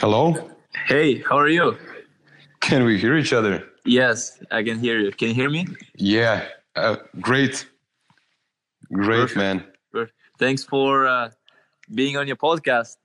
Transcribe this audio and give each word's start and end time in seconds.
Hello? 0.00 0.34
Hey, 0.86 1.20
how 1.28 1.36
are 1.36 1.48
you? 1.50 1.76
Can 2.60 2.84
we 2.84 2.98
hear 2.98 3.18
each 3.18 3.34
other? 3.34 3.66
Yes, 3.84 4.42
I 4.50 4.62
can 4.62 4.78
hear 4.78 4.98
you. 4.98 5.10
Can 5.10 5.28
you 5.28 5.34
hear 5.34 5.50
me? 5.50 5.66
Yeah, 5.94 6.48
uh, 6.74 6.96
great. 7.20 7.66
Great, 8.90 9.34
Perfect. 9.34 9.36
man. 9.36 9.64
Thanks 10.38 10.64
for 10.64 11.06
uh, 11.06 11.28
being 11.94 12.16
on 12.16 12.26
your 12.26 12.36
podcast. 12.36 12.96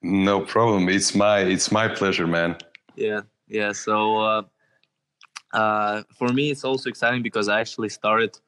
No 0.00 0.40
problem. 0.40 0.88
It's 0.88 1.12
my 1.12 1.40
it's 1.40 1.72
my 1.72 1.88
pleasure, 1.88 2.28
man. 2.28 2.56
Yeah, 2.94 3.22
yeah. 3.48 3.72
So 3.72 4.18
uh, 4.18 4.42
uh, 5.52 6.02
for 6.16 6.28
me, 6.28 6.52
it's 6.52 6.62
also 6.64 6.88
exciting 6.88 7.22
because 7.24 7.48
I 7.48 7.58
actually 7.58 7.88
started 7.88 8.38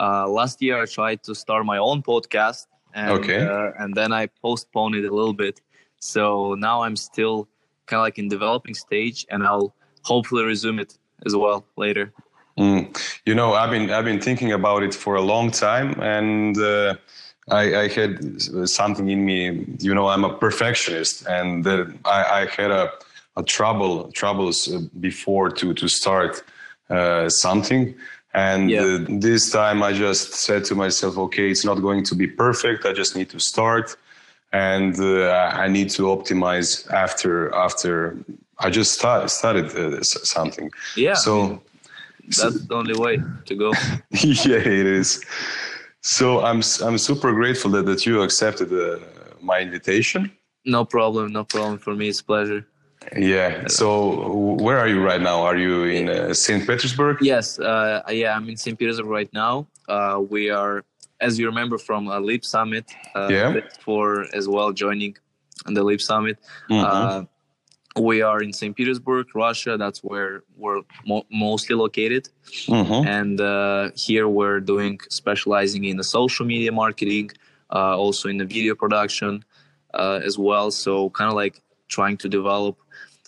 uh, 0.00 0.26
last 0.28 0.62
year. 0.62 0.80
I 0.80 0.86
tried 0.86 1.22
to 1.24 1.34
start 1.34 1.66
my 1.66 1.76
own 1.76 2.02
podcast, 2.02 2.68
and 2.94 3.10
Okay. 3.18 3.44
uh, 3.44 3.72
and 3.78 3.94
then 3.94 4.14
I 4.14 4.28
postponed 4.40 4.94
it 4.94 5.04
a 5.04 5.14
little 5.14 5.34
bit. 5.34 5.60
So 6.04 6.54
now 6.54 6.82
I'm 6.82 6.96
still 6.96 7.48
kind 7.86 7.98
of 7.98 8.04
like 8.04 8.18
in 8.18 8.28
developing 8.28 8.74
stage, 8.74 9.26
and 9.30 9.42
I'll 9.42 9.74
hopefully 10.02 10.44
resume 10.44 10.78
it 10.78 10.98
as 11.24 11.34
well 11.34 11.64
later. 11.76 12.12
Mm. 12.58 12.94
You 13.24 13.34
know, 13.34 13.54
I've 13.54 13.70
been 13.70 13.90
I've 13.90 14.04
been 14.04 14.20
thinking 14.20 14.52
about 14.52 14.82
it 14.82 14.94
for 14.94 15.14
a 15.16 15.22
long 15.22 15.50
time, 15.50 15.98
and 16.02 16.58
uh, 16.58 16.94
I, 17.48 17.62
I 17.84 17.88
had 17.88 18.12
something 18.68 19.08
in 19.08 19.24
me. 19.24 19.64
You 19.78 19.94
know, 19.94 20.06
I'm 20.08 20.24
a 20.24 20.34
perfectionist, 20.36 21.26
and 21.26 21.66
uh, 21.66 21.86
I, 22.04 22.20
I 22.40 22.46
had 22.46 22.70
a, 22.70 22.90
a 23.38 23.42
trouble 23.42 24.12
troubles 24.12 24.58
uh, 24.70 24.80
before 25.00 25.48
to 25.60 25.72
to 25.72 25.88
start 25.88 26.42
uh, 26.90 27.30
something. 27.30 27.94
And 28.34 28.68
Yeah. 28.70 28.82
uh, 28.82 29.20
this 29.20 29.50
time, 29.50 29.82
I 29.82 29.92
just 29.92 30.34
said 30.34 30.64
to 30.66 30.74
myself, 30.74 31.16
"Okay, 31.16 31.50
it's 31.50 31.64
not 31.64 31.80
going 31.80 32.04
to 32.04 32.14
be 32.14 32.26
perfect. 32.26 32.84
I 32.84 32.92
just 32.92 33.16
need 33.16 33.30
to 33.30 33.38
start." 33.38 33.96
And 34.54 34.98
uh, 35.00 35.50
I 35.52 35.66
need 35.66 35.90
to 35.90 36.02
optimize 36.02 36.88
after 36.90 37.52
after 37.54 38.16
I 38.58 38.70
just 38.70 38.92
start, 38.92 39.30
started 39.30 39.66
uh, 39.76 40.02
something. 40.02 40.70
Yeah, 40.96 41.14
So 41.14 41.60
that's 42.38 42.60
the 42.68 42.74
only 42.74 42.96
way 42.96 43.20
to 43.46 43.54
go. 43.56 43.72
yeah, 44.10 44.62
it 44.80 44.86
is. 45.00 45.24
So 46.02 46.40
I'm 46.40 46.62
I'm 46.86 46.98
super 46.98 47.32
grateful 47.32 47.70
that, 47.72 47.86
that 47.86 48.06
you 48.06 48.22
accepted 48.22 48.72
uh, 48.72 49.00
my 49.40 49.58
invitation. 49.60 50.30
No 50.64 50.84
problem, 50.84 51.32
no 51.32 51.44
problem. 51.44 51.78
For 51.78 51.94
me, 51.94 52.08
it's 52.08 52.20
a 52.20 52.24
pleasure. 52.24 52.64
Yeah. 53.16 53.66
So 53.66 54.56
where 54.64 54.78
are 54.78 54.88
you 54.88 55.02
right 55.02 55.20
now? 55.20 55.42
Are 55.42 55.56
you 55.56 55.84
in 55.84 56.08
uh, 56.08 56.32
St. 56.32 56.66
Petersburg? 56.66 57.18
Yes, 57.20 57.58
uh, 57.58 58.02
yeah, 58.08 58.36
I'm 58.36 58.48
in 58.48 58.56
St. 58.56 58.78
Petersburg 58.78 59.10
right 59.10 59.32
now. 59.32 59.66
Uh, 59.88 60.22
we 60.30 60.48
are, 60.48 60.84
as 61.20 61.38
you 61.38 61.46
remember 61.46 61.78
from 61.78 62.08
uh, 62.08 62.18
Leap 62.20 62.44
Summit, 62.44 62.84
uh, 63.14 63.28
Yeah. 63.30 63.60
for 63.80 64.26
as 64.34 64.48
well 64.48 64.72
joining 64.72 65.16
the 65.66 65.82
Leap 65.82 66.00
Summit. 66.00 66.38
Mhm. 66.70 66.84
Uh, 66.84 67.24
we 68.00 68.22
are 68.22 68.42
in 68.42 68.52
St. 68.52 68.74
Petersburg, 68.76 69.26
Russia. 69.34 69.76
That's 69.78 70.00
where 70.02 70.42
we're 70.56 70.82
mo- 71.06 71.26
mostly 71.30 71.76
located. 71.76 72.28
Mhm. 72.66 73.06
And 73.06 73.40
uh, 73.40 73.90
here 73.94 74.26
we're 74.28 74.60
doing 74.60 74.98
specializing 75.10 75.84
in 75.84 75.96
the 75.96 76.04
social 76.04 76.44
media 76.44 76.72
marketing, 76.72 77.30
uh, 77.72 77.96
also 77.96 78.28
in 78.28 78.38
the 78.38 78.44
video 78.44 78.74
production 78.74 79.44
uh, 79.94 80.20
as 80.24 80.36
well. 80.36 80.70
So 80.72 81.10
kind 81.10 81.28
of 81.30 81.36
like 81.36 81.62
trying 81.88 82.16
to 82.18 82.28
develop 82.28 82.76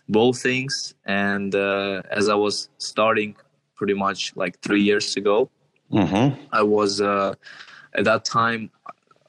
both 0.09 0.42
things. 0.42 0.95
And 1.05 1.55
uh, 1.55 2.03
as 2.11 2.29
I 2.29 2.34
was 2.34 2.69
starting 2.79 3.37
pretty 3.77 3.95
much 3.95 4.33
like 4.34 4.59
three 4.62 4.83
years 4.83 5.17
ago, 5.17 5.48
Mhm. 5.92 6.34
I 6.53 6.62
was 6.62 7.01
uh, 7.01 7.34
at 7.97 8.05
that 8.05 8.25
time 8.25 8.70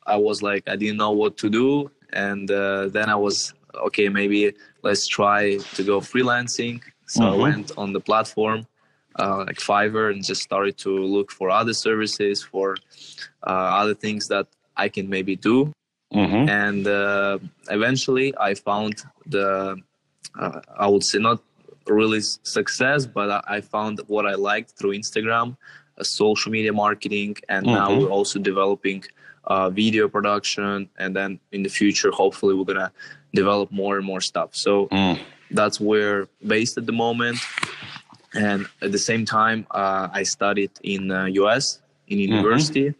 I 0.05 0.17
was 0.17 0.41
like 0.41 0.63
I 0.67 0.75
didn't 0.75 0.97
know 0.97 1.11
what 1.11 1.37
to 1.37 1.49
do, 1.49 1.91
and 2.13 2.49
uh, 2.51 2.87
then 2.89 3.09
I 3.09 3.15
was 3.15 3.53
okay. 3.87 4.07
Maybe 4.09 4.53
let's 4.83 5.05
try 5.07 5.57
to 5.75 5.83
go 5.83 5.99
freelancing. 5.99 6.81
So 7.07 7.23
I 7.23 7.31
Mhm. 7.33 7.39
went 7.45 7.67
on 7.77 7.93
the 7.93 7.99
platform 8.09 8.59
uh, 9.19 9.37
like 9.47 9.59
Fiverr 9.59 10.11
and 10.13 10.23
just 10.23 10.41
started 10.49 10.77
to 10.85 10.91
look 11.15 11.31
for 11.31 11.49
other 11.49 11.73
services 11.73 12.43
for 12.43 12.75
uh, 13.49 13.69
other 13.81 13.95
things 13.95 14.27
that 14.27 14.47
I 14.75 14.87
can 14.89 15.09
maybe 15.09 15.35
do. 15.35 15.57
Mhm. 16.13 16.43
And 16.63 16.87
uh, 16.87 17.39
eventually, 17.77 18.27
I 18.49 18.53
found 18.53 18.93
the 19.25 19.47
uh, 20.41 20.59
I 20.77 20.87
would 20.87 21.03
say 21.03 21.19
not 21.19 21.39
really 21.87 22.21
success, 22.57 23.05
but 23.17 23.27
I, 23.37 23.41
I 23.57 23.61
found 23.61 23.99
what 24.07 24.25
I 24.25 24.35
liked 24.51 24.71
through 24.77 24.93
Instagram, 25.01 25.57
social 26.03 26.51
media 26.51 26.73
marketing, 26.73 27.37
and 27.49 27.65
now 27.65 27.89
Mhm. 27.91 28.01
we're 28.01 28.09
also 28.09 28.39
developing 28.39 29.03
uh, 29.45 29.69
video 29.69 30.09
production. 30.09 30.89
And 30.97 31.15
then 31.15 31.39
in 31.51 31.63
the 31.63 31.69
future, 31.69 32.11
hopefully, 32.11 32.53
we're 32.53 32.65
gonna 32.73 32.91
develop 33.33 33.71
more 33.71 33.97
and 33.97 34.05
more 34.05 34.21
stuff. 34.21 34.49
So 34.51 34.87
Mm. 34.91 35.19
that's 35.51 35.79
where 35.79 36.27
based 36.45 36.77
at 36.77 36.85
the 36.85 36.91
moment. 36.91 37.37
And 38.35 38.67
at 38.81 38.91
the 38.91 38.97
same 38.99 39.23
time, 39.25 39.65
uh, 39.71 40.09
I 40.11 40.23
studied 40.23 40.71
in 40.83 41.11
uh, 41.11 41.25
US 41.41 41.79
in 42.07 42.19
university, 42.19 42.93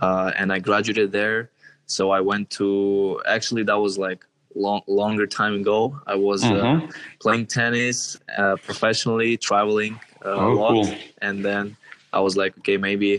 uh, 0.00 0.32
and 0.36 0.52
I 0.52 0.58
graduated 0.58 1.12
there. 1.12 1.50
So 1.86 2.10
I 2.10 2.20
went 2.20 2.50
to 2.58 3.20
actually 3.26 3.62
that 3.64 3.78
was 3.78 3.98
like 3.98 4.24
long 4.54 4.82
longer 4.86 5.26
time 5.26 5.54
ago. 5.54 6.00
I 6.06 6.14
was 6.16 6.42
uh, 6.50 6.54
Mhm. 6.54 6.92
playing 7.20 7.46
tennis 7.46 8.18
uh, 8.36 8.56
professionally, 8.56 9.36
traveling 9.36 10.00
uh, 10.24 10.30
a 10.30 10.48
Oh, 10.48 10.54
lot, 10.54 10.72
cool. 10.72 10.88
and 11.22 11.44
then 11.44 11.76
I 12.18 12.20
was 12.26 12.34
like, 12.42 12.52
okay, 12.60 12.76
maybe 12.88 13.10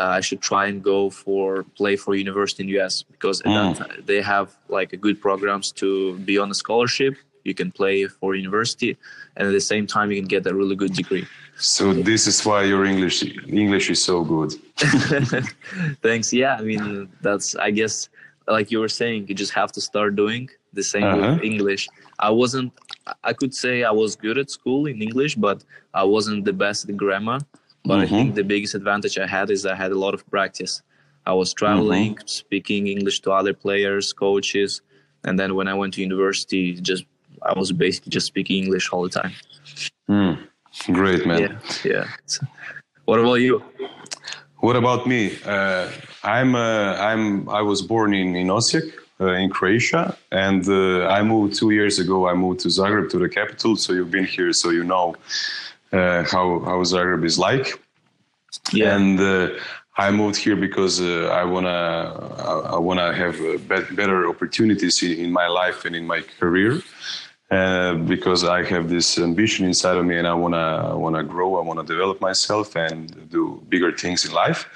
uh, 0.00 0.18
I 0.18 0.20
should 0.26 0.40
try 0.50 0.64
and 0.70 0.78
go 0.92 0.98
for 1.22 1.44
play 1.80 1.94
for 2.02 2.10
university 2.24 2.60
in 2.64 2.68
US 2.78 2.94
because 3.14 3.36
Mm. 3.42 3.54
time, 3.76 3.90
they 4.10 4.20
have 4.34 4.46
like 4.76 4.90
good 5.06 5.18
programs 5.26 5.66
to 5.82 5.88
be 6.28 6.34
on 6.42 6.48
a 6.50 6.58
scholarship. 6.64 7.14
You 7.48 7.54
can 7.60 7.70
play 7.80 7.96
for 8.18 8.28
university, 8.44 8.90
and 9.36 9.42
at 9.50 9.54
the 9.60 9.66
same 9.72 9.84
time, 9.94 10.06
you 10.12 10.18
can 10.20 10.28
get 10.36 10.42
a 10.52 10.54
really 10.60 10.76
good 10.82 10.94
degree. 11.02 11.26
So 11.76 11.84
this 12.10 12.22
is 12.30 12.36
why 12.48 12.60
your 12.72 12.82
English 12.92 13.18
English 13.64 13.86
is 13.94 14.00
so 14.10 14.16
good. 14.34 14.50
Thanks. 16.06 16.32
Yeah, 16.32 16.54
I 16.60 16.62
mean 16.70 17.08
that's 17.26 17.48
I 17.56 17.70
guess 17.80 17.94
like 18.56 18.66
you 18.72 18.78
were 18.84 18.88
saying, 19.00 19.18
you 19.28 19.34
just 19.44 19.52
have 19.60 19.70
to 19.76 19.80
start 19.90 20.10
doing 20.24 20.44
the 20.78 20.82
same 20.94 21.06
Uh-huh. 21.06 21.18
with 21.20 21.44
English. 21.50 21.82
I 22.28 22.30
wasn't. 22.42 22.70
I 23.30 23.32
could 23.40 23.54
say 23.64 23.74
I 23.90 23.94
was 24.02 24.10
good 24.26 24.38
at 24.42 24.48
school 24.58 24.82
in 24.92 24.96
English, 25.08 25.34
but 25.46 25.58
I 26.02 26.04
wasn't 26.14 26.40
the 26.48 26.52
best 26.64 26.78
at 26.88 26.96
grammar. 27.04 27.38
But 27.88 27.98
I 28.00 28.06
Mhm. 28.06 28.16
think 28.18 28.34
the 28.34 28.44
biggest 28.54 28.74
advantage 28.80 29.16
I 29.18 29.26
had 29.36 29.46
is 29.50 29.60
I 29.74 29.76
had 29.82 29.90
a 29.96 29.98
lot 30.04 30.14
of 30.18 30.22
practice. 30.34 30.74
I 31.30 31.32
was 31.42 31.48
traveling, 31.62 32.10
Mm-hmm. 32.14 32.26
speaking 32.42 32.82
English 32.96 33.18
to 33.24 33.28
other 33.40 33.54
players, 33.64 34.04
coaches, 34.12 34.70
and 35.24 35.34
then 35.40 35.50
when 35.58 35.68
I 35.72 35.74
went 35.80 35.90
to 35.94 36.00
university, 36.10 36.64
just 36.90 37.04
I 37.50 37.52
was 37.62 37.70
basically 37.72 38.10
just 38.16 38.26
speaking 38.32 38.56
English 38.64 38.86
all 38.92 39.02
the 39.08 39.14
time. 39.20 39.32
Mm. 40.10 40.34
Great, 41.00 41.22
man. 41.28 41.38
Yeah, 41.42 41.54
yeah. 41.92 42.04
So, 42.32 42.40
what 43.08 43.18
about 43.24 43.38
you? 43.46 43.54
What 44.66 44.76
about 44.82 45.00
me? 45.12 45.20
Uh, 45.54 45.84
I'm 46.36 46.50
uh, 46.54 46.92
I'm 47.10 47.24
I 47.60 47.62
was 47.70 47.80
born 47.92 48.10
in 48.22 48.28
in 48.42 48.48
Osijek 48.58 48.88
uh, 49.20 49.42
in 49.42 49.48
Croatia, 49.56 50.02
and 50.44 50.62
uh, 50.68 51.16
I 51.18 51.20
moved 51.32 51.50
two 51.60 51.70
years 51.78 51.96
ago. 52.04 52.16
I 52.32 52.34
moved 52.44 52.58
to 52.64 52.68
Zagreb, 52.78 53.06
to 53.14 53.18
the 53.24 53.28
capital. 53.38 53.76
So 53.76 53.88
you've 53.96 54.10
been 54.18 54.28
here, 54.36 54.52
so 54.52 54.66
you 54.78 54.84
know 54.92 55.06
uh, 55.92 56.24
how 56.24 56.60
how 56.60 56.82
Zagreb 56.84 57.24
is 57.24 57.38
like. 57.38 57.80
And 58.94 59.20
uh, 59.20 59.48
I 59.96 60.10
moved 60.10 60.36
here 60.36 60.56
because 60.56 61.00
uh, 61.00 61.28
I 61.32 61.44
wanna 61.44 61.68
I, 62.38 62.76
I 62.76 62.78
wanna 62.78 63.12
have 63.14 63.40
uh, 63.40 63.58
bet- 63.58 63.94
better 63.96 64.28
opportunities 64.28 65.02
in, 65.02 65.12
in 65.12 65.32
my 65.32 65.48
life 65.48 65.84
and 65.84 65.96
in 65.96 66.06
my 66.06 66.22
career. 66.40 66.82
Uh, 67.50 67.94
because 67.94 68.44
I 68.44 68.62
have 68.62 68.90
this 68.90 69.18
ambition 69.18 69.64
inside 69.64 69.96
of 69.96 70.04
me, 70.04 70.18
and 70.18 70.26
I 70.26 70.34
wanna 70.34 70.90
I 70.92 70.94
wanna 70.94 71.24
grow, 71.24 71.56
I 71.56 71.62
wanna 71.62 71.82
develop 71.82 72.20
myself 72.20 72.76
and 72.76 73.30
do 73.30 73.62
bigger 73.70 73.90
things 73.90 74.26
in 74.26 74.32
life. 74.32 74.68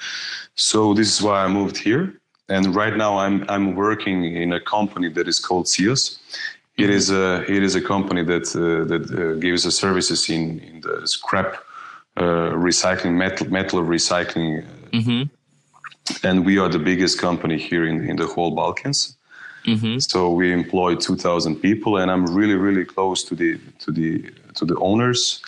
So 0.54 0.94
this 0.94 1.08
is 1.14 1.22
why 1.22 1.44
I 1.44 1.48
moved 1.48 1.76
here, 1.76 2.14
and 2.48 2.74
right 2.74 2.96
now 2.96 3.18
I'm 3.18 3.44
I'm 3.50 3.74
working 3.74 4.24
in 4.24 4.54
a 4.54 4.60
company 4.60 5.10
that 5.10 5.28
is 5.28 5.38
called 5.38 5.66
CIOS. 5.66 6.18
It 6.82 6.90
is 6.90 7.10
a 7.10 7.42
it 7.50 7.62
is 7.62 7.74
a 7.74 7.80
company 7.80 8.24
that 8.24 8.46
uh, 8.56 8.84
that 8.90 9.02
uh, 9.10 9.34
gives 9.40 9.66
us 9.66 9.76
services 9.76 10.28
in 10.28 10.60
in 10.60 10.80
the 10.80 11.06
scrap 11.06 11.56
uh, 12.16 12.52
recycling, 12.68 13.14
metal 13.14 13.48
metal 13.48 13.82
recycling, 13.82 14.64
Mm-hmm. 14.92 15.22
and 16.26 16.44
we 16.44 16.58
are 16.58 16.68
the 16.68 16.78
biggest 16.78 17.18
company 17.18 17.56
here 17.56 17.86
in 17.86 18.08
in 18.08 18.16
the 18.16 18.26
whole 18.26 18.50
Balkans. 18.54 19.16
Mm-hmm. 19.64 19.98
So 20.00 20.30
we 20.30 20.52
employ 20.52 20.96
2,000 20.96 21.56
people, 21.56 21.96
and 21.96 22.10
I'm 22.10 22.26
really, 22.26 22.56
really 22.56 22.84
close 22.84 23.22
to 23.24 23.34
the 23.34 23.58
to 23.78 23.92
the 23.92 24.30
to 24.54 24.64
the 24.64 24.76
owners 24.76 25.40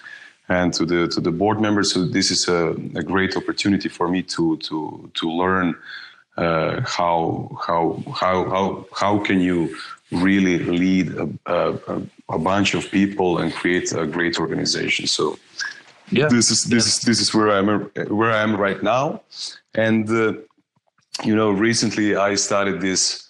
and 0.48 0.72
to 0.74 0.84
the 0.86 1.08
to 1.08 1.20
the 1.20 1.30
board 1.30 1.60
members. 1.60 1.92
So 1.92 2.06
this 2.06 2.30
is 2.30 2.48
a, 2.48 2.70
a 2.94 3.02
great 3.02 3.36
opportunity 3.36 3.88
for 3.88 4.08
me 4.08 4.22
to 4.22 4.56
to 4.58 5.10
to 5.14 5.30
learn 5.30 5.74
uh, 6.36 6.80
how 6.86 7.50
how 7.66 8.02
how 8.14 8.48
how 8.48 8.86
how 8.94 9.18
can 9.18 9.40
you 9.40 9.76
really 10.14 10.58
lead 10.58 11.14
a, 11.16 11.28
a, 11.46 12.02
a 12.28 12.38
bunch 12.38 12.74
of 12.74 12.90
people 12.90 13.38
and 13.38 13.52
create 13.52 13.92
a 13.92 14.06
great 14.06 14.38
organization. 14.38 15.06
So 15.06 15.38
Yeah. 16.10 16.28
this 16.28 16.50
is 16.50 16.64
this 16.64 16.86
is 16.86 16.96
this 17.00 17.18
is 17.20 17.34
where 17.34 17.50
I'm 17.56 17.68
where 18.18 18.30
I 18.30 18.42
am 18.42 18.56
right 18.56 18.82
now, 18.82 19.22
and 19.74 20.08
uh, 20.10 20.34
you 21.28 21.34
know 21.34 21.50
recently 21.50 22.14
I 22.30 22.36
started 22.36 22.80
this 22.80 23.24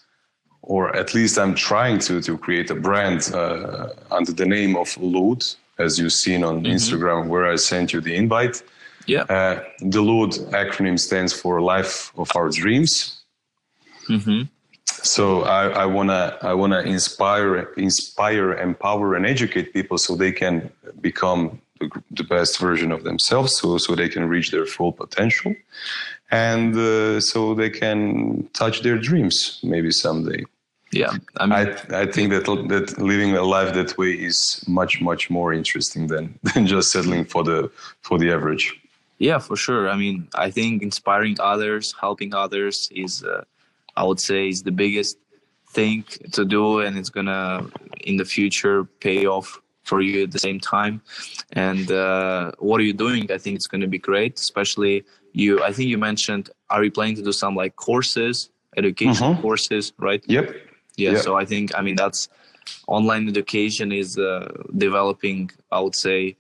or 0.66 0.94
at 0.96 1.14
least 1.14 1.38
I'm 1.38 1.54
trying 1.54 1.98
to 2.00 2.20
to 2.20 2.38
create 2.38 2.70
a 2.70 2.75
brand 2.75 3.31
uh, 3.32 3.88
under 4.10 4.32
the 4.32 4.46
name 4.46 4.76
of 4.76 4.96
Lood, 4.98 5.44
as 5.78 5.98
you've 5.98 6.12
seen 6.12 6.42
on 6.44 6.56
mm-hmm. 6.56 6.75
Instagram, 6.75 7.28
where 7.28 7.46
I 7.52 7.56
sent 7.56 7.92
you 7.92 8.00
the 8.00 8.14
invite. 8.14 8.62
Yeah. 9.06 9.25
Uh, 9.28 9.62
the 9.81 10.00
Lood 10.00 10.32
acronym 10.52 10.98
stands 10.98 11.32
for 11.32 11.60
Life 11.60 12.12
of 12.16 12.31
Our 12.34 12.48
Dreams. 12.48 13.22
Mm-hmm. 14.08 14.42
So 15.05 15.43
I, 15.43 15.69
I, 15.69 15.87
wanna 15.87 16.39
I 16.41 16.55
wanna 16.55 16.81
inspire 16.81 17.59
inspire 17.75 18.55
empower 18.55 19.15
and 19.15 19.27
educate 19.27 19.75
people 19.75 19.99
so 19.99 20.17
they 20.17 20.33
can 20.33 20.71
become 21.03 21.61
the, 21.79 21.91
the 22.11 22.25
best 22.25 22.59
version 22.59 22.91
of 22.91 23.05
themselves 23.05 23.59
so 23.59 23.77
so 23.77 23.95
they 23.95 24.09
can 24.09 24.27
reach 24.29 24.51
their 24.51 24.65
full 24.65 24.93
potential 24.93 25.55
and 26.31 26.75
uh, 26.75 27.21
so 27.21 27.55
they 27.55 27.69
can 27.69 28.49
touch 28.55 28.81
their 28.81 28.97
dreams 28.97 29.61
maybe 29.62 29.91
someday. 29.91 30.43
Yeah 30.91 31.12
I, 31.37 31.47
mean, 31.47 31.77
I, 31.91 32.03
I 32.03 32.06
think 32.06 32.31
that 32.31 32.47
that 32.69 32.99
living 32.99 33.37
a 33.37 33.43
life 33.43 33.75
that 33.75 33.99
way 33.99 34.12
is 34.12 34.65
much 34.67 35.03
much 35.03 35.29
more 35.29 35.53
interesting 35.53 36.06
than 36.06 36.39
than 36.55 36.67
just 36.67 36.91
settling 36.91 37.27
for 37.27 37.45
the 37.45 37.71
for 38.01 38.19
the 38.19 38.33
average. 38.33 38.73
Yeah 39.19 39.39
for 39.39 39.56
sure. 39.56 39.91
I 39.91 39.97
mean 39.97 40.29
i 40.35 40.51
think 40.51 40.83
inspiring 40.83 41.37
others 41.41 41.95
helping 42.01 42.33
others 42.33 42.89
is 42.91 43.23
uh, 43.23 43.45
i 43.96 44.05
would 44.05 44.20
say 44.20 44.49
is 44.49 44.62
the 44.62 44.73
biggest 44.73 45.19
thing 45.69 46.05
to 46.32 46.44
do 46.44 46.81
and 46.81 46.96
it's 46.96 47.11
gonna 47.11 47.67
in 48.00 48.17
the 48.17 48.25
future 48.25 48.85
pay 49.00 49.26
off 49.26 49.61
for 49.82 50.00
you 50.00 50.23
at 50.23 50.31
the 50.31 50.38
same 50.38 50.58
time 50.58 51.02
and 51.52 51.91
uh, 51.91 52.52
what 52.58 52.81
are 52.81 52.85
you 52.85 52.93
doing 52.93 53.31
i 53.31 53.38
think 53.38 53.55
it's 53.56 53.67
going 53.67 53.81
to 53.81 53.87
be 53.87 53.99
great 53.99 54.38
especially 54.38 55.05
you 55.32 55.62
i 55.62 55.73
think 55.73 55.88
you 55.88 55.99
mentioned 55.99 56.50
are 56.70 56.82
you 56.85 56.91
planning 56.91 57.17
to 57.17 57.23
do 57.23 57.32
some 57.32 57.55
like 57.55 57.76
courses 57.76 58.50
education 58.76 59.26
mm-hmm. 59.26 59.43
courses 59.43 59.93
right 59.99 60.23
yep 60.26 60.46
yeah 60.96 61.12
yep. 61.12 61.23
so 61.23 61.37
i 61.37 61.44
think 61.44 61.76
i 61.79 61.81
mean 61.82 61.96
that's 61.96 62.29
online 62.87 63.29
education 63.29 63.93
is 63.93 64.19
uh, 64.19 64.50
developing 64.76 65.50
i 65.70 65.79
would 65.79 65.94
say 65.94 66.37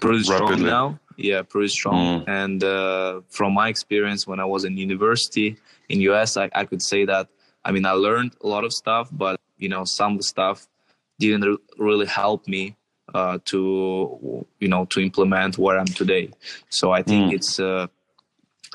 pretty 0.00 0.22
strong 0.22 0.42
Rapidly. 0.42 0.70
now 0.70 0.98
yeah 1.16 1.42
pretty 1.42 1.68
strong 1.68 2.24
mm. 2.24 2.24
and 2.28 2.64
uh, 2.64 3.20
from 3.28 3.52
my 3.52 3.68
experience 3.68 4.26
when 4.26 4.40
i 4.40 4.44
was 4.44 4.64
in 4.64 4.76
university 4.76 5.56
in 5.88 6.00
us 6.00 6.36
I, 6.36 6.50
I 6.54 6.64
could 6.64 6.82
say 6.82 7.04
that 7.04 7.28
i 7.64 7.72
mean 7.72 7.86
i 7.86 7.92
learned 7.92 8.32
a 8.42 8.46
lot 8.46 8.64
of 8.64 8.72
stuff 8.72 9.08
but 9.12 9.40
you 9.56 9.68
know 9.68 9.84
some 9.84 10.20
stuff 10.22 10.68
didn't 11.18 11.60
really 11.78 12.06
help 12.06 12.46
me 12.46 12.76
uh, 13.14 13.38
to 13.46 14.46
you 14.60 14.68
know 14.68 14.84
to 14.86 15.00
implement 15.00 15.58
where 15.58 15.78
I'm 15.78 15.86
today. 15.86 16.30
So 16.68 16.92
I 16.92 17.02
think 17.02 17.32
mm. 17.32 17.34
it's 17.34 17.60
uh, 17.60 17.86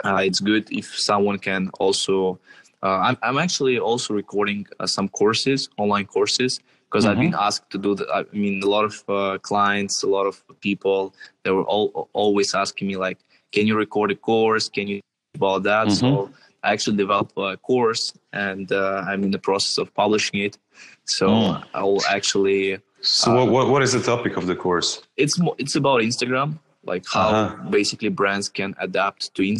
uh, 0.03 0.21
it's 0.23 0.39
good 0.39 0.71
if 0.71 0.97
someone 0.97 1.39
can 1.39 1.69
also. 1.79 2.39
Uh, 2.81 2.99
I'm 2.99 3.17
I'm 3.21 3.37
actually 3.37 3.79
also 3.79 4.13
recording 4.13 4.67
uh, 4.79 4.87
some 4.87 5.07
courses, 5.09 5.69
online 5.77 6.05
courses, 6.05 6.59
because 6.85 7.05
mm-hmm. 7.05 7.11
I've 7.11 7.19
been 7.19 7.31
mm-hmm. 7.31 7.47
asked 7.47 7.69
to 7.71 7.77
do 7.77 7.95
that. 7.95 8.07
I 8.11 8.25
mean, 8.35 8.61
a 8.61 8.67
lot 8.67 8.85
of 8.85 9.03
uh, 9.07 9.37
clients, 9.39 10.03
a 10.03 10.07
lot 10.07 10.25
of 10.25 10.43
people, 10.59 11.13
they 11.43 11.51
were 11.51 11.63
all 11.63 12.09
always 12.13 12.53
asking 12.53 12.87
me 12.87 12.97
like, 12.97 13.19
"Can 13.51 13.67
you 13.67 13.77
record 13.77 14.11
a 14.11 14.15
course? 14.15 14.67
Can 14.67 14.87
you 14.87 14.99
about 15.35 15.63
that?" 15.63 15.87
Mm-hmm. 15.87 15.95
So 15.95 16.29
I 16.63 16.71
actually 16.71 16.97
developed 16.97 17.33
a 17.37 17.57
course, 17.57 18.13
and 18.31 18.71
I'm 18.71 19.23
in 19.23 19.31
the 19.31 19.39
process 19.39 19.77
of 19.77 19.93
publishing 19.93 20.39
it. 20.41 20.57
So 21.05 21.27
mm. 21.27 21.63
I 21.73 21.83
will 21.83 22.01
actually 22.09 22.79
so 23.03 23.37
uh, 23.37 23.45
what, 23.45 23.67
what 23.67 23.83
is 23.83 23.91
the 23.91 24.01
topic 24.01 24.37
of 24.37 24.47
the 24.47 24.55
course? 24.55 25.03
It's 25.17 25.39
it's 25.57 25.75
about 25.75 26.01
Instagram, 26.01 26.57
like 26.85 27.03
how 27.05 27.29
uh-huh. 27.29 27.69
basically 27.69 28.09
brands 28.09 28.47
can 28.47 28.73
adapt 28.79 29.33
to 29.35 29.57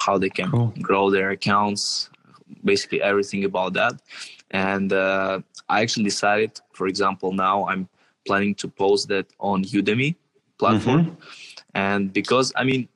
how 0.00 0.16
they 0.18 0.30
can 0.30 0.50
cool. 0.50 0.72
grow 0.80 1.10
their 1.10 1.30
accounts, 1.30 2.08
basically 2.64 3.02
everything 3.02 3.44
about 3.44 3.74
that. 3.74 4.00
And 4.50 4.92
uh, 4.92 5.40
I 5.68 5.82
actually 5.82 6.04
decided, 6.04 6.58
for 6.72 6.86
example, 6.86 7.32
now 7.32 7.66
I'm 7.68 7.88
planning 8.26 8.54
to 8.56 8.68
post 8.68 9.08
that 9.08 9.26
on 9.40 9.62
Udemy 9.64 10.16
platform, 10.58 11.04
mm-hmm. 11.04 11.14
and 11.74 12.12
because 12.14 12.50
I 12.56 12.64
mean, 12.64 12.88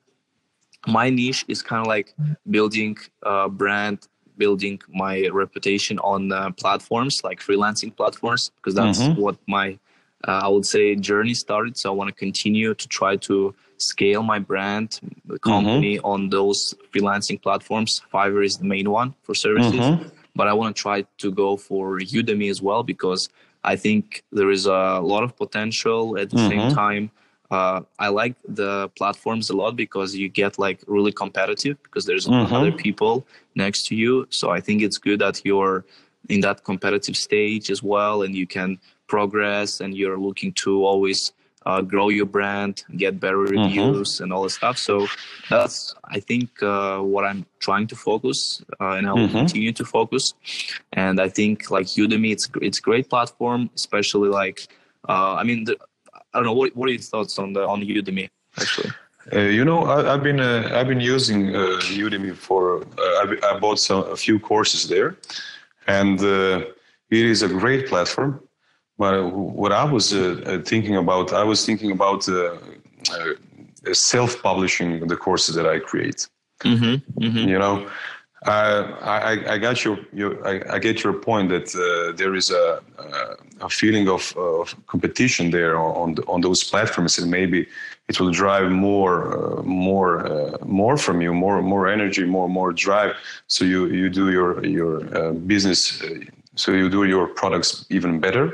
my 0.87 1.11
niche 1.11 1.45
is 1.49 1.63
kind 1.63 1.81
of 1.81 1.87
like 1.87 2.15
building 2.51 2.97
a 3.23 3.49
brand 3.49 4.09
building 4.39 4.81
my 4.89 5.29
reputation 5.29 5.99
on 5.99 6.33
uh, 6.33 6.51
platforms 6.53 7.23
like 7.23 7.41
freelancing 7.41 7.95
platforms 7.95 8.51
because 8.57 8.75
that's 8.75 8.99
mm-hmm. 8.99 9.21
what 9.21 9.37
my 9.47 9.79
uh, 10.27 10.41
I 10.47 10.49
would 10.49 10.67
say 10.67 10.95
journey 10.97 11.35
started. 11.35 11.77
So 11.77 11.91
I 11.91 11.95
want 11.95 12.09
to 12.09 12.15
continue 12.15 12.75
to 12.75 12.89
try 12.89 13.17
to 13.29 13.55
scale 13.79 14.23
my 14.23 14.39
brand, 14.39 15.01
company 15.41 15.97
mm-hmm. 15.97 16.07
on 16.13 16.29
those 16.29 16.75
freelancing 16.93 17.41
platforms. 17.41 18.03
Fiverr 18.13 18.45
is 18.45 18.59
the 18.59 18.65
main 18.65 18.91
one 18.91 19.15
for 19.23 19.35
services, 19.35 19.81
mm-hmm. 19.81 20.09
but 20.37 20.47
I 20.49 20.53
want 20.53 20.77
to 20.77 20.83
try 20.83 21.05
to 21.19 21.31
go 21.31 21.57
for 21.57 21.99
Udemy 22.01 22.51
as 22.51 22.61
well 22.61 22.83
because 22.83 23.29
I 23.65 23.77
think 23.77 24.23
there 24.33 24.51
is 24.51 24.67
a 24.67 25.01
lot 25.01 25.23
of 25.23 25.37
potential. 25.37 26.19
At 26.19 26.31
the 26.31 26.37
mm-hmm. 26.37 26.49
same 26.49 26.75
time, 26.75 27.11
uh, 27.51 27.81
I 27.99 28.09
like 28.09 28.37
the 28.47 28.89
platforms 28.97 29.51
a 29.51 29.57
lot 29.57 29.77
because 29.77 30.15
you 30.15 30.29
get 30.29 30.59
like 30.59 30.83
really 30.87 31.13
competitive 31.13 31.83
because 31.83 32.05
there's 32.07 32.27
mm-hmm. 32.27 32.55
other 32.55 32.73
people 32.73 33.27
next 33.55 33.87
to 33.89 33.97
you. 33.97 34.27
So 34.31 34.51
I 34.51 34.61
think 34.61 34.83
it's 34.83 34.99
good 34.99 35.21
that 35.21 35.43
you're 35.45 35.85
in 36.29 36.41
that 36.43 36.65
competitive 36.65 37.17
stage 37.17 37.71
as 37.71 37.83
well, 37.83 38.23
and 38.23 38.35
you 38.35 38.47
can 38.47 38.79
progress 39.09 39.81
and 39.81 39.97
you're 39.97 40.19
looking 40.19 40.53
to 40.53 40.85
always 40.85 41.33
uh, 41.67 41.83
grow 41.83 42.09
your 42.09 42.27
brand, 42.27 42.85
get 42.97 43.21
better 43.21 43.39
mm-hmm. 43.39 43.63
reviews, 43.63 44.15
mm-hmm. 44.15 44.25
and 44.25 44.33
all 44.33 44.43
the 44.45 44.51
stuff. 44.51 44.79
So 44.79 45.07
that's, 45.49 45.95
I 46.05 46.21
think, 46.21 46.63
uh, 46.63 46.99
what 47.01 47.25
I'm 47.25 47.45
trying 47.59 47.87
to 47.89 47.97
focus, 47.97 48.63
uh, 48.81 48.93
and 48.93 49.07
I 49.07 49.13
will 49.13 49.27
mm-hmm. 49.27 49.37
continue 49.37 49.73
to 49.73 49.85
focus. 49.85 50.35
And 50.93 51.21
I 51.21 51.29
think, 51.29 51.71
like 51.71 51.87
Udemy, 51.87 52.33
it's 52.33 52.49
it's 52.63 52.79
a 52.79 52.83
great 52.83 53.11
platform, 53.11 53.71
especially 53.75 54.29
like, 54.29 54.69
uh, 55.09 55.35
I 55.35 55.43
mean, 55.45 55.65
the, 55.65 55.77
I 56.33 56.39
don't 56.39 56.47
know, 56.47 56.53
what 56.53 56.75
what 56.77 56.89
are 56.89 56.93
your 56.93 57.03
thoughts 57.03 57.39
on 57.39 57.53
the 57.53 57.67
on 57.67 57.81
Udemy 57.83 58.31
actually? 58.61 58.91
Uh, 59.33 59.41
you 59.41 59.65
know, 59.65 59.85
I, 59.85 60.13
have 60.13 60.23
been 60.23 60.41
uh, 60.41 60.71
I've 60.73 60.89
been 60.89 61.01
using 61.01 61.49
Udemy 61.49 62.35
for 62.35 62.85
I, 62.99 63.37
I, 63.45 63.59
bought 63.59 63.79
some 63.79 64.03
a 64.11 64.17
few 64.17 64.41
courses 64.41 64.89
there, 64.89 65.19
and 65.87 66.21
it 66.21 67.25
is 67.33 67.43
a 67.43 67.49
great 67.49 67.87
platform 67.87 68.41
but 69.01 69.33
what 69.33 69.73
I 69.73 69.85
was 69.85 70.13
uh, 70.13 70.19
uh, 70.45 70.59
thinking 70.63 70.97
about, 70.97 71.33
I 71.33 71.43
was 71.43 71.65
thinking 71.65 71.91
about 71.91 72.29
uh, 72.29 72.59
uh, 73.15 73.95
self-publishing 73.95 75.07
the 75.07 75.17
courses 75.17 75.55
that 75.55 75.67
I 75.67 75.79
create. 75.79 76.29
Mm-hmm, 76.63 77.25
mm-hmm. 77.25 77.49
You 77.49 77.59
know, 77.59 77.89
I, 78.47 79.55
I 79.55 79.59
got 79.59 79.85
your, 79.85 79.99
your 80.13 80.47
I, 80.47 80.77
I, 80.77 80.79
get 80.79 81.05
your 81.05 81.13
point 81.13 81.51
that 81.51 81.75
uh, 81.75 82.17
there 82.17 82.35
is 82.35 82.51
a, 82.51 82.81
a 83.61 83.69
feeling 83.69 84.09
of, 84.09 84.35
of 84.37 84.75
competition 84.87 85.51
there 85.51 85.77
on 85.79 86.17
on 86.27 86.41
those 86.41 86.65
platforms, 86.65 87.19
and 87.19 87.31
maybe 87.31 87.67
it 88.09 88.19
will 88.19 88.31
drive 88.31 88.71
more 88.71 89.17
uh, 89.37 89.63
more 89.63 90.27
uh, 90.27 90.57
more 90.65 90.97
from 90.97 91.21
you, 91.21 91.35
more 91.35 91.61
more 91.61 91.87
energy, 91.87 92.25
more 92.25 92.49
more 92.49 92.73
drive. 92.73 93.15
So 93.47 93.65
you 93.65 93.89
you 93.89 94.09
do 94.09 94.31
your 94.31 94.65
your 94.65 95.33
business 95.33 96.03
so 96.57 96.73
you 96.73 96.89
do 96.91 97.05
your 97.05 97.27
products 97.27 97.87
even 97.91 98.21
better. 98.21 98.49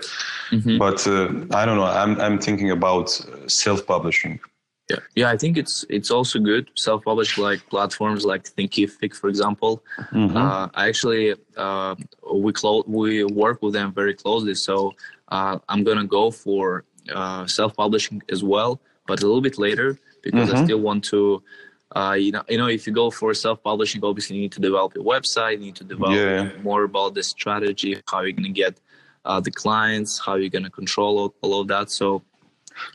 Mm-hmm. 0.50 0.78
But 0.78 1.06
uh, 1.06 1.56
I 1.56 1.64
don't 1.66 1.76
know. 1.76 1.84
I'm 1.84 2.20
I'm 2.20 2.38
thinking 2.38 2.70
about 2.70 3.08
self-publishing. 3.46 4.40
Yeah, 4.88 4.99
yeah. 5.16 5.31
I 5.31 5.37
think 5.37 5.57
it's 5.57 5.85
it's 5.88 6.11
also 6.11 6.38
good 6.38 6.71
self-publish 6.75 7.38
like 7.38 7.61
platforms 7.69 8.25
like 8.25 8.45
Thinkific, 8.45 9.16
for 9.16 9.28
example. 9.28 9.83
Mm-hmm. 10.12 10.37
Uh, 10.37 10.69
I 10.75 10.88
actually 10.88 11.35
uh, 11.57 11.97
we 12.33 12.52
close 12.52 12.85
we 12.87 13.25
work 13.25 13.62
with 13.62 13.73
them 13.73 13.93
very 13.93 14.14
closely. 14.14 14.55
So 14.55 14.95
uh, 15.28 15.59
I'm 15.69 15.83
gonna 15.83 16.07
go 16.07 16.31
for 16.31 16.85
uh, 17.12 17.47
self-publishing 17.47 18.23
as 18.31 18.45
well, 18.45 18.81
but 19.09 19.23
a 19.23 19.26
little 19.26 19.40
bit 19.40 19.59
later 19.59 19.99
because 20.23 20.50
mm-hmm. 20.50 20.59
I 20.59 20.64
still 20.64 20.81
want 20.81 21.02
to 21.07 21.43
uh, 21.95 22.12
you 22.12 22.33
know, 22.33 22.43
you 22.49 22.59
know, 22.59 22.66
if 22.66 22.87
you 22.87 22.93
go 22.93 23.11
for 23.11 23.33
self-publishing, 23.33 24.05
obviously 24.05 24.37
you 24.37 24.43
need 24.43 24.52
to 24.52 24.61
develop 24.61 24.95
your 24.95 25.05
website, 25.05 25.52
you 25.52 25.59
need 25.59 25.76
to 25.76 25.85
develop 25.85 26.16
yeah. 26.16 26.50
more 26.62 26.83
about 26.83 27.14
the 27.14 27.23
strategy, 27.23 28.00
how 28.09 28.21
you're 28.21 28.33
gonna 28.33 28.49
get 28.49 28.81
uh, 29.25 29.40
the 29.40 29.50
clients, 29.50 30.19
how 30.19 30.35
you're 30.35 30.50
gonna 30.50 30.71
control 30.71 31.19
all, 31.19 31.35
all, 31.43 31.61
of 31.61 31.69
that. 31.69 31.90
So 31.90 32.23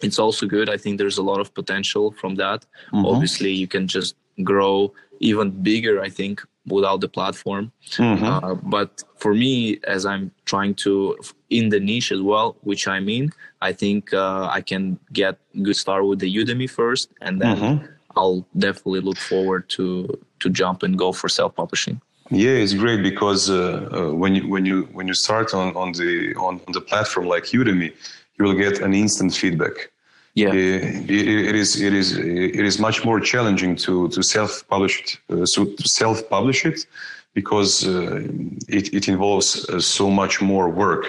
it's 0.01 0.19
also 0.19 0.45
good. 0.45 0.69
I 0.69 0.77
think 0.77 0.97
there's 0.97 1.17
a 1.17 1.23
lot 1.23 1.39
of 1.39 1.53
potential 1.53 2.11
from 2.11 2.35
that. 2.35 2.65
Mm-hmm. 2.93 3.05
Obviously, 3.05 3.51
you 3.51 3.67
can 3.67 3.87
just 3.87 4.15
grow 4.43 4.93
even 5.19 5.51
bigger. 5.51 6.01
I 6.01 6.09
think 6.09 6.41
without 6.67 7.01
the 7.01 7.09
platform. 7.09 7.71
Mm-hmm. 7.91 8.23
Uh, 8.23 8.55
but 8.55 9.03
for 9.17 9.33
me, 9.33 9.79
as 9.87 10.05
I'm 10.05 10.31
trying 10.45 10.75
to 10.75 11.17
in 11.49 11.69
the 11.69 11.79
niche 11.79 12.11
as 12.11 12.21
well, 12.21 12.55
which 12.61 12.87
I 12.87 12.99
mean, 12.99 13.31
I 13.61 13.73
think 13.73 14.13
uh, 14.13 14.47
I 14.51 14.61
can 14.61 14.99
get 15.11 15.37
good 15.63 15.75
start 15.75 16.05
with 16.05 16.19
the 16.19 16.33
Udemy 16.33 16.69
first, 16.69 17.09
and 17.21 17.41
then. 17.41 17.57
Mm-hmm 17.57 17.85
I'll 18.15 18.45
definitely 18.57 19.01
look 19.01 19.17
forward 19.17 19.69
to 19.69 20.07
to 20.39 20.49
jump 20.49 20.83
and 20.83 20.97
go 20.97 21.11
for 21.11 21.29
self 21.29 21.55
publishing. 21.55 22.01
Yeah, 22.29 22.51
it's 22.51 22.73
great 22.73 23.03
because 23.03 23.49
uh, 23.49 23.89
uh, 23.91 24.13
when 24.13 24.35
you 24.35 24.47
when 24.47 24.65
you 24.65 24.83
when 24.93 25.07
you 25.07 25.13
start 25.13 25.53
on 25.53 25.75
on 25.75 25.91
the 25.93 26.33
on, 26.35 26.61
on 26.67 26.71
the 26.73 26.81
platform 26.81 27.27
like 27.27 27.45
Udemy, 27.45 27.93
you 28.41 28.47
will 28.47 28.59
get 28.65 28.81
an 28.81 28.93
instant 28.93 29.33
feedback. 29.33 29.91
Yeah, 30.33 30.53
it, 30.53 31.09
it, 31.09 31.55
is 31.55 31.81
it 31.81 31.93
is 31.93 32.17
it 32.17 32.65
is 32.65 32.79
much 32.79 33.03
more 33.03 33.19
challenging 33.19 33.75
to 33.77 34.07
to 34.09 34.23
self 34.23 34.65
publish 34.69 35.01
it 35.01 35.19
uh, 35.29 35.45
so 35.45 35.65
to 35.65 35.87
self 35.87 36.29
publish 36.29 36.65
it 36.65 36.85
because 37.33 37.85
uh, 37.85 38.21
it, 38.67 38.93
it 38.93 39.07
involves 39.07 39.69
uh, 39.69 39.79
so 39.79 40.09
much 40.09 40.41
more 40.41 40.69
work 40.69 41.05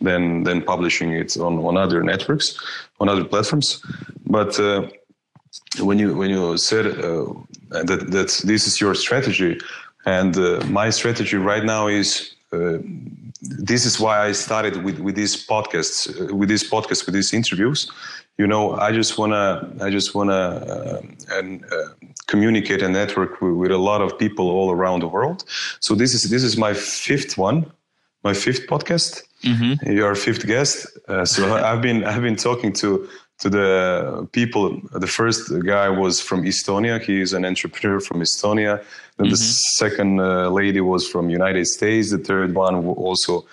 than 0.00 0.44
than 0.44 0.62
publishing 0.62 1.12
it 1.12 1.36
on, 1.38 1.58
on 1.58 1.76
other 1.76 2.02
networks, 2.02 2.58
on 3.00 3.08
other 3.08 3.24
platforms. 3.24 3.82
But 4.26 4.60
uh, 4.60 4.88
when 5.80 5.98
you 5.98 6.14
when 6.14 6.30
you 6.30 6.58
said 6.58 6.86
uh, 6.86 7.32
that 7.70 8.10
that 8.10 8.40
this 8.44 8.66
is 8.66 8.78
your 8.78 8.94
strategy, 8.94 9.58
and 10.04 10.36
uh, 10.36 10.62
my 10.66 10.90
strategy 10.90 11.38
right 11.38 11.64
now 11.64 11.88
is 11.88 12.36
uh, 12.52 12.78
this 13.42 13.84
is 13.84 14.00
why 14.00 14.26
I 14.26 14.32
started 14.32 14.82
with 14.84 14.98
with 14.98 15.14
these 15.14 15.46
podcasts, 15.46 16.08
with 16.32 16.48
these 16.48 16.68
podcasts, 16.68 17.04
with 17.06 17.14
these 17.14 17.32
interviews. 17.32 17.90
You 18.38 18.46
know, 18.46 18.74
I 18.74 18.92
just 18.92 19.18
wanna 19.18 19.70
I 19.80 19.90
just 19.90 20.14
wanna 20.14 21.00
and 21.30 21.64
communicate 22.26 22.82
and 22.82 22.92
network 22.92 23.40
with, 23.40 23.54
with, 23.54 23.70
a 23.70 23.78
lot 23.78 24.00
of 24.02 24.18
people 24.18 24.50
all 24.50 24.70
around 24.70 25.00
the 25.00 25.08
world. 25.08 25.44
So 25.80 25.94
this 25.94 26.14
is 26.14 26.30
this 26.30 26.42
is 26.42 26.56
my 26.56 26.74
fifth 26.74 27.38
one, 27.38 27.70
my 28.24 28.34
fifth 28.34 28.66
podcast. 28.66 29.22
Mm-hmm. 29.44 29.92
You're 29.92 30.14
fifth 30.14 30.46
guest. 30.46 30.86
Uh, 31.08 31.24
so 31.24 31.56
I've 31.68 31.82
been 31.82 32.04
I've 32.04 32.22
been 32.22 32.36
talking 32.36 32.72
to 32.74 33.08
to 33.38 33.50
the 33.50 34.28
people. 34.32 34.80
The 34.92 35.06
first 35.06 35.52
guy 35.64 35.88
was 35.88 36.20
from 36.20 36.44
Estonia. 36.44 37.00
He 37.00 37.20
is 37.20 37.32
an 37.32 37.44
entrepreneur 37.44 38.00
from 38.00 38.20
Estonia. 38.20 38.82
Then 39.16 39.26
mm-hmm. 39.26 39.30
the 39.30 39.36
second 39.36 40.20
uh, 40.20 40.50
lady 40.50 40.80
was 40.80 41.08
from 41.08 41.30
United 41.30 41.66
States. 41.66 42.10
The 42.10 42.18
third 42.18 42.54
one 42.54 42.74
also. 42.74 43.44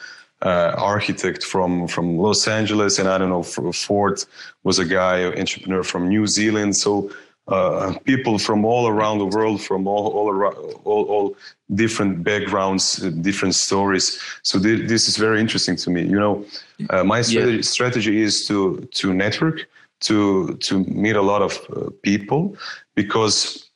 Uh, 0.46 0.76
architect 0.78 1.42
from 1.42 1.88
from 1.88 2.18
Los 2.18 2.50
Angeles, 2.50 3.00
and 3.00 3.08
I 3.08 3.18
don't 3.18 3.30
know. 3.30 3.44
Fourth 3.72 4.26
was 4.64 4.78
a 4.78 4.84
guy, 4.84 5.24
entrepreneur 5.24 5.84
from 5.84 6.10
New 6.10 6.28
Zealand. 6.28 6.76
So 6.76 7.10
uh, 7.48 7.94
people 8.04 8.38
from 8.38 8.66
all 8.66 8.90
around 8.90 9.20
the 9.20 9.26
world, 9.38 9.62
from 9.62 9.88
all 9.88 10.08
all, 10.08 10.30
around, 10.30 10.56
all, 10.84 11.04
all 11.06 11.38
different 11.76 12.26
backgrounds, 12.26 13.02
uh, 13.02 13.12
different 13.22 13.56
stories. 13.56 14.20
So 14.42 14.60
th- 14.60 14.86
this 14.90 15.08
is 15.08 15.16
very 15.16 15.40
interesting 15.40 15.78
to 15.78 15.90
me. 15.90 16.02
You 16.02 16.20
know, 16.20 16.46
uh, 16.90 17.06
my 17.06 17.22
strategy, 17.22 17.56
yeah. 17.56 17.62
strategy 17.62 18.22
is 18.22 18.46
to 18.48 18.86
to 19.00 19.14
network, 19.14 19.66
to 20.02 20.58
to 20.68 20.84
meet 21.04 21.16
a 21.16 21.22
lot 21.22 21.42
of 21.42 21.54
uh, 21.70 21.90
people, 22.02 22.58
because, 22.96 23.70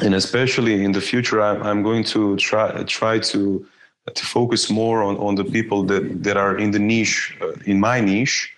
and 0.00 0.14
especially 0.14 0.84
in 0.84 0.92
the 0.92 1.00
future, 1.00 1.42
I'm, 1.42 1.62
I'm 1.62 1.82
going 1.82 2.04
to 2.04 2.36
try 2.36 2.82
try 2.84 3.18
to 3.18 3.66
to 4.14 4.24
focus 4.24 4.68
more 4.68 5.04
on, 5.04 5.16
on 5.18 5.36
the 5.36 5.44
people 5.44 5.84
that, 5.84 6.24
that 6.24 6.36
are 6.36 6.58
in 6.58 6.72
the 6.72 6.78
niche, 6.80 7.36
uh, 7.40 7.52
in 7.66 7.78
my 7.78 8.00
niche, 8.00 8.52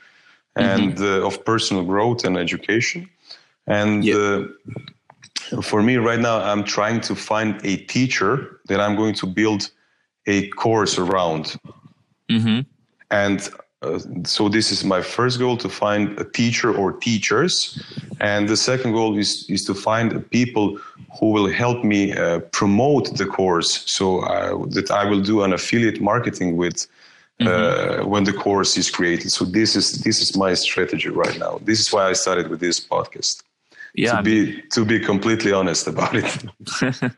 and 0.57 0.95
mm-hmm. 0.95 1.26
of 1.26 1.45
personal 1.45 1.85
growth 1.85 2.25
and 2.25 2.38
education 2.38 3.11
and 3.67 4.09
uh, 4.09 4.45
for 5.62 5.83
me 5.83 5.97
right 5.97 6.21
now, 6.21 6.41
I'm 6.41 6.64
trying 6.64 7.00
to 7.03 7.14
find 7.14 7.61
a 7.64 7.76
teacher 7.76 8.61
that 8.67 8.81
I'm 8.81 8.97
going 8.97 9.14
to 9.14 9.26
build 9.26 9.71
a 10.26 10.49
course 10.50 10.99
around. 10.99 11.59
Mm-hmm. 12.31 12.61
And 13.11 13.49
uh, 13.85 13.99
so 14.25 14.49
this 14.49 14.73
is 14.73 14.85
my 14.85 15.03
first 15.03 15.38
goal 15.38 15.57
to 15.59 15.69
find 15.69 16.19
a 16.19 16.25
teacher 16.25 16.75
or 16.75 16.93
teachers. 16.93 17.83
And 18.21 18.49
the 18.49 18.57
second 18.57 18.93
goal 18.93 19.19
is 19.19 19.47
is 19.49 19.64
to 19.67 19.75
find 19.75 20.09
people 20.31 20.79
who 21.19 21.31
will 21.31 21.50
help 21.62 21.85
me 21.85 22.12
uh, 22.12 22.41
promote 22.59 23.17
the 23.17 23.26
course 23.26 23.71
so 23.87 24.07
uh, 24.21 24.67
that 24.76 24.91
i 24.91 25.05
will 25.11 25.21
do 25.33 25.37
an 25.47 25.53
affiliate 25.53 26.00
marketing 26.00 26.57
with 26.57 26.79
uh, 27.41 27.45
mm-hmm. 27.45 28.09
when 28.12 28.25
the 28.25 28.33
course 28.33 28.76
is 28.76 28.91
created. 28.91 29.31
So 29.31 29.45
this 29.45 29.76
is 29.76 29.87
this 30.07 30.21
is 30.21 30.37
my 30.37 30.55
strategy 30.55 31.09
right 31.09 31.37
now. 31.38 31.61
This 31.69 31.79
is 31.81 31.93
why 31.93 32.05
i 32.12 32.14
started 32.14 32.49
with 32.49 32.61
this 32.61 32.79
podcast 32.81 33.43
yeah 33.94 34.12
to 34.12 34.18
I 34.18 34.22
be 34.22 34.46
mean, 34.46 34.62
to 34.70 34.84
be 34.84 34.98
completely 35.00 35.52
honest 35.52 35.86
about 35.86 36.14
it 36.14 36.44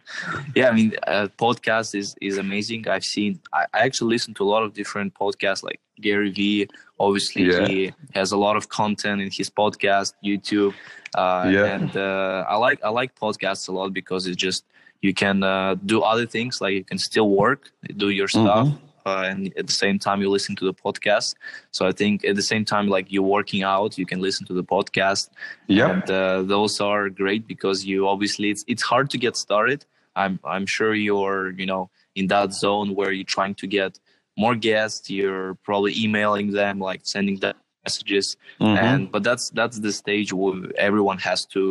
yeah 0.55 0.69
i 0.69 0.73
mean 0.73 0.93
uh, 1.07 1.29
podcast 1.39 1.95
is 1.95 2.15
is 2.21 2.39
amazing 2.39 2.87
i've 2.89 3.05
seen 3.05 3.41
I, 3.53 3.65
I, 3.73 3.79
actually 3.81 4.15
listen 4.15 4.35
to 4.35 4.45
a 4.45 4.51
lot 4.55 4.63
of 4.63 4.75
different 4.75 5.15
podcasts 5.15 5.63
like 5.63 5.81
gary 6.01 6.31
vee 6.31 6.69
obviously 7.01 7.45
yeah. 7.45 7.67
he 7.67 7.93
has 8.15 8.33
a 8.33 8.37
lot 8.37 8.57
of 8.57 8.69
content 8.69 9.21
in 9.23 9.31
his 9.31 9.49
podcast 9.49 10.13
youtube 10.25 10.75
uh, 11.15 11.49
yeah. 11.51 11.65
and 11.65 11.97
uh, 11.97 12.45
i 12.49 12.57
like 12.57 12.79
i 12.85 12.91
like 12.91 13.15
podcasts 13.19 13.69
a 13.69 13.73
lot 13.73 13.93
because 13.93 14.27
it's 14.27 14.37
just 14.37 14.65
you 15.01 15.15
can 15.15 15.43
uh, 15.43 15.75
do 15.87 16.03
other 16.03 16.27
things 16.27 16.61
like 16.61 16.75
you 16.75 16.85
can 16.85 16.99
still 16.99 17.31
work 17.31 17.71
do 17.97 18.11
your 18.11 18.29
stuff 18.29 18.69
mm-hmm 18.69 18.86
uh, 19.07 19.23
and 19.27 19.53
at 19.57 19.67
the 19.67 19.73
same 19.73 19.99
time 19.99 20.21
you 20.21 20.29
listen 20.29 20.55
to 20.57 20.65
the 20.65 20.75
podcast. 20.75 21.35
So 21.71 21.87
i 21.87 21.93
think 21.93 22.25
at 22.25 22.37
the 22.37 22.43
same 22.53 22.65
time 22.65 22.89
like 22.89 23.07
you're 23.13 23.31
working 23.39 23.63
out 23.63 23.97
you 23.97 24.07
can 24.13 24.21
listen 24.21 24.47
to 24.49 24.55
the 24.61 24.65
podcast. 24.65 25.31
Yeah. 25.69 25.91
And 25.91 26.11
uh, 26.11 26.43
those 26.43 26.81
are 26.81 27.09
great 27.09 27.47
because 27.47 27.87
you 27.87 28.09
obviously 28.09 28.51
it's 28.51 28.65
it's 28.67 28.83
hard 28.83 29.09
to 29.11 29.19
get 29.19 29.37
started. 29.37 29.85
I'm 30.17 30.41
i'm 30.45 30.67
sure 30.67 30.93
you're 30.95 31.51
you 31.61 31.67
know 31.67 31.91
in 32.15 32.27
that 32.29 32.53
zone 32.53 32.95
where 32.95 33.13
you're 33.13 33.35
trying 33.39 33.55
to 33.63 33.67
get 33.67 33.93
more 34.37 34.55
guests. 34.55 35.09
You're 35.09 35.55
probably 35.69 35.93
emailing 36.05 36.53
them 36.53 36.79
like 36.79 37.01
sending 37.05 37.37
them 37.45 37.57
messages. 37.85 38.37
Mm-hmm. 38.61 38.85
and 38.87 39.13
but 39.13 39.23
that's 39.23 39.51
that's 39.51 39.79
the 39.87 39.93
stage 39.93 40.33
where 40.33 40.57
everyone 40.89 41.19
has 41.19 41.41
to 41.57 41.63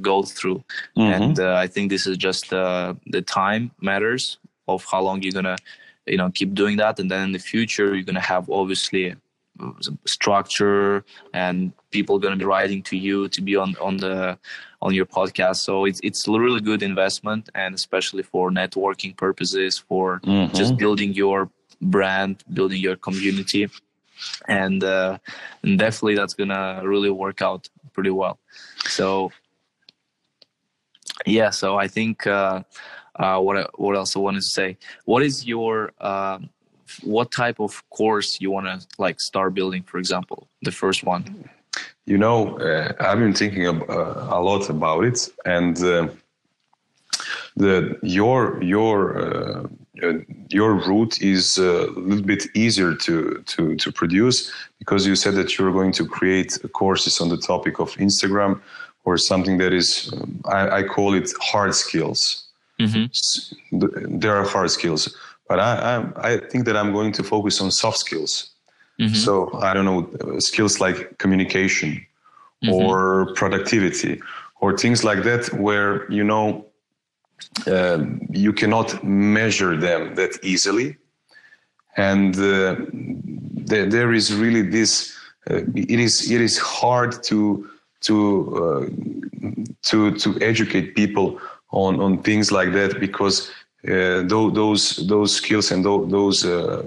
go 0.00 0.22
through. 0.22 0.60
Mm-hmm. 0.96 1.14
and 1.16 1.36
uh, 1.40 1.64
i 1.64 1.66
think 1.72 1.84
this 1.90 2.06
is 2.10 2.16
just 2.28 2.52
uh, 2.52 2.94
the 3.14 3.22
time 3.22 3.62
matters 3.80 4.38
of 4.72 4.84
how 4.90 5.00
long 5.06 5.16
you're 5.22 5.38
gonna 5.40 5.58
you 6.06 6.16
know 6.16 6.30
keep 6.30 6.54
doing 6.54 6.76
that. 6.78 6.98
And 6.98 7.10
then 7.10 7.22
in 7.24 7.32
the 7.32 7.38
future 7.38 7.94
you're 7.94 8.04
going 8.04 8.14
to 8.14 8.20
have 8.20 8.48
obviously 8.50 9.14
structure 10.04 11.04
and 11.32 11.72
people 11.92 12.18
going 12.18 12.32
to 12.32 12.38
be 12.38 12.44
writing 12.44 12.82
to 12.82 12.96
you 12.96 13.28
to 13.28 13.40
be 13.40 13.54
on 13.56 13.76
on 13.80 13.96
the 13.98 14.38
on 14.82 14.94
your 14.94 15.06
podcast. 15.06 15.56
So 15.56 15.84
it's 15.84 16.00
it's 16.02 16.26
a 16.28 16.32
really 16.32 16.60
good 16.60 16.82
investment 16.82 17.48
and 17.54 17.74
especially 17.74 18.22
for 18.22 18.50
networking 18.50 19.16
purposes 19.16 19.78
for 19.78 20.20
mm-hmm. 20.20 20.54
just 20.54 20.76
building 20.76 21.12
your 21.14 21.50
brand 21.80 22.42
building 22.52 22.80
your 22.80 22.96
community. 22.96 23.68
And 24.48 24.82
uh, 24.82 25.18
and 25.62 25.78
definitely 25.78 26.14
that's 26.14 26.34
gonna 26.34 26.80
really 26.84 27.10
work 27.10 27.42
out 27.42 27.68
pretty 27.92 28.10
well. 28.10 28.38
So 28.86 29.32
yeah 31.26 31.50
so 31.50 31.76
i 31.76 31.88
think 31.88 32.26
uh, 32.26 32.62
uh, 33.16 33.38
what 33.38 33.78
what 33.78 33.96
else 33.96 34.16
I 34.16 34.18
wanted 34.20 34.40
to 34.40 34.46
say? 34.46 34.76
What 35.04 35.22
is 35.22 35.46
your 35.46 35.92
uh, 36.00 36.38
what 37.02 37.30
type 37.30 37.60
of 37.60 37.88
course 37.90 38.40
you 38.40 38.50
want 38.50 38.66
to 38.66 38.86
like 38.98 39.20
start 39.20 39.54
building? 39.54 39.82
For 39.82 39.98
example, 39.98 40.48
the 40.62 40.72
first 40.72 41.04
one. 41.04 41.48
You 42.06 42.18
know, 42.18 42.58
uh, 42.58 42.92
I've 43.00 43.18
been 43.18 43.32
thinking 43.32 43.66
of, 43.66 43.82
uh, 43.88 44.28
a 44.30 44.40
lot 44.40 44.68
about 44.68 45.04
it, 45.04 45.28
and 45.44 45.76
uh, 45.82 46.08
the 47.56 47.98
your 48.02 48.62
your 48.62 49.18
uh, 49.18 49.66
your 50.50 50.74
route 50.74 51.20
is 51.22 51.58
a 51.58 51.86
little 51.96 52.24
bit 52.24 52.46
easier 52.54 52.94
to 52.94 53.42
to 53.46 53.76
to 53.76 53.92
produce 53.92 54.52
because 54.78 55.06
you 55.06 55.16
said 55.16 55.34
that 55.34 55.56
you're 55.56 55.72
going 55.72 55.92
to 55.92 56.06
create 56.06 56.58
courses 56.72 57.20
on 57.20 57.28
the 57.28 57.38
topic 57.38 57.78
of 57.78 57.94
Instagram 57.94 58.60
or 59.04 59.16
something 59.16 59.58
that 59.58 59.72
is 59.72 60.12
um, 60.12 60.40
I, 60.46 60.78
I 60.78 60.82
call 60.82 61.14
it 61.14 61.30
hard 61.40 61.74
skills 61.74 62.43
Mm-hmm. 62.84 64.18
There 64.18 64.36
are 64.36 64.44
hard 64.44 64.70
skills, 64.70 65.16
but 65.48 65.58
I, 65.60 65.72
I, 66.16 66.30
I 66.30 66.38
think 66.48 66.64
that 66.66 66.76
I'm 66.76 66.92
going 66.92 67.12
to 67.12 67.22
focus 67.22 67.60
on 67.60 67.70
soft 67.70 67.98
skills. 67.98 68.50
Mm-hmm. 69.00 69.14
So 69.14 69.52
I 69.60 69.74
don't 69.74 69.84
know 69.84 70.38
skills 70.38 70.80
like 70.80 71.18
communication 71.18 72.06
mm-hmm. 72.62 72.72
or 72.72 73.32
productivity 73.34 74.20
or 74.60 74.76
things 74.76 75.04
like 75.04 75.24
that, 75.24 75.52
where 75.54 76.10
you 76.10 76.24
know 76.24 76.64
uh, 77.66 78.04
you 78.30 78.52
cannot 78.52 79.02
measure 79.04 79.76
them 79.76 80.14
that 80.14 80.38
easily, 80.42 80.96
and 81.96 82.36
uh, 82.36 82.76
there, 82.92 83.86
there 83.86 84.12
is 84.12 84.34
really 84.34 84.62
this. 84.62 85.12
Uh, 85.50 85.60
it 85.74 86.00
is 86.00 86.30
it 86.30 86.40
is 86.40 86.58
hard 86.58 87.22
to 87.24 87.68
to 88.02 88.16
uh, 88.62 88.86
to 89.82 90.12
to 90.16 90.38
educate 90.40 90.94
people 90.94 91.40
on 91.74 92.00
on 92.00 92.22
things 92.22 92.50
like 92.50 92.72
that 92.72 93.00
because 93.00 93.50
uh, 93.86 94.22
those 94.22 95.06
those 95.08 95.36
skills 95.36 95.70
and 95.70 95.84
those 95.84 96.44
uh, 96.44 96.82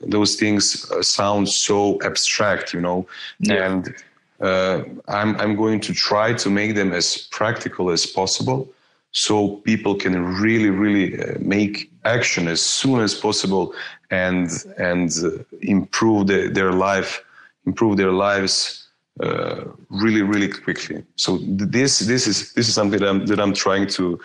those 0.00 0.36
things 0.36 0.90
uh, 0.90 1.02
sound 1.02 1.48
so 1.48 2.00
abstract, 2.02 2.72
you 2.72 2.80
know, 2.80 3.06
yeah. 3.40 3.66
and 3.66 3.94
uh, 4.40 4.82
I'm 5.08 5.36
I'm 5.36 5.56
going 5.56 5.80
to 5.80 5.92
try 5.92 6.32
to 6.32 6.50
make 6.50 6.74
them 6.74 6.92
as 6.92 7.28
practical 7.30 7.90
as 7.90 8.06
possible, 8.06 8.68
so 9.10 9.56
people 9.56 9.94
can 9.94 10.40
really 10.40 10.70
really 10.70 11.20
uh, 11.20 11.38
make 11.40 11.90
action 12.04 12.48
as 12.48 12.62
soon 12.62 13.00
as 13.00 13.14
possible 13.14 13.74
and 14.10 14.50
and 14.78 15.10
uh, 15.22 15.30
improve 15.60 16.28
the, 16.28 16.48
their 16.48 16.72
life, 16.72 17.22
improve 17.66 17.98
their 17.98 18.12
lives 18.12 18.81
uh, 19.20 19.64
really 19.90 20.22
really 20.22 20.48
quickly. 20.48 21.04
So 21.16 21.38
this 21.42 21.98
this 22.00 22.26
is 22.26 22.52
this 22.54 22.68
is 22.68 22.74
something 22.74 22.98
that 23.00 23.08
I'm 23.08 23.26
that 23.26 23.38
I'm 23.40 23.52
trying 23.52 23.86
to 23.88 24.20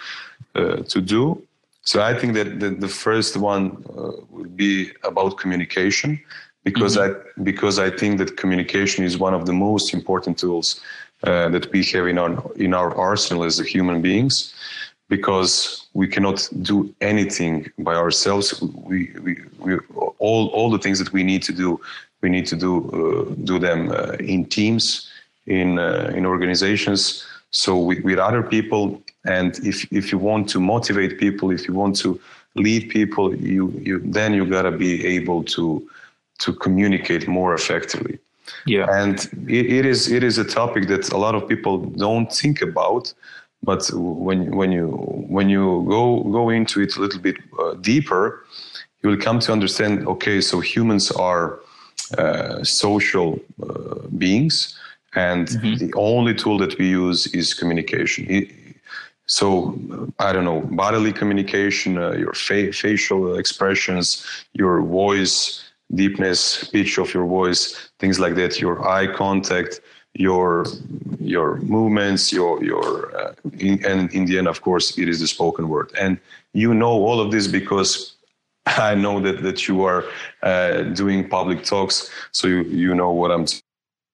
uh, 0.55 0.77
to 0.77 1.01
do. 1.01 1.41
So 1.81 2.01
I 2.01 2.13
think 2.13 2.33
that 2.33 2.59
the, 2.59 2.69
the 2.71 2.87
first 2.87 3.37
one 3.37 3.83
uh, 3.89 4.11
will 4.29 4.49
be 4.55 4.91
about 5.03 5.37
communication 5.37 6.19
because 6.63 6.97
mm-hmm. 6.97 7.19
I 7.39 7.43
because 7.43 7.79
I 7.79 7.89
think 7.89 8.17
that 8.19 8.37
communication 8.37 9.03
is 9.03 9.17
one 9.17 9.33
of 9.33 9.45
the 9.45 9.53
most 9.53 9.93
important 9.93 10.37
tools 10.37 10.81
uh, 11.23 11.49
that 11.49 11.71
we 11.71 11.83
have 11.83 12.07
in 12.07 12.17
our 12.17 12.51
in 12.55 12.73
our 12.73 12.95
arsenal 12.95 13.43
as 13.43 13.59
human 13.59 14.01
beings. 14.01 14.53
because 15.09 15.87
we 15.93 16.07
cannot 16.07 16.47
do 16.61 16.93
anything 17.01 17.71
by 17.79 17.95
ourselves. 17.95 18.61
We, 18.61 19.11
we, 19.21 19.37
we 19.59 19.77
all 20.19 20.47
all 20.47 20.69
the 20.69 20.79
things 20.79 20.99
that 20.99 21.13
we 21.13 21.23
need 21.23 21.43
to 21.43 21.53
do, 21.53 21.79
we 22.21 22.29
need 22.29 22.45
to 22.47 22.55
do 22.55 22.71
uh, 22.91 23.35
do 23.43 23.59
them 23.59 23.91
uh, 23.91 24.13
in 24.19 24.45
teams, 24.45 25.09
in 25.45 25.79
uh, 25.79 26.11
in 26.15 26.25
organizations. 26.25 27.25
So 27.51 27.77
with, 27.77 28.03
with 28.03 28.19
other 28.19 28.43
people, 28.43 29.01
and 29.25 29.57
if 29.59 29.91
if 29.91 30.11
you 30.11 30.17
want 30.17 30.49
to 30.49 30.59
motivate 30.59 31.19
people, 31.19 31.51
if 31.51 31.67
you 31.67 31.73
want 31.73 31.95
to 31.97 32.19
lead 32.55 32.89
people, 32.89 33.35
you 33.35 33.71
you 33.83 33.99
then 33.99 34.33
you 34.33 34.45
gotta 34.45 34.71
be 34.71 35.05
able 35.05 35.43
to 35.55 35.87
to 36.39 36.53
communicate 36.53 37.27
more 37.27 37.53
effectively. 37.53 38.19
Yeah, 38.65 38.87
and 38.89 39.17
it, 39.47 39.65
it 39.77 39.85
is 39.85 40.11
it 40.11 40.23
is 40.23 40.37
a 40.37 40.45
topic 40.45 40.87
that 40.87 41.11
a 41.11 41.17
lot 41.17 41.35
of 41.35 41.47
people 41.47 41.77
don't 41.77 42.31
think 42.31 42.61
about 42.61 43.13
but 43.63 43.89
when 43.93 44.55
when 44.55 44.71
you 44.71 44.87
when 45.29 45.49
you 45.49 45.85
go 45.89 46.21
go 46.23 46.49
into 46.49 46.81
it 46.81 46.95
a 46.95 47.01
little 47.01 47.19
bit 47.19 47.37
uh, 47.59 47.73
deeper, 47.75 48.45
you 49.01 49.09
will 49.09 49.17
come 49.17 49.39
to 49.39 49.51
understand. 49.51 50.07
Okay, 50.07 50.41
so 50.41 50.59
humans 50.59 51.11
are 51.11 51.59
uh, 52.17 52.63
social 52.63 53.39
uh, 53.61 54.07
beings, 54.17 54.77
and 55.15 55.47
mm-hmm. 55.47 55.75
the 55.75 55.93
only 55.95 56.33
tool 56.33 56.57
that 56.59 56.77
we 56.77 56.89
use 56.89 57.27
is 57.27 57.53
communication. 57.53 58.49
So 59.25 59.77
I 60.19 60.31
don't 60.31 60.45
know 60.45 60.61
bodily 60.61 61.11
communication, 61.11 61.97
uh, 61.97 62.11
your 62.11 62.33
fa- 62.33 62.71
facial 62.71 63.37
expressions, 63.37 64.25
your 64.53 64.81
voice 64.81 65.63
deepness, 65.95 66.65
pitch 66.65 66.97
of 66.97 67.13
your 67.13 67.25
voice, 67.25 67.89
things 67.99 68.19
like 68.19 68.35
that, 68.35 68.59
your 68.59 68.87
eye 68.87 69.07
contact 69.07 69.79
your 70.17 70.65
your 71.19 71.57
movements 71.57 72.31
your 72.33 72.63
your 72.63 73.15
uh, 73.15 73.33
in, 73.59 73.83
and 73.85 74.11
in 74.13 74.25
the 74.25 74.37
end 74.37 74.47
of 74.47 74.61
course 74.61 74.97
it 74.97 75.07
is 75.07 75.19
the 75.19 75.27
spoken 75.27 75.69
word 75.69 75.91
and 75.99 76.17
you 76.53 76.73
know 76.73 76.89
all 76.89 77.19
of 77.21 77.31
this 77.31 77.47
because 77.47 78.16
i 78.77 78.95
know 78.95 79.19
that 79.19 79.41
that 79.43 79.67
you 79.67 79.83
are 79.83 80.03
uh, 80.43 80.81
doing 81.01 81.27
public 81.27 81.63
talks 81.63 82.09
so 82.31 82.47
you 82.47 82.63
you 82.63 82.95
know 82.95 83.11
what 83.11 83.31
i'm 83.31 83.45
t- 83.45 83.61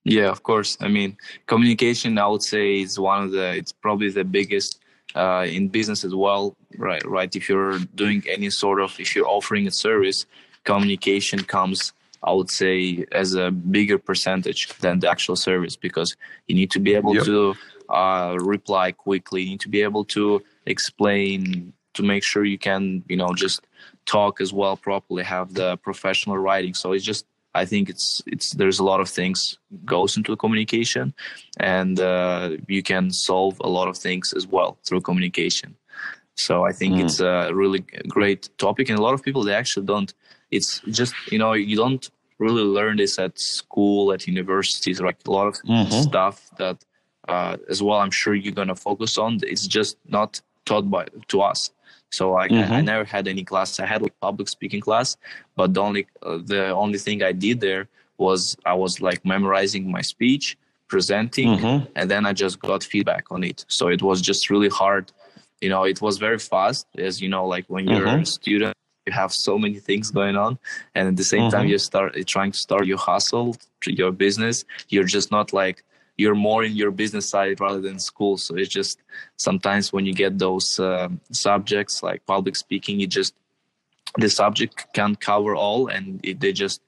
yeah 0.04 0.30
of 0.30 0.44
course 0.44 0.78
i 0.82 0.88
mean 0.88 1.16
communication 1.48 2.18
i 2.18 2.28
would 2.28 2.44
say 2.44 2.82
is 2.82 3.00
one 3.00 3.24
of 3.24 3.32
the 3.32 3.56
it's 3.56 3.72
probably 3.72 4.10
the 4.10 4.24
biggest 4.24 4.80
uh, 5.16 5.46
in 5.48 5.68
business 5.68 6.04
as 6.04 6.16
well 6.16 6.56
right 6.78 7.06
right 7.06 7.36
if 7.36 7.48
you're 7.48 7.78
doing 7.94 8.24
any 8.28 8.50
sort 8.50 8.82
of 8.82 9.00
if 9.00 9.16
you're 9.16 9.28
offering 9.28 9.68
a 9.68 9.72
service 9.72 10.26
communication 10.64 11.40
comes 11.44 11.94
I 12.24 12.32
would 12.32 12.50
say 12.50 13.06
as 13.12 13.34
a 13.34 13.52
bigger 13.52 13.98
percentage 13.98 14.70
than 14.80 15.00
the 15.00 15.10
actual 15.10 15.36
service 15.36 15.76
because 15.76 16.16
you 16.48 16.56
need 16.56 16.72
to 16.72 16.80
be 16.80 16.96
able 16.96 17.16
yep. 17.16 17.26
to 17.26 17.56
uh, 17.90 18.38
reply 18.40 18.92
quickly. 18.92 19.44
You 19.44 19.50
need 19.52 19.60
to 19.62 19.70
be 19.70 19.82
able 19.82 20.06
to 20.06 20.42
explain 20.66 21.74
to 21.94 22.04
make 22.04 22.24
sure 22.24 22.44
you 22.44 22.58
can, 22.58 23.04
you 23.08 23.18
know, 23.18 23.34
just 23.34 23.62
talk 24.06 24.42
as 24.42 24.52
well 24.54 24.76
properly, 24.78 25.24
have 25.24 25.54
the 25.54 25.78
professional 25.78 26.38
writing. 26.38 26.74
So 26.74 26.94
it's 26.94 27.06
just, 27.06 27.26
I 27.56 27.66
think 27.66 27.90
it's 27.90 28.22
it's 28.26 28.52
there's 28.52 28.80
a 28.80 28.84
lot 28.84 29.00
of 29.00 29.08
things 29.08 29.60
goes 29.86 30.18
into 30.18 30.36
communication, 30.36 31.14
and 31.60 32.00
uh, 32.00 32.58
you 32.68 32.82
can 32.82 33.12
solve 33.12 33.62
a 33.62 33.70
lot 33.70 33.88
of 33.88 33.96
things 33.96 34.34
as 34.34 34.48
well 34.48 34.78
through 34.86 35.02
communication. 35.02 35.76
So 36.36 36.66
I 36.66 36.72
think 36.72 36.96
mm. 36.96 37.04
it's 37.04 37.20
a 37.20 37.52
really 37.54 37.86
great 38.08 38.50
topic, 38.58 38.90
and 38.90 38.98
a 38.98 39.04
lot 39.04 39.14
of 39.14 39.22
people 39.22 39.44
they 39.44 39.54
actually 39.54 39.86
don't 39.86 40.12
it's 40.54 40.80
just 40.90 41.14
you 41.32 41.40
know 41.40 41.54
you 41.54 41.76
don't 41.76 42.10
really 42.40 42.64
learn 42.64 42.98
this 42.98 43.18
at 43.20 43.40
school 43.40 44.14
at 44.14 44.28
universities 44.28 45.02
like 45.02 45.18
a 45.28 45.32
lot 45.32 45.48
of 45.48 45.56
mm-hmm. 45.62 46.02
stuff 46.02 46.50
that 46.58 46.78
uh, 47.28 47.58
as 47.70 47.82
well 47.82 48.00
i'm 48.00 48.12
sure 48.12 48.36
you're 48.36 48.54
going 48.54 48.68
to 48.68 48.76
focus 48.76 49.18
on 49.18 49.40
it's 49.44 49.68
just 49.68 49.98
not 50.08 50.42
taught 50.66 50.90
by 50.90 51.06
to 51.28 51.42
us 51.42 51.72
so 52.14 52.36
I, 52.36 52.48
mm-hmm. 52.48 52.72
I, 52.72 52.78
I, 52.78 52.82
never 52.82 53.06
had 53.16 53.28
any 53.28 53.44
class 53.44 53.80
i 53.80 53.86
had 53.86 54.02
like 54.02 54.18
public 54.20 54.48
speaking 54.48 54.82
class 54.88 55.18
but 55.56 55.74
the 55.74 55.82
only 55.82 56.08
uh, 56.22 56.40
the 56.54 56.70
only 56.84 57.00
thing 57.06 57.24
i 57.24 57.32
did 57.32 57.60
there 57.60 57.88
was 58.18 58.56
i 58.66 58.74
was 58.74 59.02
like 59.02 59.26
memorizing 59.26 59.84
my 59.98 60.02
speech 60.02 60.58
presenting 60.88 61.50
mm-hmm. 61.58 61.86
and 61.96 62.06
then 62.12 62.26
i 62.26 62.34
just 62.34 62.60
got 62.60 62.84
feedback 62.84 63.26
on 63.32 63.44
it 63.44 63.66
so 63.68 63.88
it 63.88 64.02
was 64.02 64.22
just 64.22 64.50
really 64.50 64.70
hard 64.70 65.12
you 65.62 65.70
know 65.70 65.84
it 65.84 66.00
was 66.02 66.18
very 66.18 66.40
fast 66.40 66.86
as 66.98 67.22
you 67.22 67.30
know 67.30 67.46
like 67.46 67.66
when 67.68 67.88
you're 67.88 68.08
mm-hmm. 68.08 68.30
a 68.30 68.38
student 68.40 68.76
you 69.06 69.14
have 69.14 69.34
so 69.34 69.58
many 69.58 69.80
things 69.80 70.12
going 70.12 70.36
on 70.36 70.58
and 70.96 71.08
at 71.08 71.16
the 71.18 71.24
same 71.24 71.44
mm-hmm. 71.44 71.58
time 71.58 71.68
you 71.68 71.78
start 71.78 72.16
trying 72.28 72.52
to 72.52 72.60
start 72.68 72.86
your 72.86 73.02
hustle 73.10 73.56
your 73.88 74.12
business 74.12 74.66
you're 74.90 75.10
just 75.18 75.32
not 75.32 75.52
like 75.52 75.84
you're 76.18 76.36
more 76.36 76.64
in 76.64 76.76
your 76.76 76.92
business 76.92 77.28
side 77.28 77.60
rather 77.60 77.82
than 77.82 78.00
school 78.00 78.38
so 78.38 78.56
it's 78.56 78.70
just 78.70 79.00
sometimes 79.38 79.92
when 79.92 80.06
you 80.06 80.14
get 80.14 80.38
those 80.38 80.80
uh, 80.80 81.10
subjects 81.32 82.04
like 82.04 82.26
public 82.26 82.56
speaking 82.56 83.00
you 83.00 83.08
just 83.08 83.34
the 84.18 84.30
subject 84.30 84.86
can't 84.94 85.20
cover 85.20 85.56
all 85.56 85.88
and 85.88 86.20
it, 86.24 86.40
they're 86.40 86.52
just 86.52 86.82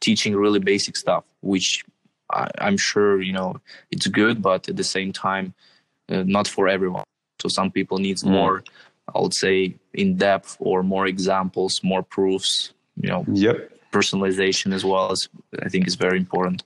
teaching 0.00 0.34
really 0.34 0.58
basic 0.58 0.96
stuff 0.96 1.24
which 1.40 1.84
I, 2.30 2.48
am 2.58 2.76
sure 2.76 3.22
you 3.22 3.32
know 3.32 3.60
it's 3.90 4.06
good 4.06 4.42
but 4.42 4.68
at 4.68 4.76
the 4.76 4.84
same 4.84 5.12
time 5.12 5.54
uh, 6.08 6.24
not 6.26 6.48
for 6.48 6.68
everyone 6.68 7.04
so 7.40 7.48
some 7.48 7.70
people 7.70 7.98
needs 7.98 8.22
mm. 8.22 8.30
more 8.30 8.64
I 9.14 9.20
would 9.20 9.34
say 9.34 9.74
in 9.92 10.16
depth 10.16 10.56
or 10.60 10.82
more 10.82 11.06
examples, 11.06 11.82
more 11.82 12.02
proofs, 12.02 12.72
you 13.00 13.08
know. 13.08 13.24
Yep. 13.32 13.71
Personalization 13.92 14.72
as 14.72 14.84
well 14.84 15.12
as 15.12 15.28
I 15.62 15.68
think 15.68 15.86
is 15.86 15.94
very 15.94 16.18
important. 16.18 16.64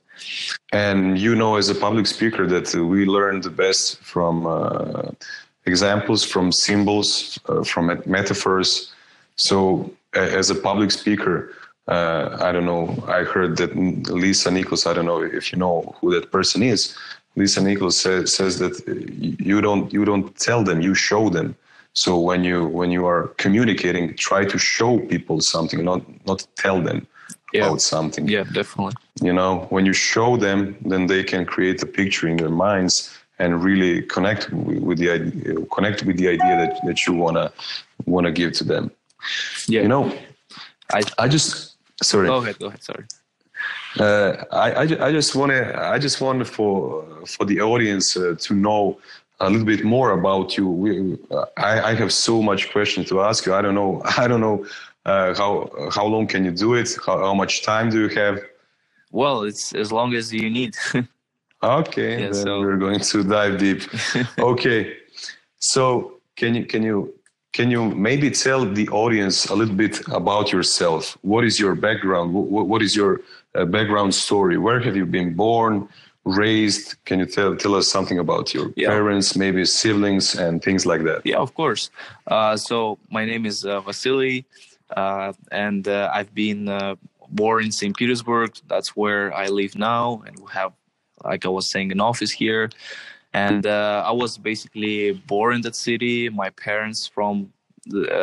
And 0.71 1.19
you 1.19 1.35
know, 1.35 1.57
as 1.57 1.69
a 1.69 1.75
public 1.75 2.07
speaker, 2.07 2.47
that 2.47 2.73
we 2.73 3.05
learn 3.05 3.41
the 3.41 3.49
best 3.49 3.99
from 4.13 4.47
uh, 4.47 5.11
examples, 5.65 6.23
from 6.23 6.51
symbols, 6.51 7.39
uh, 7.49 7.63
from 7.63 8.01
metaphors. 8.05 8.91
So, 9.35 9.91
as 10.13 10.49
a 10.49 10.55
public 10.55 10.91
speaker, 10.91 11.53
uh, 11.87 12.37
I 12.41 12.51
don't 12.51 12.65
know. 12.65 12.83
I 13.07 13.23
heard 13.23 13.57
that 13.57 13.75
Lisa 14.09 14.49
Nichols. 14.51 14.85
I 14.85 14.93
don't 14.93 15.05
know 15.05 15.21
if 15.21 15.51
you 15.51 15.57
know 15.59 15.95
who 15.99 16.13
that 16.15 16.31
person 16.31 16.63
is. 16.63 16.95
Lisa 17.35 17.61
Nichols 17.61 17.97
says, 17.99 18.33
says 18.33 18.57
that 18.59 18.75
you 19.47 19.61
don't 19.61 19.93
you 19.93 20.03
don't 20.03 20.35
tell 20.37 20.63
them, 20.63 20.81
you 20.81 20.93
show 20.95 21.29
them. 21.29 21.55
So 21.93 22.19
when 22.19 22.43
you 22.43 22.67
when 22.67 22.89
you 22.91 23.05
are 23.05 23.27
communicating, 23.37 24.15
try 24.15 24.43
to 24.45 24.57
show 24.57 24.99
people 24.99 25.39
something, 25.41 25.83
not 25.85 26.01
not 26.25 26.45
tell 26.55 26.81
them 26.81 27.07
yeah. 27.53 27.65
about 27.65 27.81
something. 27.81 28.27
Yeah, 28.27 28.43
definitely. 28.43 28.93
You 29.21 29.33
know, 29.33 29.67
when 29.69 29.85
you 29.85 29.93
show 29.93 30.37
them, 30.37 30.77
then 30.85 31.07
they 31.07 31.23
can 31.23 31.45
create 31.45 31.81
a 31.81 31.85
picture 31.85 32.27
in 32.27 32.37
their 32.37 32.49
minds 32.49 33.17
and 33.39 33.63
really 33.63 34.01
connect 34.01 34.51
with 34.51 34.97
the 34.97 35.11
idea, 35.11 35.65
connect 35.67 36.03
with 36.03 36.17
the 36.17 36.27
idea 36.27 36.57
that, 36.57 36.79
that 36.85 37.05
you 37.05 37.13
wanna 37.13 37.51
wanna 38.05 38.31
give 38.31 38.53
to 38.53 38.63
them. 38.63 38.91
Yeah. 39.67 39.81
You 39.81 39.87
know, 39.87 40.17
I 40.91 41.01
I 41.17 41.27
just 41.27 41.75
sorry. 42.03 42.27
Go 42.27 42.37
ahead. 42.37 42.59
Go 42.59 42.67
ahead. 42.67 42.83
Sorry. 42.83 43.05
Uh, 43.99 44.43
I, 44.51 44.71
I, 44.71 45.07
I 45.07 45.11
just 45.11 45.35
want 45.35 45.51
to 45.51 45.79
I 45.79 45.97
just 45.97 46.21
want 46.21 46.45
for 46.47 47.05
for 47.25 47.45
the 47.45 47.61
audience 47.61 48.15
uh, 48.15 48.35
to 48.39 48.53
know 48.53 48.99
a 49.39 49.49
little 49.49 49.65
bit 49.65 49.83
more 49.83 50.11
about 50.11 50.57
you. 50.57 50.67
We, 50.67 51.17
uh, 51.29 51.45
I, 51.57 51.91
I, 51.91 51.93
have 51.93 52.11
so 52.11 52.41
much 52.41 52.71
questions 52.71 53.07
to 53.09 53.21
ask 53.21 53.45
you. 53.45 53.53
I 53.53 53.61
don't 53.61 53.75
know. 53.75 54.01
I 54.17 54.27
don't 54.27 54.41
know 54.41 54.65
uh, 55.07 55.33
how 55.35 55.69
how 55.91 56.05
long 56.05 56.27
can 56.27 56.43
you 56.45 56.51
do 56.51 56.75
it? 56.75 56.89
How, 57.05 57.17
how, 57.17 57.33
much 57.33 57.63
time 57.63 57.89
do 57.89 57.99
you 58.01 58.09
have? 58.09 58.39
Well, 59.11 59.43
it's 59.43 59.73
as 59.73 59.91
long 59.91 60.13
as 60.13 60.33
you 60.33 60.49
need. 60.49 60.75
okay, 61.63 62.11
yeah, 62.21 62.31
then 62.31 62.33
so. 62.33 62.59
we're 62.59 62.77
going 62.77 62.99
to 62.99 63.23
dive 63.23 63.57
deep. 63.57 63.81
okay, 64.39 64.97
so 65.59 66.19
can 66.35 66.53
you 66.55 66.65
can 66.65 66.83
you 66.83 67.13
can 67.53 67.71
you 67.71 67.95
maybe 67.95 68.29
tell 68.29 68.65
the 68.65 68.87
audience 68.89 69.45
a 69.45 69.55
little 69.55 69.75
bit 69.75 70.05
about 70.09 70.51
yourself? 70.51 71.17
What 71.21 71.45
is 71.45 71.57
your 71.59 71.73
background? 71.73 72.33
what, 72.33 72.67
what 72.67 72.81
is 72.81 72.95
your 72.95 73.21
uh, 73.55 73.65
background 73.65 74.13
story? 74.13 74.57
Where 74.57 74.79
have 74.79 74.95
you 74.95 75.05
been 75.05 75.33
born? 75.33 75.87
raised 76.27 76.95
can 77.05 77.19
you 77.19 77.25
tell 77.25 77.55
tell 77.55 77.73
us 77.73 77.87
something 77.87 78.19
about 78.19 78.53
your 78.53 78.73
yeah. 78.75 78.89
parents 78.89 79.37
maybe 79.37 79.63
siblings 79.63 80.35
and 80.35 80.61
things 80.61 80.85
like 80.85 81.03
that 81.03 81.21
yeah 81.23 81.37
of 81.37 81.53
course 81.53 81.89
uh, 82.27 82.57
so 82.57 82.97
my 83.09 83.23
name 83.23 83.45
is 83.45 83.63
uh, 83.63 83.79
vasily 83.79 84.45
and 84.95 85.87
uh, 85.87 86.09
i've 86.13 86.33
been 86.33 86.67
uh, 86.67 86.95
born 87.29 87.65
in 87.65 87.71
st 87.71 87.95
petersburg 87.97 88.53
that's 88.67 88.95
where 88.95 89.33
i 89.33 89.47
live 89.47 89.75
now 89.77 90.21
and 90.25 90.37
we 90.39 90.45
have 90.51 90.71
like 91.23 91.45
i 91.45 91.49
was 91.49 91.69
saying 91.69 91.91
an 91.91 91.99
office 91.99 92.31
here 92.31 92.69
and 93.33 93.65
uh, 93.65 94.03
i 94.05 94.11
was 94.11 94.37
basically 94.37 95.11
born 95.11 95.55
in 95.55 95.61
that 95.61 95.75
city 95.75 96.29
my 96.29 96.49
parents 96.51 97.07
from 97.07 97.51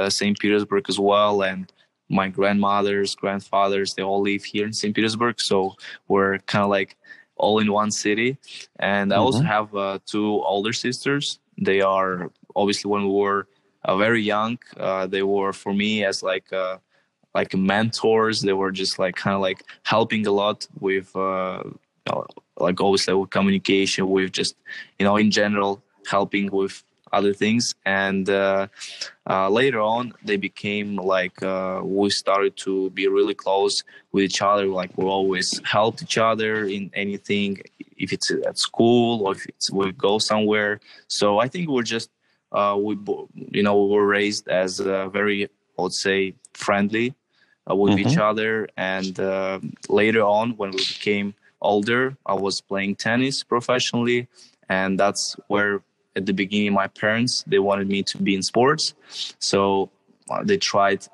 st 0.09 0.39
petersburg 0.39 0.85
as 0.89 0.99
well 0.99 1.43
and 1.43 1.73
my 2.09 2.29
grandmothers 2.29 3.15
grandfathers 3.15 3.95
they 3.95 4.03
all 4.03 4.21
live 4.21 4.45
here 4.45 4.67
in 4.67 4.73
st 4.73 4.95
petersburg 4.95 5.41
so 5.41 5.75
we're 6.09 6.39
kind 6.39 6.63
of 6.63 6.71
like 6.71 6.97
all 7.37 7.59
in 7.59 7.73
one 7.73 7.91
city. 7.91 8.37
And 8.79 9.13
I 9.13 9.17
mm-hmm. 9.17 9.25
also 9.25 9.43
have 9.43 9.75
uh, 9.75 9.99
two 10.07 10.43
older 10.43 10.73
sisters. 10.73 11.39
They 11.61 11.81
are 11.81 12.31
obviously 12.55 12.91
when 12.91 13.03
we 13.03 13.13
were 13.13 13.41
uh, 13.41 13.54
very 13.87 14.23
young, 14.23 14.59
uh, 14.77 15.07
they 15.07 15.23
were 15.23 15.53
for 15.53 15.73
me 15.73 16.05
as 16.05 16.23
like 16.23 16.53
uh, 16.53 16.79
like 17.35 17.55
mentors. 17.55 18.41
They 18.41 18.53
were 18.53 18.73
just 18.73 18.99
like 18.99 19.17
kind 19.17 19.35
of 19.35 19.41
like 19.41 19.65
helping 19.83 20.27
a 20.27 20.33
lot 20.33 20.67
with 20.81 21.15
uh, 21.17 21.63
like 22.59 22.81
obviously 22.81 23.15
with 23.15 23.31
communication, 23.31 24.09
with 24.09 24.33
just 24.33 24.57
you 24.99 25.05
know 25.05 25.17
in 25.17 25.31
general 25.31 25.83
helping 26.07 26.51
with 26.51 26.83
other 27.13 27.33
things. 27.33 27.75
And 27.87 28.29
uh, 28.29 28.67
uh, 29.29 29.49
later 29.49 29.81
on 29.81 30.13
they 30.25 30.37
became 30.37 30.97
like 30.97 31.43
uh, 31.43 31.81
we 31.83 32.11
started 32.11 32.57
to 32.59 32.91
be 32.91 33.07
really 33.09 33.35
close 33.35 33.85
with 34.13 34.25
each 34.25 34.43
other. 34.43 34.67
Like 34.67 34.97
we 34.97 35.05
always 35.05 35.61
helped 35.65 36.03
each 36.03 36.19
other 36.19 36.65
in 36.65 36.91
anything 36.95 37.61
if 37.97 38.13
it's 38.13 38.31
at 38.31 38.59
school 38.59 39.27
or 39.27 39.33
if 39.33 39.47
it's 39.47 39.71
we 39.71 39.93
go 39.93 40.19
somewhere. 40.19 40.81
So 41.09 41.39
i 41.39 41.49
think 41.49 41.69
we're 41.69 41.91
just 41.97 42.11
uh, 42.55 42.77
we 42.79 42.97
you 43.51 43.63
know 43.63 43.85
we 43.85 43.95
were 43.95 44.07
raised 44.07 44.49
as 44.49 44.79
very 44.79 45.45
i 45.79 45.83
would 45.83 45.93
say 45.93 46.35
friendly 46.55 47.15
uh, 47.71 47.75
with 47.75 47.95
mm-hmm. 47.95 48.09
each 48.09 48.19
other 48.19 48.69
and 48.77 49.21
uh, 49.21 49.59
later 49.89 50.23
on 50.23 50.51
when 50.57 50.71
we 50.71 50.79
became 50.79 51.35
older 51.61 52.17
i 52.27 52.35
was 52.35 52.61
playing 52.61 52.95
tennis 52.95 53.43
professionally 53.43 54.29
and 54.69 54.99
that's 54.99 55.37
where 55.49 55.83
at 56.17 56.27
the 56.27 56.33
beginning 56.33 56.73
my 56.73 56.87
parents 56.87 57.45
they 57.47 57.59
wanted 57.59 57.89
me 57.89 58.03
to 58.03 58.19
be 58.19 58.35
in 58.35 58.43
sports 58.43 58.95
so 59.39 59.91
uh, 60.31 60.43
they 60.45 60.57
tried 60.57 61.07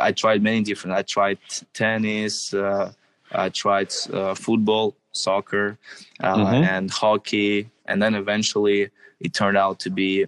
i 0.00 0.12
tried 0.12 0.42
many 0.42 0.62
different 0.62 0.96
i 0.96 1.02
tried 1.02 1.38
tennis 1.74 2.54
uh, 2.54 2.92
i 3.32 3.48
tried 3.48 3.92
uh, 4.12 4.34
football 4.34 4.94
soccer 5.12 5.76
uh, 6.20 6.36
mm-hmm. 6.36 6.64
and 6.64 6.90
hockey 6.90 7.68
and 7.86 8.02
then 8.02 8.14
eventually 8.14 8.88
it 9.20 9.32
turned 9.32 9.56
out 9.56 9.80
to 9.80 9.90
be 9.90 10.26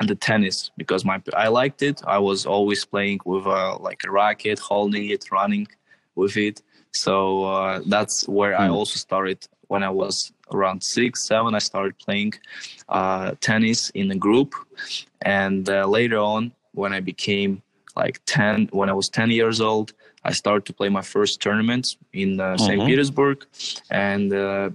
the 0.00 0.14
tennis 0.14 0.70
because 0.76 1.04
my 1.04 1.20
i 1.34 1.48
liked 1.48 1.82
it 1.82 2.00
i 2.06 2.18
was 2.18 2.46
always 2.46 2.84
playing 2.84 3.20
with 3.24 3.46
uh, 3.46 3.76
like 3.78 4.02
a 4.04 4.10
racket 4.10 4.58
holding 4.58 5.10
it 5.10 5.30
running 5.30 5.66
with 6.14 6.36
it 6.36 6.62
so 6.92 7.44
uh, 7.44 7.80
that's 7.86 8.28
where 8.28 8.52
mm. 8.52 8.60
i 8.60 8.66
hmm. 8.66 8.72
also 8.74 8.96
started 8.96 9.46
when 9.68 9.82
i 9.82 9.88
was 9.88 10.32
around 10.54 10.82
six, 10.82 11.22
seven, 11.24 11.54
I 11.54 11.58
started 11.58 11.98
playing 11.98 12.34
uh, 12.88 13.32
tennis 13.40 13.90
in 13.90 14.10
a 14.10 14.16
group. 14.16 14.54
And 15.22 15.68
uh, 15.68 15.86
later 15.86 16.18
on, 16.18 16.52
when 16.72 16.92
I 16.92 17.00
became 17.00 17.62
like 17.96 18.20
10, 18.26 18.70
when 18.72 18.88
I 18.88 18.92
was 18.92 19.08
10 19.08 19.30
years 19.30 19.60
old, 19.60 19.92
I 20.24 20.32
started 20.32 20.64
to 20.66 20.72
play 20.72 20.88
my 20.88 21.02
first 21.02 21.40
tournaments 21.40 21.96
in 22.12 22.40
uh, 22.40 22.56
St. 22.56 22.78
Mm-hmm. 22.78 22.86
Petersburg. 22.86 23.46
And 23.90 24.32
uh, 24.32 24.70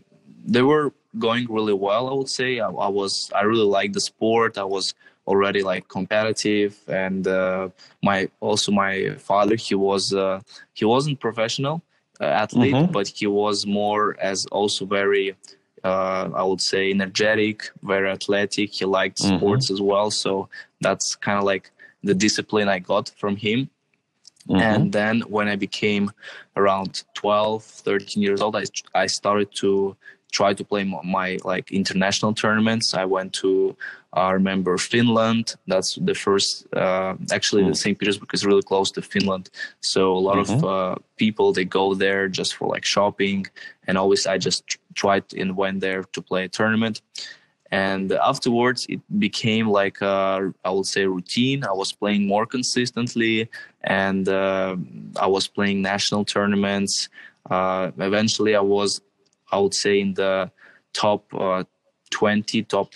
they 0.46 0.62
were 0.62 0.94
going 1.20 1.48
really 1.50 1.74
well, 1.74 2.10
I 2.10 2.14
would 2.14 2.30
say. 2.30 2.60
I, 2.60 2.70
I, 2.70 2.88
was, 2.88 3.32
I 3.36 3.44
really 3.44 3.66
liked 3.66 3.94
the 3.94 4.02
sport. 4.02 4.58
I 4.58 4.64
was 4.64 4.94
already 5.28 5.62
like 5.62 5.88
competitive 5.90 6.78
and 6.88 7.28
uh, 7.28 7.68
my 8.02 8.30
also 8.40 8.72
my 8.72 9.10
father 9.18 9.56
he 9.56 9.76
was 9.76 10.14
uh, 10.14 10.40
he 10.74 10.86
wasn't 10.86 11.20
professional 11.20 11.82
uh, 12.22 12.24
athlete 12.24 12.74
mm-hmm. 12.74 12.92
but 12.94 13.10
he 13.10 13.28
was 13.28 13.66
more 13.66 14.16
as 14.22 14.46
also 14.48 14.86
very 14.86 15.36
uh, 15.84 16.30
I 16.36 16.44
would 16.44 16.60
say 16.60 16.92
energetic, 16.92 17.70
very 17.84 18.10
athletic. 18.10 18.74
He 18.74 18.86
liked 18.86 19.20
mm-hmm. 19.20 19.38
sports 19.38 19.70
as 19.70 19.80
well, 19.80 20.10
so 20.12 20.50
that's 20.82 21.16
kind 21.16 21.38
of 21.38 21.46
like 21.46 21.72
the 22.04 22.14
discipline 22.14 22.68
I 22.68 22.80
got 22.80 23.12
from 23.18 23.36
him. 23.36 23.70
Mm-hmm. 24.50 24.62
And 24.62 24.92
then 24.92 25.22
when 25.22 25.48
I 25.48 25.56
became 25.56 26.12
around 26.56 27.04
12, 27.14 27.64
13 27.64 28.24
years 28.24 28.42
old, 28.42 28.56
I, 28.56 28.64
I 28.96 29.08
started 29.08 29.54
to 29.58 29.96
try 30.32 30.54
to 30.54 30.64
play 30.64 30.84
my, 30.84 31.38
like 31.44 31.72
international 31.72 32.34
tournaments. 32.34 32.94
I 32.94 33.06
went 33.06 33.34
to 33.34 33.76
I 34.14 34.32
remember 34.32 34.78
Finland. 34.78 35.56
That's 35.68 35.96
the 35.96 36.16
first. 36.16 36.66
Uh, 36.74 37.16
actually, 37.32 37.64
mm. 37.64 37.76
St. 37.76 37.98
Petersburg 38.00 38.34
is 38.34 38.46
really 38.46 38.64
close 38.64 38.90
to 38.92 39.02
Finland, 39.02 39.50
so 39.82 40.14
a 40.14 40.20
lot 40.20 40.38
mm-hmm. 40.38 40.56
of 40.56 40.66
uh, 40.66 40.96
people 41.18 41.54
they 41.54 41.66
go 41.66 41.94
there 41.94 42.28
just 42.28 42.56
for 42.56 42.68
like 42.68 42.86
shopping. 42.86 43.46
And 43.86 43.98
always, 43.98 44.26
I 44.26 44.38
just 44.38 44.78
tried 44.96 45.26
and 45.36 45.56
went 45.56 45.82
there 45.82 46.04
to 46.04 46.22
play 46.22 46.46
a 46.46 46.50
tournament. 46.50 47.02
And 47.70 48.12
afterwards, 48.14 48.86
it 48.90 49.02
became 49.20 49.68
like 49.68 50.02
a, 50.02 50.54
I 50.64 50.70
would 50.70 50.86
say 50.86 51.06
routine. 51.06 51.66
I 51.66 51.74
was 51.74 51.92
playing 51.92 52.26
more 52.26 52.46
consistently, 52.46 53.50
and 53.84 54.28
uh, 54.30 54.78
I 55.20 55.28
was 55.28 55.48
playing 55.48 55.82
national 55.82 56.24
tournaments. 56.24 57.10
Uh, 57.50 57.92
eventually, 57.98 58.56
I 58.56 58.62
was, 58.62 59.02
I 59.52 59.60
would 59.60 59.74
say, 59.74 60.00
in 60.00 60.14
the 60.14 60.52
top 60.94 61.26
uh, 61.34 61.64
20, 62.12 62.64
top 62.64 62.94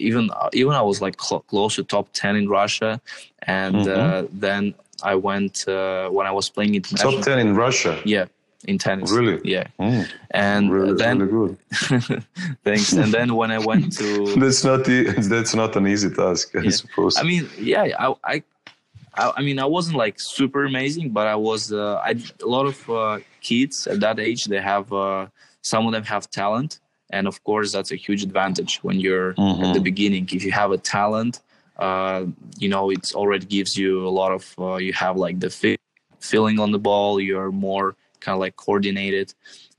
even 0.00 0.30
even 0.52 0.72
I 0.72 0.82
was 0.82 1.00
like 1.00 1.20
cl- 1.20 1.40
close 1.40 1.76
to 1.76 1.84
top 1.84 2.08
ten 2.12 2.36
in 2.36 2.48
Russia, 2.48 3.00
and 3.42 3.76
mm-hmm. 3.76 4.00
uh, 4.00 4.28
then 4.32 4.74
I 5.02 5.14
went 5.14 5.66
uh, 5.68 6.08
when 6.08 6.26
I 6.26 6.30
was 6.32 6.48
playing 6.48 6.74
international. 6.74 7.14
Top 7.14 7.24
ten 7.24 7.38
in 7.38 7.54
Russia. 7.54 8.00
Yeah, 8.04 8.26
in 8.64 8.78
tennis. 8.78 9.10
Really? 9.10 9.40
Yeah. 9.44 9.66
Mm. 9.78 10.08
And 10.30 10.72
really, 10.72 10.94
then 10.94 11.18
really 11.18 11.56
thanks. 12.64 12.92
And 12.92 13.12
then 13.12 13.34
when 13.34 13.50
I 13.50 13.58
went 13.58 13.92
to 13.98 14.34
that's 14.40 14.64
not 14.64 14.84
that's 15.28 15.54
not 15.54 15.76
an 15.76 15.86
easy 15.86 16.10
task, 16.10 16.54
I 16.56 16.62
yeah. 16.62 16.70
suppose. 16.70 17.16
I 17.16 17.22
mean, 17.22 17.48
yeah, 17.58 17.88
I, 17.98 18.14
I 18.24 18.42
I, 19.36 19.42
mean, 19.42 19.58
I 19.58 19.64
wasn't 19.64 19.96
like 19.96 20.20
super 20.20 20.64
amazing, 20.64 21.10
but 21.10 21.26
I 21.26 21.34
was. 21.34 21.72
Uh, 21.72 21.96
I 21.96 22.14
a 22.40 22.46
lot 22.46 22.66
of 22.66 22.88
uh, 22.88 23.18
kids 23.40 23.88
at 23.88 23.98
that 23.98 24.20
age. 24.20 24.44
They 24.44 24.60
have 24.60 24.92
uh, 24.92 25.26
some 25.72 25.86
of 25.86 25.92
them 25.92 26.04
have 26.04 26.24
talent, 26.30 26.80
and 27.10 27.26
of 27.26 27.42
course 27.44 27.72
that's 27.72 27.92
a 27.92 27.96
huge 27.96 28.22
advantage 28.22 28.78
when 28.82 28.98
you're 29.00 29.34
mm-hmm. 29.34 29.64
at 29.64 29.74
the 29.74 29.80
beginning 29.80 30.28
if 30.32 30.44
you 30.44 30.52
have 30.52 30.70
a 30.72 30.78
talent 30.78 31.40
uh, 31.78 32.24
you 32.58 32.68
know 32.68 32.90
it 32.90 33.14
already 33.14 33.46
gives 33.46 33.76
you 33.76 34.06
a 34.06 34.12
lot 34.20 34.32
of 34.32 34.44
uh, 34.58 34.76
you 34.76 34.92
have 34.92 35.16
like 35.16 35.38
the 35.40 35.50
fi- 35.50 35.78
feeling 36.20 36.58
on 36.58 36.70
the 36.72 36.78
ball 36.78 37.20
you're 37.20 37.52
more 37.52 37.96
kind 38.20 38.34
of 38.34 38.40
like 38.40 38.56
coordinated 38.56 39.32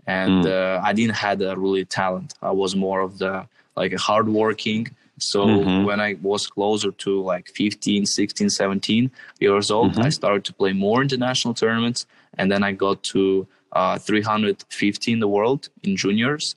and 0.08 0.46
mm. 0.46 0.52
uh, 0.52 0.82
i 0.84 0.92
didn't 0.94 1.16
have 1.16 1.42
a 1.42 1.56
really 1.56 1.86
talent 1.86 2.34
i 2.42 2.52
was 2.52 2.76
more 2.76 3.02
of 3.02 3.18
the 3.18 3.46
like 3.76 3.94
a 3.94 3.98
hardworking 3.98 4.88
so 5.18 5.46
mm-hmm. 5.46 5.84
when 5.86 6.00
i 6.00 6.16
was 6.22 6.48
closer 6.48 6.92
to 6.92 7.22
like 7.22 7.48
15 7.50 8.06
16 8.06 8.50
17 8.50 9.12
years 9.40 9.70
old 9.70 9.92
mm-hmm. 9.92 10.02
i 10.02 10.10
started 10.10 10.46
to 10.46 10.54
play 10.54 10.72
more 10.72 11.02
international 11.02 11.54
tournaments 11.54 12.06
and 12.38 12.50
then 12.52 12.64
i 12.64 12.72
got 12.72 13.04
to 13.04 13.46
uh, 13.74 13.98
350 13.98 15.12
in 15.12 15.20
the 15.20 15.28
world 15.28 15.70
in 15.84 15.96
juniors 15.96 16.56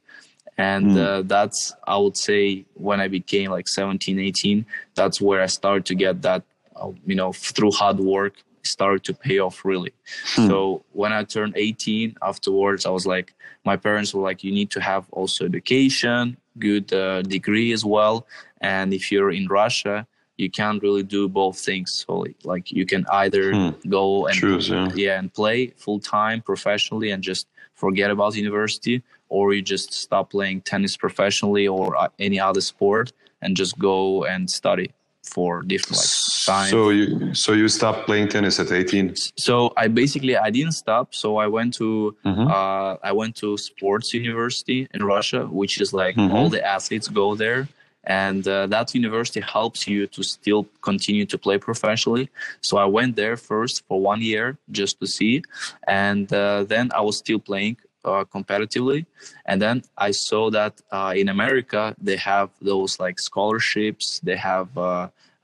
and 0.58 0.92
mm. 0.92 0.98
uh, 0.98 1.22
that's 1.22 1.72
i 1.86 1.96
would 1.96 2.16
say 2.16 2.64
when 2.74 3.00
i 3.00 3.08
became 3.08 3.50
like 3.50 3.68
17 3.68 4.18
18 4.18 4.66
that's 4.94 5.20
where 5.20 5.40
i 5.42 5.46
started 5.46 5.84
to 5.86 5.94
get 5.94 6.22
that 6.22 6.42
uh, 6.76 6.90
you 7.06 7.14
know 7.14 7.32
through 7.32 7.70
hard 7.70 7.98
work 7.98 8.34
started 8.62 9.02
to 9.04 9.14
pay 9.14 9.38
off 9.38 9.64
really 9.64 9.92
mm. 10.34 10.46
so 10.48 10.84
when 10.92 11.12
i 11.12 11.24
turned 11.24 11.54
18 11.56 12.16
afterwards 12.22 12.86
i 12.86 12.90
was 12.90 13.06
like 13.06 13.34
my 13.64 13.76
parents 13.76 14.14
were 14.14 14.22
like 14.22 14.44
you 14.44 14.52
need 14.52 14.70
to 14.70 14.80
have 14.80 15.06
also 15.10 15.44
education 15.44 16.36
good 16.58 16.92
uh, 16.92 17.22
degree 17.22 17.72
as 17.72 17.84
well 17.84 18.26
and 18.60 18.92
if 18.92 19.10
you're 19.10 19.30
in 19.30 19.48
russia 19.48 20.06
you 20.42 20.50
can't 20.50 20.82
really 20.82 21.02
do 21.02 21.28
both 21.28 21.58
things 21.58 22.04
so 22.06 22.26
like 22.44 22.70
you 22.70 22.84
can 22.84 23.06
either 23.12 23.52
mm. 23.52 23.88
go 23.88 24.26
and 24.26 24.36
Choose, 24.36 24.68
yeah. 24.68 24.88
yeah 24.94 25.18
and 25.18 25.32
play 25.32 25.68
full 25.84 26.00
time 26.00 26.42
professionally 26.42 27.10
and 27.10 27.22
just 27.22 27.46
forget 27.74 28.10
about 28.10 28.34
university 28.34 29.02
or 29.28 29.54
you 29.54 29.62
just 29.62 29.92
stop 29.94 30.30
playing 30.30 30.60
tennis 30.60 30.96
professionally 30.96 31.66
or 31.66 31.96
uh, 31.96 32.08
any 32.18 32.38
other 32.38 32.60
sport 32.60 33.12
and 33.40 33.56
just 33.56 33.78
go 33.78 34.24
and 34.24 34.50
study 34.50 34.92
for 35.22 35.62
different 35.62 35.98
like 35.98 36.08
time. 36.46 36.70
So 36.70 36.90
you 36.90 37.34
so 37.34 37.52
you 37.52 37.68
stopped 37.68 38.06
playing 38.06 38.28
tennis 38.28 38.58
at 38.58 38.72
18. 38.72 39.14
So 39.36 39.72
I 39.76 39.88
basically 39.88 40.36
I 40.36 40.50
didn't 40.50 40.72
stop. 40.72 41.14
So 41.14 41.36
I 41.36 41.46
went 41.46 41.74
to 41.74 42.16
mm-hmm. 42.24 42.48
uh, 42.48 42.96
I 43.02 43.12
went 43.12 43.36
to 43.36 43.56
sports 43.56 44.12
university 44.12 44.88
in 44.92 45.04
Russia, 45.04 45.46
which 45.46 45.80
is 45.80 45.92
like 45.92 46.16
mm-hmm. 46.16 46.34
all 46.34 46.48
the 46.48 46.64
athletes 46.64 47.08
go 47.08 47.34
there, 47.34 47.68
and 48.04 48.46
uh, 48.48 48.66
that 48.66 48.94
university 48.94 49.40
helps 49.40 49.86
you 49.86 50.06
to 50.08 50.22
still 50.22 50.66
continue 50.80 51.26
to 51.26 51.38
play 51.38 51.58
professionally. 51.58 52.28
So 52.60 52.76
I 52.76 52.84
went 52.84 53.16
there 53.16 53.36
first 53.36 53.86
for 53.86 54.00
one 54.00 54.20
year 54.20 54.58
just 54.70 54.98
to 55.00 55.06
see, 55.06 55.42
and 55.86 56.32
uh, 56.32 56.64
then 56.64 56.90
I 56.94 57.00
was 57.00 57.18
still 57.18 57.38
playing 57.38 57.76
uh, 58.04 58.24
competitively. 58.24 59.06
And 59.46 59.60
then 59.62 59.82
i 59.96 60.10
saw 60.10 60.50
that 60.50 60.80
uh, 60.90 61.12
in 61.16 61.28
america 61.28 61.94
they 62.00 62.16
have 62.16 62.50
those 62.60 62.98
like 62.98 63.18
scholarships. 63.18 64.20
They 64.20 64.36
have 64.36 64.68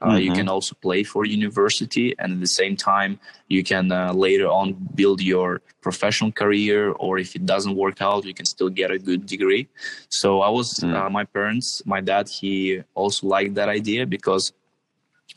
uh, 0.00 0.10
mm-hmm. 0.10 0.18
you 0.18 0.32
can 0.32 0.48
also 0.48 0.74
play 0.80 1.02
for 1.02 1.24
university 1.24 2.14
and 2.18 2.32
at 2.34 2.40
the 2.40 2.46
same 2.46 2.76
time 2.76 3.18
you 3.48 3.62
can 3.64 3.90
uh, 3.90 4.12
later 4.12 4.48
on 4.48 4.72
build 4.94 5.20
your 5.20 5.60
professional 5.80 6.30
career 6.30 6.92
or 6.92 7.18
if 7.18 7.34
it 7.34 7.44
doesn't 7.46 7.76
work 7.76 8.00
out 8.00 8.24
you 8.24 8.34
can 8.34 8.46
still 8.46 8.68
get 8.68 8.90
a 8.90 8.98
good 8.98 9.26
degree 9.26 9.66
so 10.08 10.40
i 10.40 10.48
was 10.48 10.74
mm. 10.74 11.10
my 11.10 11.24
parents 11.24 11.82
my 11.86 12.00
dad 12.00 12.28
he 12.28 12.82
also 12.94 13.26
liked 13.26 13.54
that 13.54 13.68
idea 13.68 14.06
because 14.06 14.52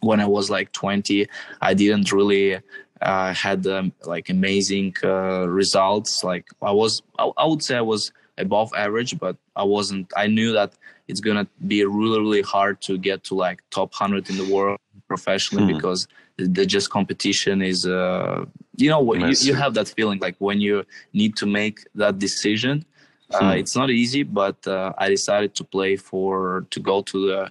when 0.01 0.19
I 0.19 0.25
was 0.25 0.49
like 0.49 0.71
20, 0.71 1.27
I 1.61 1.73
didn't 1.73 2.11
really 2.11 2.59
uh, 3.01 3.33
had 3.33 3.65
um, 3.67 3.93
like 4.05 4.29
amazing 4.29 4.95
uh, 5.03 5.47
results. 5.47 6.23
Like 6.23 6.47
I 6.61 6.71
was, 6.71 7.01
I, 7.17 7.31
I, 7.37 7.45
would 7.45 7.63
say 7.63 7.77
I 7.77 7.81
was 7.81 8.11
above 8.37 8.71
average, 8.75 9.17
but 9.19 9.37
I 9.55 9.63
wasn't. 9.63 10.11
I 10.15 10.27
knew 10.27 10.51
that 10.53 10.73
it's 11.11 11.19
gonna 11.19 11.47
be 11.67 11.77
really, 11.85 12.19
really 12.25 12.41
hard 12.41 12.75
to 12.87 12.97
get 12.97 13.23
to 13.25 13.33
like 13.35 13.57
top 13.69 13.93
hundred 13.93 14.29
in 14.31 14.37
the 14.41 14.47
world 14.53 14.79
professionally 15.07 15.65
mm. 15.65 15.75
because 15.75 16.07
the, 16.37 16.65
just 16.65 16.89
competition 16.89 17.61
is, 17.61 17.85
uh, 17.85 18.45
you 18.77 18.89
know, 18.89 19.01
you, 19.13 19.33
you, 19.47 19.53
have 19.53 19.73
that 19.73 19.87
feeling 19.97 20.19
like 20.19 20.35
when 20.39 20.59
you 20.61 20.85
need 21.13 21.35
to 21.41 21.45
make 21.45 21.77
that 21.95 22.17
decision. 22.17 22.85
Mm. 23.31 23.59
it's 23.61 23.75
not 23.81 23.89
easy, 23.89 24.23
but 24.23 24.57
uh, 24.67 24.91
I 24.97 25.07
decided 25.17 25.51
to 25.59 25.63
play 25.63 25.95
for 25.95 26.65
to 26.73 26.79
go 26.91 27.01
to 27.11 27.17
the 27.27 27.41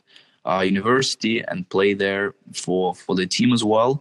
uh, 0.50 0.62
university 0.74 1.36
and 1.48 1.68
play 1.68 1.90
there 1.94 2.34
for 2.52 2.94
for 2.94 3.14
the 3.20 3.26
team 3.36 3.50
as 3.58 3.64
well. 3.74 3.92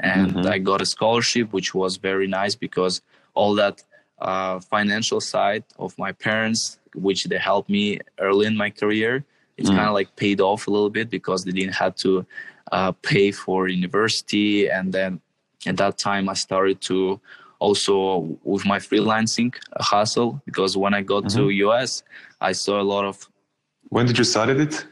And 0.00 0.32
Mhm. 0.32 0.46
I 0.54 0.58
got 0.70 0.78
a 0.86 0.88
scholarship, 0.96 1.46
which 1.56 1.70
was 1.80 1.92
very 2.10 2.28
nice 2.40 2.54
because 2.66 2.94
all 3.34 3.52
that 3.62 3.76
uh, 4.20 4.60
financial 4.74 5.20
side 5.20 5.64
of 5.84 5.90
my 5.98 6.12
parents, 6.12 6.78
which 6.94 7.24
they 7.24 7.38
helped 7.38 7.68
me 7.70 7.98
early 8.18 8.46
in 8.46 8.56
my 8.56 8.70
career, 8.70 9.24
it's 9.56 9.70
Mm. 9.70 9.76
kind 9.76 9.88
of 9.88 9.94
like 9.94 10.14
paid 10.16 10.40
off 10.40 10.66
a 10.66 10.70
little 10.70 10.90
bit 10.90 11.10
because 11.10 11.44
they 11.44 11.52
didn't 11.52 11.74
have 11.74 11.94
to 11.96 12.26
uh, 12.72 12.92
pay 13.02 13.30
for 13.30 13.68
university. 13.68 14.68
And 14.68 14.92
then 14.92 15.20
at 15.66 15.76
that 15.76 15.98
time, 15.98 16.28
I 16.28 16.34
started 16.34 16.80
to 16.82 17.20
also 17.60 18.36
with 18.42 18.64
my 18.66 18.78
freelancing 18.78 19.54
hustle 19.80 20.40
because 20.44 20.76
when 20.76 20.92
I 20.94 21.02
got 21.02 21.28
to 21.30 21.50
US, 21.50 22.02
I 22.40 22.52
saw 22.52 22.80
a 22.80 22.86
lot 22.94 23.04
of 23.04 23.28
When 23.90 24.06
did 24.06 24.18
you 24.18 24.24
started 24.24 24.58
it? 24.60 24.86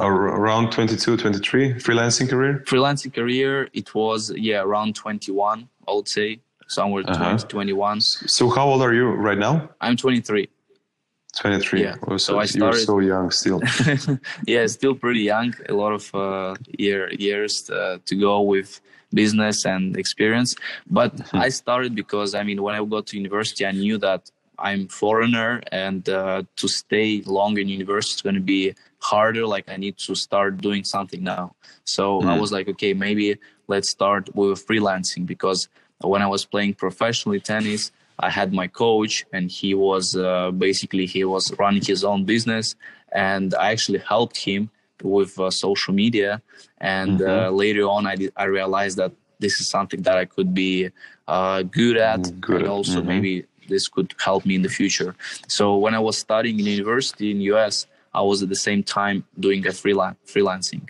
Around 0.00 0.72
22, 0.72 1.16
23, 1.16 1.74
freelancing 1.74 2.28
career? 2.28 2.62
freelancing 2.66 3.12
career. 3.14 3.68
It 3.72 3.94
was 3.94 4.30
yeah 4.36 4.60
around 4.60 4.94
21, 4.96 5.68
I 5.88 5.92
would 5.92 6.08
say 6.08 6.40
somewhere 6.68 7.04
Uh-huh. 7.06 7.36
20, 7.36 7.46
21. 7.46 8.00
So 8.00 8.50
how 8.50 8.66
old 8.68 8.82
are 8.82 8.92
you 8.92 9.08
right 9.10 9.38
now? 9.38 9.70
I'm 9.80 9.96
23. 9.96 10.48
23. 11.36 11.82
Yeah. 11.82 11.96
Oh, 12.08 12.16
So 12.16 12.38
I 12.38 12.46
started, 12.46 12.76
you're 12.78 12.86
so 12.86 12.98
young 13.00 13.30
still. 13.30 13.60
yeah, 14.46 14.66
still 14.66 14.94
pretty 14.94 15.20
young. 15.20 15.54
A 15.68 15.74
lot 15.74 15.92
of 15.92 16.14
uh, 16.14 16.54
year 16.78 17.12
years 17.12 17.68
uh, 17.70 17.98
to 18.06 18.14
go 18.16 18.40
with 18.40 18.80
business 19.12 19.64
and 19.64 19.96
experience. 19.96 20.54
But 20.90 21.12
I 21.32 21.48
started 21.50 21.94
because 21.94 22.34
I 22.34 22.42
mean, 22.42 22.62
when 22.62 22.74
I 22.74 22.84
got 22.84 23.06
to 23.08 23.16
university, 23.16 23.66
I 23.66 23.72
knew 23.72 23.98
that 23.98 24.30
I'm 24.58 24.88
foreigner, 24.88 25.62
and 25.70 26.08
uh, 26.08 26.42
to 26.56 26.68
stay 26.68 27.22
long 27.26 27.58
in 27.58 27.68
university 27.68 28.14
is 28.16 28.22
going 28.22 28.36
to 28.36 28.40
be 28.56 28.74
harder. 29.00 29.46
Like 29.46 29.68
I 29.68 29.76
need 29.76 29.98
to 29.98 30.14
start 30.14 30.58
doing 30.58 30.84
something 30.84 31.22
now. 31.22 31.54
So 31.84 32.20
I 32.22 32.34
Mm. 32.34 32.40
was 32.40 32.50
like, 32.52 32.66
okay, 32.74 32.92
maybe 32.94 33.36
let's 33.68 33.88
start 33.90 34.34
with 34.34 34.66
freelancing 34.66 35.26
because 35.26 35.68
when 36.00 36.22
I 36.22 36.26
was 36.26 36.44
playing 36.44 36.74
professionally 36.74 37.40
tennis, 37.40 37.92
I 38.18 38.30
had 38.30 38.52
my 38.52 38.66
coach, 38.66 39.24
and 39.32 39.50
he 39.50 39.74
was 39.74 40.16
uh, 40.16 40.50
basically 40.50 41.06
he 41.06 41.24
was 41.24 41.52
running 41.58 41.82
his 41.82 42.04
own 42.04 42.24
business, 42.24 42.74
and 43.12 43.54
I 43.54 43.72
actually 43.72 43.98
helped 43.98 44.36
him 44.36 44.70
with 45.02 45.38
uh, 45.38 45.50
social 45.50 45.94
media. 45.94 46.42
And 46.78 47.20
uh, 47.22 47.50
later 47.50 47.82
on, 47.82 48.06
I 48.06 48.16
did, 48.16 48.32
I 48.36 48.44
realized 48.44 48.96
that 48.98 49.12
this 49.38 49.60
is 49.60 49.68
something 49.68 50.02
that 50.02 50.16
I 50.16 50.24
could 50.24 50.54
be 50.54 50.90
uh, 51.28 51.62
good 51.62 51.96
at, 51.96 52.20
Mm, 52.20 52.40
good 52.40 52.62
and 52.62 52.70
also 52.70 53.00
mhm. 53.02 53.06
maybe 53.06 53.44
this 53.68 53.88
could 53.88 54.14
help 54.24 54.46
me 54.46 54.54
in 54.54 54.62
the 54.62 54.68
future. 54.68 55.14
So 55.48 55.76
when 55.76 55.94
I 55.94 55.98
was 55.98 56.16
studying 56.16 56.58
in 56.60 56.66
university 56.66 57.30
in 57.30 57.40
US, 57.52 57.86
I 58.16 58.22
was 58.22 58.42
at 58.42 58.48
the 58.48 58.62
same 58.68 58.82
time 58.82 59.24
doing 59.38 59.66
a 59.66 59.72
freelance 59.72 60.18
freelancing, 60.26 60.84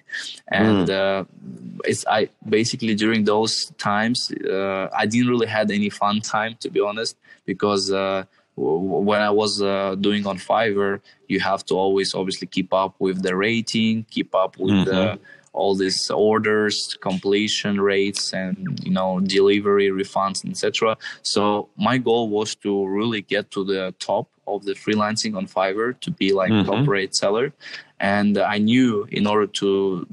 and 0.48 0.88
uh, 0.88 1.24
it's 1.84 2.04
I 2.06 2.28
basically 2.48 2.94
during 2.94 3.24
those 3.24 3.54
times 3.78 4.32
uh, 4.50 4.88
I 5.02 5.06
didn't 5.06 5.28
really 5.28 5.50
had 5.58 5.70
any 5.70 5.90
fun 5.90 6.20
time 6.20 6.56
to 6.62 6.70
be 6.70 6.80
honest 6.80 7.16
because 7.44 7.92
uh, 7.92 8.24
when 8.56 9.20
I 9.20 9.30
was 9.30 9.60
uh, 9.60 9.96
doing 10.06 10.26
on 10.26 10.38
Fiverr, 10.38 11.00
you 11.28 11.40
have 11.40 11.64
to 11.66 11.74
always 11.74 12.14
obviously 12.14 12.46
keep 12.46 12.72
up 12.72 12.94
with 12.98 13.22
the 13.22 13.34
rating, 13.36 14.06
keep 14.10 14.34
up 14.34 14.56
with 14.58 14.86
the 14.86 15.18
all 15.56 15.74
these 15.74 16.10
orders, 16.10 16.96
completion 17.00 17.80
rates, 17.80 18.32
and 18.32 18.78
you 18.84 18.92
know 18.92 19.20
delivery 19.20 19.88
refunds, 19.88 20.48
etc. 20.48 20.96
So 21.22 21.68
my 21.76 21.98
goal 21.98 22.28
was 22.28 22.54
to 22.56 22.86
really 22.86 23.22
get 23.22 23.50
to 23.52 23.64
the 23.64 23.94
top 23.98 24.28
of 24.46 24.64
the 24.64 24.72
freelancing 24.72 25.36
on 25.36 25.46
Fiverr 25.46 25.98
to 26.00 26.10
be 26.10 26.32
like 26.32 26.50
Mhm. 26.52 26.66
top 26.66 26.86
rate 26.88 27.14
seller, 27.14 27.52
and 28.00 28.38
I 28.38 28.58
knew 28.58 29.06
in 29.10 29.26
order 29.26 29.46
to 29.60 30.06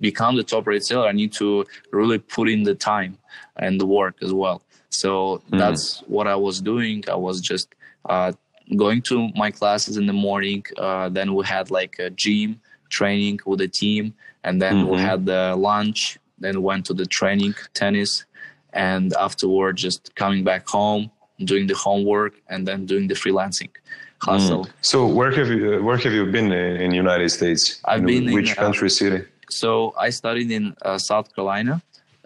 become 0.00 0.36
the 0.36 0.42
top 0.44 0.66
rate 0.66 0.84
seller, 0.84 1.06
I 1.08 1.12
need 1.12 1.32
to 1.34 1.64
really 1.90 2.18
put 2.18 2.48
in 2.48 2.62
the 2.64 2.74
time 2.74 3.18
and 3.56 3.80
the 3.80 3.86
work 3.86 4.16
as 4.22 4.32
well. 4.32 4.62
So 4.90 5.42
that's 5.50 6.00
what 6.06 6.26
I 6.28 6.36
was 6.36 6.60
doing. 6.60 7.04
I 7.08 7.16
was 7.16 7.40
just 7.40 7.68
uh, 8.08 8.32
going 8.76 9.00
to 9.02 9.28
my 9.34 9.50
classes 9.50 9.96
in 9.96 10.06
the 10.06 10.12
morning. 10.12 10.62
Uh, 10.78 11.08
then 11.08 11.34
we 11.34 11.44
had 11.44 11.70
like 11.70 11.94
a 11.98 12.10
gym 12.10 12.60
training 12.90 13.40
with 13.46 13.58
the 13.60 13.68
team, 13.68 14.14
and 14.44 14.60
then 14.62 14.86
we 14.88 14.96
Mhm. 14.98 15.04
had 15.10 15.26
the 15.26 15.56
lunch. 15.56 16.18
Then 16.38 16.62
went 16.62 16.84
to 16.86 16.94
the 16.94 17.06
training 17.06 17.54
tennis, 17.72 18.24
and 18.72 19.14
afterward 19.14 19.76
just 19.76 20.14
coming 20.16 20.44
back 20.44 20.68
home, 20.68 21.10
doing 21.44 21.66
the 21.66 21.74
homework, 21.74 22.34
and 22.48 22.66
then 22.66 22.86
doing 22.86 23.08
the 23.08 23.14
freelancing 23.14 23.70
hustle. 24.18 24.68
So 24.80 25.06
where 25.06 25.30
have 25.38 25.48
you 25.48 25.82
where 25.84 25.96
have 25.98 26.12
you 26.12 26.24
been 26.26 26.50
in, 26.52 26.76
in 26.84 26.92
United 26.92 27.30
States? 27.30 27.80
I've 27.84 28.00
In 28.00 28.06
been 28.06 28.28
in, 28.28 28.34
which 28.34 28.52
uh, 28.52 28.60
country, 28.64 28.90
city? 28.90 29.24
So 29.50 29.94
I 29.98 30.10
studied 30.10 30.50
in 30.50 30.74
uh, 30.82 30.98
South 30.98 31.26
Carolina, 31.34 31.82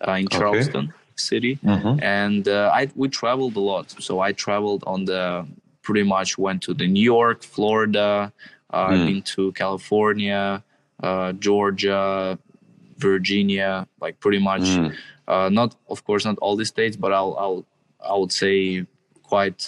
uh, 0.07 0.13
in 0.13 0.27
Okay. 0.27 0.39
Charleston 0.39 0.93
City, 1.17 1.59
Mhm. 1.65 1.95
and 2.03 2.47
uh, 2.49 2.71
I 2.81 2.89
we 2.95 3.09
traveled 3.09 3.57
a 3.57 3.65
lot. 3.73 3.87
So 4.07 4.13
I 4.21 4.31
traveled 4.33 4.83
on 4.87 5.05
the 5.05 5.47
pretty 5.83 6.05
much 6.05 6.39
went 6.39 6.63
to 6.67 6.75
the 6.75 6.87
New 6.87 7.07
York, 7.17 7.43
Florida. 7.43 8.33
Uh, 8.71 8.91
Mm. 8.93 9.07
been 9.07 9.23
to 9.23 9.51
California, 9.53 10.63
uh, 11.03 11.33
Georgia, 11.47 12.39
Virginia, 12.99 13.87
like 14.01 14.21
pretty 14.21 14.39
much. 14.51 14.63
Mm. 14.63 14.95
Uh, 15.27 15.49
not 15.51 15.75
of 15.89 16.05
course 16.05 16.25
not 16.29 16.37
all 16.45 16.57
the 16.57 16.65
states, 16.65 16.97
but 16.97 17.11
I'll 17.13 17.35
I'll 17.45 17.65
I 18.13 18.15
would 18.21 18.33
say 18.33 18.85
quite 19.29 19.61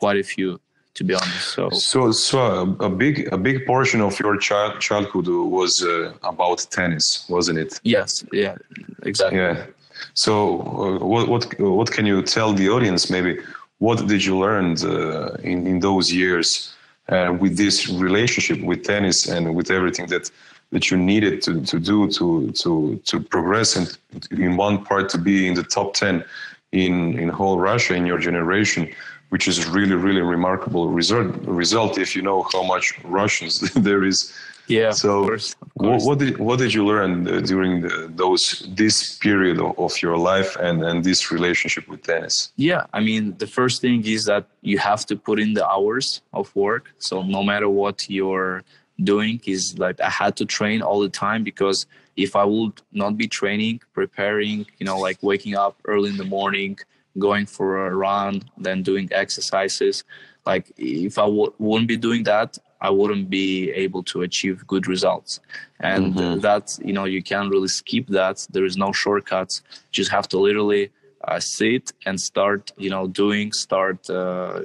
quite 0.00 0.18
a 0.18 0.24
few 0.34 0.60
to 0.96 1.04
be 1.04 1.14
honest. 1.14 1.48
So 1.54 1.70
So, 1.70 2.10
so 2.12 2.38
a, 2.38 2.62
a 2.88 2.90
big 2.90 3.16
a 3.32 3.38
big 3.48 3.66
portion 3.66 4.00
of 4.00 4.18
your 4.18 4.36
child, 4.38 4.80
childhood 4.80 5.28
was 5.28 5.82
uh, 5.82 6.12
about 6.22 6.66
tennis, 6.70 7.26
wasn't 7.28 7.58
it? 7.58 7.80
yes, 7.84 8.24
yeah, 8.32 8.54
exactly. 9.02 9.38
Yeah. 9.38 9.66
So, 10.14 10.32
uh, 10.60 11.04
what 11.12 11.28
what 11.28 11.42
what 11.60 11.88
can 11.96 12.06
you 12.06 12.22
tell 12.22 12.54
the 12.54 12.68
audience? 12.68 13.10
Maybe 13.10 13.32
what 13.78 13.98
did 14.06 14.24
you 14.24 14.38
learn 14.38 14.66
uh, 14.84 15.50
in 15.50 15.66
in 15.66 15.80
those 15.80 16.06
years 16.12 16.74
uh, 17.08 17.36
with 17.40 17.56
this 17.56 17.88
relationship 17.88 18.58
with 18.68 18.82
tennis 18.84 19.28
and 19.28 19.54
with 19.54 19.70
everything 19.70 20.06
that 20.08 20.30
that 20.72 20.90
you 20.90 20.96
needed 20.96 21.42
to, 21.42 21.52
to 21.70 21.78
do 21.78 22.08
to 22.18 22.50
to 22.62 23.00
to 23.04 23.20
progress 23.20 23.76
and 23.76 23.86
in 24.30 24.56
one 24.56 24.84
part 24.84 25.08
to 25.10 25.18
be 25.18 25.46
in 25.48 25.54
the 25.54 25.62
top 25.62 25.94
ten 25.94 26.24
in 26.72 27.18
in 27.18 27.28
whole 27.28 27.58
Russia 27.58 27.94
in 27.94 28.06
your 28.06 28.18
generation, 28.18 28.92
which 29.30 29.48
is 29.48 29.66
really 29.66 29.94
really 29.94 30.22
remarkable 30.22 30.88
result 30.88 31.34
result 31.46 31.98
if 31.98 32.14
you 32.16 32.22
know 32.22 32.46
how 32.52 32.62
much 32.62 32.94
Russians 33.04 33.60
there 33.74 34.04
is 34.04 34.32
Yeah, 34.68 34.90
So, 34.90 35.20
of 35.20 35.26
course, 35.28 35.54
of 35.54 35.68
what, 35.74 36.02
what 36.02 36.18
did 36.18 36.38
what 36.38 36.58
did 36.58 36.74
you 36.74 36.84
learn 36.84 37.28
uh, 37.28 37.40
during 37.40 37.82
the, 37.82 38.10
those 38.14 38.66
this 38.74 39.16
period 39.18 39.60
of, 39.60 39.78
of 39.78 40.02
your 40.02 40.16
life 40.16 40.56
and 40.56 40.82
and 40.82 41.04
this 41.04 41.30
relationship 41.30 41.86
with 41.88 42.02
tennis? 42.02 42.50
Yeah, 42.56 42.86
I 42.92 43.00
mean, 43.00 43.36
the 43.38 43.46
first 43.46 43.80
thing 43.80 44.04
is 44.04 44.24
that 44.24 44.44
you 44.62 44.78
have 44.78 45.06
to 45.06 45.16
put 45.16 45.38
in 45.38 45.54
the 45.54 45.64
hours 45.74 46.20
of 46.32 46.54
work. 46.56 46.84
So 46.98 47.22
no 47.22 47.42
matter 47.42 47.68
what 47.68 48.10
you're 48.10 48.64
doing, 49.04 49.40
is 49.46 49.78
like 49.78 50.00
I 50.00 50.10
had 50.10 50.34
to 50.36 50.44
train 50.44 50.82
all 50.82 51.00
the 51.00 51.14
time 51.26 51.44
because 51.44 51.86
if 52.16 52.34
I 52.36 52.44
would 52.44 52.80
not 52.92 53.16
be 53.16 53.28
training, 53.28 53.80
preparing, 53.92 54.66
you 54.78 54.86
know, 54.86 54.98
like 54.98 55.18
waking 55.22 55.54
up 55.56 55.76
early 55.86 56.10
in 56.10 56.16
the 56.16 56.24
morning, 56.24 56.78
going 57.18 57.46
for 57.46 57.86
a 57.86 57.94
run, 57.94 58.42
then 58.58 58.82
doing 58.82 59.08
exercises, 59.12 60.04
like 60.44 60.72
if 60.76 61.18
I 61.18 61.22
w- 61.26 61.52
wouldn't 61.58 61.88
be 61.88 61.96
doing 61.96 62.22
that, 62.24 62.58
I 62.80 62.90
wouldn't 62.90 63.30
be 63.30 63.70
able 63.70 64.02
to 64.04 64.22
achieve 64.22 64.66
good 64.66 64.86
results. 64.86 65.40
And 65.80 66.14
Mhm. 66.14 66.40
that, 66.42 66.78
you 66.84 66.92
know, 66.92 67.04
you 67.04 67.22
can't 67.22 67.50
really 67.50 67.68
skip 67.68 68.06
that. 68.08 68.46
There 68.50 68.64
is 68.64 68.76
no 68.76 68.92
shortcuts. 68.92 69.62
You 69.86 69.92
just 70.02 70.10
have 70.10 70.28
to 70.28 70.38
literally 70.38 70.90
uh, 71.28 71.40
sit 71.40 71.92
and 72.04 72.20
start 72.20 72.72
you 72.76 72.90
know 72.90 73.06
doing 73.08 73.50
start 73.50 74.08
uh, 74.10 74.60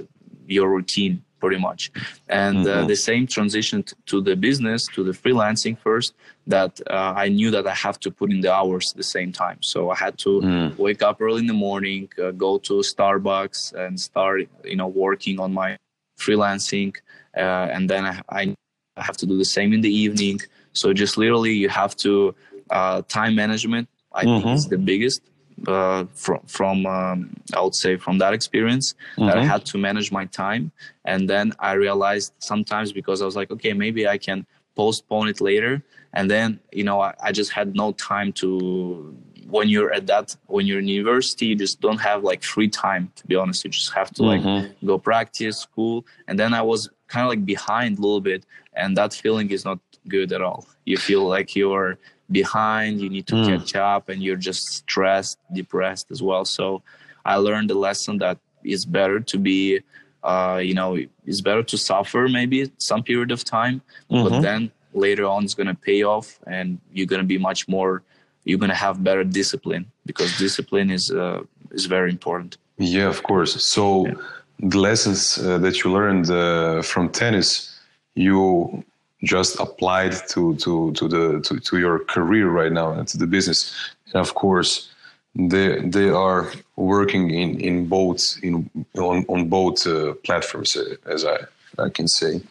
your 0.48 0.70
routine 0.70 1.24
pretty 1.40 1.58
much 1.58 1.92
and 2.30 2.58
uh, 2.68 2.84
Mhm. 2.84 2.88
the 2.92 2.96
same 2.96 3.26
transition 3.26 3.84
to 4.06 4.22
the 4.22 4.36
business 4.36 4.82
to 4.96 5.02
the 5.04 5.12
freelancing 5.24 5.76
first 5.88 6.14
that 6.48 6.80
uh, 6.90 7.14
i 7.16 7.28
knew 7.28 7.52
that 7.52 7.68
i 7.68 7.74
have 7.74 8.00
to 8.00 8.10
put 8.12 8.32
in 8.32 8.42
the 8.42 8.52
hours 8.52 8.92
at 8.92 8.98
the 8.98 9.04
same 9.04 9.32
time 9.32 9.58
so 9.62 9.90
i 9.92 9.96
had 9.96 10.18
to 10.18 10.42
Mm. 10.42 10.78
wake 10.78 11.02
up 11.02 11.22
early 11.22 11.40
in 11.40 11.48
the 11.48 11.54
morning 11.54 12.10
uh, 12.24 12.32
go 12.32 12.58
to 12.58 12.74
starbucks 12.94 13.74
and 13.74 14.00
start 14.00 14.42
you 14.64 14.76
know 14.76 14.88
working 14.88 15.40
on 15.40 15.54
my 15.54 15.78
freelancing 16.20 16.96
uh, 17.38 17.68
and 17.76 17.90
then 17.90 18.06
I, 18.06 18.22
I 18.30 18.56
have 19.02 19.18
to 19.18 19.26
do 19.26 19.38
the 19.38 19.46
same 19.46 19.74
in 19.74 19.82
the 19.82 19.94
evening 19.94 20.40
so 20.74 20.94
just 20.94 21.18
literally 21.18 21.54
you 21.54 21.70
have 21.70 21.96
to 21.98 22.36
uh, 22.70 23.02
time 23.08 23.36
management 23.36 23.88
i 24.14 24.24
think 24.24 24.46
Mhm. 24.46 24.54
is 24.54 24.68
the 24.68 24.78
biggest 24.78 25.22
uh, 25.68 26.06
from 26.24 26.40
from 26.48 26.86
um, 26.88 27.18
I 27.58 27.62
would 27.62 27.76
say 27.76 27.96
from 27.98 28.18
that 28.18 28.34
experience 28.34 28.96
that 29.28 29.38
I 29.38 29.42
Mhm. 29.42 29.52
had 29.54 29.62
to 29.72 29.78
manage 29.78 30.12
my 30.12 30.26
time, 30.26 30.72
and 31.06 31.30
then 31.30 31.54
I 31.60 31.74
realized 31.74 32.34
sometimes 32.40 32.92
because 32.92 33.22
I 33.22 33.26
was 33.26 33.36
like, 33.36 33.52
okay, 33.52 33.74
maybe 33.74 34.08
I 34.08 34.18
can 34.18 34.40
postpone 34.76 35.28
it 35.34 35.40
later, 35.40 35.84
and 36.14 36.30
then 36.30 36.60
you 36.72 36.84
know 36.84 37.02
I, 37.02 37.14
I 37.24 37.32
just 37.32 37.52
had 37.52 37.76
no 37.76 37.92
time 37.94 38.32
to. 38.34 39.16
When 39.48 39.68
you're 39.68 39.92
at 39.92 40.08
that, 40.08 40.34
when 40.48 40.66
you're 40.66 40.80
in 40.80 40.88
university, 40.88 41.48
you 41.48 41.56
just 41.56 41.82
don't 41.82 42.00
have 42.00 42.24
like 42.24 42.42
free 42.42 42.70
time. 42.70 43.12
To 43.18 43.28
be 43.28 43.36
honest, 43.36 43.66
you 43.66 43.70
just 43.70 43.92
have 43.92 44.10
to 44.12 44.24
like 44.24 44.42
Mhm. 44.42 44.74
go 44.86 44.98
practice 44.98 45.58
school, 45.58 46.06
and 46.28 46.40
then 46.40 46.54
I 46.54 46.62
was 46.62 46.90
kind 47.12 47.26
of 47.26 47.30
like 47.30 47.46
behind 47.46 47.98
a 47.98 48.02
little 48.02 48.22
bit 48.22 48.46
and 48.74 48.96
that 48.98 49.14
feeling 49.14 49.52
is 49.52 49.66
not 49.66 49.80
good 50.08 50.32
at 50.32 50.42
all 50.42 50.66
you 50.86 50.98
feel 50.98 51.28
like 51.28 51.56
you're 51.56 51.98
behind 52.32 53.02
you 53.02 53.10
need 53.10 53.28
to 53.28 53.36
mm. 53.36 53.46
catch 53.50 53.76
up 53.76 54.10
and 54.10 54.24
you're 54.24 54.38
just 54.50 54.68
stressed 54.70 55.38
depressed 55.54 56.10
as 56.10 56.22
well 56.24 56.46
so 56.46 56.82
i 57.26 57.36
learned 57.36 57.70
the 57.70 57.80
lesson 57.88 58.18
that 58.18 58.38
it's 58.64 58.86
better 58.86 59.20
to 59.20 59.38
be 59.38 59.80
uh, 60.24 60.60
you 60.64 60.74
know 60.74 60.98
it's 61.26 61.42
better 61.42 61.64
to 61.64 61.78
suffer 61.78 62.28
maybe 62.30 62.72
some 62.78 63.04
period 63.04 63.32
of 63.32 63.44
time 63.44 63.82
mm-hmm. 64.10 64.30
but 64.30 64.42
then 64.42 64.72
later 64.94 65.26
on 65.26 65.44
it's 65.44 65.54
going 65.54 65.68
to 65.68 65.76
pay 65.76 66.04
off 66.04 66.40
and 66.48 66.80
you're 66.94 67.08
going 67.08 67.22
to 67.22 67.28
be 67.28 67.38
much 67.38 67.68
more 67.68 68.04
you're 68.44 68.60
going 68.60 68.70
to 68.70 68.76
have 68.76 69.04
better 69.04 69.24
discipline 69.24 69.86
because 70.06 70.38
discipline 70.38 70.90
is 70.90 71.12
uh, 71.12 71.42
is 71.72 71.86
very 71.86 72.10
important. 72.10 72.58
Yeah 72.78 73.08
of 73.08 73.24
course. 73.24 73.64
So 73.64 74.08
yeah. 74.08 74.14
the 74.60 74.80
lessons 74.80 75.38
uh, 75.38 75.58
that 75.60 75.84
you 75.84 75.92
learned 75.92 76.30
uh, 76.30 76.82
from 76.82 77.10
tennis 77.10 77.80
you 78.16 78.84
just 79.24 79.60
applied 79.60 80.14
to 80.30 80.56
to 80.56 80.92
to 80.94 81.08
the 81.08 81.42
to, 81.42 81.60
to 81.60 81.80
your 81.80 82.00
career 82.00 82.50
right 82.50 82.72
now 82.72 82.92
and 82.92 83.08
to 83.08 83.18
the 83.18 83.28
business. 83.28 83.74
And 84.14 84.22
of 84.22 84.34
course 84.34 84.90
they 85.36 85.80
they 85.82 86.10
are 86.10 86.52
working 86.76 87.32
in 87.32 87.60
in 87.60 87.88
both 87.88 88.38
in 88.44 88.70
on 88.98 89.26
on 89.28 89.48
both 89.48 89.86
uh, 89.88 90.14
platforms 90.24 90.76
uh, 90.76 90.96
as 91.06 91.26
I 91.26 91.38
I 91.78 91.90
can 91.90 92.08
say. 92.08 92.42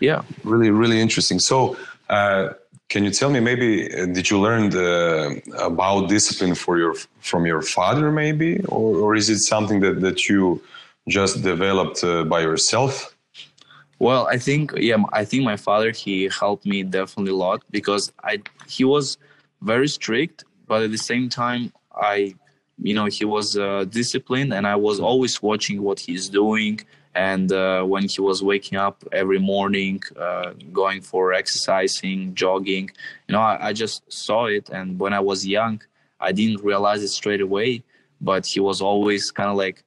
Yeah, 0.00 0.22
really 0.44 0.70
really 0.70 1.00
interesting. 1.00 1.38
So. 1.38 1.76
Uh, 2.08 2.54
can 2.88 3.04
you 3.04 3.12
tell 3.12 3.30
me 3.30 3.38
maybe 3.38 3.86
uh, 3.94 4.06
did 4.06 4.28
you 4.28 4.40
learn 4.40 4.70
the, 4.70 5.40
about 5.60 6.08
discipline 6.08 6.56
for 6.56 6.76
your 6.76 6.94
from 7.20 7.46
your 7.46 7.62
father 7.62 8.10
maybe 8.10 8.58
or, 8.64 8.96
or 8.96 9.14
is 9.14 9.30
it 9.30 9.38
something 9.38 9.78
that, 9.78 10.00
that 10.00 10.28
you 10.28 10.60
just 11.08 11.40
developed 11.44 12.02
uh, 12.02 12.24
by 12.24 12.40
yourself 12.40 13.14
well 14.00 14.26
i 14.26 14.36
think 14.36 14.72
yeah 14.76 14.96
i 15.12 15.24
think 15.24 15.44
my 15.44 15.56
father 15.56 15.92
he 15.92 16.28
helped 16.40 16.66
me 16.66 16.82
definitely 16.82 17.30
a 17.30 17.36
lot 17.36 17.62
because 17.70 18.10
i 18.24 18.42
he 18.66 18.82
was 18.82 19.18
very 19.62 19.86
strict 19.86 20.42
but 20.66 20.82
at 20.82 20.90
the 20.90 20.98
same 20.98 21.28
time 21.28 21.72
I, 21.94 22.34
you 22.82 22.94
know, 22.94 23.06
he 23.06 23.24
was 23.24 23.56
uh, 23.56 23.84
disciplined, 23.88 24.52
and 24.52 24.66
I 24.66 24.76
was 24.76 25.00
always 25.00 25.42
watching 25.42 25.82
what 25.82 26.00
he's 26.00 26.28
doing. 26.28 26.80
And 27.14 27.50
uh, 27.52 27.82
when 27.82 28.08
he 28.08 28.20
was 28.20 28.42
waking 28.42 28.78
up 28.78 29.02
every 29.10 29.40
morning, 29.40 30.00
uh, 30.16 30.52
going 30.72 31.00
for 31.00 31.32
exercising, 31.32 32.34
jogging, 32.34 32.90
you 33.26 33.32
know, 33.32 33.40
I, 33.40 33.68
I 33.68 33.72
just 33.72 34.10
saw 34.12 34.46
it. 34.46 34.68
And 34.70 34.98
when 34.98 35.12
I 35.12 35.20
was 35.20 35.46
young, 35.46 35.82
I 36.20 36.30
didn't 36.32 36.62
realize 36.62 37.02
it 37.02 37.08
straight 37.08 37.40
away. 37.40 37.82
But 38.20 38.46
he 38.46 38.60
was 38.60 38.80
always 38.80 39.30
kind 39.30 39.50
of 39.50 39.56
like 39.56 39.82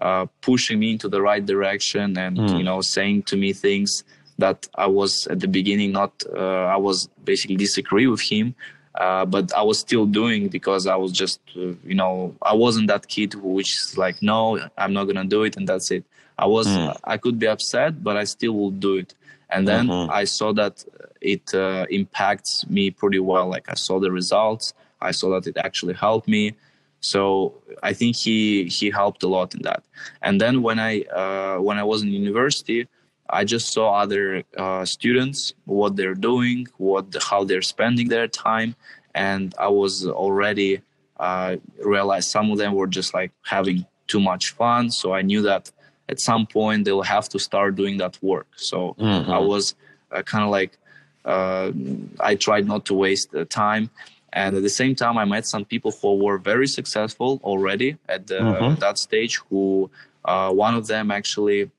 uh, 0.00 0.26
pushing 0.42 0.78
me 0.78 0.92
into 0.92 1.08
the 1.08 1.20
right 1.20 1.44
direction, 1.44 2.16
and 2.16 2.36
mm. 2.36 2.58
you 2.58 2.62
know, 2.62 2.80
saying 2.80 3.24
to 3.24 3.36
me 3.36 3.52
things 3.52 4.04
that 4.38 4.68
I 4.74 4.86
was 4.86 5.26
at 5.26 5.40
the 5.40 5.48
beginning 5.48 5.92
not. 5.92 6.12
Uh, 6.32 6.66
I 6.66 6.76
was 6.76 7.08
basically 7.24 7.56
disagree 7.56 8.06
with 8.06 8.20
him, 8.20 8.54
uh, 8.94 9.24
but 9.24 9.52
I 9.54 9.62
was 9.62 9.78
still 9.78 10.06
doing 10.06 10.48
because 10.48 10.86
I 10.86 10.96
was 10.96 11.12
just, 11.12 11.40
uh, 11.56 11.72
you 11.84 11.94
know, 11.94 12.34
I 12.42 12.54
wasn't 12.54 12.88
that 12.88 13.08
kid 13.08 13.32
who, 13.32 13.48
which 13.48 13.74
is 13.74 13.98
like, 13.98 14.22
no, 14.22 14.60
I'm 14.76 14.92
not 14.92 15.04
gonna 15.04 15.24
do 15.24 15.42
it, 15.42 15.56
and 15.56 15.68
that's 15.68 15.90
it. 15.90 16.04
I 16.38 16.46
was, 16.46 16.66
mm. 16.66 16.96
I 17.04 17.16
could 17.16 17.38
be 17.38 17.48
upset, 17.48 18.02
but 18.02 18.16
I 18.16 18.24
still 18.24 18.52
will 18.52 18.70
do 18.70 18.96
it. 18.96 19.14
And 19.50 19.66
then 19.66 19.86
mm-hmm. 19.86 20.10
I 20.10 20.24
saw 20.24 20.52
that 20.54 20.84
it 21.20 21.54
uh, 21.54 21.86
impacts 21.90 22.68
me 22.68 22.90
pretty 22.90 23.18
well. 23.18 23.48
Like 23.48 23.66
I 23.68 23.74
saw 23.74 23.98
the 23.98 24.12
results. 24.12 24.74
I 25.00 25.10
saw 25.10 25.30
that 25.30 25.46
it 25.46 25.56
actually 25.56 25.94
helped 25.94 26.28
me. 26.28 26.54
So 27.00 27.54
I 27.82 27.92
think 27.92 28.16
he 28.16 28.64
he 28.64 28.90
helped 28.90 29.22
a 29.22 29.28
lot 29.28 29.54
in 29.54 29.62
that. 29.62 29.84
And 30.22 30.40
then 30.40 30.62
when 30.62 30.78
I 30.78 31.02
uh, 31.02 31.58
when 31.58 31.78
I 31.78 31.84
was 31.84 32.02
in 32.02 32.08
university, 32.08 32.88
I 33.30 33.44
just 33.44 33.72
saw 33.72 33.94
other 33.94 34.42
uh, 34.56 34.84
students 34.84 35.54
what 35.64 35.96
they're 35.96 36.14
doing, 36.14 36.66
what 36.78 37.04
how 37.22 37.44
they're 37.44 37.62
spending 37.62 38.08
their 38.08 38.26
time, 38.26 38.74
and 39.14 39.54
I 39.58 39.68
was 39.68 40.06
already 40.06 40.80
uh, 41.20 41.56
realized 41.84 42.28
some 42.30 42.50
of 42.50 42.58
them 42.58 42.74
were 42.74 42.86
just 42.86 43.14
like 43.14 43.30
having 43.44 43.86
too 44.08 44.20
much 44.20 44.52
fun. 44.52 44.90
So 44.90 45.12
I 45.12 45.22
knew 45.22 45.42
that 45.42 45.70
at 46.08 46.20
some 46.20 46.46
point 46.46 46.84
they'll 46.84 47.02
have 47.02 47.28
to 47.30 47.38
start 47.38 47.76
doing 47.76 47.98
that 47.98 48.18
work. 48.22 48.46
So 48.56 48.94
mm-hmm. 48.98 49.30
I 49.30 49.38
was 49.38 49.74
uh, 50.10 50.22
kind 50.22 50.44
of 50.44 50.50
like 50.50 50.78
uh, 51.24 51.72
I 52.20 52.34
tried 52.34 52.66
not 52.66 52.86
to 52.86 52.94
waste 52.94 53.32
the 53.32 53.44
time. 53.44 53.90
And 54.32 54.56
at 54.56 54.62
the 54.62 54.70
same 54.70 54.94
time, 54.94 55.16
I 55.16 55.24
met 55.24 55.46
some 55.46 55.64
people 55.64 55.90
who 55.90 56.16
were 56.16 56.36
very 56.36 56.66
successful 56.66 57.40
already 57.42 57.96
at 58.08 58.26
the, 58.26 58.40
mm-hmm. 58.40 58.80
that 58.80 58.98
stage. 58.98 59.40
Who 59.48 59.90
uh, 60.24 60.52
one 60.52 60.74
of 60.74 60.86
them 60.86 61.10
actually 61.10 61.70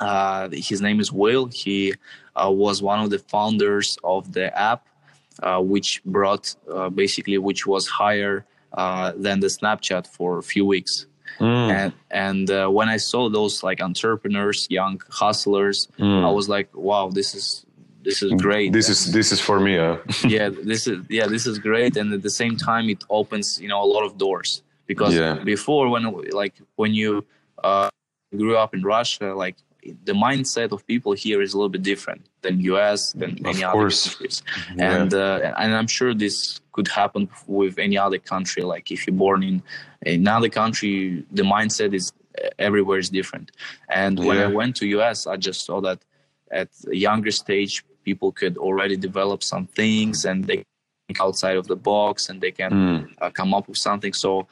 uh, 0.00 0.48
his 0.52 0.80
name 0.80 1.00
is 1.00 1.12
Will. 1.12 1.46
He 1.46 1.94
uh, 2.36 2.50
was 2.50 2.82
one 2.82 3.00
of 3.00 3.10
the 3.10 3.18
founders 3.18 3.98
of 4.04 4.32
the 4.32 4.56
app, 4.56 4.86
uh, 5.42 5.60
which 5.60 6.02
brought 6.04 6.54
uh, 6.72 6.88
basically 6.88 7.38
which 7.38 7.66
was 7.66 7.86
higher 7.86 8.44
uh, 8.72 9.12
than 9.16 9.40
the 9.40 9.48
Snapchat 9.48 10.06
for 10.06 10.38
a 10.38 10.42
few 10.42 10.64
weeks. 10.64 11.06
Mm. 11.38 11.70
And 11.70 11.92
and 12.10 12.50
uh, 12.50 12.68
when 12.68 12.88
I 12.88 12.96
saw 12.96 13.28
those 13.28 13.62
like 13.62 13.80
entrepreneurs, 13.80 14.66
young 14.70 15.00
hustlers, 15.08 15.88
mm. 15.98 16.24
I 16.24 16.30
was 16.30 16.48
like, 16.48 16.68
wow, 16.74 17.08
this 17.08 17.34
is 17.34 17.66
this 18.02 18.22
is 18.22 18.32
great. 18.40 18.72
This 18.72 18.88
is 18.88 19.12
this 19.12 19.32
is 19.32 19.40
for 19.40 19.60
me. 19.60 19.76
yeah, 20.24 20.48
this 20.48 20.86
is 20.86 21.04
yeah, 21.08 21.26
this 21.26 21.46
is 21.46 21.58
great. 21.58 21.96
And 21.96 22.12
at 22.12 22.22
the 22.22 22.30
same 22.30 22.56
time, 22.56 22.88
it 22.88 23.04
opens 23.10 23.60
you 23.60 23.68
know 23.68 23.82
a 23.82 23.88
lot 23.94 24.04
of 24.04 24.18
doors 24.18 24.62
because 24.86 25.14
yeah. 25.14 25.34
before 25.44 25.88
when 25.88 26.04
like 26.30 26.54
when 26.76 26.94
you 26.94 27.24
uh, 27.62 27.90
grew 28.36 28.56
up 28.56 28.74
in 28.74 28.82
Russia, 28.82 29.34
like 29.34 29.56
the 30.04 30.12
mindset 30.12 30.72
of 30.72 30.86
people 30.86 31.12
here 31.12 31.40
is 31.40 31.54
a 31.54 31.56
little 31.56 31.68
bit 31.68 31.82
different 31.82 32.26
than 32.42 32.60
US 32.60 33.12
than 33.12 33.38
any 33.46 33.64
other 33.64 33.90
countries, 33.90 34.42
yeah. 34.76 34.96
and 34.96 35.14
uh, 35.14 35.52
and 35.56 35.74
I'm 35.74 35.86
sure 35.86 36.14
this 36.14 36.60
could 36.72 36.88
happen 36.88 37.28
with 37.46 37.78
any 37.78 37.98
other 37.98 38.18
country. 38.18 38.62
Like 38.62 38.90
if 38.90 39.06
you're 39.06 39.16
born 39.16 39.42
in 39.42 39.62
another 40.04 40.48
country, 40.48 41.24
the 41.30 41.42
mindset 41.42 41.94
is 41.94 42.12
everywhere 42.58 42.98
is 42.98 43.10
different. 43.10 43.50
And 43.88 44.18
when. 44.18 44.38
I 44.38 44.46
went 44.46 44.76
to 44.76 44.86
US, 44.98 45.26
I 45.26 45.36
just 45.36 45.64
saw 45.64 45.80
that 45.80 46.04
at 46.50 46.68
a 46.90 46.96
younger 46.96 47.30
stage, 47.30 47.84
people 48.04 48.32
could 48.32 48.56
already 48.56 48.96
develop 48.96 49.42
some 49.42 49.66
things 49.66 50.24
and 50.24 50.44
they 50.44 50.64
think 51.06 51.20
outside 51.20 51.56
of 51.56 51.66
the 51.66 51.76
box 51.76 52.28
and 52.28 52.40
they 52.40 52.50
can 52.50 52.70
mm. 52.72 53.08
uh, 53.20 53.30
come 53.30 53.54
up 53.54 53.68
with 53.68 53.78
something. 53.78 54.12
So 54.12 54.46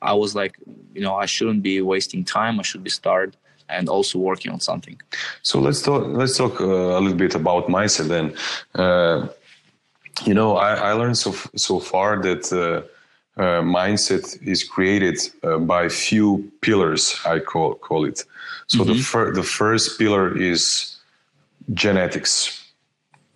I 0.00 0.14
was 0.14 0.34
like, 0.34 0.58
you 0.94 1.02
know, 1.02 1.14
I 1.16 1.26
shouldn't 1.26 1.62
be 1.62 1.80
wasting 1.80 2.24
time. 2.24 2.60
I 2.60 2.62
should 2.62 2.84
be 2.84 2.90
start 2.90 3.36
and 3.68 3.88
also 3.88 4.18
working 4.18 4.52
on 4.52 4.60
something. 4.60 5.00
So 5.42 5.60
let's 5.60 5.82
talk. 5.82 6.06
Let's 6.06 6.36
talk 6.36 6.60
uh, 6.60 6.98
a 6.98 7.00
little 7.00 7.18
bit 7.18 7.34
about 7.34 7.68
mindset 7.68 8.08
then. 8.08 8.34
Uh, 8.74 9.28
you 10.24 10.34
know, 10.34 10.56
I, 10.56 10.74
I, 10.74 10.92
learned 10.92 11.18
so 11.18 11.34
so 11.56 11.80
far 11.80 12.22
that 12.22 12.52
uh, 12.52 12.82
uh 13.40 13.62
mindset 13.62 14.40
is 14.42 14.62
created 14.62 15.18
uh, 15.42 15.58
by 15.58 15.88
few 15.88 16.50
pillars. 16.60 17.16
I 17.26 17.40
call 17.40 17.74
call 17.74 18.04
it. 18.04 18.24
So 18.66 18.78
mm-hmm. 18.78 18.92
the 18.92 18.98
fir- 18.98 19.32
the 19.34 19.42
first 19.42 19.98
pillar 19.98 20.36
is 20.36 20.96
genetics. 21.72 22.60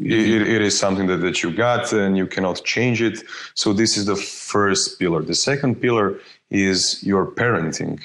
Mm-hmm. 0.00 0.12
It, 0.12 0.42
it 0.48 0.62
is 0.62 0.78
something 0.78 1.08
that, 1.08 1.16
that 1.18 1.42
you 1.42 1.50
got 1.50 1.92
and 1.92 2.16
you 2.16 2.26
cannot 2.28 2.62
change 2.64 3.02
it. 3.02 3.24
So 3.54 3.72
this 3.72 3.96
is 3.96 4.06
the 4.06 4.14
first 4.14 5.00
pillar. 5.00 5.22
The 5.22 5.34
second 5.34 5.80
pillar 5.80 6.20
is 6.50 7.02
your 7.02 7.26
parenting 7.26 8.00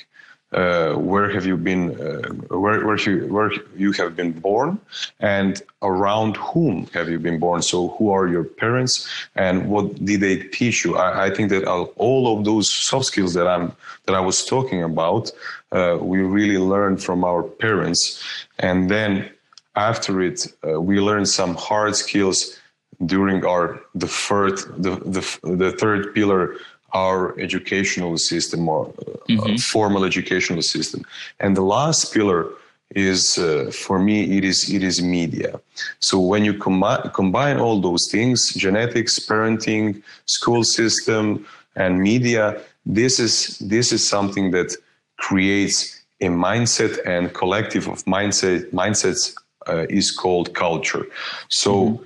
uh, 0.54 0.94
where 0.94 1.30
have 1.30 1.46
you 1.46 1.58
been, 1.58 2.00
uh, 2.00 2.58
where, 2.58 2.86
where, 2.86 2.98
you, 2.98 3.28
where 3.34 3.52
you 3.76 3.92
have 3.94 4.16
been 4.16 4.32
born, 4.32 4.80
and 5.20 5.62
around 5.82 6.38
whom 6.38 6.88
have 6.94 7.10
you 7.10 7.20
been 7.20 7.40
born. 7.40 7.62
So, 7.62 7.90
who 7.90 8.12
are 8.12 8.28
your 8.28 8.44
parents, 8.44 9.08
and 9.36 9.70
what 9.70 10.04
did 10.06 10.22
they 10.22 10.38
teach 10.38 10.86
you? 10.86 10.98
I, 10.98 11.26
I 11.26 11.30
think 11.30 11.50
that 11.50 11.66
all 11.66 12.38
of 12.38 12.46
those 12.46 12.70
soft 12.70 13.06
skills 13.06 13.34
that 13.34 13.48
I'm 13.48 13.74
that 14.06 14.16
I 14.16 14.20
was 14.20 14.46
talking 14.46 14.84
about, 14.84 15.32
uh, 15.72 15.98
we 16.02 16.20
really 16.20 16.58
learn 16.58 16.98
from 16.98 17.24
our 17.24 17.44
parents, 17.44 18.24
and 18.60 18.90
then 18.90 19.30
after 19.76 20.22
it, 20.22 20.48
uh, 20.68 20.80
we 20.80 21.00
learn 21.00 21.26
some 21.26 21.56
hard 21.56 21.96
skills 21.96 22.60
during 23.06 23.46
our 23.46 23.82
the 23.96 24.08
third 24.08 24.58
the 24.78 24.96
the, 25.16 25.56
the 25.56 25.72
third 25.72 26.14
pillar 26.14 26.56
our 26.94 27.38
educational 27.40 28.18
system 28.18 28.70
or 28.70 28.88
uh, 28.88 29.12
mm-hmm. 29.30 29.56
formal 29.58 30.04
educational 30.04 30.62
system. 30.62 31.06
And 31.40 31.58
the 31.58 31.62
last 31.62 32.14
pillar 32.14 32.48
is 32.96 33.38
uh, 33.40 33.72
for 33.74 33.98
me 33.98 34.38
it 34.38 34.44
is 34.44 34.72
it 34.72 34.84
is 34.84 35.02
media. 35.02 35.60
So 36.00 36.20
when 36.20 36.46
you 36.46 36.54
com- 36.54 37.10
combine 37.14 37.58
all 37.60 37.82
those 37.82 38.08
things 38.12 38.54
genetics 38.54 39.18
parenting 39.20 40.02
school 40.26 40.64
system 40.64 41.46
and 41.76 42.00
media 42.00 42.62
this 42.86 43.20
is 43.20 43.58
this 43.60 43.92
is 43.92 44.08
something 44.08 44.52
that 44.52 44.76
creates 45.18 46.02
a 46.22 46.28
mindset 46.28 47.00
and 47.06 47.34
collective 47.34 47.88
of 47.88 48.04
mindset 48.06 48.70
mindsets 48.72 49.34
uh, 49.68 49.86
is 49.90 50.12
called 50.12 50.54
culture. 50.54 51.06
So 51.50 51.74
mm-hmm 51.74 52.04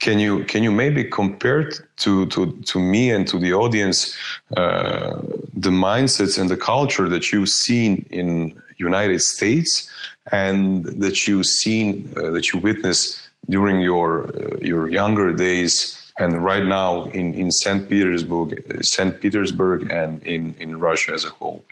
can 0.00 0.18
you 0.18 0.44
can 0.44 0.62
you 0.62 0.70
maybe 0.70 1.04
compare 1.04 1.70
to 1.96 2.26
to 2.26 2.52
to 2.62 2.78
me 2.78 3.10
and 3.10 3.26
to 3.28 3.38
the 3.38 3.52
audience 3.52 4.16
uh, 4.56 5.20
the 5.54 5.70
mindsets 5.70 6.38
and 6.38 6.48
the 6.48 6.56
culture 6.56 7.08
that 7.08 7.32
you've 7.32 7.48
seen 7.48 8.06
in 8.10 8.54
United 8.78 9.20
States 9.20 9.90
and 10.30 10.84
that 10.84 11.26
you've 11.26 11.46
seen, 11.46 12.12
uh, 12.16 12.30
that 12.30 12.52
you 12.52 12.60
witnessed 12.60 13.20
during 13.48 13.80
your 13.80 14.28
uh, 14.28 14.56
your 14.60 14.88
younger 14.88 15.32
days 15.32 15.98
and 16.18 16.44
right 16.44 16.64
now 16.64 17.04
in, 17.10 17.32
in 17.34 17.50
St. 17.52 17.88
Petersburg, 17.88 18.50
St. 18.82 19.20
Petersburg, 19.20 19.90
and 19.90 20.22
in, 20.24 20.54
in 20.58 20.78
Russia 20.80 21.12
as 21.12 21.24
a 21.24 21.30
whole? 21.30 21.64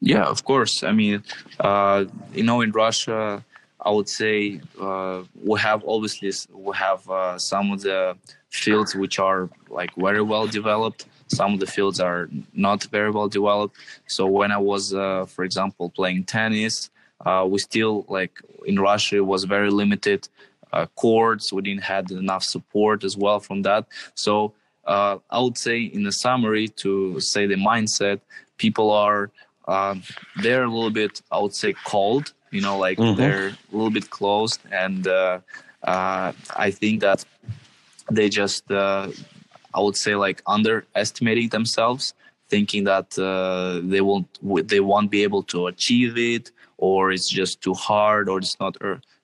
Yeah, 0.00 0.24
of 0.24 0.44
course. 0.44 0.82
I 0.82 0.92
mean, 0.92 1.22
uh, 1.60 2.06
you 2.34 2.42
know, 2.42 2.62
in 2.62 2.72
Russia, 2.72 3.44
I 3.82 3.90
would 3.90 4.08
say 4.08 4.60
uh, 4.80 5.22
we 5.42 5.58
have 5.60 5.82
obviously 5.86 6.32
we 6.52 6.76
have 6.76 7.08
uh, 7.08 7.38
some 7.38 7.72
of 7.72 7.80
the 7.80 8.16
fields 8.50 8.94
which 8.94 9.18
are 9.18 9.48
like 9.68 9.94
very 9.96 10.22
well 10.22 10.46
developed. 10.46 11.06
Some 11.28 11.54
of 11.54 11.60
the 11.60 11.66
fields 11.66 12.00
are 12.00 12.28
not 12.52 12.84
very 12.84 13.10
well 13.10 13.28
developed. 13.28 13.76
So 14.06 14.26
when 14.26 14.50
I 14.50 14.58
was, 14.58 14.92
uh, 14.92 15.26
for 15.26 15.44
example, 15.44 15.90
playing 15.90 16.24
tennis, 16.24 16.90
uh, 17.24 17.46
we 17.48 17.58
still 17.58 18.04
like 18.08 18.40
in 18.66 18.78
Russia 18.78 19.16
it 19.16 19.26
was 19.26 19.44
very 19.44 19.70
limited 19.70 20.28
uh, 20.72 20.86
courts. 20.96 21.52
We 21.52 21.62
didn't 21.62 21.84
have 21.84 22.10
enough 22.10 22.42
support 22.42 23.04
as 23.04 23.16
well 23.16 23.40
from 23.40 23.62
that. 23.62 23.86
So 24.14 24.52
uh, 24.84 25.18
I 25.30 25.40
would 25.40 25.56
say, 25.56 25.82
in 25.82 26.02
the 26.02 26.12
summary, 26.12 26.68
to 26.68 27.20
say 27.20 27.46
the 27.46 27.54
mindset, 27.54 28.20
people 28.56 28.90
are 28.90 29.30
they're 30.42 30.64
a 30.64 30.68
little 30.68 30.90
bit, 30.90 31.22
I 31.30 31.38
would 31.38 31.54
say, 31.54 31.74
cold. 31.86 32.32
You 32.50 32.60
know, 32.60 32.78
like 32.78 32.98
mm-hmm. 32.98 33.16
they're 33.16 33.48
a 33.48 33.72
little 33.72 33.90
bit 33.90 34.10
closed, 34.10 34.60
and 34.72 35.06
uh, 35.06 35.40
uh, 35.82 36.32
I 36.56 36.70
think 36.70 37.00
that 37.00 37.24
they 38.10 38.28
just, 38.28 38.70
uh, 38.70 39.08
I 39.72 39.80
would 39.80 39.96
say, 39.96 40.14
like 40.16 40.42
underestimating 40.46 41.48
themselves, 41.50 42.14
thinking 42.48 42.84
that 42.84 43.10
they 43.84 44.00
won't 44.00 44.68
they 44.68 44.80
won't 44.80 45.10
be 45.10 45.22
able 45.22 45.42
to 45.44 45.68
achieve 45.68 46.18
it, 46.18 46.50
or 46.78 47.12
it's 47.12 47.28
just 47.28 47.60
too 47.60 47.74
hard, 47.74 48.28
or 48.28 48.38
it's 48.38 48.58
not 48.58 48.76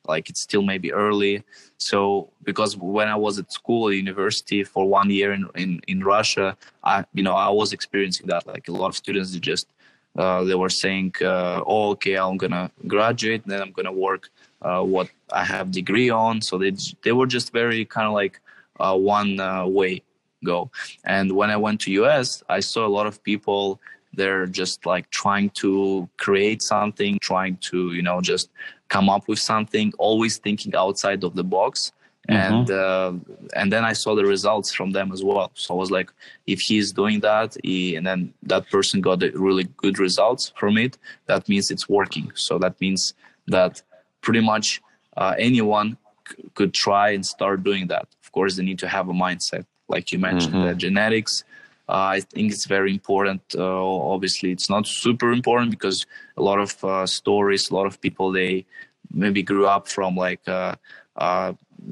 like 0.08 0.30
it's 0.30 0.40
still 0.40 0.62
maybe 0.62 0.92
early 0.92 1.42
so 1.78 2.30
because 2.44 2.76
when 2.76 3.08
i 3.08 3.16
was 3.16 3.38
at 3.38 3.52
school 3.52 3.92
university 3.92 4.64
for 4.64 4.88
one 4.88 5.10
year 5.10 5.32
in, 5.32 5.48
in, 5.54 5.80
in 5.88 6.02
russia 6.02 6.56
i 6.84 7.04
you 7.12 7.22
know 7.22 7.34
i 7.34 7.48
was 7.48 7.72
experiencing 7.72 8.26
that 8.26 8.46
like 8.46 8.68
a 8.68 8.72
lot 8.72 8.88
of 8.88 8.96
students 8.96 9.32
just 9.36 9.68
uh, 10.16 10.44
they 10.44 10.54
were 10.54 10.68
saying 10.68 11.12
uh, 11.20 11.62
oh 11.66 11.90
okay 11.90 12.16
i'm 12.16 12.36
gonna 12.36 12.70
graduate 12.86 13.42
then 13.46 13.60
i'm 13.60 13.72
gonna 13.72 13.92
work 13.92 14.30
uh, 14.62 14.82
what 14.82 15.08
i 15.32 15.44
have 15.44 15.70
degree 15.70 16.10
on. 16.10 16.40
So 16.40 16.58
they 16.58 16.72
they 17.02 17.12
were 17.12 17.26
just 17.26 17.52
very 17.52 17.84
kind 17.84 18.06
of 18.06 18.14
like 18.14 18.40
uh, 18.80 18.96
one 18.96 19.40
uh, 19.40 19.66
way 19.66 20.02
go. 20.44 20.70
And 21.04 21.32
when 21.32 21.50
i 21.50 21.56
went 21.56 21.80
to 21.82 22.04
us 22.04 22.42
i 22.48 22.60
saw 22.60 22.86
a 22.86 22.92
lot 22.98 23.06
of 23.06 23.22
people 23.22 23.80
they're 24.16 24.46
just 24.46 24.86
like 24.86 25.08
trying 25.10 25.50
to 25.50 26.08
create 26.16 26.62
something 26.62 27.18
trying 27.20 27.56
to 27.58 27.92
you 27.92 28.02
know 28.02 28.20
just 28.20 28.50
come 28.88 29.08
up 29.08 29.28
with 29.28 29.38
something 29.38 29.92
always 29.98 30.38
thinking 30.38 30.74
outside 30.74 31.22
of 31.22 31.34
the 31.34 31.44
box 31.44 31.92
mm-hmm. 32.28 32.54
and 32.54 32.70
uh, 32.70 33.12
and 33.54 33.72
then 33.72 33.84
i 33.84 33.92
saw 33.92 34.14
the 34.14 34.24
results 34.24 34.72
from 34.72 34.92
them 34.92 35.12
as 35.12 35.22
well 35.22 35.50
so 35.54 35.74
i 35.74 35.76
was 35.76 35.90
like 35.90 36.10
if 36.46 36.60
he's 36.60 36.92
doing 36.92 37.20
that 37.20 37.56
he, 37.62 37.96
and 37.96 38.06
then 38.06 38.32
that 38.42 38.68
person 38.70 39.00
got 39.00 39.20
really 39.34 39.64
good 39.76 39.98
results 39.98 40.52
from 40.56 40.76
it 40.76 40.98
that 41.26 41.48
means 41.48 41.70
it's 41.70 41.88
working 41.88 42.30
so 42.34 42.58
that 42.58 42.80
means 42.80 43.14
that 43.46 43.82
pretty 44.22 44.40
much 44.40 44.82
uh, 45.16 45.34
anyone 45.38 45.96
c- 46.28 46.34
could 46.54 46.74
try 46.74 47.10
and 47.10 47.24
start 47.24 47.62
doing 47.62 47.86
that 47.86 48.06
of 48.22 48.32
course 48.32 48.56
they 48.56 48.62
need 48.62 48.78
to 48.78 48.88
have 48.88 49.08
a 49.08 49.12
mindset 49.12 49.64
like 49.88 50.12
you 50.12 50.18
mentioned 50.18 50.54
mm-hmm. 50.54 50.68
the 50.68 50.74
genetics 50.74 51.44
uh, 51.88 52.18
I 52.18 52.20
think 52.20 52.52
it's 52.52 52.64
very 52.64 52.90
important. 52.90 53.42
Uh, 53.56 53.86
obviously, 53.86 54.50
it's 54.50 54.68
not 54.68 54.88
super 54.88 55.30
important 55.30 55.70
because 55.70 56.04
a 56.36 56.42
lot 56.42 56.58
of 56.58 56.82
uh, 56.84 57.06
stories, 57.06 57.70
a 57.70 57.74
lot 57.76 57.86
of 57.86 58.00
people, 58.00 58.32
they 58.32 58.66
maybe 59.12 59.40
grew 59.42 59.66
up 59.66 59.86
from 59.86 60.16
like 60.16 60.42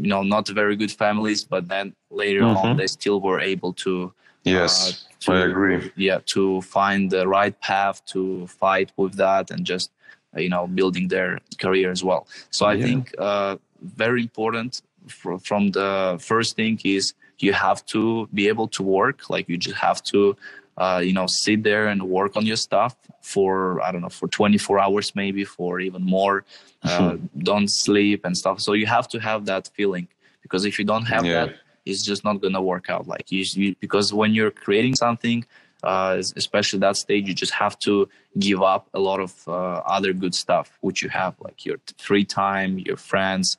you 0.00 0.08
know 0.08 0.22
not 0.22 0.48
very 0.48 0.76
good 0.76 0.92
families, 0.92 1.44
but 1.44 1.68
then 1.68 1.94
later 2.10 2.40
mm-hmm. 2.40 2.56
on 2.56 2.76
they 2.76 2.86
still 2.86 3.20
were 3.20 3.40
able 3.40 3.72
to. 3.84 4.12
Uh, 4.46 4.50
yes, 4.50 5.06
to, 5.20 5.32
I 5.32 5.40
agree. 5.46 5.90
Yeah, 5.96 6.18
to 6.26 6.60
find 6.62 7.10
the 7.10 7.26
right 7.26 7.58
path 7.60 8.04
to 8.06 8.46
fight 8.46 8.92
with 8.96 9.14
that 9.14 9.50
and 9.50 9.64
just 9.64 9.90
uh, 10.36 10.40
you 10.40 10.48
know 10.48 10.66
building 10.66 11.08
their 11.08 11.38
career 11.58 11.90
as 11.90 12.04
well. 12.04 12.26
So 12.50 12.66
I 12.66 12.74
yeah. 12.74 12.84
think 12.84 13.14
uh, 13.18 13.56
very 13.80 14.22
important 14.22 14.82
for, 15.08 15.38
from 15.38 15.70
the 15.70 16.18
first 16.20 16.56
thing 16.56 16.80
is 16.84 17.14
you 17.38 17.52
have 17.52 17.84
to 17.86 18.28
be 18.32 18.48
able 18.48 18.68
to 18.68 18.82
work 18.82 19.28
like 19.28 19.48
you 19.48 19.56
just 19.56 19.76
have 19.76 20.02
to 20.04 20.36
uh, 20.76 21.00
you 21.04 21.12
know 21.12 21.26
sit 21.26 21.62
there 21.62 21.88
and 21.88 22.02
work 22.02 22.36
on 22.36 22.44
your 22.44 22.56
stuff 22.56 22.96
for 23.20 23.80
i 23.82 23.90
don't 23.92 24.02
know 24.02 24.08
for 24.08 24.28
24 24.28 24.78
hours 24.78 25.14
maybe 25.14 25.44
for 25.44 25.80
even 25.80 26.02
more 26.02 26.44
uh, 26.84 27.16
don't 27.38 27.68
sleep 27.68 28.24
and 28.24 28.36
stuff. 28.36 28.60
So 28.60 28.74
you 28.74 28.86
have 28.86 29.08
to 29.08 29.18
have 29.18 29.46
that 29.46 29.68
feeling 29.74 30.08
because 30.42 30.64
if 30.64 30.78
you 30.78 30.84
don't 30.84 31.06
have 31.06 31.24
yeah. 31.24 31.46
that 31.46 31.56
it's 31.86 32.02
just 32.02 32.24
not 32.24 32.40
gonna 32.40 32.62
work 32.62 32.88
out. 32.90 33.06
Like 33.06 33.32
you, 33.32 33.44
you 33.54 33.74
because 33.80 34.12
when 34.12 34.34
you're 34.34 34.50
creating 34.50 34.94
something 34.94 35.44
uh, 35.82 36.16
especially 36.36 36.78
that 36.78 36.96
stage 36.96 37.26
you 37.28 37.34
just 37.34 37.52
have 37.52 37.78
to 37.78 38.08
give 38.38 38.62
up 38.62 38.88
a 38.94 38.98
lot 38.98 39.20
of 39.20 39.32
uh, 39.46 39.82
other 39.96 40.12
good 40.14 40.34
stuff 40.34 40.78
which 40.80 41.02
you 41.02 41.10
have 41.10 41.34
like 41.40 41.66
your 41.66 41.76
free 41.98 42.24
time 42.24 42.78
your 42.78 42.96
friends 42.96 43.58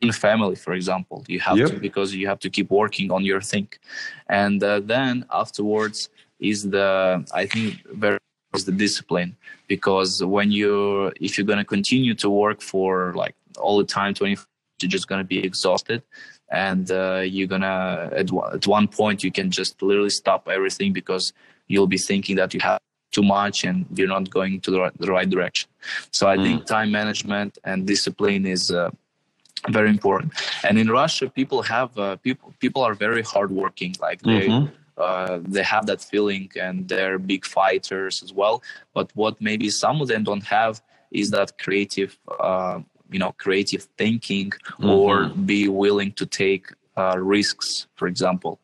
in 0.00 0.10
family 0.12 0.56
for 0.56 0.72
example. 0.72 1.24
You 1.28 1.40
have 1.40 1.58
yep. 1.58 1.68
to 1.70 1.76
because 1.78 2.14
you 2.14 2.26
have 2.28 2.40
to 2.40 2.50
keep 2.50 2.70
working 2.70 3.10
on 3.10 3.24
your 3.24 3.40
thing. 3.40 3.68
And 4.28 4.62
uh, 4.62 4.80
then 4.80 5.26
afterwards 5.30 6.08
is 6.40 6.68
the 6.70 7.24
i 7.32 7.46
think 7.46 7.80
very 7.92 8.18
is 8.54 8.64
the 8.64 8.72
discipline. 8.72 9.36
Because 9.68 10.22
when 10.24 10.50
you 10.50 11.12
if 11.20 11.36
you're 11.36 11.46
going 11.46 11.58
to 11.58 11.64
continue 11.64 12.14
to 12.14 12.28
work 12.30 12.60
for 12.60 13.12
like 13.14 13.34
all 13.58 13.78
the 13.78 13.84
time 13.84 14.14
20 14.14 14.36
you're 14.82 14.88
just 14.88 15.08
going 15.08 15.20
to 15.20 15.24
be 15.24 15.44
exhausted. 15.44 16.02
And 16.50 16.90
uh, 16.90 17.22
you're 17.24 17.46
going 17.46 17.60
to 17.60 18.10
at, 18.12 18.32
at 18.54 18.66
one 18.66 18.88
point 18.88 19.22
you 19.22 19.30
can 19.30 19.50
just 19.50 19.80
literally 19.82 20.10
stop 20.10 20.48
everything 20.48 20.92
because 20.92 21.32
you'll 21.68 21.86
be 21.86 21.98
thinking 21.98 22.36
that 22.36 22.54
you 22.54 22.60
have 22.60 22.80
too 23.12 23.22
much 23.22 23.64
and 23.64 23.86
you're 23.94 24.08
not 24.08 24.30
going 24.30 24.60
to 24.60 24.70
the 24.70 24.80
right, 24.80 24.98
the 24.98 25.10
right 25.10 25.28
direction. 25.28 25.68
So 26.12 26.28
i 26.28 26.36
mm. 26.36 26.42
think 26.42 26.66
time 26.66 26.90
management 26.90 27.58
and 27.64 27.86
discipline 27.86 28.46
is 28.46 28.70
uh, 28.70 28.90
very 29.68 29.90
important. 29.90 30.32
And 30.64 30.78
in 30.78 30.88
russia 30.88 31.28
people 31.28 31.62
have 31.62 31.96
uh, 31.98 32.16
people 32.16 32.54
people 32.58 32.82
are 32.82 32.94
very 32.94 33.22
hardworking. 33.22 33.94
Like 34.00 34.22
they 34.22 34.48
mm-hmm. 34.48 34.74
Uh, 35.00 35.40
they 35.42 35.62
have 35.62 35.86
that 35.86 36.00
feeling 36.00 36.50
and 36.60 36.88
they're 36.88 37.18
big 37.18 37.44
fighters 37.44 38.22
as 38.22 38.32
well 38.32 38.62
but 38.94 39.10
what 39.14 39.40
maybe 39.40 39.68
some 39.70 40.00
of 40.00 40.08
them 40.08 40.22
don't 40.24 40.44
have 40.44 40.80
is 41.10 41.30
that 41.30 41.58
creative 41.58 42.18
uh, 42.38 42.78
you 43.10 43.18
know 43.18 43.32
creative 43.38 43.82
thinking 43.98 44.50
mm-hmm. 44.50 44.90
or 44.90 45.28
be 45.50 45.68
willing 45.68 46.12
to 46.12 46.26
take 46.26 46.66
uh, 46.96 47.16
risks 47.18 47.86
for 47.96 48.06
example 48.08 48.60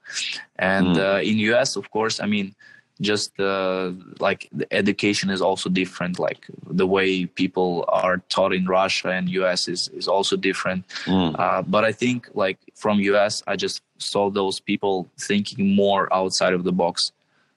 and 0.57 0.97
mm. 0.97 1.25
in 1.31 1.37
us 1.55 1.77
of 1.77 1.91
course 1.91 2.21
i 2.21 2.27
mean 2.27 2.55
just 3.01 3.39
uh, 3.39 3.93
like 4.21 4.49
the 4.53 4.73
education 4.73 5.31
is 5.31 5.43
also 5.43 5.69
different 5.69 6.19
like 6.19 6.47
the 6.67 6.87
way 6.87 7.27
people 7.27 7.85
are 7.89 8.19
taught 8.29 8.53
in 8.53 8.67
russia 8.67 9.11
and 9.11 9.29
us 9.29 9.69
is, 9.69 9.89
is 9.89 10.09
also 10.09 10.37
different 10.37 10.87
mm. 11.05 11.39
uh, 11.39 11.63
but 11.63 11.85
i 11.85 11.93
think 11.93 12.29
like 12.35 12.59
from 12.75 12.99
us 12.99 13.43
i 13.47 13.57
just 13.57 13.83
saw 13.99 14.31
those 14.31 14.61
people 14.61 15.09
thinking 15.19 15.75
more 15.75 16.13
outside 16.13 16.55
of 16.55 16.65
the 16.65 16.73
box 16.73 17.13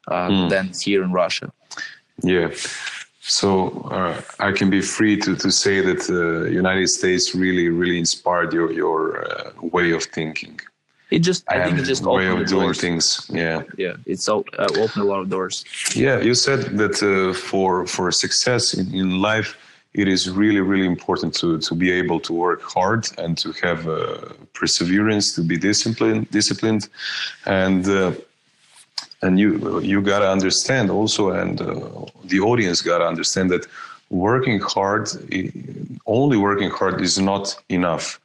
uh, 0.07 0.27
mm. 0.27 0.49
than 0.49 0.71
here 0.73 1.03
in 1.03 1.11
russia 1.11 1.51
yeah 2.21 2.49
so 3.21 3.69
uh, 3.91 4.21
i 4.39 4.51
can 4.51 4.69
be 4.69 4.81
free 4.81 5.15
to, 5.15 5.35
to 5.35 5.51
say 5.51 5.79
that 5.79 6.01
the 6.07 6.41
uh, 6.41 6.49
united 6.49 6.87
states 6.87 7.33
really 7.33 7.69
really 7.69 7.97
inspired 7.97 8.51
your, 8.51 8.71
your 8.71 9.25
uh, 9.31 9.51
way 9.61 9.91
of 9.91 10.03
thinking 10.03 10.59
it 11.09 11.19
just 11.19 11.43
I, 11.47 11.61
I 11.61 11.65
think 11.65 11.79
it 11.79 11.83
just 11.83 12.03
way 12.03 12.27
of 12.27 12.45
doing 12.47 12.67
doors. 12.67 12.81
things. 12.81 13.29
Yeah, 13.29 13.63
yeah, 13.77 13.95
it's 14.05 14.29
uh, 14.29 14.37
opened 14.37 14.97
a 14.97 15.03
lot 15.03 15.19
of 15.19 15.29
doors. 15.29 15.65
Yeah, 15.95 16.19
you 16.19 16.35
said 16.35 16.77
that 16.77 17.01
uh, 17.01 17.33
for 17.33 17.87
for 17.87 18.11
success 18.11 18.73
in, 18.73 18.93
in 18.93 19.21
life, 19.21 19.57
it 19.93 20.07
is 20.07 20.29
really 20.29 20.61
really 20.61 20.85
important 20.85 21.33
to 21.35 21.57
to 21.59 21.75
be 21.75 21.91
able 21.91 22.19
to 22.21 22.33
work 22.33 22.61
hard 22.61 23.07
and 23.17 23.37
to 23.39 23.51
have 23.63 23.87
uh, 23.87 24.17
perseverance, 24.53 25.33
to 25.35 25.41
be 25.41 25.57
disciplined, 25.57 26.29
disciplined, 26.31 26.89
and. 27.45 27.87
Uh, 27.87 28.11
and 29.21 29.37
you 29.37 29.81
you 29.81 30.01
gotta 30.01 30.29
understand 30.31 30.89
also, 30.89 31.31
and 31.31 31.59
uh, 31.59 32.05
the 32.23 32.39
audience 32.39 32.81
gotta 32.81 33.05
understand 33.05 33.51
that 33.51 33.67
working 34.09 34.61
hard, 34.61 35.09
only 36.05 36.37
working 36.37 36.69
hard 36.69 37.01
is 37.01 37.19
not 37.19 37.53
enough 37.67 38.17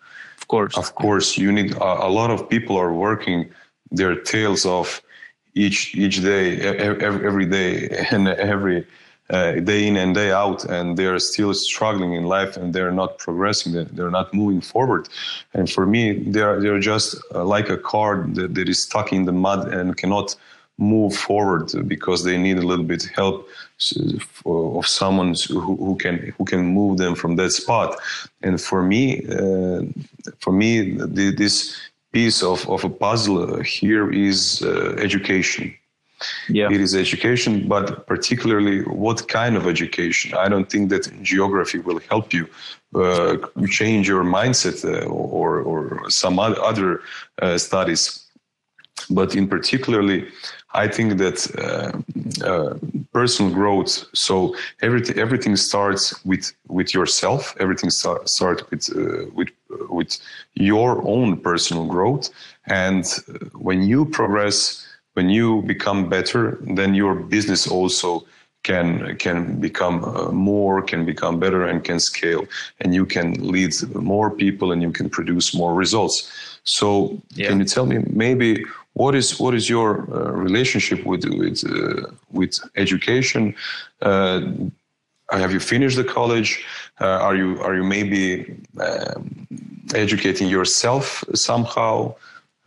course. 0.55 0.77
Of 0.77 0.95
course, 0.95 1.29
you 1.43 1.51
need 1.59 1.71
a, 1.89 2.07
a 2.09 2.13
lot 2.21 2.31
of 2.35 2.49
people 2.55 2.75
are 2.85 2.95
working 3.09 3.39
their 4.01 4.15
tails 4.33 4.63
off 4.77 4.91
each 5.65 5.81
each 6.05 6.17
day, 6.33 6.45
every, 6.61 7.27
every 7.29 7.47
day, 7.59 7.73
and 8.15 8.23
every 8.53 8.79
uh, 9.31 9.53
day 9.71 9.83
in 9.89 9.97
and 9.97 10.15
day 10.15 10.31
out, 10.45 10.61
and 10.77 10.87
they 10.99 11.07
are 11.13 11.19
still 11.33 11.53
struggling 11.55 12.13
in 12.19 12.25
life, 12.37 12.53
and 12.59 12.67
they're 12.75 12.97
not 13.03 13.11
progressing. 13.27 13.73
They're 13.97 14.17
not 14.21 14.29
moving 14.41 14.63
forward. 14.73 15.05
And 15.57 15.67
for 15.75 15.85
me, 15.95 16.03
they're 16.35 16.57
they're 16.63 16.85
just 16.95 17.09
uh, 17.35 17.45
like 17.57 17.69
a 17.79 17.81
car 17.93 18.13
that, 18.37 18.55
that 18.57 18.67
is 18.69 18.81
stuck 18.89 19.09
in 19.17 19.23
the 19.29 19.37
mud 19.47 19.61
and 19.77 19.97
cannot 20.03 20.29
move 20.79 21.15
forward 21.29 21.67
because 21.95 22.21
they 22.25 22.37
need 22.47 22.59
a 22.59 22.67
little 22.71 22.89
bit 22.93 23.03
help 23.21 23.37
of 24.47 24.87
someone 24.87 25.35
who, 25.49 25.61
who 25.61 25.97
can 25.97 26.33
who 26.39 26.45
can 26.45 26.65
move 26.65 26.99
them 26.99 27.15
from 27.15 27.37
that 27.37 27.51
spot. 27.51 27.97
And 28.43 28.61
for 28.61 28.83
me 28.83 29.25
uh, 29.27 29.83
for 30.39 30.53
me 30.53 30.97
the, 30.97 31.35
this 31.37 31.77
piece 32.13 32.43
of, 32.43 32.69
of 32.69 32.85
a 32.85 32.89
puzzle 32.89 33.61
here 33.63 34.11
is 34.11 34.63
uh, 34.63 34.95
education. 34.99 35.75
Yeah. 36.49 36.71
it 36.71 36.81
is 36.81 36.95
education 36.95 37.69
but 37.69 38.07
particularly 38.07 38.83
what 38.83 39.29
kind 39.29 39.57
of 39.57 39.67
education? 39.67 40.35
I 40.35 40.49
don't 40.49 40.71
think 40.71 40.89
that 40.91 41.05
geography 41.23 41.79
will 41.81 42.01
help 42.09 42.33
you 42.33 42.49
uh, 42.95 43.37
change 43.69 44.07
your 44.09 44.25
mindset 44.25 44.85
uh, 44.85 45.07
or, 45.07 45.61
or 45.61 46.09
some 46.09 46.39
other 46.39 47.01
uh, 47.43 47.59
studies. 47.59 48.25
But 49.11 49.35
in 49.35 49.49
particularly 49.49 50.29
i 50.75 50.87
think 50.87 51.19
that 51.19 51.39
uh, 51.59 51.93
uh, 52.45 52.75
personal 53.13 53.53
growth 53.53 54.05
so 54.13 54.55
everything 54.83 55.19
everything 55.19 55.57
starts 55.57 56.25
with 56.25 56.53
with 56.75 56.93
yourself. 56.93 57.55
Everything 57.61 57.91
start, 57.91 58.29
start 58.29 58.71
with 58.71 58.91
uh, 58.95 59.27
with 59.33 59.49
with 59.89 60.19
your 60.55 61.03
own 61.07 61.41
personal 61.41 61.87
growth. 61.87 62.31
And 62.67 63.07
when 63.55 63.83
you 63.83 64.05
progress 64.05 64.87
when 65.15 65.29
you 65.29 65.63
become 65.63 66.09
better 66.09 66.59
then 66.61 66.95
your 66.95 67.15
business 67.15 67.69
also 67.69 68.27
can 68.65 69.17
can 69.17 69.61
become 69.61 70.05
uh, 70.05 70.31
more 70.33 70.83
can 70.83 71.05
become 71.05 71.39
better 71.39 71.65
and 71.67 71.85
can 71.85 72.01
scale. 72.01 72.45
And 72.81 72.95
you 72.95 73.07
can 73.07 73.29
lead 73.55 73.73
more 73.95 74.31
people 74.31 74.73
and 74.73 74.83
you 74.83 74.91
can 74.91 75.09
produce 75.09 75.55
more 75.55 75.75
results. 75.75 76.17
So 76.65 77.21
yeah. 77.35 77.49
can 77.49 77.59
you 77.61 77.67
tell 77.67 77.87
me 77.87 77.99
maybe 78.11 78.65
what 78.95 79.15
is 79.15 79.39
what 79.39 79.55
is 79.55 79.69
your 79.69 80.09
uh, 80.13 80.33
relationship 80.33 81.05
with 81.05 81.25
with 81.25 81.65
uh, 81.65 82.11
with 82.33 82.59
education? 82.77 83.55
Uh, 84.01 84.41
have 85.31 85.53
you 85.53 85.61
finished 85.61 85.97
the 85.97 86.05
college? 86.05 86.65
Are 87.01 87.37
you 87.37 87.61
are 87.61 87.75
you 87.75 87.85
maybe 87.85 88.57
um, 88.81 89.47
educating 89.95 90.49
yourself 90.49 91.25
somehow 91.35 92.15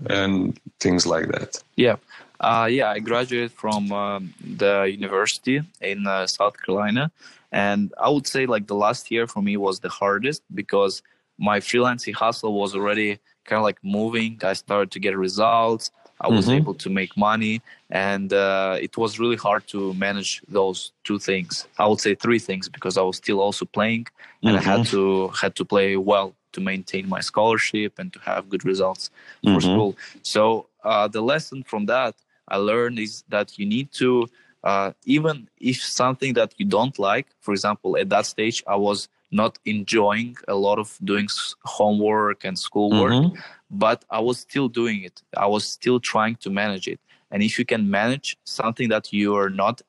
and 0.10 0.60
things 0.80 1.06
like 1.08 1.28
that? 1.30 1.62
Yeah. 1.76 1.96
Uh, 2.40 2.68
yeah, 2.70 2.92
I 2.92 3.00
graduated 3.00 3.52
from 3.52 3.92
um, 3.92 4.34
the 4.40 4.84
university 4.84 5.62
in 5.82 6.06
uh, 6.06 6.28
South 6.28 6.56
Carolina, 6.62 7.12
and 7.52 7.92
I 8.00 8.10
would 8.10 8.28
say 8.28 8.46
like 8.46 8.68
the 8.68 8.76
last 8.76 9.10
year 9.10 9.26
for 9.26 9.42
me 9.42 9.58
was 9.58 9.80
the 9.80 9.90
hardest 9.90 10.44
because 10.54 11.02
my 11.40 11.60
freelancing 11.60 12.14
hustle 12.14 12.54
was 12.54 12.76
already 12.76 13.20
kind 13.46 13.58
of 13.58 13.64
like 13.64 13.80
moving. 13.84 14.40
I 14.44 14.54
started 14.54 14.92
to 14.92 15.00
get 15.00 15.18
results. 15.18 15.90
I 16.20 16.30
was 16.30 16.46
mm-hmm. 16.46 16.56
able 16.56 16.74
to 16.76 16.90
make 16.90 17.16
money, 17.16 17.62
and 17.90 18.34
uh, 18.34 18.78
it 18.82 18.98
was 18.98 19.20
really 19.20 19.36
hard 19.36 19.68
to 19.68 19.94
manage 19.94 20.42
those 20.48 20.92
two 21.04 21.20
things. 21.20 21.68
I 21.78 21.86
would 21.86 22.02
say 22.02 22.16
three 22.16 22.40
things 22.40 22.68
because 22.70 22.98
I 22.98 23.02
was 23.02 23.18
still 23.18 23.40
also 23.40 23.66
playing, 23.66 24.08
and 24.44 24.58
mm-hmm. 24.58 24.58
I 24.58 24.72
had 24.72 24.80
mm-hmm. 24.82 24.96
to 24.96 25.28
had 25.42 25.56
to 25.56 25.66
play 25.66 25.96
well 25.96 26.34
to 26.54 26.62
maintain 26.62 27.08
my 27.08 27.22
scholarship 27.22 28.00
and 28.00 28.12
to 28.14 28.20
have 28.20 28.50
good 28.50 28.66
results 28.66 29.12
for 29.44 29.50
mm-hmm. 29.50 29.60
school. 29.60 29.98
So 30.24 30.66
uh, 30.84 31.08
the 31.08 31.22
lesson 31.22 31.64
from 31.64 31.86
that 31.86 32.16
I 32.48 32.58
learned 32.58 32.98
is 33.00 33.24
that 33.30 33.60
you 33.60 33.66
need 33.66 33.92
to, 33.94 34.28
uh, 34.64 34.94
even 35.06 35.50
if 35.60 35.78
something 35.84 36.34
that 36.34 36.54
you 36.58 36.66
don't 36.66 36.98
like, 36.98 37.28
for 37.42 37.52
example, 37.54 37.98
at 37.98 38.10
that 38.10 38.26
stage, 38.26 38.64
I 38.66 38.76
was 38.76 39.10
not 39.32 39.60
enjoying 39.66 40.38
a 40.48 40.56
lot 40.56 40.80
of 40.80 40.98
doing 41.04 41.28
homework 41.64 42.46
and 42.46 42.58
schoolwork, 42.58 43.12
mm-hmm. 43.12 43.40
but 43.70 44.06
I 44.10 44.20
was 44.20 44.40
still 44.40 44.70
doing 44.70 45.04
it. 45.04 45.22
I 45.36 45.48
was 45.48 45.66
still 45.66 46.00
trying 46.00 46.36
to 46.38 46.50
manage 46.50 46.88
it. 46.88 47.00
And 47.32 47.44
if 47.44 47.60
you 47.60 47.66
can 47.66 47.90
manage 47.90 48.38
something 48.46 48.90
that 48.90 49.12
you 49.12 49.36
are 49.36 49.50
not, 49.50 49.82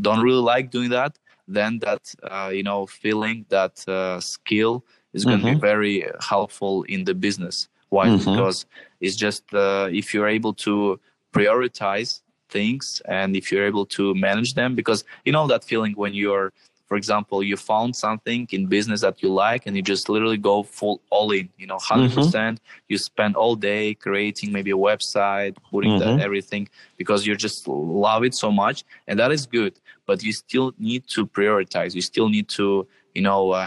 don't 0.00 0.22
really 0.22 0.42
like 0.42 0.70
doing 0.70 0.90
that, 0.90 1.18
then 1.48 1.78
that, 1.80 2.14
uh, 2.22 2.50
you 2.52 2.62
know, 2.62 2.86
feeling 2.86 3.46
that 3.48 3.86
uh, 3.88 4.20
skill 4.20 4.84
is 5.12 5.24
going 5.24 5.40
to 5.40 5.44
mm-hmm. 5.44 5.54
be 5.54 5.60
very 5.60 6.06
helpful 6.20 6.82
in 6.84 7.04
the 7.04 7.14
business. 7.14 7.68
Why? 7.88 8.08
Mm-hmm. 8.08 8.30
Because 8.30 8.66
it's 9.00 9.16
just 9.16 9.42
uh, 9.54 9.88
if 9.90 10.12
you're 10.12 10.28
able 10.28 10.52
to 10.54 11.00
prioritize 11.32 12.20
things 12.50 13.02
and 13.06 13.36
if 13.36 13.50
you're 13.50 13.66
able 13.66 13.86
to 13.86 14.14
manage 14.14 14.54
them 14.54 14.74
because 14.74 15.04
you 15.24 15.32
know 15.32 15.46
that 15.46 15.64
feeling 15.64 15.92
when 15.94 16.14
you're 16.14 16.52
for 16.86 16.96
example 16.96 17.42
you 17.42 17.56
found 17.56 17.94
something 17.94 18.46
in 18.52 18.66
business 18.66 19.00
that 19.00 19.22
you 19.22 19.28
like 19.28 19.66
and 19.66 19.76
you 19.76 19.82
just 19.82 20.08
literally 20.08 20.36
go 20.36 20.62
full 20.62 21.00
all 21.10 21.30
in 21.32 21.48
you 21.56 21.66
know 21.66 21.76
100% 21.76 22.10
mm-hmm. 22.10 22.54
you 22.88 22.98
spend 22.98 23.36
all 23.36 23.56
day 23.56 23.94
creating 23.94 24.52
maybe 24.52 24.70
a 24.70 24.76
website 24.76 25.56
putting 25.70 25.98
mm-hmm. 25.98 26.20
everything 26.20 26.68
because 26.96 27.26
you 27.26 27.34
just 27.34 27.66
love 27.68 28.24
it 28.24 28.34
so 28.34 28.50
much 28.50 28.84
and 29.08 29.18
that 29.18 29.32
is 29.32 29.46
good 29.46 29.78
but 30.06 30.22
you 30.22 30.32
still 30.32 30.72
need 30.78 31.06
to 31.08 31.26
prioritize 31.26 31.94
you 31.94 32.02
still 32.02 32.28
need 32.28 32.48
to 32.48 32.86
you 33.14 33.22
know 33.22 33.50
uh, 33.50 33.66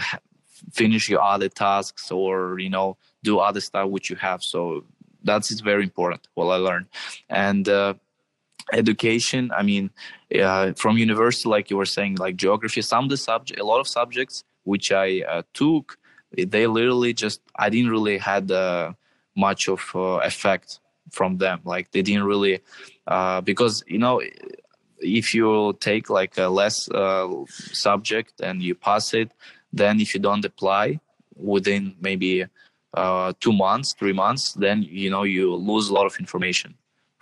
finish 0.72 1.08
your 1.08 1.22
other 1.22 1.48
tasks 1.48 2.10
or 2.10 2.58
you 2.58 2.70
know 2.70 2.96
do 3.22 3.38
other 3.38 3.60
stuff 3.60 3.88
which 3.88 4.10
you 4.10 4.16
have 4.16 4.42
so 4.42 4.84
that's 5.24 5.50
is 5.50 5.60
very 5.60 5.82
important 5.82 6.28
what 6.34 6.46
i 6.46 6.56
learned 6.56 6.86
and 7.28 7.68
uh, 7.68 7.94
education 8.72 9.50
i 9.56 9.62
mean 9.62 9.90
uh, 10.42 10.72
from 10.74 10.98
university 10.98 11.48
like 11.48 11.70
you 11.70 11.76
were 11.76 11.86
saying 11.86 12.16
like 12.16 12.36
geography 12.36 12.82
some 12.82 13.04
of 13.04 13.10
the 13.10 13.16
subject 13.16 13.60
a 13.60 13.64
lot 13.64 13.80
of 13.80 13.88
subjects 13.88 14.44
which 14.64 14.92
i 14.92 15.22
uh, 15.22 15.42
took 15.54 15.98
they 16.36 16.66
literally 16.66 17.12
just 17.12 17.40
i 17.56 17.68
didn't 17.68 17.90
really 17.90 18.18
had 18.18 18.50
uh, 18.50 18.92
much 19.38 19.68
of 19.68 19.80
uh, 19.94 20.18
effect 20.30 20.80
from 21.10 21.38
them. 21.38 21.60
Like 21.64 21.90
they 21.92 22.02
didn't 22.02 22.24
really 22.24 22.60
uh, 23.06 23.40
because 23.40 23.82
you 23.86 23.98
know 23.98 24.20
if 24.98 25.34
you 25.34 25.76
take 25.80 26.10
like 26.10 26.36
a 26.38 26.48
less 26.48 26.88
subject 27.72 28.40
and 28.40 28.62
you 28.62 28.74
pass 28.74 29.14
it 29.14 29.30
then 29.72 30.00
if 30.00 30.12
you 30.14 30.20
don't 30.20 30.44
apply 30.44 30.98
within 31.36 31.94
maybe 32.00 32.44
uh, 32.94 33.32
two 33.38 33.52
months, 33.52 33.94
three 33.98 34.14
months, 34.14 34.54
then 34.54 34.82
you 34.82 35.10
know 35.10 35.22
you 35.22 35.54
lose 35.54 35.88
a 35.88 35.94
lot 35.94 36.06
of 36.06 36.16
information 36.18 36.74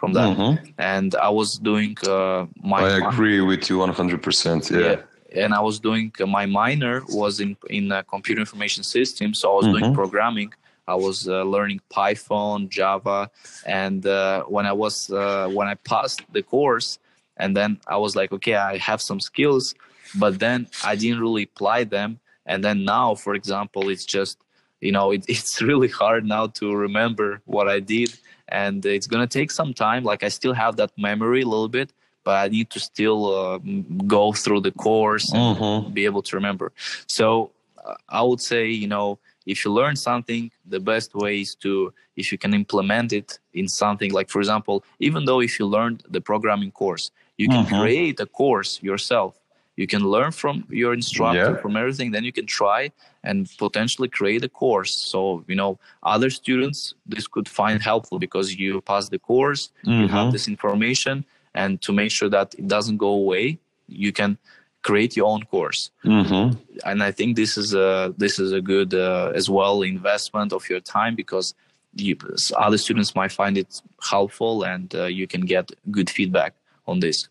from 0.06 0.14
that. 0.14 0.36
Mm-hmm. 0.36 0.70
And 0.78 1.14
I 1.16 1.28
was 1.28 1.58
doing 1.58 1.96
uh, 2.06 2.46
my. 2.62 2.80
I 2.82 3.08
agree 3.08 3.40
with 3.40 3.68
you 3.68 3.78
one 3.78 3.92
hundred 4.00 4.22
percent. 4.22 4.70
Yeah. 4.70 5.02
And 5.42 5.52
I 5.52 5.60
was 5.60 5.80
doing 5.80 6.12
uh, 6.20 6.26
my 6.26 6.46
minor 6.46 7.02
was 7.08 7.40
in 7.40 7.56
in 7.68 7.84
computer 8.14 8.40
information 8.40 8.82
systems, 8.84 9.40
so 9.40 9.52
I 9.52 9.54
was 9.54 9.66
mm-hmm. 9.66 9.78
doing 9.78 9.94
programming. 9.94 10.52
I 10.88 10.94
was 10.94 11.26
uh, 11.28 11.42
learning 11.42 11.80
Python, 11.88 12.68
Java, 12.68 13.30
and 13.66 14.06
uh, 14.06 14.44
when 14.44 14.66
I 14.66 14.72
was 14.72 15.10
uh, 15.10 15.48
when 15.56 15.66
I 15.66 15.74
passed 15.92 16.20
the 16.32 16.42
course, 16.42 16.98
and 17.36 17.56
then 17.58 17.70
I 17.94 17.96
was 18.04 18.14
like, 18.14 18.30
okay, 18.36 18.54
I 18.54 18.78
have 18.78 19.00
some 19.02 19.20
skills, 19.20 19.74
but 20.14 20.38
then 20.38 20.68
I 20.84 20.94
didn't 20.94 21.20
really 21.20 21.44
apply 21.50 21.84
them. 21.84 22.20
And 22.48 22.62
then 22.62 22.84
now, 22.84 23.16
for 23.16 23.34
example, 23.34 23.88
it's 23.88 24.06
just 24.16 24.38
you 24.80 24.92
know 24.92 25.10
it, 25.10 25.24
it's 25.34 25.60
really 25.60 25.88
hard 25.88 26.24
now 26.24 26.46
to 26.58 26.74
remember 26.86 27.40
what 27.44 27.66
i 27.76 27.80
did 27.80 28.10
and 28.48 28.84
it's 28.86 29.06
going 29.06 29.26
to 29.26 29.38
take 29.38 29.50
some 29.50 29.72
time 29.74 30.04
like 30.04 30.22
i 30.22 30.28
still 30.28 30.52
have 30.52 30.76
that 30.76 30.90
memory 30.96 31.42
a 31.42 31.46
little 31.46 31.68
bit 31.68 31.92
but 32.24 32.34
i 32.44 32.48
need 32.48 32.68
to 32.70 32.80
still 32.80 33.34
uh, 33.34 33.58
go 34.06 34.32
through 34.32 34.60
the 34.60 34.72
course 34.72 35.32
and 35.32 35.56
mm-hmm. 35.56 35.92
be 35.92 36.04
able 36.04 36.22
to 36.22 36.36
remember 36.36 36.72
so 37.06 37.50
uh, 37.84 37.94
i 38.08 38.22
would 38.22 38.40
say 38.40 38.68
you 38.68 38.88
know 38.88 39.18
if 39.46 39.64
you 39.64 39.72
learn 39.72 39.96
something 39.96 40.50
the 40.66 40.80
best 40.80 41.14
way 41.14 41.40
is 41.40 41.54
to 41.54 41.92
if 42.16 42.32
you 42.32 42.38
can 42.38 42.52
implement 42.54 43.12
it 43.12 43.38
in 43.54 43.68
something 43.68 44.12
like 44.12 44.28
for 44.28 44.40
example 44.40 44.84
even 44.98 45.24
though 45.24 45.40
if 45.40 45.58
you 45.58 45.66
learned 45.66 46.02
the 46.08 46.20
programming 46.20 46.70
course 46.70 47.10
you 47.38 47.48
can 47.48 47.64
mm-hmm. 47.64 47.80
create 47.80 48.20
a 48.20 48.26
course 48.26 48.82
yourself 48.82 49.38
you 49.76 49.86
can 49.86 50.02
learn 50.02 50.32
from 50.32 50.64
your 50.70 50.92
instructor 50.94 51.52
yeah. 51.52 51.56
from 51.56 51.76
everything 51.76 52.10
then 52.10 52.24
you 52.24 52.32
can 52.32 52.46
try 52.46 52.90
and 53.22 53.48
potentially 53.58 54.08
create 54.08 54.42
a 54.44 54.48
course 54.48 54.96
so 54.96 55.44
you 55.46 55.54
know 55.54 55.78
other 56.02 56.30
students 56.30 56.94
this 57.06 57.26
could 57.26 57.48
find 57.48 57.82
helpful 57.82 58.18
because 58.18 58.54
you 58.54 58.80
pass 58.80 59.08
the 59.08 59.18
course 59.18 59.70
mm-hmm. 59.84 60.02
you 60.02 60.08
have 60.08 60.26
mm-hmm. 60.26 60.32
this 60.32 60.48
information 60.48 61.24
and 61.54 61.80
to 61.80 61.92
make 61.92 62.10
sure 62.10 62.28
that 62.28 62.54
it 62.54 62.66
doesn't 62.66 62.96
go 62.96 63.08
away 63.08 63.58
you 63.86 64.12
can 64.12 64.38
create 64.82 65.16
your 65.16 65.26
own 65.26 65.42
course 65.44 65.90
mm-hmm. 66.04 66.56
and 66.84 67.02
i 67.02 67.10
think 67.10 67.36
this 67.36 67.56
is 67.56 67.74
a 67.74 68.14
this 68.16 68.38
is 68.38 68.52
a 68.52 68.60
good 68.60 68.94
uh, 68.94 69.32
as 69.34 69.50
well 69.50 69.82
investment 69.82 70.52
of 70.52 70.68
your 70.70 70.80
time 70.80 71.14
because 71.14 71.54
you, 71.98 72.16
other 72.56 72.76
students 72.76 73.14
might 73.14 73.32
find 73.32 73.56
it 73.56 73.80
helpful 74.02 74.64
and 74.64 74.94
uh, 74.94 75.04
you 75.04 75.26
can 75.26 75.40
get 75.40 75.70
good 75.90 76.10
feedback 76.10 76.54
on 76.86 77.00
this 77.00 77.28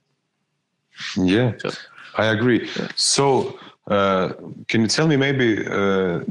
yeah 1.16 1.52
so, 1.60 1.70
I 2.18 2.28
agree. 2.28 2.70
So, 2.96 3.60
uh, 3.88 4.34
can 4.68 4.82
you 4.82 4.88
tell 4.88 5.08
me 5.08 5.18
maybe? 5.18 5.66
Uh, 5.68 6.22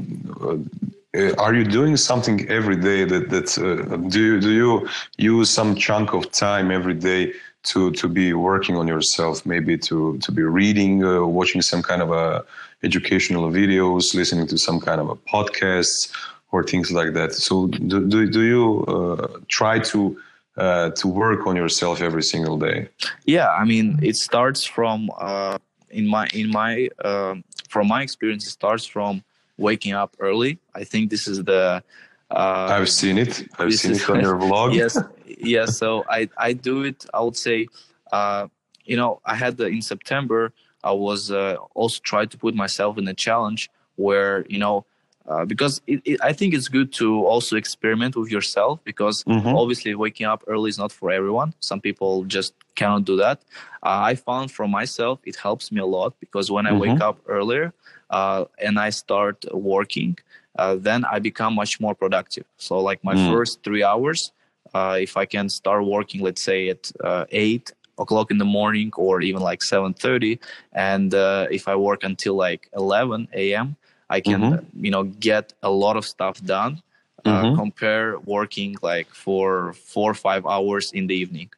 uh, 1.15 1.33
are 1.37 1.53
you 1.53 1.63
doing 1.63 1.95
something 1.95 2.47
every 2.49 2.75
day 2.75 3.05
that 3.05 3.29
that 3.29 3.57
uh, 3.57 3.95
do 4.09 4.19
you, 4.19 4.39
do 4.41 4.51
you 4.51 4.89
use 5.17 5.49
some 5.49 5.75
chunk 5.75 6.13
of 6.13 6.29
time 6.31 6.71
every 6.71 6.93
day 6.93 7.33
to 7.63 7.91
to 7.91 8.07
be 8.07 8.33
working 8.33 8.75
on 8.75 8.87
yourself 8.87 9.45
maybe 9.45 9.77
to 9.77 10.17
to 10.17 10.31
be 10.31 10.43
reading 10.43 11.03
uh, 11.05 11.23
watching 11.23 11.61
some 11.61 11.81
kind 11.81 12.01
of 12.01 12.11
a 12.11 12.43
educational 12.83 13.49
videos 13.49 14.13
listening 14.13 14.45
to 14.45 14.57
some 14.57 14.79
kind 14.79 14.99
of 14.99 15.09
a 15.09 15.15
podcasts 15.15 16.11
or 16.51 16.63
things 16.63 16.91
like 16.91 17.13
that 17.13 17.33
so 17.33 17.67
do, 17.67 18.05
do, 18.07 18.29
do 18.29 18.41
you 18.41 18.85
uh, 18.87 19.27
try 19.47 19.79
to 19.79 20.17
uh, 20.57 20.89
to 20.91 21.07
work 21.07 21.45
on 21.47 21.55
yourself 21.55 22.01
every 22.01 22.23
single 22.23 22.57
day? 22.57 22.87
Yeah, 23.25 23.49
I 23.49 23.65
mean, 23.65 23.99
it 24.01 24.15
starts 24.15 24.63
from 24.63 25.09
uh, 25.17 25.57
in 25.95 26.07
my 26.07 26.27
in 26.33 26.51
my 26.51 26.89
uh, 27.03 27.35
from 27.69 27.87
my 27.87 28.01
experience. 28.03 28.45
It 28.45 28.51
starts 28.51 28.85
from 28.85 29.23
waking 29.57 29.93
up 29.93 30.15
early. 30.19 30.59
I 30.75 30.83
think 30.83 31.09
this 31.09 31.27
is 31.27 31.43
the. 31.43 31.83
Uh, 32.29 32.67
I've 32.77 32.89
seen 32.89 33.17
it. 33.17 33.47
I've 33.57 33.73
seen 33.73 33.93
it 33.93 34.09
on 34.09 34.21
your 34.21 34.37
vlog. 34.43 34.75
yes, 34.75 34.97
yes. 35.25 35.77
So 35.77 36.03
I 36.09 36.29
I 36.37 36.53
do 36.53 36.83
it. 36.83 37.05
I 37.13 37.21
would 37.21 37.37
say, 37.37 37.67
uh, 38.11 38.47
you 38.83 38.97
know, 38.97 39.21
I 39.25 39.35
had 39.35 39.57
the 39.57 39.67
in 39.67 39.81
September. 39.81 40.51
I 40.83 40.91
was 40.91 41.31
uh, 41.31 41.55
also 41.73 41.99
trying 42.03 42.29
to 42.29 42.37
put 42.37 42.53
myself 42.53 42.97
in 42.97 43.07
a 43.07 43.13
challenge 43.13 43.71
where 43.95 44.45
you 44.49 44.59
know 44.59 44.85
uh, 45.27 45.45
because 45.45 45.81
it, 45.87 46.01
it, 46.05 46.19
I 46.21 46.33
think 46.33 46.53
it's 46.53 46.67
good 46.67 46.93
to 46.93 47.25
also 47.25 47.55
experiment 47.55 48.15
with 48.15 48.29
yourself 48.29 48.79
because 48.83 49.23
mm-hmm. 49.23 49.47
obviously 49.47 49.95
waking 49.95 50.27
up 50.27 50.43
early 50.47 50.69
is 50.69 50.77
not 50.77 50.91
for 50.91 51.11
everyone. 51.11 51.53
Some 51.59 51.81
people 51.81 52.25
just 52.25 52.53
cannot 52.75 53.05
do 53.05 53.15
that. 53.17 53.41
Uh, 53.81 54.01
I 54.11 54.15
found 54.15 54.51
for 54.51 54.67
myself 54.67 55.19
it 55.23 55.35
helps 55.35 55.71
me 55.71 55.81
a 55.81 55.85
lot 55.85 56.13
because 56.19 56.51
when 56.51 56.67
I 56.67 56.71
mm-hmm. 56.71 56.79
wake 56.79 57.01
up 57.01 57.19
earlier 57.27 57.73
uh, 58.09 58.45
and 58.59 58.77
I 58.79 58.91
start 58.91 59.43
working, 59.51 60.17
uh, 60.59 60.75
then 60.75 61.05
I 61.05 61.19
become 61.19 61.55
much 61.55 61.79
more 61.79 61.95
productive. 61.95 62.45
So 62.57 62.79
like 62.79 63.03
my 63.03 63.15
mm. 63.15 63.31
first 63.31 63.63
three 63.63 63.83
hours, 63.83 64.31
uh, 64.73 64.97
if 65.01 65.17
I 65.17 65.25
can 65.25 65.49
start 65.49 65.85
working, 65.85 66.21
let's 66.21 66.41
say 66.41 66.69
at 66.69 66.91
uh, 67.03 67.25
eight 67.31 67.73
o'clock 67.97 68.29
in 68.29 68.37
the 68.37 68.45
morning 68.45 68.91
or 68.95 69.21
even 69.21 69.41
like 69.41 69.61
7.30 69.61 70.37
and 70.73 71.13
if 71.49 71.65
i 71.69 71.73
work 71.77 72.03
until 72.03 72.35
like 72.35 72.69
11 72.73 73.29
a.m 73.31 73.77
I 74.09 74.21
can 74.21 74.41
mm-hmm. 74.41 74.85
you 74.85 74.91
know 74.91 75.03
get 75.03 75.53
a 75.63 75.69
lot 75.69 75.97
of 75.97 76.05
stuff 76.05 76.41
done. 76.43 76.81
Uh, 77.23 77.41
mm-hmm. 77.41 77.55
compare 77.55 78.19
working 78.19 78.75
like 78.83 79.09
for 79.09 79.73
four 79.73 80.11
or 80.11 80.13
five 80.13 80.45
hours 80.45 80.91
in 80.91 81.07
the 81.07 81.15
evening. 81.15 81.49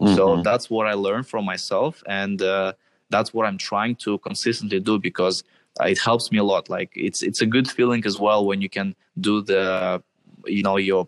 Mm-hmm. 0.00 0.16
So 0.16 0.42
that's 0.42 0.68
what 0.68 0.88
I 0.88 0.94
learned 0.94 1.28
from 1.28 1.44
myself, 1.44 2.02
and 2.08 2.42
uh, 2.42 2.72
that's 3.08 3.32
what 3.32 3.46
I'm 3.46 3.58
trying 3.58 3.94
to 3.96 4.18
consistently 4.18 4.80
do 4.80 4.98
because 4.98 5.44
it 5.80 5.98
helps 5.98 6.32
me 6.32 6.38
a 6.38 6.44
lot. 6.44 6.68
Like 6.68 6.90
it's 6.96 7.22
it's 7.22 7.40
a 7.40 7.46
good 7.46 7.70
feeling 7.70 8.04
as 8.04 8.18
well 8.18 8.44
when 8.44 8.60
you 8.60 8.68
can 8.68 8.96
do 9.20 9.42
the 9.42 10.02
you 10.44 10.62
know 10.62 10.76
your 10.76 11.06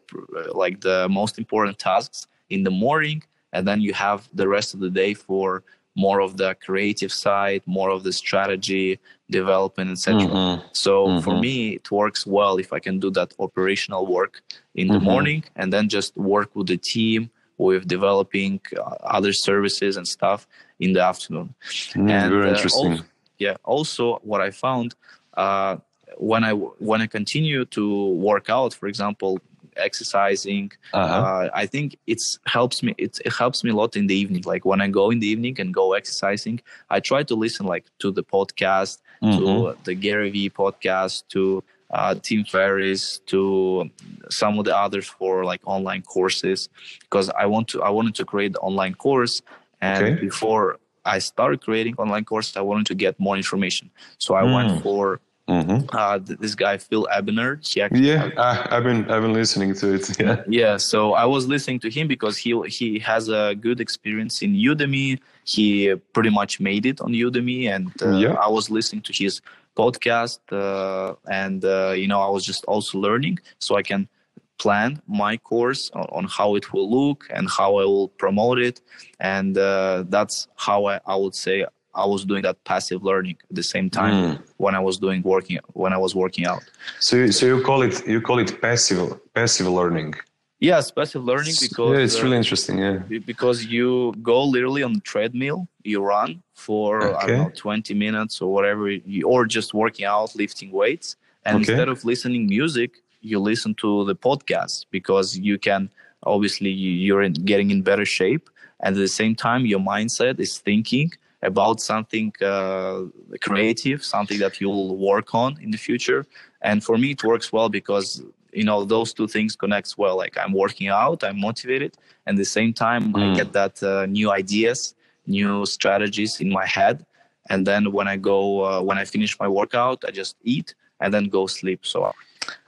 like 0.52 0.80
the 0.80 1.08
most 1.08 1.38
important 1.38 1.78
tasks 1.78 2.28
in 2.50 2.62
the 2.62 2.70
morning, 2.70 3.22
and 3.52 3.66
then 3.66 3.80
you 3.80 3.92
have 3.94 4.28
the 4.32 4.46
rest 4.46 4.74
of 4.74 4.80
the 4.80 4.90
day 4.90 5.14
for 5.14 5.64
more 5.94 6.20
of 6.20 6.36
the 6.36 6.54
creative 6.56 7.12
side, 7.12 7.62
more 7.66 7.90
of 7.90 8.02
the 8.02 8.12
strategy 8.12 8.98
development, 9.30 9.90
etc. 9.90 10.22
Mm-hmm. 10.22 10.66
So 10.72 11.06
mm-hmm. 11.06 11.24
for 11.24 11.38
me, 11.38 11.74
it 11.74 11.90
works 11.90 12.26
well 12.26 12.56
if 12.56 12.72
I 12.72 12.78
can 12.78 12.98
do 12.98 13.10
that 13.12 13.32
operational 13.38 14.06
work 14.06 14.42
in 14.74 14.88
the 14.88 14.94
mm-hmm. 14.94 15.04
morning 15.04 15.44
and 15.56 15.72
then 15.72 15.88
just 15.88 16.16
work 16.16 16.54
with 16.54 16.66
the 16.66 16.76
team 16.76 17.30
with 17.58 17.86
developing 17.86 18.60
uh, 18.76 18.96
other 19.02 19.32
services 19.32 19.96
and 19.96 20.06
stuff 20.06 20.46
in 20.80 20.92
the 20.92 21.02
afternoon. 21.02 21.54
Mm, 21.94 22.10
and 22.10 22.32
very 22.32 22.48
uh, 22.48 22.54
interesting. 22.54 22.92
Also, 22.92 23.04
yeah. 23.38 23.56
Also, 23.64 24.18
what 24.22 24.40
I 24.40 24.50
found 24.50 24.94
uh, 25.34 25.76
when 26.16 26.44
I 26.44 26.52
when 26.52 27.00
I 27.00 27.06
continue 27.06 27.64
to 27.66 28.08
work 28.08 28.50
out, 28.50 28.74
for 28.74 28.86
example, 28.86 29.38
exercising. 29.76 30.72
Uh-huh. 30.92 31.14
Uh, 31.14 31.50
I 31.54 31.66
think 31.66 31.96
it's 32.06 32.38
helps 32.46 32.82
me. 32.82 32.94
It, 32.98 33.18
it 33.24 33.32
helps 33.32 33.64
me 33.64 33.70
a 33.70 33.74
lot 33.74 33.96
in 33.96 34.06
the 34.06 34.14
evening. 34.14 34.42
Like 34.44 34.64
when 34.64 34.80
I 34.80 34.88
go 34.88 35.10
in 35.10 35.20
the 35.20 35.28
evening 35.28 35.60
and 35.60 35.72
go 35.72 35.92
exercising, 35.92 36.60
I 36.90 37.00
try 37.00 37.22
to 37.24 37.34
listen 37.34 37.66
like 37.66 37.86
to 38.00 38.10
the 38.10 38.22
podcast, 38.22 38.98
mm-hmm. 39.22 39.38
to 39.38 39.76
the 39.84 39.94
Gary 39.94 40.30
Vee 40.30 40.50
podcast, 40.50 41.24
to 41.28 41.62
uh, 41.90 42.14
Tim 42.22 42.44
Ferriss, 42.44 43.18
to 43.26 43.90
some 44.30 44.58
of 44.58 44.64
the 44.64 44.76
others 44.76 45.06
for 45.06 45.44
like 45.44 45.60
online 45.64 46.02
courses, 46.02 46.68
because 47.00 47.30
I 47.30 47.46
want 47.46 47.68
to. 47.68 47.82
I 47.82 47.90
wanted 47.90 48.14
to 48.16 48.24
create 48.24 48.52
the 48.52 48.60
online 48.60 48.94
course, 48.94 49.42
and 49.80 50.04
okay. 50.04 50.20
before 50.20 50.78
I 51.04 51.18
started 51.18 51.60
creating 51.60 51.94
online 51.98 52.24
courses, 52.24 52.56
I 52.56 52.62
wanted 52.62 52.86
to 52.86 52.94
get 52.94 53.20
more 53.20 53.36
information. 53.36 53.90
So 54.18 54.34
I 54.34 54.42
mm. 54.42 54.54
went 54.54 54.82
for 54.82 55.20
Mm-hmm. 55.48 55.86
Uh, 55.92 56.18
this 56.22 56.54
guy 56.54 56.78
Phil 56.78 57.06
Ebiner. 57.12 57.60
yeah, 57.92 58.30
I, 58.38 58.54
have 58.74 58.84
been 58.84 59.10
I've 59.10 59.20
been 59.20 59.34
listening 59.34 59.74
to 59.74 59.94
it. 59.94 60.08
Yeah, 60.18 60.42
yeah. 60.48 60.76
So 60.78 61.12
I 61.12 61.26
was 61.26 61.46
listening 61.46 61.80
to 61.80 61.90
him 61.90 62.08
because 62.08 62.38
he 62.38 62.58
he 62.68 62.98
has 63.00 63.28
a 63.28 63.54
good 63.54 63.78
experience 63.80 64.40
in 64.40 64.54
Udemy. 64.54 65.20
He 65.44 65.94
pretty 66.14 66.30
much 66.30 66.60
made 66.60 66.86
it 66.86 67.00
on 67.02 67.12
Udemy, 67.12 67.68
and 67.68 67.92
uh, 68.02 68.16
yeah. 68.16 68.32
I 68.34 68.48
was 68.48 68.70
listening 68.70 69.02
to 69.02 69.12
his 69.12 69.42
podcast, 69.76 70.40
uh, 70.50 71.14
and 71.30 71.62
uh, 71.62 71.92
you 71.92 72.08
know 72.08 72.22
I 72.22 72.30
was 72.30 72.44
just 72.44 72.64
also 72.64 72.98
learning, 72.98 73.38
so 73.58 73.76
I 73.76 73.82
can 73.82 74.08
plan 74.56 75.02
my 75.06 75.36
course 75.36 75.90
on, 75.94 76.06
on, 76.12 76.24
how 76.24 76.54
it 76.54 76.72
will 76.72 76.88
look 76.88 77.26
and 77.28 77.50
how 77.50 77.76
I 77.76 77.84
will 77.84 78.08
promote 78.08 78.58
it, 78.60 78.80
and 79.20 79.58
uh, 79.58 80.04
that's 80.08 80.48
how 80.56 80.86
I, 80.86 81.00
I 81.06 81.16
would 81.16 81.34
say 81.34 81.66
I 81.94 82.06
was 82.06 82.24
doing 82.24 82.42
that 82.42 82.62
passive 82.64 83.02
learning 83.02 83.36
at 83.50 83.56
the 83.56 83.62
same 83.62 83.88
time 83.90 84.14
mm. 84.14 84.42
when 84.56 84.74
I 84.74 84.80
was 84.80 84.98
doing 84.98 85.22
working 85.22 85.58
when 85.72 85.92
I 85.92 85.98
was 85.98 86.14
working 86.14 86.46
out. 86.46 86.62
So, 87.00 87.30
so 87.30 87.46
you 87.46 87.62
call 87.62 87.82
it 87.82 88.06
you 88.06 88.20
call 88.20 88.38
it 88.38 88.60
passive 88.60 89.18
passive 89.34 89.68
learning. 89.68 90.14
Yes, 90.60 90.90
passive 90.90 91.24
learning 91.24 91.54
because 91.60 91.92
yeah, 91.98 92.04
it's 92.04 92.18
uh, 92.18 92.22
really 92.22 92.36
interesting. 92.36 92.78
Yeah, 92.78 92.98
because 93.26 93.66
you 93.66 94.14
go 94.22 94.42
literally 94.44 94.82
on 94.82 94.94
the 94.94 95.00
treadmill, 95.00 95.68
you 95.82 96.02
run 96.02 96.42
for 96.54 97.02
okay. 97.02 97.16
I 97.16 97.26
don't 97.26 97.38
know 97.38 97.52
twenty 97.54 97.94
minutes 97.94 98.40
or 98.40 98.52
whatever, 98.52 98.90
you, 98.90 99.26
or 99.26 99.46
just 99.46 99.74
working 99.74 100.06
out, 100.06 100.34
lifting 100.34 100.70
weights, 100.70 101.16
and 101.44 101.56
okay. 101.56 101.72
instead 101.72 101.88
of 101.88 102.04
listening 102.04 102.46
music, 102.46 103.02
you 103.20 103.38
listen 103.40 103.74
to 103.76 104.04
the 104.04 104.16
podcast 104.16 104.86
because 104.90 105.36
you 105.36 105.58
can 105.58 105.90
obviously 106.22 106.70
you're 106.70 107.22
in, 107.22 107.34
getting 107.34 107.70
in 107.70 107.82
better 107.82 108.06
shape, 108.06 108.48
and 108.80 108.96
at 108.96 108.98
the 108.98 109.08
same 109.08 109.34
time 109.34 109.66
your 109.66 109.80
mindset 109.80 110.40
is 110.40 110.58
thinking 110.58 111.12
about 111.44 111.80
something 111.80 112.32
uh, 112.42 113.02
creative, 113.40 114.04
something 114.04 114.38
that 114.38 114.60
you'll 114.60 114.96
work 114.96 115.34
on 115.34 115.56
in 115.60 115.70
the 115.70 115.78
future. 115.78 116.26
And 116.62 116.82
for 116.82 116.96
me, 116.98 117.10
it 117.10 117.22
works 117.22 117.52
well 117.52 117.68
because 117.68 118.22
you 118.52 118.64
know 118.64 118.84
those 118.84 119.12
two 119.12 119.28
things 119.28 119.54
connects 119.54 119.96
well. 119.98 120.16
Like 120.16 120.36
I'm 120.38 120.52
working 120.52 120.88
out, 120.88 121.22
I'm 121.22 121.40
motivated, 121.40 121.96
and 122.26 122.36
at 122.36 122.38
the 122.38 122.44
same 122.58 122.72
time 122.72 123.12
mm. 123.12 123.22
I 123.22 123.36
get 123.36 123.52
that 123.52 123.82
uh, 123.82 124.06
new 124.06 124.30
ideas, 124.30 124.94
new 125.26 125.66
strategies 125.66 126.40
in 126.40 126.50
my 126.50 126.66
head. 126.66 127.04
And 127.50 127.66
then 127.66 127.92
when 127.92 128.08
I 128.08 128.16
go, 128.16 128.64
uh, 128.64 128.80
when 128.80 128.96
I 128.96 129.04
finish 129.04 129.38
my 129.38 129.48
workout, 129.48 130.02
I 130.06 130.10
just 130.10 130.36
eat 130.44 130.74
and 131.00 131.12
then 131.12 131.24
go 131.28 131.46
sleep. 131.46 131.84
So 131.84 132.14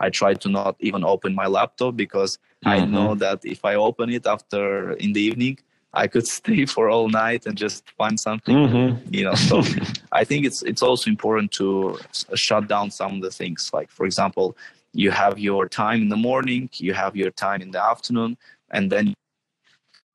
I 0.01 0.11
try 0.11 0.35
to 0.35 0.49
not 0.51 0.77
even 0.81 1.03
open 1.03 1.35
my 1.35 1.47
laptop 1.47 1.97
because 1.97 2.37
mm-hmm. 2.37 2.69
I 2.69 2.85
know 2.85 3.15
that 3.15 3.41
if 3.45 3.65
I 3.65 3.77
open 3.77 4.11
it 4.11 4.27
after 4.27 4.93
in 4.93 5.15
the 5.15 5.21
evening, 5.23 5.59
I 5.93 6.07
could 6.07 6.27
stay 6.41 6.67
for 6.67 6.89
all 6.89 7.09
night 7.09 7.47
and 7.47 7.57
just 7.57 7.89
find 7.91 8.19
something, 8.19 8.57
mm-hmm. 8.57 9.15
you 9.15 9.25
know. 9.25 9.35
So 9.35 9.63
I 10.13 10.25
think 10.25 10.47
it's 10.47 10.63
it's 10.63 10.83
also 10.83 11.11
important 11.11 11.53
to 11.53 11.99
shut 12.35 12.69
down 12.69 12.91
some 12.91 13.17
of 13.17 13.23
the 13.23 13.31
things. 13.31 13.71
Like 13.73 13.91
for 13.91 14.07
example, 14.07 14.57
you 14.93 15.11
have 15.11 15.39
your 15.39 15.69
time 15.69 16.03
in 16.03 16.09
the 16.09 16.17
morning, 16.17 16.71
you 16.75 16.95
have 16.95 17.17
your 17.17 17.31
time 17.31 17.63
in 17.63 17.71
the 17.71 17.83
afternoon, 17.83 18.37
and 18.71 18.91
then 18.91 19.09
you 19.09 19.15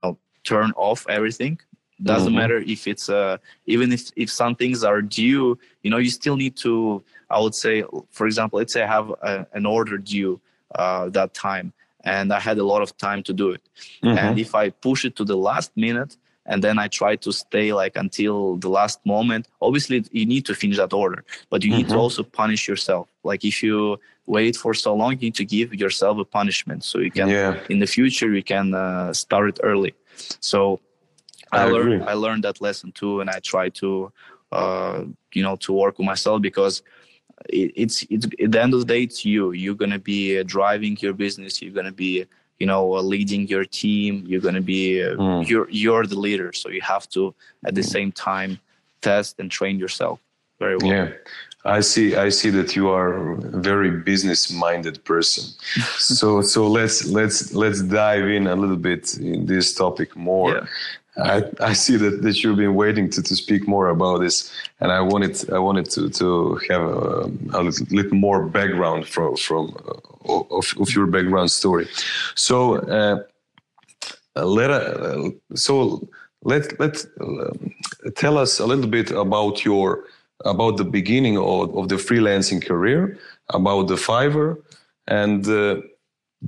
know, 0.04 0.18
turn 0.44 0.72
off 0.76 1.06
everything. 1.10 1.60
Doesn't 2.04 2.30
mm-hmm. 2.30 2.38
matter 2.38 2.58
if 2.58 2.88
it's 2.88 3.10
uh 3.10 3.38
even 3.68 3.92
if 3.92 4.12
if 4.16 4.30
some 4.32 4.56
things 4.56 4.84
are 4.84 5.02
due, 5.02 5.60
you 5.84 5.92
know, 5.92 5.98
you 5.98 6.10
still 6.10 6.36
need 6.36 6.56
to. 6.58 7.04
I 7.30 7.40
would 7.40 7.56
say, 7.56 7.84
for 8.10 8.26
example, 8.28 8.60
let's 8.60 8.74
say 8.74 8.84
I 8.84 8.88
have 8.88 9.10
a, 9.22 9.48
an 9.54 9.66
order 9.66 9.98
due 9.98 10.42
uh, 10.76 11.08
that 11.10 11.34
time 11.34 11.72
and 12.04 12.34
I 12.34 12.40
had 12.40 12.58
a 12.58 12.64
lot 12.64 12.82
of 12.82 12.96
time 12.98 13.24
to 13.24 13.34
do 13.34 13.52
it. 13.52 13.62
Mm-hmm. 14.04 14.18
And 14.18 14.40
if 14.40 14.56
I 14.56 14.70
push 14.70 15.06
it 15.06 15.16
to 15.18 15.26
the 15.26 15.38
last 15.38 15.72
minute 15.76 16.18
and 16.46 16.64
then 16.64 16.80
I 16.80 16.88
try 16.88 17.16
to 17.18 17.32
stay 17.32 17.74
like 17.74 17.96
until 17.96 18.58
the 18.58 18.70
last 18.70 19.06
moment, 19.06 19.48
obviously 19.62 20.04
you 20.12 20.26
need 20.26 20.46
to 20.48 20.56
finish 20.56 20.78
that 20.78 20.94
order, 20.94 21.24
but 21.50 21.64
you 21.64 21.70
mm-hmm. 21.70 21.78
need 21.78 21.88
to 21.88 21.94
mm-hmm. 21.94 22.00
also 22.00 22.24
punish 22.24 22.68
yourself. 22.68 23.08
Like 23.24 23.46
if 23.46 23.62
you 23.62 24.00
wait 24.26 24.56
for 24.56 24.74
so 24.74 24.96
long, 24.96 25.12
you 25.14 25.18
need 25.18 25.36
to 25.36 25.46
give 25.46 25.74
yourself 25.74 26.18
a 26.18 26.26
punishment 26.26 26.84
so 26.84 27.00
you 27.00 27.12
can 27.12 27.30
yeah. 27.30 27.60
in 27.70 27.80
the 27.80 27.88
future 27.88 28.34
you 28.34 28.44
can 28.44 28.74
uh, 28.74 29.14
start 29.14 29.50
it 29.50 29.60
early. 29.64 29.94
So 30.40 30.80
I, 31.52 31.64
I 31.64 31.66
learned 31.66 32.04
I 32.04 32.14
learned 32.14 32.44
that 32.44 32.62
lesson 32.62 32.92
too, 32.92 33.22
and 33.22 33.30
I 33.30 33.40
try 33.40 33.70
to 33.70 34.12
uh, 34.52 35.04
you 35.34 35.44
know 35.44 35.56
to 35.58 35.74
work 35.74 35.98
with 35.98 36.06
myself 36.06 36.42
because 36.42 36.82
it's 37.50 38.06
it's 38.10 38.26
at 38.26 38.52
the 38.52 38.62
end 38.62 38.74
of 38.74 38.80
the 38.80 38.86
day 38.86 39.04
it's 39.04 39.26
you. 39.26 39.52
You're 39.52 39.76
gonna 39.76 40.00
be 40.00 40.40
uh, 40.40 40.44
driving 40.46 40.98
your 41.00 41.14
business. 41.14 41.62
You're 41.62 41.74
gonna 41.74 41.92
be 41.92 42.26
you 42.60 42.68
know 42.68 42.96
uh, 42.96 43.02
leading 43.02 43.48
your 43.48 43.66
team. 43.66 44.24
You're 44.28 44.42
gonna 44.42 44.62
be 44.62 44.96
mm. 44.96 45.48
you're 45.48 45.70
you're 45.70 46.06
the 46.06 46.20
leader. 46.20 46.54
So 46.54 46.70
you 46.70 46.82
have 46.82 47.10
to 47.10 47.34
at 47.66 47.76
the 47.76 47.84
same 47.84 48.12
time 48.12 48.60
test 49.02 49.40
and 49.40 49.50
train 49.50 49.80
yourself 49.80 50.20
very 50.60 50.78
well. 50.78 50.92
Yeah. 50.92 51.10
I 51.64 51.82
see 51.82 52.16
i 52.16 52.30
see 52.30 52.50
that 52.50 52.76
you 52.76 52.90
are 52.90 53.34
a 53.34 53.36
very 53.70 53.92
business 53.92 54.52
minded 54.52 55.04
person. 55.04 55.44
So 55.98 56.42
so 56.42 56.68
let's 56.68 57.06
let's 57.06 57.54
let's 57.54 57.82
dive 57.82 58.28
in 58.38 58.48
a 58.48 58.56
little 58.56 58.82
bit 58.90 59.18
in 59.18 59.46
this 59.46 59.74
topic 59.74 60.16
more. 60.16 60.56
Yeah. 60.56 60.66
I, 61.18 61.44
I 61.60 61.74
see 61.74 61.98
that, 61.98 62.22
that 62.22 62.42
you've 62.42 62.58
been 62.58 62.76
waiting 62.76 63.10
to, 63.10 63.22
to 63.22 63.36
speak 63.36 63.68
more 63.68 63.90
about 63.90 64.22
this, 64.22 64.52
and 64.80 64.92
I 64.92 65.02
wanted 65.02 65.52
I 65.52 65.60
wanted 65.60 65.90
to 65.92 66.10
to 66.10 66.56
have 66.70 66.82
a, 66.82 67.32
a 67.54 67.62
little, 67.62 67.86
little, 67.90 68.18
more 68.18 68.46
background 68.46 69.08
from 69.08 69.36
from 69.36 69.76
uh, 69.86 70.40
of, 70.50 70.74
of 70.80 70.96
your 70.96 71.08
background 71.08 71.52
story. 71.52 71.88
So 72.36 72.76
uh, 72.78 73.24
let 74.36 74.72
uh, 74.72 75.32
so 75.54 76.08
let 76.44 76.80
let 76.80 77.06
uh, 77.20 77.50
tell 78.16 78.38
us 78.38 78.60
a 78.60 78.66
little 78.66 78.88
bit 78.88 79.12
about 79.12 79.66
your 79.66 80.06
about 80.46 80.78
the 80.78 80.86
beginning 80.86 81.38
of, 81.38 81.76
of 81.76 81.90
the 81.90 81.96
freelancing 81.96 82.66
career, 82.66 83.18
about 83.50 83.88
the 83.88 83.96
Fiverr, 83.96 84.58
and 85.08 85.48
uh, 85.48 85.82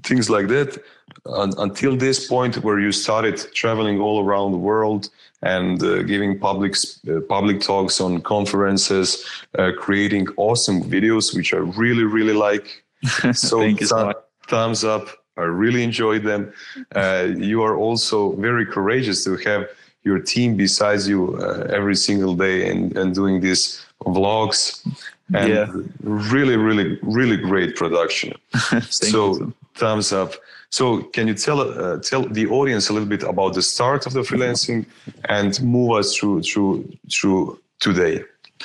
things 0.03 0.29
like 0.29 0.47
that. 0.47 0.81
Until 1.25 1.95
this 1.95 2.27
point, 2.27 2.63
where 2.63 2.79
you 2.79 2.91
started 2.91 3.37
traveling 3.53 3.99
all 3.99 4.23
around 4.23 4.51
the 4.51 4.57
world 4.57 5.09
and 5.41 5.81
uh, 5.83 6.03
giving 6.03 6.39
public 6.39 6.75
uh, 7.09 7.19
public 7.27 7.61
talks 7.61 7.99
on 8.01 8.21
conferences, 8.21 9.25
uh, 9.57 9.71
creating 9.77 10.27
awesome 10.37 10.81
videos, 10.83 11.35
which 11.35 11.53
I 11.53 11.57
really 11.57 12.03
really 12.03 12.33
like. 12.33 12.83
So, 13.33 13.59
th- 13.59 13.83
so 13.83 14.13
thumbs 14.47 14.85
up. 14.85 15.09
I 15.35 15.41
really 15.41 15.83
enjoyed 15.83 16.23
them. 16.23 16.53
Uh, 16.95 17.27
you 17.35 17.61
are 17.63 17.75
also 17.75 18.33
very 18.37 18.65
courageous 18.65 19.25
to 19.25 19.35
have 19.37 19.67
your 20.03 20.19
team 20.19 20.55
besides 20.55 21.07
you 21.07 21.35
uh, 21.37 21.67
every 21.69 21.95
single 21.95 22.35
day 22.35 22.69
and, 22.69 22.95
and 22.95 23.13
doing 23.15 23.41
these 23.41 23.83
vlogs 24.05 24.85
and 25.33 25.49
yeah. 25.49 25.71
really 26.01 26.57
really 26.57 26.99
really 27.01 27.37
great 27.37 27.75
production 27.75 28.33
so 28.89 29.51
thumbs 29.75 30.11
up 30.11 30.33
so 30.77 31.03
can 31.15 31.27
you 31.27 31.35
tell 31.35 31.59
uh, 31.61 31.97
tell 31.99 32.23
the 32.39 32.47
audience 32.47 32.89
a 32.89 32.93
little 32.93 33.11
bit 33.15 33.23
about 33.33 33.53
the 33.53 33.61
start 33.61 34.07
of 34.07 34.13
the 34.13 34.21
freelancing 34.21 34.85
and 35.25 35.61
move 35.61 35.91
us 35.99 36.15
through 36.15 36.41
through 36.41 36.73
through 37.13 37.59
today? 37.79 38.15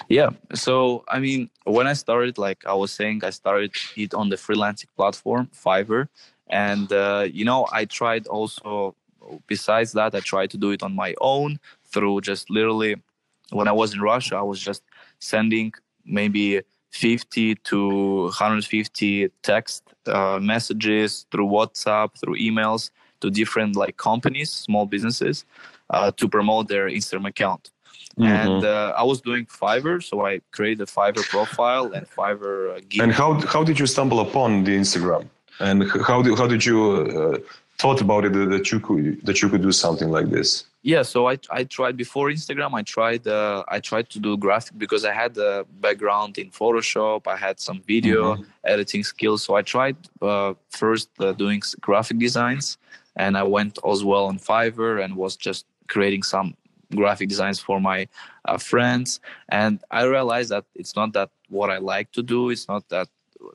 Yeah. 0.08 0.30
So 0.54 1.04
i 1.08 1.18
mean 1.18 1.50
when 1.64 1.86
i 1.92 1.94
started 2.04 2.38
like 2.38 2.60
i 2.72 2.74
was 2.82 2.90
saying 2.98 3.16
i 3.24 3.32
started 3.40 3.72
it 3.96 4.14
on 4.14 4.26
the 4.32 4.36
freelancing 4.36 4.90
platform 4.96 5.44
fiverr. 5.64 6.08
And 6.66 6.90
uh, 6.92 7.26
you 7.38 7.44
know 7.44 7.60
i 7.80 7.84
tried 7.84 8.26
also 8.26 8.94
besides 9.46 9.92
that, 9.92 10.14
I 10.14 10.20
tried 10.20 10.50
to 10.50 10.56
do 10.56 10.70
it 10.70 10.82
on 10.82 10.94
my 10.94 11.14
own 11.20 11.60
through 11.92 12.22
just 12.22 12.50
literally 12.50 12.96
when 13.50 13.68
I 13.68 13.72
was 13.72 13.94
in 13.94 14.00
Russia, 14.00 14.36
I 14.36 14.42
was 14.42 14.60
just 14.60 14.82
sending 15.20 15.72
maybe 16.04 16.62
50 16.90 17.54
to 17.54 18.22
150 18.24 19.28
text 19.42 19.87
uh, 20.08 20.38
messages 20.40 21.26
through 21.30 21.48
WhatsApp, 21.48 22.18
through 22.20 22.36
emails 22.36 22.90
to 23.20 23.30
different 23.30 23.76
like 23.76 23.96
companies, 23.96 24.50
small 24.50 24.86
businesses, 24.86 25.44
uh, 25.90 26.10
to 26.12 26.28
promote 26.28 26.68
their 26.68 26.88
Instagram 26.88 27.28
account. 27.28 27.70
Mm-hmm. 28.18 28.24
And 28.24 28.64
uh, 28.64 28.94
I 28.96 29.04
was 29.04 29.20
doing 29.20 29.46
Fiverr, 29.46 30.02
so 30.02 30.26
I 30.26 30.40
created 30.50 30.80
a 30.80 30.86
Fiverr 30.86 31.24
profile 31.28 31.92
and 31.92 32.06
Fiverr. 32.06 32.76
Uh, 32.76 33.02
and 33.02 33.12
how 33.12 33.34
how 33.46 33.62
did 33.62 33.78
you 33.78 33.86
stumble 33.86 34.20
upon 34.20 34.64
the 34.64 34.76
Instagram? 34.76 35.28
And 35.60 35.90
how 36.08 36.22
did 36.22 36.36
how 36.38 36.46
did 36.46 36.64
you 36.64 36.78
uh, 36.82 37.38
thought 37.78 38.00
about 38.00 38.24
it 38.24 38.32
that 38.32 38.72
you 38.72 38.80
could 38.80 39.24
that 39.24 39.40
you 39.40 39.48
could 39.48 39.62
do 39.62 39.72
something 39.72 40.10
like 40.10 40.30
this? 40.30 40.64
Yeah, 40.82 41.02
so 41.02 41.28
I 41.28 41.38
I 41.50 41.64
tried 41.64 41.96
before 41.96 42.30
Instagram. 42.30 42.72
I 42.72 42.82
tried 42.82 43.26
uh, 43.26 43.64
I 43.68 43.80
tried 43.80 44.08
to 44.10 44.20
do 44.20 44.36
graphic 44.36 44.78
because 44.78 45.04
I 45.04 45.12
had 45.12 45.36
a 45.36 45.64
background 45.80 46.38
in 46.38 46.50
Photoshop. 46.50 47.26
I 47.26 47.36
had 47.36 47.58
some 47.58 47.82
video 47.82 48.34
mm-hmm. 48.34 48.44
editing 48.64 49.02
skills, 49.02 49.42
so 49.42 49.56
I 49.56 49.62
tried 49.62 49.96
uh, 50.22 50.54
first 50.70 51.10
uh, 51.18 51.32
doing 51.32 51.62
graphic 51.80 52.18
designs, 52.18 52.78
and 53.16 53.36
I 53.36 53.42
went 53.42 53.78
as 53.84 54.04
well 54.04 54.26
on 54.26 54.38
Fiverr 54.38 55.04
and 55.04 55.16
was 55.16 55.36
just 55.36 55.66
creating 55.88 56.22
some 56.22 56.54
graphic 56.94 57.28
designs 57.28 57.58
for 57.58 57.80
my 57.80 58.06
uh, 58.44 58.56
friends. 58.56 59.20
And 59.48 59.80
I 59.90 60.04
realized 60.04 60.50
that 60.50 60.64
it's 60.76 60.94
not 60.94 61.12
that 61.14 61.30
what 61.48 61.70
I 61.70 61.78
like 61.78 62.12
to 62.12 62.22
do. 62.22 62.50
It's 62.50 62.68
not 62.68 62.88
that 62.88 63.08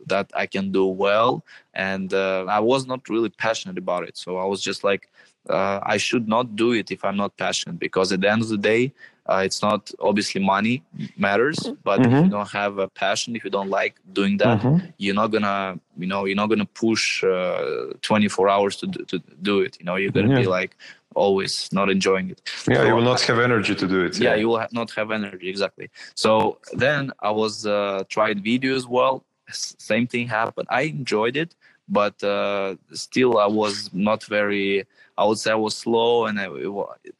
that 0.07 0.29
I 0.33 0.45
can 0.45 0.71
do 0.71 0.85
well, 0.85 1.45
and 1.73 2.13
uh, 2.13 2.45
I 2.49 2.59
was 2.59 2.85
not 2.85 3.07
really 3.09 3.29
passionate 3.29 3.77
about 3.77 4.03
it. 4.07 4.17
So 4.17 4.37
I 4.37 4.45
was 4.45 4.61
just 4.61 4.83
like, 4.83 5.09
uh, 5.49 5.79
I 5.83 5.97
should 5.97 6.27
not 6.27 6.55
do 6.55 6.71
it 6.73 6.91
if 6.91 7.03
I'm 7.03 7.17
not 7.17 7.35
passionate, 7.37 7.79
because 7.79 8.11
at 8.11 8.21
the 8.21 8.31
end 8.31 8.41
of 8.41 8.49
the 8.49 8.57
day, 8.57 8.93
uh, 9.25 9.41
it's 9.45 9.61
not 9.61 9.91
obviously 9.99 10.43
money 10.43 10.83
matters, 11.17 11.71
but 11.83 11.99
mm-hmm. 11.99 12.15
if 12.15 12.23
you 12.25 12.29
don't 12.29 12.51
have 12.51 12.77
a 12.77 12.89
passion, 12.89 13.35
if 13.35 13.43
you 13.45 13.49
don't 13.49 13.69
like 13.69 13.95
doing 14.11 14.37
that, 14.37 14.59
mm-hmm. 14.59 14.85
you're 14.97 15.15
not 15.15 15.27
gonna, 15.27 15.79
you 15.97 16.07
know, 16.07 16.25
you're 16.25 16.35
not 16.35 16.49
gonna 16.49 16.65
push 16.65 17.23
uh, 17.23 17.93
24 18.01 18.49
hours 18.49 18.75
to 18.77 18.87
do, 18.87 19.05
to 19.05 19.19
do 19.41 19.61
it. 19.61 19.77
You 19.79 19.85
know, 19.85 19.95
you're 19.95 20.11
gonna 20.11 20.29
yeah. 20.29 20.41
be 20.41 20.47
like 20.47 20.75
always 21.15 21.69
not 21.71 21.89
enjoying 21.89 22.31
it. 22.31 22.41
Yeah, 22.67 22.77
so, 22.77 22.83
you 22.83 22.95
will 22.95 23.03
not 23.03 23.21
have 23.21 23.39
energy 23.39 23.75
to 23.75 23.87
do 23.87 24.03
it. 24.03 24.19
Yeah, 24.19 24.31
yeah 24.31 24.35
you 24.35 24.49
will 24.49 24.59
ha- 24.59 24.67
not 24.71 24.91
have 24.91 25.11
energy 25.11 25.47
exactly. 25.47 25.89
So 26.15 26.57
then 26.73 27.11
I 27.21 27.31
was 27.31 27.65
uh, 27.65 28.03
tried 28.09 28.43
video 28.43 28.75
as 28.75 28.87
well 28.87 29.23
same 29.51 30.07
thing 30.07 30.27
happened. 30.27 30.67
I 30.69 30.81
enjoyed 30.83 31.37
it, 31.37 31.55
but 31.87 32.21
uh, 32.23 32.75
still 32.93 33.37
I 33.37 33.47
was 33.47 33.89
not 33.93 34.23
very. 34.23 34.85
I 35.17 35.25
would 35.25 35.37
say 35.37 35.51
I 35.51 35.55
was 35.55 35.77
slow, 35.77 36.25
and 36.25 36.39
I, 36.39 36.47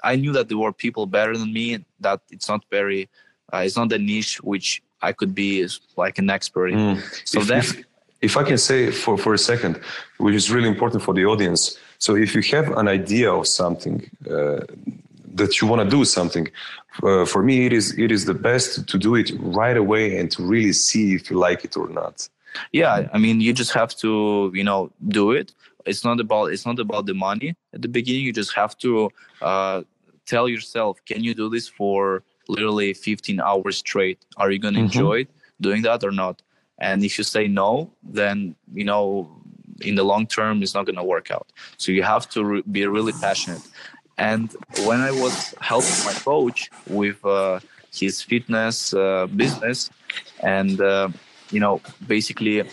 I 0.04 0.16
knew 0.16 0.32
that 0.34 0.50
there 0.50 0.58
were 0.58 0.74
people 0.74 1.06
better 1.06 1.38
than 1.38 1.54
me. 1.54 1.86
That 2.00 2.22
it's 2.32 2.50
not 2.50 2.64
very, 2.72 3.10
uh, 3.54 3.58
it's 3.58 3.78
not 3.78 3.90
the 3.90 4.00
niche 4.00 4.42
which 4.42 4.82
I 5.02 5.12
could 5.12 5.36
be 5.36 5.68
like 5.96 6.18
an 6.18 6.30
expert 6.30 6.68
in. 6.68 6.80
Mm. 6.80 7.22
So 7.26 7.42
if, 7.42 7.48
then, 7.48 7.60
if, 7.60 7.84
if 8.22 8.38
I 8.38 8.44
can 8.44 8.58
say 8.58 8.92
for 8.92 9.18
for 9.18 9.34
a 9.34 9.38
second, 9.38 9.80
which 10.18 10.36
is 10.36 10.52
really 10.52 10.70
important 10.70 11.04
for 11.04 11.14
the 11.14 11.26
audience. 11.26 11.78
So 12.00 12.16
if 12.16 12.36
you 12.36 12.42
have 12.58 12.78
an 12.78 12.88
idea 12.88 13.32
of 13.32 13.48
something. 13.48 14.10
Uh, 14.30 14.62
that 15.36 15.60
you 15.60 15.68
want 15.68 15.82
to 15.82 15.90
do 15.90 16.06
something 16.06 16.48
uh, 17.02 17.26
for 17.26 17.42
me 17.44 17.66
it 17.66 17.74
is 17.74 17.98
it 17.98 18.12
is 18.12 18.26
the 18.26 18.34
best 18.34 18.88
to 18.88 18.98
do 18.98 19.16
it 19.16 19.32
right 19.40 19.78
away 19.78 20.20
and 20.20 20.30
to 20.32 20.44
really 20.44 20.74
see 20.74 21.16
if 21.16 21.30
you 21.30 21.38
like 21.38 21.66
it 21.66 21.76
or 21.76 21.90
not 21.90 22.30
yeah 22.72 23.08
i 23.14 23.18
mean 23.18 23.42
you 23.42 23.52
just 23.52 23.74
have 23.74 23.96
to 23.96 24.52
you 24.54 24.64
know 24.64 24.92
do 25.08 25.32
it 25.32 25.52
it's 25.86 26.04
not 26.04 26.20
about 26.20 26.46
it's 26.52 26.66
not 26.66 26.80
about 26.80 27.06
the 27.06 27.14
money. 27.14 27.56
At 27.74 27.82
the 27.82 27.88
beginning 27.88 28.24
you 28.24 28.34
just 28.34 28.54
have 28.54 28.78
to 28.80 29.12
uh, 29.42 29.84
tell 30.26 30.48
yourself 30.50 31.00
can 31.06 31.24
you 31.24 31.34
do 31.34 31.50
this 31.50 31.68
for 31.68 32.24
literally 32.48 32.94
15 32.94 33.40
hours 33.40 33.78
straight? 33.78 34.26
Are 34.38 34.52
you 34.52 34.60
going 34.60 34.74
to 34.76 34.80
mm-hmm. 34.82 34.98
enjoy 34.98 35.28
doing 35.62 35.82
that 35.84 36.04
or 36.04 36.12
not? 36.12 36.42
And 36.80 37.04
if 37.04 37.18
you 37.18 37.24
say 37.24 37.48
no 37.48 37.92
then 38.04 38.56
you 38.74 38.86
know 38.86 39.30
in 39.82 39.96
the 39.96 40.04
long 40.04 40.28
term 40.28 40.62
it's 40.64 40.74
not 40.74 40.86
going 40.86 40.96
to 40.96 41.04
work 41.04 41.32
out. 41.32 41.52
So 41.78 41.92
you 41.92 42.04
have 42.04 42.30
to 42.30 42.44
re- 42.44 42.64
be 42.72 42.86
really 42.88 43.14
passionate. 43.14 43.62
And 44.18 44.56
when 44.86 45.02
I 45.02 45.12
was 45.12 45.56
helping 45.60 46.06
my 46.06 46.14
coach 46.14 46.70
with 46.88 47.24
uh, 47.26 47.60
his 47.92 48.22
fitness 48.22 48.94
uh, 48.94 49.28
business, 49.28 49.90
and 50.42 50.80
uh, 50.80 51.10
you 51.50 51.60
know, 51.60 51.82
basically, 52.08 52.64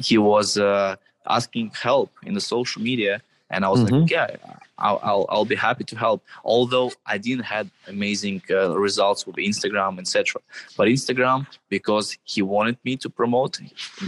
he 0.00 0.18
was 0.18 0.56
uh, 0.56 0.96
asking 1.26 1.72
help 1.80 2.10
in 2.22 2.34
the 2.34 2.40
social 2.40 2.82
media, 2.82 3.22
and 3.50 3.64
I 3.64 3.68
was 3.68 3.80
mm-hmm. 3.80 4.02
like, 4.02 4.10
yeah. 4.10 4.36
I'll, 4.78 4.98
I'll, 5.02 5.26
I'll 5.28 5.44
be 5.44 5.54
happy 5.54 5.84
to 5.84 5.96
help. 5.96 6.24
Although 6.44 6.90
I 7.06 7.18
didn't 7.18 7.44
had 7.44 7.70
amazing 7.86 8.42
uh, 8.50 8.76
results 8.76 9.26
with 9.26 9.36
Instagram, 9.36 10.00
etc. 10.00 10.40
But 10.76 10.88
Instagram, 10.88 11.46
because 11.68 12.18
he 12.24 12.42
wanted 12.42 12.78
me 12.84 12.96
to 12.96 13.08
promote, 13.08 13.60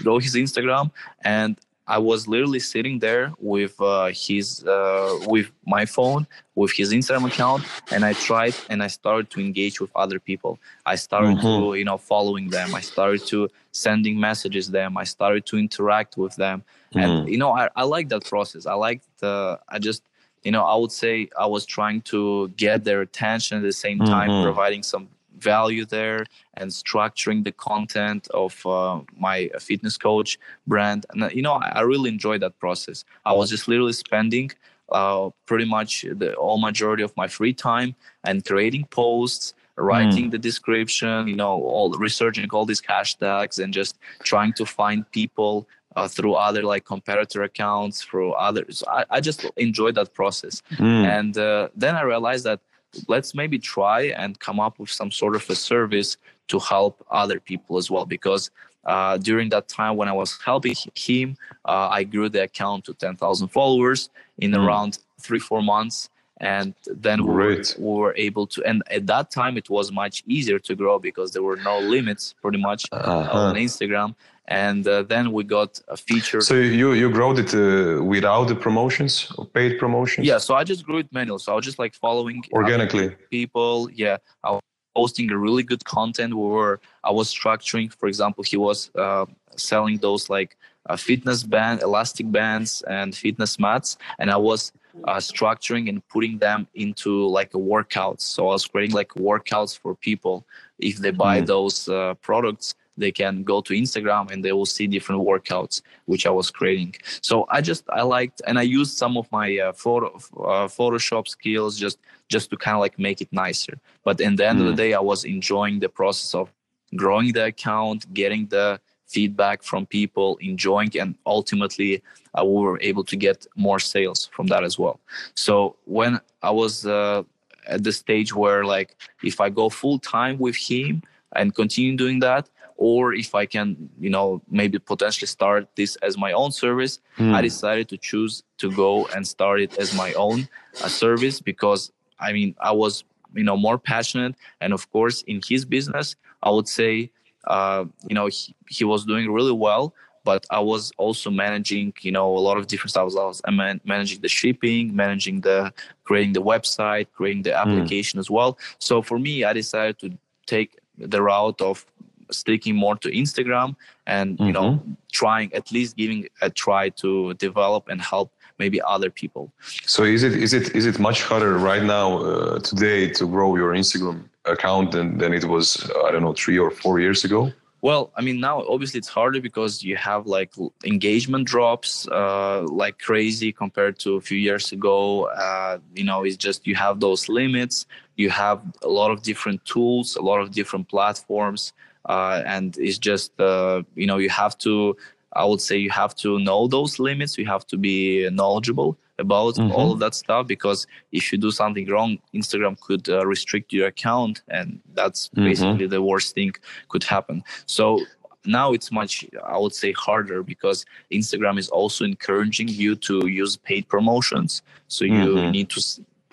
grow 0.03 0.19
his 0.19 0.35
Instagram, 0.35 0.91
and 1.25 1.57
I 1.89 1.99
was 1.99 2.27
literally 2.27 2.59
sitting 2.59 2.99
there 2.99 3.33
with 3.39 3.81
uh, 3.81 4.11
his 4.13 4.65
uh, 4.65 5.19
with 5.27 5.53
my 5.67 5.87
phone 5.87 6.27
with 6.57 6.73
his 6.73 6.93
Instagram 6.93 7.27
account, 7.27 7.65
and 7.93 8.05
I 8.05 8.15
tried 8.15 8.55
and 8.69 8.83
I 8.83 8.89
started 8.89 9.31
to 9.31 9.41
engage 9.41 9.81
with 9.81 9.91
other 9.95 10.19
people. 10.19 10.59
I 10.85 10.97
started 10.97 11.37
mm-hmm. 11.37 11.71
to 11.71 11.75
you 11.75 11.85
know 11.85 11.99
following 11.99 12.51
them. 12.51 12.75
I 12.75 12.81
started 12.81 13.25
to 13.27 13.49
sending 13.71 14.19
messages 14.19 14.71
them. 14.71 14.97
I 14.97 15.05
started 15.05 15.47
to 15.47 15.59
interact 15.59 16.17
with 16.17 16.35
them, 16.37 16.65
mm-hmm. 16.93 16.99
and 16.99 17.29
you 17.29 17.39
know 17.39 17.53
I, 17.53 17.69
I 17.77 17.85
like 17.85 18.09
that 18.09 18.25
process. 18.25 18.67
I 18.67 18.75
like 18.75 19.03
the 19.19 19.61
I 19.69 19.79
just 19.79 20.03
you 20.43 20.51
know 20.51 20.65
I 20.65 20.75
would 20.75 20.93
say 20.93 21.29
I 21.39 21.47
was 21.47 21.65
trying 21.67 22.01
to 22.13 22.49
get 22.57 22.83
their 22.83 23.01
attention 23.03 23.59
at 23.59 23.63
the 23.63 23.73
same 23.73 23.99
time, 24.01 24.31
mm-hmm. 24.31 24.45
providing 24.45 24.83
some 24.83 25.09
value 25.39 25.85
there 25.85 26.27
and 26.55 26.71
structuring 26.71 27.45
the 27.45 27.53
content 27.53 28.29
of 28.33 28.65
uh, 28.67 29.01
my 29.19 29.49
fitness 29.59 29.97
coach 29.97 30.39
brand 30.67 31.07
and 31.11 31.25
uh, 31.25 31.29
you 31.33 31.43
know 31.43 31.55
I, 31.55 31.73
I, 31.77 31.81
really 31.83 32.09
enjoyed 32.11 32.41
that 32.43 32.59
process 32.59 33.05
i 33.25 33.33
was 33.33 33.51
just 33.51 33.69
literally 33.69 33.93
spending 33.93 34.51
uh, 34.91 35.31
pretty 35.47 35.65
much 35.65 36.03
the 36.03 36.35
all 36.35 36.59
majority 36.59 37.03
of 37.03 37.17
my 37.17 37.29
free 37.29 37.53
time 37.53 37.95
and 38.25 38.45
creating 38.45 38.87
posts 38.87 39.55
writing 39.77 40.29
mm. 40.29 40.31
the 40.31 40.39
description 40.39 41.29
you 41.29 41.37
know 41.37 41.53
all 41.63 41.91
researching 41.93 42.49
all 42.51 42.65
these 42.65 42.81
hashtags 42.81 43.63
and 43.63 43.75
just 43.75 43.99
trying 44.23 44.53
to 44.55 44.65
find 44.65 45.11
people 45.11 45.69
uh, 45.97 46.09
through 46.09 46.35
other 46.35 46.63
like 46.63 46.85
competitor 46.85 47.43
accounts 47.43 48.03
through 48.03 48.33
others 48.33 48.83
i, 48.89 49.05
I 49.11 49.21
just 49.21 49.45
enjoyed 49.57 49.97
that 49.97 50.15
process 50.15 50.63
mm. 50.73 51.05
and 51.05 51.37
uh, 51.37 51.69
then 51.77 51.95
i 51.95 52.03
realized 52.03 52.45
that 52.45 52.61
let's 53.09 53.35
maybe 53.35 53.59
try 53.59 54.03
and 54.23 54.39
come 54.39 54.61
up 54.61 54.79
with 54.79 54.91
some 54.91 55.11
sort 55.11 55.35
of 55.37 55.49
a 55.51 55.55
service 55.55 56.17
to 56.49 56.59
help 56.59 57.05
other 57.11 57.41
people 57.41 57.77
as 57.77 57.91
well 57.91 58.07
because 58.07 58.51
uh, 58.87 59.17
during 59.19 59.49
that 59.51 59.69
time 59.69 59.97
when 59.97 60.09
I 60.09 60.13
was 60.13 60.39
helping 60.45 60.75
him, 60.95 61.37
uh, 61.65 61.89
I 61.91 62.05
grew 62.05 62.29
the 62.29 62.45
account 62.45 62.85
to 62.85 62.95
10,000 62.95 63.49
followers 63.49 64.11
in 64.39 64.53
mm. 64.53 64.65
around 64.65 64.99
three, 65.21 65.41
four 65.41 65.63
months. 65.63 66.09
And 66.39 66.75
then 66.87 67.27
we 67.27 67.33
were, 67.33 67.63
we 67.79 67.99
were, 67.99 68.15
able 68.17 68.47
to, 68.49 68.63
and 68.65 68.83
at 68.91 69.07
that 69.07 69.31
time 69.31 69.57
it 69.57 69.71
was 69.71 69.91
much 69.91 70.23
easier 70.27 70.59
to 70.61 70.75
grow 70.77 70.99
because 70.99 71.33
there 71.33 71.43
were 71.43 71.57
no 71.57 71.79
limits 71.81 72.35
pretty 72.43 72.59
much 72.59 72.85
uh, 72.93 72.97
uh-huh. 72.97 73.39
on 73.39 73.55
Instagram. 73.57 74.15
And 74.49 74.87
uh, 74.87 75.03
then 75.03 75.33
we 75.33 75.45
got 75.45 75.81
a 75.89 75.97
feature. 75.97 76.41
So 76.41 76.55
you 76.55 76.93
you 76.93 77.11
growed 77.11 77.39
it 77.39 77.55
uh, 77.55 78.03
without 78.03 78.45
the 78.49 78.55
promotions 78.55 79.33
or 79.37 79.47
paid 79.47 79.79
promotions? 79.79 80.27
Yeah, 80.27 80.39
so 80.39 80.55
I 80.55 80.65
just 80.65 80.85
grew 80.87 80.99
it 80.99 81.13
manually. 81.13 81.41
So 81.41 81.53
I 81.53 81.57
was 81.57 81.65
just 81.65 81.79
like 81.79 81.95
following 81.95 82.45
organically 82.53 83.17
people. 83.31 83.91
Yeah, 83.93 84.19
I 84.45 84.53
was 84.53 84.63
posting 84.95 85.31
a 85.31 85.39
really 85.39 85.63
good 85.63 85.85
content. 85.85 86.35
Where 86.35 86.81
I 87.03 87.11
was 87.11 87.33
structuring. 87.33 87.93
For 87.93 88.07
example, 88.07 88.45
he 88.45 88.57
was 88.57 88.91
uh, 88.95 89.27
selling 89.57 89.99
those 89.99 90.31
like 90.31 90.57
uh, 90.89 90.97
fitness 90.97 91.43
band, 91.43 91.83
elastic 91.83 92.31
bands, 92.31 92.83
and 92.83 93.17
fitness 93.17 93.59
mats, 93.59 93.99
and 94.19 94.31
I 94.31 94.37
was 94.37 94.73
uh, 95.05 95.17
structuring 95.17 95.89
and 95.89 96.07
putting 96.09 96.39
them 96.39 96.69
into 96.75 97.27
like 97.27 97.53
a 97.55 97.59
workouts. 97.59 98.23
So 98.23 98.49
I 98.49 98.53
was 98.53 98.67
creating 98.67 98.95
like 98.95 99.09
workouts 99.15 99.77
for 99.77 99.95
people 99.95 100.47
if 100.79 100.99
they 100.99 101.11
buy 101.11 101.41
mm. 101.41 101.47
those 101.47 101.89
uh, 101.89 102.15
products 102.15 102.75
they 102.97 103.13
can 103.13 103.43
go 103.43 103.61
to 103.61 103.73
instagram 103.75 104.31
and 104.31 104.45
they 104.45 104.53
will 104.53 104.67
see 104.67 104.87
different 104.87 105.21
workouts 105.23 105.83
which 106.07 106.27
i 106.27 106.31
was 106.31 106.51
creating 106.51 106.95
so 107.21 107.47
i 107.51 107.61
just 107.61 107.85
i 107.91 108.03
liked 108.03 108.41
and 108.47 108.59
i 108.59 108.63
used 108.63 108.97
some 108.97 109.17
of 109.17 109.31
my 109.31 109.59
uh, 109.59 109.73
photo 109.73 110.09
uh, 110.17 110.67
photoshop 110.67 111.29
skills 111.29 111.79
just 111.79 111.99
just 112.29 112.51
to 112.51 112.57
kind 112.57 112.75
of 112.75 112.81
like 112.81 112.99
make 112.99 113.21
it 113.21 113.29
nicer 113.33 113.79
but 114.05 114.21
in 114.21 114.37
the 114.37 114.47
end 114.47 114.59
mm. 114.59 114.63
of 114.63 114.67
the 114.67 114.73
hmm. 114.73 114.77
day 114.77 114.95
i 114.95 115.01
was 115.01 115.25
enjoying 115.25 115.79
the 115.79 115.89
process 115.89 116.35
of 116.35 116.53
growing 116.95 117.33
the 117.33 117.45
account 117.47 118.13
getting 118.15 118.47
the 118.47 118.81
feedback 119.07 119.63
from 119.63 119.87
people 119.87 120.37
enjoying 120.41 120.91
and 120.99 121.15
ultimately 121.27 122.03
uh, 122.37 122.45
we 122.45 122.61
were 122.63 122.81
able 122.81 123.05
to 123.05 123.17
get 123.17 123.47
more 123.57 123.79
sales 123.79 124.27
from 124.33 124.47
that 124.47 124.65
as 124.65 124.79
well 124.79 124.99
so 125.35 125.77
when 125.85 126.21
i 126.43 126.51
was 126.51 126.87
uh, 126.87 127.23
at 127.67 127.83
the 127.83 127.93
stage 127.93 128.35
where 128.35 128.65
like 128.65 128.97
if 129.23 129.41
i 129.41 129.49
go 129.49 129.69
full 129.69 129.99
time 129.99 130.39
with 130.39 130.57
him 130.57 131.03
and 131.35 131.55
continue 131.55 131.97
doing 131.97 132.19
that 132.21 132.49
or 132.77 133.15
if 133.15 133.35
I 133.35 133.47
can, 133.47 133.89
you 133.99 134.11
know, 134.11 134.43
maybe 134.51 134.79
potentially 134.79 135.27
start 135.27 135.69
this 135.77 135.97
as 135.97 136.17
my 136.19 136.33
own 136.33 136.53
service, 136.53 137.01
mm. 137.19 137.33
I 137.33 137.41
decided 137.43 137.89
to 137.89 137.97
choose 137.97 138.43
to 138.59 138.71
go 138.73 139.07
and 139.15 139.27
start 139.27 139.61
it 139.61 139.79
as 139.79 139.95
my 139.95 140.13
own 140.15 140.49
uh, 140.83 140.89
service 140.89 141.41
because 141.41 141.93
I 142.19 142.33
mean, 142.33 142.55
I 142.61 142.73
was, 142.73 143.05
you 143.35 143.45
know, 143.45 143.57
more 143.57 143.79
passionate. 143.79 144.35
And 144.61 144.73
of 144.73 144.91
course, 144.91 145.23
in 145.23 145.41
his 145.47 145.65
business, 145.65 146.17
I 146.43 146.51
would 146.51 146.69
say, 146.69 147.11
uh, 147.47 147.85
you 148.09 148.15
know, 148.15 148.27
he, 148.27 148.55
he 148.69 148.85
was 148.85 149.05
doing 149.05 149.31
really 149.31 149.53
well. 149.53 149.95
But 150.25 150.45
I 150.51 150.59
was 150.59 150.91
also 150.97 151.31
managing, 151.31 151.95
you 152.01 152.11
know, 152.11 152.37
a 152.37 152.41
lot 152.41 152.57
of 152.57 152.67
different 152.67 152.91
stuff. 152.91 153.13
I 153.17 153.25
was 153.25 153.41
managing 153.85 154.21
the 154.23 154.29
shipping, 154.29 154.97
managing 154.97 155.43
the 155.43 155.73
creating 156.03 156.33
the 156.33 156.43
website, 156.43 157.07
creating 157.13 157.43
the 157.43 157.53
hmm. 157.53 157.69
application 157.69 158.19
mm. 158.19 158.21
as 158.21 158.29
well. 158.29 158.59
So 158.81 159.03
for 159.03 159.21
me, 159.21 159.45
I 159.45 159.53
decided 159.53 160.01
to 160.01 160.19
take 160.47 160.79
the 160.99 161.23
route 161.23 161.61
of 161.61 161.87
sticking 162.31 162.77
more 162.77 162.97
to 162.97 163.09
Instagram 163.11 163.77
and 164.07 164.37
mm-hmm. 164.37 164.47
you 164.47 164.53
know 164.53 164.71
mm-hmm. 164.73 164.93
trying 165.13 165.53
at 165.55 165.73
least 165.73 165.97
giving 165.97 166.29
a 166.43 166.51
try 166.51 166.89
to 166.91 167.35
develop 167.35 167.89
and 167.89 168.01
help 168.01 168.31
maybe 168.59 168.81
other 168.83 169.11
people. 169.11 169.53
So 169.85 170.05
is 170.05 170.23
it 170.23 170.35
is 170.35 170.53
it 170.53 170.75
is 170.75 170.87
it 170.87 170.99
much 170.99 171.23
harder 171.23 171.59
right 171.59 171.83
now 171.83 172.19
uh, 172.19 172.59
today 172.61 173.11
to 173.11 173.27
grow 173.27 173.57
your 173.57 173.75
Instagram 173.75 174.29
account 174.45 174.93
than 174.93 175.19
than 175.19 175.33
it 175.33 175.45
was 175.45 175.91
I 176.05 176.11
don't 176.13 176.23
know 176.23 176.35
three 176.35 176.59
or 176.59 176.71
four 176.71 177.01
years 177.01 177.25
ago? 177.25 177.53
Well, 177.83 178.11
I 178.17 178.23
mean, 178.23 178.41
now 178.41 178.65
obviously 178.67 178.99
it's 178.99 179.09
harder 179.09 179.41
because 179.41 179.85
you 179.85 179.97
have 179.97 180.27
like 180.27 180.51
engagement 180.85 181.47
drops 181.47 182.09
uh, 182.09 182.63
like 182.63 182.99
crazy 182.99 183.53
compared 183.53 183.99
to 184.01 184.17
a 184.17 184.21
few 184.21 184.39
years 184.39 184.73
ago. 184.73 185.27
Uh, 185.27 185.79
you 185.95 186.03
know, 186.03 186.25
it's 186.25 186.37
just 186.37 186.67
you 186.67 186.75
have 186.75 187.01
those 187.01 187.29
limits. 187.29 187.87
You 188.17 188.31
have 188.31 188.63
a 188.83 188.89
lot 188.89 189.11
of 189.11 189.23
different 189.23 189.65
tools, 189.67 190.17
a 190.17 190.23
lot 190.23 190.41
of 190.41 190.51
different 190.51 190.89
platforms 190.89 191.75
uh, 192.09 192.43
and 192.47 192.77
it's 192.79 192.99
just 192.99 193.39
uh, 193.41 193.83
you 193.95 194.07
know 194.07 194.19
you 194.19 194.31
have 194.31 194.57
to 194.59 194.97
i 195.35 195.45
would 195.45 195.61
say 195.61 195.77
you 195.77 195.91
have 195.91 196.15
to 196.15 196.39
know 196.39 196.67
those 196.67 196.99
limits 196.99 197.37
you 197.37 197.47
have 197.47 197.67
to 197.67 197.77
be 197.77 198.29
knowledgeable 198.31 198.97
about 199.19 199.55
mm-hmm. 199.55 199.73
all 199.73 199.93
of 199.93 199.99
that 199.99 200.15
stuff 200.15 200.47
because 200.47 200.87
if 201.13 201.33
you 201.33 201.39
do 201.39 201.51
something 201.51 201.87
wrong 201.89 202.19
instagram 202.35 202.79
could 202.81 203.09
uh, 203.09 203.27
restrict 203.27 203.73
your 203.73 203.87
account 203.87 204.43
and 204.49 204.81
that's 204.95 205.29
mm-hmm. 205.29 205.45
basically 205.45 205.87
the 205.87 206.03
worst 206.03 206.35
thing 206.35 206.53
could 206.89 207.05
happen 207.05 207.43
so 207.67 208.01
now 208.45 208.73
it's 208.73 208.93
much 208.93 209.27
i 209.45 209.59
would 209.59 209.75
say 209.75 209.93
harder 209.93 210.43
because 210.43 210.85
instagram 211.11 211.59
is 211.59 211.69
also 211.71 212.05
encouraging 212.05 212.69
you 212.69 212.95
to 212.95 213.27
use 213.27 213.57
paid 213.57 213.89
promotions 213.89 214.63
so 214.89 215.05
you 215.05 215.13
mm-hmm. 215.13 215.51
need 215.51 215.69
to 215.69 215.81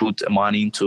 put 0.04 0.18
money 0.30 0.62
into 0.68 0.86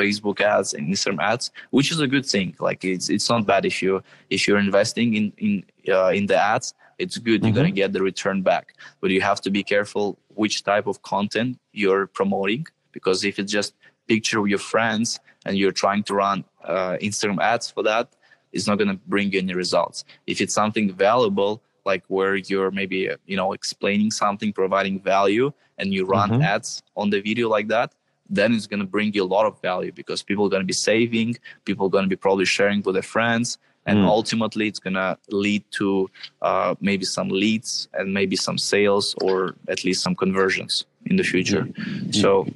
Facebook 0.00 0.40
ads 0.40 0.74
and 0.74 0.82
Instagram 0.92 1.20
ads, 1.20 1.50
which 1.70 1.88
is 1.92 2.00
a 2.00 2.08
good 2.14 2.26
thing. 2.34 2.48
Like 2.68 2.80
it's 2.84 3.08
it's 3.14 3.28
not 3.32 3.46
bad 3.46 3.64
if 3.70 3.76
you 3.82 4.02
if 4.30 4.40
you're 4.46 4.62
investing 4.68 5.08
in 5.18 5.26
in 5.46 5.52
uh, 5.96 6.12
in 6.18 6.24
the 6.26 6.38
ads, 6.52 6.74
it's 7.02 7.18
good. 7.18 7.40
Mm-hmm. 7.40 7.46
You're 7.46 7.58
gonna 7.60 7.80
get 7.82 7.92
the 7.92 8.02
return 8.02 8.38
back, 8.42 8.66
but 9.00 9.10
you 9.10 9.20
have 9.30 9.40
to 9.42 9.50
be 9.50 9.62
careful 9.74 10.18
which 10.42 10.56
type 10.72 10.86
of 10.92 10.96
content 11.02 11.50
you're 11.72 12.06
promoting 12.06 12.66
because 12.96 13.18
if 13.30 13.38
it's 13.40 13.52
just 13.52 13.74
picture 14.06 14.38
of 14.42 14.48
your 14.48 14.64
friends 14.72 15.20
and 15.46 15.56
you're 15.58 15.78
trying 15.84 16.02
to 16.08 16.14
run 16.14 16.44
uh, 16.64 16.96
Instagram 17.08 17.40
ads 17.40 17.70
for 17.70 17.82
that, 17.90 18.06
it's 18.52 18.66
not 18.68 18.78
gonna 18.80 18.98
bring 19.14 19.32
you 19.32 19.40
any 19.40 19.54
results. 19.54 20.04
If 20.26 20.40
it's 20.40 20.54
something 20.54 20.86
valuable 20.92 21.62
like 21.84 22.02
where 22.08 22.36
you're 22.36 22.70
maybe 22.70 23.00
you 23.26 23.36
know 23.40 23.52
explaining 23.52 24.10
something 24.10 24.52
providing 24.52 24.96
value 25.14 25.52
and 25.78 25.92
you 25.92 26.06
run 26.06 26.30
mm-hmm. 26.30 26.54
ads 26.54 26.82
on 26.96 27.10
the 27.10 27.20
video 27.20 27.48
like 27.56 27.68
that 27.68 27.92
then 28.34 28.54
it's 28.54 28.66
going 28.66 28.80
to 28.80 28.86
bring 28.86 29.12
you 29.12 29.22
a 29.22 29.30
lot 29.36 29.46
of 29.46 29.60
value 29.60 29.92
because 29.92 30.22
people 30.22 30.44
are 30.46 30.52
going 30.54 30.66
to 30.66 30.72
be 30.74 30.80
saving 30.90 31.36
people 31.64 31.86
are 31.86 31.90
going 31.90 32.04
to 32.04 32.14
be 32.16 32.20
probably 32.26 32.44
sharing 32.44 32.80
with 32.82 32.94
their 32.94 33.10
friends 33.16 33.58
and 33.86 33.98
mm. 33.98 34.06
ultimately 34.06 34.66
it's 34.66 34.78
going 34.78 34.94
to 34.94 35.16
lead 35.30 35.62
to 35.70 36.10
uh, 36.42 36.74
maybe 36.80 37.04
some 37.04 37.28
leads 37.28 37.88
and 37.94 38.12
maybe 38.12 38.36
some 38.36 38.58
sales 38.58 39.14
or 39.22 39.54
at 39.68 39.84
least 39.84 40.02
some 40.02 40.14
conversions 40.14 40.86
in 41.06 41.16
the 41.16 41.22
future. 41.22 41.68
So 42.12 42.46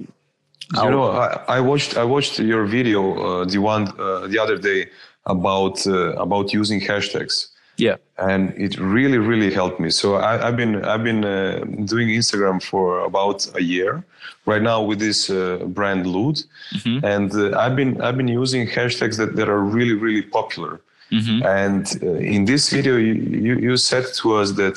you 0.74 0.90
know 0.90 1.10
I, 1.10 1.56
I, 1.56 1.60
watched 1.60 1.96
i 1.96 2.04
watched 2.04 2.38
your 2.38 2.66
video 2.66 3.00
uh, 3.14 3.44
the 3.46 3.58
one 3.58 3.88
uh, 3.98 4.26
the 4.26 4.38
other 4.38 4.58
day 4.58 4.90
about 5.24 5.86
uh, 5.86 6.12
about 6.16 6.52
using 6.52 6.80
hashtags 6.80 7.48
yeah 7.78 7.96
and 8.18 8.52
it 8.56 8.78
really 8.78 9.18
really 9.18 9.52
helped 9.52 9.78
me 9.80 9.90
so 9.90 10.16
I, 10.16 10.36
have 10.46 10.56
been 10.56 10.84
i've 10.84 11.04
been 11.04 11.24
uh, 11.24 11.64
doing 11.84 12.08
instagram 12.08 12.62
for 12.62 13.00
about 13.00 13.46
a 13.54 13.62
year 13.62 14.04
right 14.48 14.62
now 14.62 14.82
with 14.82 14.98
this 14.98 15.30
uh, 15.30 15.58
brand 15.76 16.06
Loot, 16.06 16.44
mm-hmm. 16.74 17.04
and 17.04 17.30
uh, 17.34 17.58
I've 17.62 17.76
been 17.80 17.92
I've 18.04 18.16
been 18.16 18.32
using 18.42 18.66
hashtags 18.66 19.16
that, 19.20 19.36
that 19.36 19.48
are 19.48 19.62
really 19.76 19.96
really 20.06 20.24
popular. 20.38 20.80
Mm-hmm. 21.12 21.38
And 21.62 21.84
uh, 22.02 22.34
in 22.36 22.44
this 22.44 22.68
video, 22.76 22.96
you, 22.96 23.14
you, 23.46 23.54
you 23.66 23.76
said 23.78 24.04
to 24.20 24.34
us 24.40 24.52
that 24.62 24.76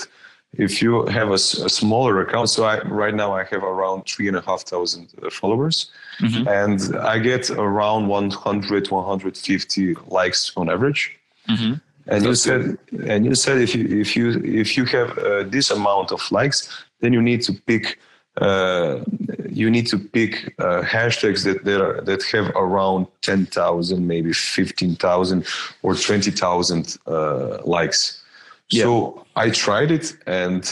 if 0.58 0.82
you 0.82 1.06
have 1.18 1.30
a, 1.30 1.42
a, 1.68 1.70
smaller 1.82 2.22
account, 2.22 2.50
so 2.50 2.64
I 2.64 2.76
right 3.04 3.16
now 3.24 3.30
I 3.34 3.44
have 3.52 3.64
around 3.64 3.98
three 4.12 4.28
and 4.30 4.38
a 4.38 4.44
half 4.50 4.62
thousand 4.62 5.04
uh, 5.22 5.30
followers, 5.30 5.92
mm-hmm. 6.20 6.48
and 6.48 6.80
I 7.14 7.20
get 7.20 7.50
around 7.50 8.08
100 8.08 8.92
150 8.92 9.96
likes 10.08 10.52
on 10.56 10.70
average. 10.70 11.18
Mm-hmm. 11.50 11.74
And 12.12 12.26
you 12.26 12.36
said, 12.36 12.78
and 13.08 13.26
you 13.26 13.36
said 13.36 13.62
if 13.62 13.74
you 13.74 14.02
if 14.02 14.16
you 14.18 14.42
if 14.44 14.76
you 14.78 14.86
have 14.86 15.18
uh, 15.18 15.44
this 15.44 15.72
amount 15.72 16.12
of 16.12 16.22
likes, 16.32 16.68
then 17.00 17.14
you 17.14 17.22
need 17.22 17.42
to 17.44 17.54
pick 17.54 17.98
uh, 18.38 19.00
you 19.50 19.70
need 19.70 19.88
to 19.88 19.98
pick 20.00 20.54
uh, 20.60 20.82
hashtags 20.82 21.44
that 21.44 21.64
that, 21.66 21.82
are, 21.82 22.02
that 22.02 22.24
have 22.24 22.50
around 22.56 23.08
10,000, 23.22 24.08
maybe 24.08 24.32
15,000 24.32 25.46
or 25.84 25.96
20,000 25.96 26.98
uh, 27.08 27.58
likes. 27.66 28.24
Yeah. 28.70 28.84
So 28.84 29.26
I 29.36 29.50
tried 29.50 29.92
it, 29.92 30.16
and 30.26 30.64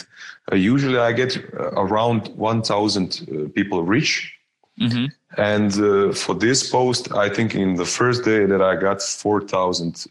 uh, 0.52 0.56
usually 0.56 0.98
I 0.98 1.12
get 1.12 1.38
uh, 1.38 1.72
around 1.72 2.30
1,000 2.30 3.52
people 3.54 3.84
reach. 3.84 4.34
Mm-hmm. 4.80 5.06
And 5.38 6.18
for 6.18 6.34
this 6.34 6.70
post, 6.70 7.12
I 7.14 7.30
think 7.30 7.54
in 7.54 7.76
the 7.76 7.86
first 7.86 8.24
day 8.24 8.46
that 8.46 8.62
I 8.62 8.78
got 8.78 9.02
4,000 9.02 10.08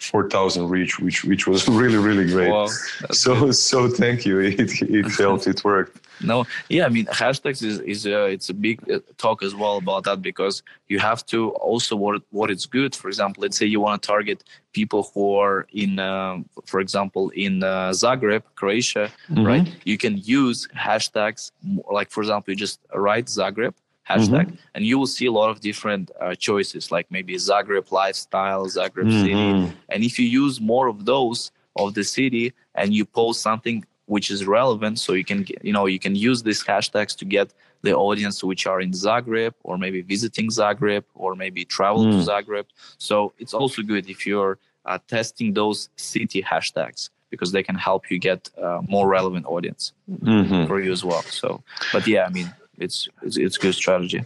4,000 0.00 0.68
reach, 0.68 0.98
which 0.98 1.24
which 1.24 1.46
was 1.46 1.68
really 1.80 1.98
really 1.98 2.26
great. 2.26 2.50
Wow, 2.50 2.66
so 3.10 3.46
good. 3.46 3.54
so 3.54 3.88
thank 3.88 4.24
you. 4.26 4.38
It 4.46 4.82
it 4.82 5.06
helped. 5.18 5.46
It 5.46 5.64
worked. 5.64 6.00
No, 6.22 6.46
yeah, 6.68 6.86
I 6.86 6.88
mean 6.88 7.06
hashtags 7.06 7.62
is 7.62 7.78
is 7.80 8.06
uh, 8.06 8.24
it's 8.24 8.48
a 8.48 8.54
big 8.54 8.90
uh, 8.90 9.00
talk 9.18 9.42
as 9.42 9.54
well 9.54 9.76
about 9.76 10.04
that 10.04 10.22
because 10.22 10.62
you 10.88 10.98
have 10.98 11.24
to 11.26 11.50
also 11.50 11.94
what 11.96 12.22
what 12.30 12.50
it's 12.50 12.66
good. 12.66 12.94
For 12.94 13.08
example, 13.08 13.42
let's 13.42 13.56
say 13.56 13.66
you 13.66 13.80
want 13.80 14.02
to 14.02 14.06
target 14.06 14.44
people 14.72 15.10
who 15.14 15.34
are 15.34 15.66
in, 15.72 15.98
uh, 15.98 16.38
for 16.66 16.80
example, 16.80 17.30
in 17.30 17.62
uh, 17.62 17.90
Zagreb, 17.90 18.42
Croatia, 18.54 19.10
mm-hmm. 19.30 19.46
right? 19.46 19.66
You 19.84 19.98
can 19.98 20.18
use 20.18 20.68
hashtags 20.76 21.52
like, 21.90 22.10
for 22.10 22.22
example, 22.22 22.52
you 22.52 22.56
just 22.56 22.80
write 22.94 23.26
Zagreb 23.26 23.74
hashtag 24.08 24.46
mm-hmm. 24.46 24.74
and 24.74 24.84
you 24.84 24.98
will 24.98 25.06
see 25.06 25.26
a 25.26 25.32
lot 25.32 25.50
of 25.50 25.60
different 25.60 26.10
uh, 26.20 26.34
choices 26.34 26.90
like 26.90 27.06
maybe 27.10 27.34
zagreb 27.34 27.90
lifestyle 27.90 28.66
zagreb 28.66 29.08
mm-hmm. 29.08 29.22
city 29.22 29.76
and 29.88 30.04
if 30.04 30.18
you 30.18 30.26
use 30.26 30.60
more 30.60 30.86
of 30.86 31.04
those 31.04 31.50
of 31.76 31.94
the 31.94 32.04
city 32.04 32.52
and 32.74 32.94
you 32.94 33.04
post 33.04 33.40
something 33.40 33.84
which 34.06 34.30
is 34.30 34.46
relevant 34.46 34.98
so 34.98 35.12
you 35.12 35.24
can 35.24 35.42
get, 35.42 35.64
you 35.64 35.72
know 35.72 35.86
you 35.86 35.98
can 35.98 36.14
use 36.14 36.42
these 36.42 36.62
hashtags 36.62 37.16
to 37.16 37.24
get 37.24 37.52
the 37.82 37.94
audience 37.94 38.42
which 38.42 38.66
are 38.66 38.80
in 38.80 38.92
zagreb 38.92 39.52
or 39.64 39.76
maybe 39.76 40.00
visiting 40.02 40.48
zagreb 40.50 41.04
or 41.14 41.34
maybe 41.34 41.64
travel 41.64 42.04
mm. 42.04 42.12
to 42.12 42.30
zagreb 42.30 42.64
so 42.98 43.32
it's 43.38 43.54
also 43.54 43.82
good 43.82 44.08
if 44.08 44.26
you're 44.26 44.58
uh, 44.86 44.98
testing 45.08 45.52
those 45.52 45.88
city 45.96 46.40
hashtags 46.42 47.10
because 47.30 47.52
they 47.52 47.62
can 47.62 47.74
help 47.74 48.10
you 48.10 48.18
get 48.18 48.48
uh, 48.62 48.80
more 48.88 49.08
relevant 49.08 49.44
audience 49.46 49.92
Mhm. 50.08 50.66
for 50.68 50.80
you 50.80 50.92
as 50.92 51.04
well. 51.04 51.22
So, 51.22 51.62
but 51.92 52.06
yeah, 52.06 52.24
I 52.24 52.30
mean, 52.30 52.54
it's 52.78 53.08
it's, 53.22 53.36
it's 53.36 53.58
good 53.58 53.74
strategy. 53.74 54.22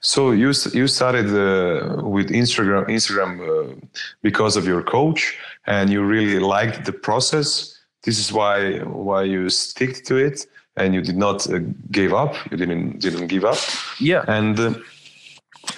So 0.00 0.32
you 0.32 0.52
you 0.72 0.86
started 0.86 1.26
uh, 1.26 2.02
with 2.02 2.30
Instagram 2.30 2.86
Instagram 2.88 3.30
uh, 3.40 3.74
because 4.22 4.56
of 4.56 4.66
your 4.66 4.82
coach, 4.82 5.36
and 5.66 5.90
you 5.90 6.02
really 6.04 6.38
liked 6.38 6.84
the 6.84 6.92
process. 6.92 7.78
This 8.02 8.18
is 8.18 8.32
why 8.32 8.78
why 8.80 9.22
you 9.24 9.50
stick 9.50 10.04
to 10.04 10.16
it, 10.16 10.46
and 10.76 10.94
you 10.94 11.00
did 11.00 11.16
not 11.16 11.48
uh, 11.50 11.60
give 11.90 12.12
up. 12.14 12.34
You 12.50 12.56
didn't 12.56 12.98
didn't 13.00 13.26
give 13.28 13.44
up, 13.44 13.58
Yeah, 14.00 14.24
and 14.28 14.58
uh, 14.58 14.74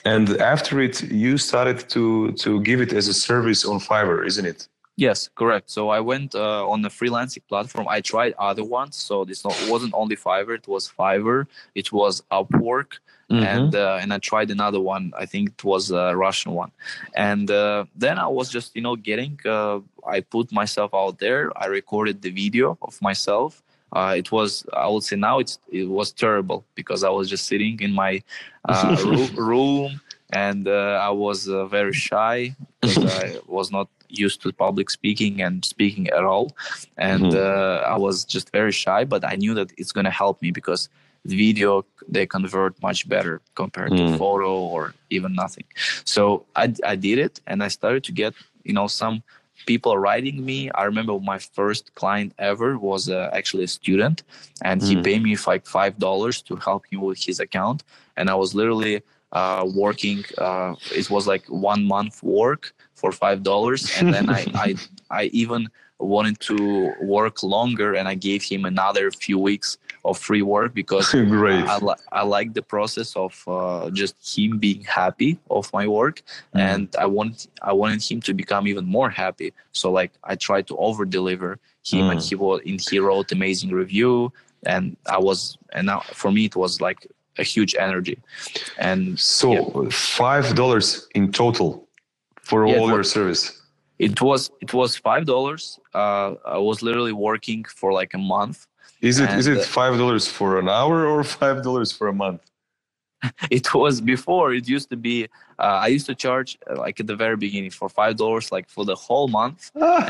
and 0.04 0.28
after 0.40 0.80
it, 0.80 1.02
you 1.02 1.38
started 1.38 1.88
to 1.90 2.32
to 2.32 2.60
give 2.60 2.80
it 2.80 2.92
as 2.92 3.08
a 3.08 3.14
service 3.14 3.64
on 3.64 3.80
Fiverr, 3.80 4.26
isn't 4.26 4.46
it? 4.46 4.68
Yes, 4.98 5.30
correct. 5.36 5.70
So 5.70 5.90
I 5.90 6.00
went 6.00 6.34
uh, 6.34 6.68
on 6.68 6.84
a 6.84 6.88
freelancing 6.88 7.46
platform. 7.48 7.86
I 7.88 8.00
tried 8.00 8.34
other 8.36 8.64
ones. 8.64 8.96
So 8.96 9.24
this 9.24 9.44
not, 9.44 9.54
wasn't 9.68 9.94
only 9.94 10.16
Fiverr. 10.16 10.56
It 10.56 10.66
was 10.66 10.90
Fiverr. 10.90 11.46
It 11.76 11.92
was 11.92 12.24
Upwork, 12.32 12.98
and 13.30 13.76
uh, 13.76 14.00
and 14.00 14.12
I 14.12 14.18
tried 14.18 14.50
another 14.50 14.80
one. 14.80 15.12
I 15.16 15.24
think 15.24 15.50
it 15.50 15.62
was 15.62 15.92
a 15.92 16.16
Russian 16.16 16.50
one. 16.50 16.72
And 17.14 17.48
uh, 17.48 17.84
then 17.94 18.18
I 18.18 18.26
was 18.26 18.50
just 18.50 18.74
you 18.74 18.82
know 18.82 18.96
getting. 18.96 19.38
Uh, 19.46 19.78
I 20.04 20.18
put 20.18 20.50
myself 20.50 20.90
out 20.92 21.20
there. 21.20 21.52
I 21.56 21.66
recorded 21.66 22.20
the 22.20 22.30
video 22.30 22.76
of 22.82 23.00
myself. 23.00 23.62
Uh, 23.92 24.14
it 24.18 24.32
was 24.32 24.66
I 24.72 24.88
would 24.88 25.04
say 25.04 25.14
now 25.14 25.38
it's 25.38 25.60
it 25.70 25.88
was 25.88 26.10
terrible 26.10 26.64
because 26.74 27.04
I 27.04 27.10
was 27.10 27.30
just 27.30 27.46
sitting 27.46 27.78
in 27.80 27.92
my 27.92 28.20
uh, 28.68 28.96
room 29.36 30.00
and 30.32 30.66
uh, 30.68 31.00
I 31.00 31.10
was 31.10 31.48
uh, 31.48 31.66
very 31.66 31.92
shy 31.92 32.56
because 32.80 33.06
I 33.22 33.38
was 33.46 33.70
not 33.70 33.88
used 34.08 34.42
to 34.42 34.52
public 34.52 34.90
speaking 34.90 35.40
and 35.42 35.64
speaking 35.64 36.08
at 36.08 36.24
all, 36.24 36.56
and 36.96 37.32
Mhm. 37.32 37.34
uh, 37.34 37.82
I 37.94 37.96
was 37.96 38.24
just 38.24 38.50
very 38.52 38.72
shy. 38.72 39.04
But 39.04 39.24
I 39.24 39.36
knew 39.36 39.54
that 39.54 39.72
it's 39.76 39.92
gonna 39.92 40.10
help 40.10 40.42
me 40.42 40.50
because 40.50 40.88
video 41.24 41.84
they 42.08 42.26
convert 42.26 42.80
much 42.82 43.08
better 43.08 43.40
compared 43.54 43.92
Mm. 43.92 43.98
to 43.98 44.06
photo 44.06 44.52
or 44.74 44.94
even 45.10 45.34
nothing. 45.34 45.64
So 46.04 46.44
I 46.56 46.72
I 46.84 46.96
did 46.96 47.18
it, 47.18 47.40
and 47.46 47.62
I 47.62 47.68
started 47.68 48.02
to 48.04 48.12
get 48.12 48.34
you 48.64 48.72
know 48.74 48.86
some 48.88 49.22
people 49.66 49.96
writing 49.98 50.44
me. 50.44 50.70
I 50.74 50.84
remember 50.84 51.18
my 51.20 51.38
first 51.38 51.94
client 51.94 52.32
ever 52.38 52.78
was 52.78 53.08
uh, 53.08 53.30
actually 53.32 53.64
a 53.64 53.68
student, 53.80 54.22
and 54.62 54.82
he 54.82 54.96
Mm. 54.96 55.02
paid 55.06 55.22
me 55.22 55.36
like 55.46 55.66
five 55.66 55.98
dollars 55.98 56.42
to 56.48 56.56
help 56.56 56.82
him 56.90 57.00
with 57.00 57.20
his 57.24 57.38
account, 57.40 57.84
and 58.16 58.28
I 58.30 58.34
was 58.34 58.54
literally 58.54 59.02
uh, 59.32 59.64
working. 59.84 60.24
Uh, 60.38 60.74
it 60.94 61.10
was 61.10 61.26
like 61.26 61.44
one 61.48 61.84
month 61.84 62.22
work 62.22 62.72
for 63.00 63.10
five 63.12 63.38
dollars, 63.50 63.80
and 63.98 64.12
then 64.14 64.26
I, 64.38 64.40
I 64.66 64.68
I 65.20 65.22
even 65.42 65.62
wanted 66.16 66.38
to 66.50 66.56
work 67.18 67.42
longer, 67.42 67.88
and 67.98 68.06
I 68.12 68.14
gave 68.28 68.42
him 68.52 68.64
another 68.64 69.10
few 69.26 69.38
weeks 69.50 69.68
of 70.04 70.14
free 70.28 70.42
work 70.56 70.70
because 70.72 71.10
Great. 71.38 71.64
I, 71.74 71.76
li- 71.88 72.02
I 72.12 72.22
like 72.22 72.54
the 72.54 72.62
process 72.62 73.16
of 73.16 73.32
uh, 73.48 73.90
just 73.90 74.14
him 74.32 74.58
being 74.58 74.82
happy 75.00 75.38
of 75.50 75.64
my 75.78 75.86
work, 76.00 76.16
Mm. 76.54 76.60
and 76.68 76.86
I 77.04 77.06
want 77.16 77.36
I 77.70 77.72
wanted 77.72 78.00
him 78.10 78.20
to 78.28 78.32
become 78.42 78.64
even 78.72 78.84
more 78.98 79.10
happy. 79.24 79.48
So 79.80 79.86
like 80.00 80.12
I 80.32 80.34
tried 80.36 80.66
to 80.70 80.74
over 80.86 81.04
deliver 81.18 81.50
him, 81.90 82.04
and 82.12 82.20
Mm. 82.20 82.28
he 82.28 82.34
was 82.44 82.60
and 82.68 82.80
he 82.90 82.98
wrote 83.06 83.26
amazing 83.38 83.70
review, 83.82 84.32
and 84.72 84.84
I 85.16 85.18
was 85.28 85.38
and 85.74 85.86
now 85.86 86.00
for 86.20 86.30
me 86.36 86.42
it 86.50 86.56
was 86.56 86.72
like 86.88 87.00
a 87.38 87.44
huge 87.54 87.74
energy, 87.86 88.16
and 88.78 89.18
So 89.18 89.48
Yeah. 89.52 89.88
five 89.90 90.46
dollars 90.60 91.08
in 91.18 91.32
total 91.32 91.87
for 92.48 92.66
Yeah, 92.66 92.78
all 92.78 92.88
your 92.96 93.04
service. 93.04 93.42
it 93.98 94.20
was 94.28 94.50
it 94.64 94.72
was 94.80 94.90
five 95.08 95.24
dollars. 95.32 95.62
Uh, 95.94 96.28
I 96.56 96.60
was 96.70 96.78
literally 96.88 97.16
working 97.28 97.60
for 97.78 97.88
like 98.00 98.12
a 98.14 98.22
month. 98.36 98.58
Is 99.10 99.16
it 99.24 99.30
is 99.40 99.46
it 99.54 99.58
uh, 99.58 99.78
five 99.78 99.94
dollars 100.02 100.24
for 100.36 100.58
an 100.62 100.68
hour 100.78 100.96
or 101.12 101.20
five 101.40 101.62
dollars 101.66 101.90
for 101.98 102.06
a 102.08 102.16
month? 102.24 102.42
it 103.58 103.66
was 103.74 104.00
before 104.00 104.46
it 104.58 104.68
used 104.76 104.88
to 104.94 104.96
be 105.08 105.16
uh, 105.64 105.78
i 105.86 105.88
used 105.96 106.06
to 106.06 106.14
charge 106.14 106.50
uh, 106.70 106.76
like 106.84 106.96
at 107.02 107.06
the 107.08 107.16
very 107.24 107.36
beginning 107.46 107.72
for 107.78 107.88
five 108.00 108.14
dollars 108.22 108.46
like 108.52 108.68
for 108.74 108.84
the 108.90 108.94
whole 108.94 109.26
month 109.40 109.60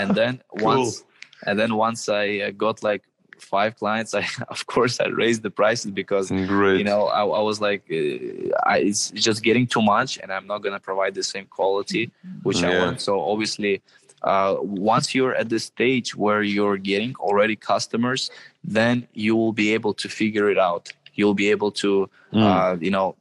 and 0.01 0.11
then 0.20 0.34
once 0.53 1.05
and 1.47 1.55
then 1.61 1.72
once 1.86 2.01
i 2.22 2.24
uh, 2.41 2.51
got 2.64 2.82
like 2.91 3.03
five 3.43 3.76
clients 3.76 4.14
i 4.14 4.26
of 4.49 4.66
course 4.66 5.01
i 5.01 5.07
raised 5.09 5.43
the 5.43 5.51
prices 5.51 5.91
because 5.91 6.30
Great. 6.30 6.78
you 6.78 6.84
know 6.84 7.07
i, 7.07 7.20
I 7.20 7.41
was 7.41 7.61
like 7.61 7.82
uh, 7.91 7.95
I, 8.72 8.78
it's 8.78 9.11
just 9.11 9.43
getting 9.43 9.66
too 9.66 9.82
much 9.82 10.18
and 10.22 10.32
i'm 10.32 10.47
not 10.47 10.59
going 10.62 10.74
to 10.74 10.80
provide 10.80 11.14
the 11.14 11.22
same 11.22 11.47
quality 11.47 12.11
which 12.43 12.62
i 12.62 12.78
want 12.78 13.01
so 13.01 13.20
obviously 13.20 13.82
uh, 14.22 14.57
once 14.61 15.14
you're 15.14 15.34
at 15.34 15.49
the 15.49 15.61
stage 15.61 16.16
where 16.16 16.43
you're 16.43 16.76
getting 16.76 17.14
already 17.16 17.55
customers 17.57 18.30
then 18.64 19.07
you 19.14 19.36
will 19.36 19.53
be 19.53 19.72
able 19.74 19.95
to 19.95 20.09
figure 20.09 20.51
it 20.51 20.59
out 20.59 20.93
you'll 21.14 21.34
be 21.34 21.51
able 21.51 21.70
to 21.70 22.09
Mm. 22.32 22.43
uh, 22.43 22.76
you 22.78 22.91
know 22.91 23.16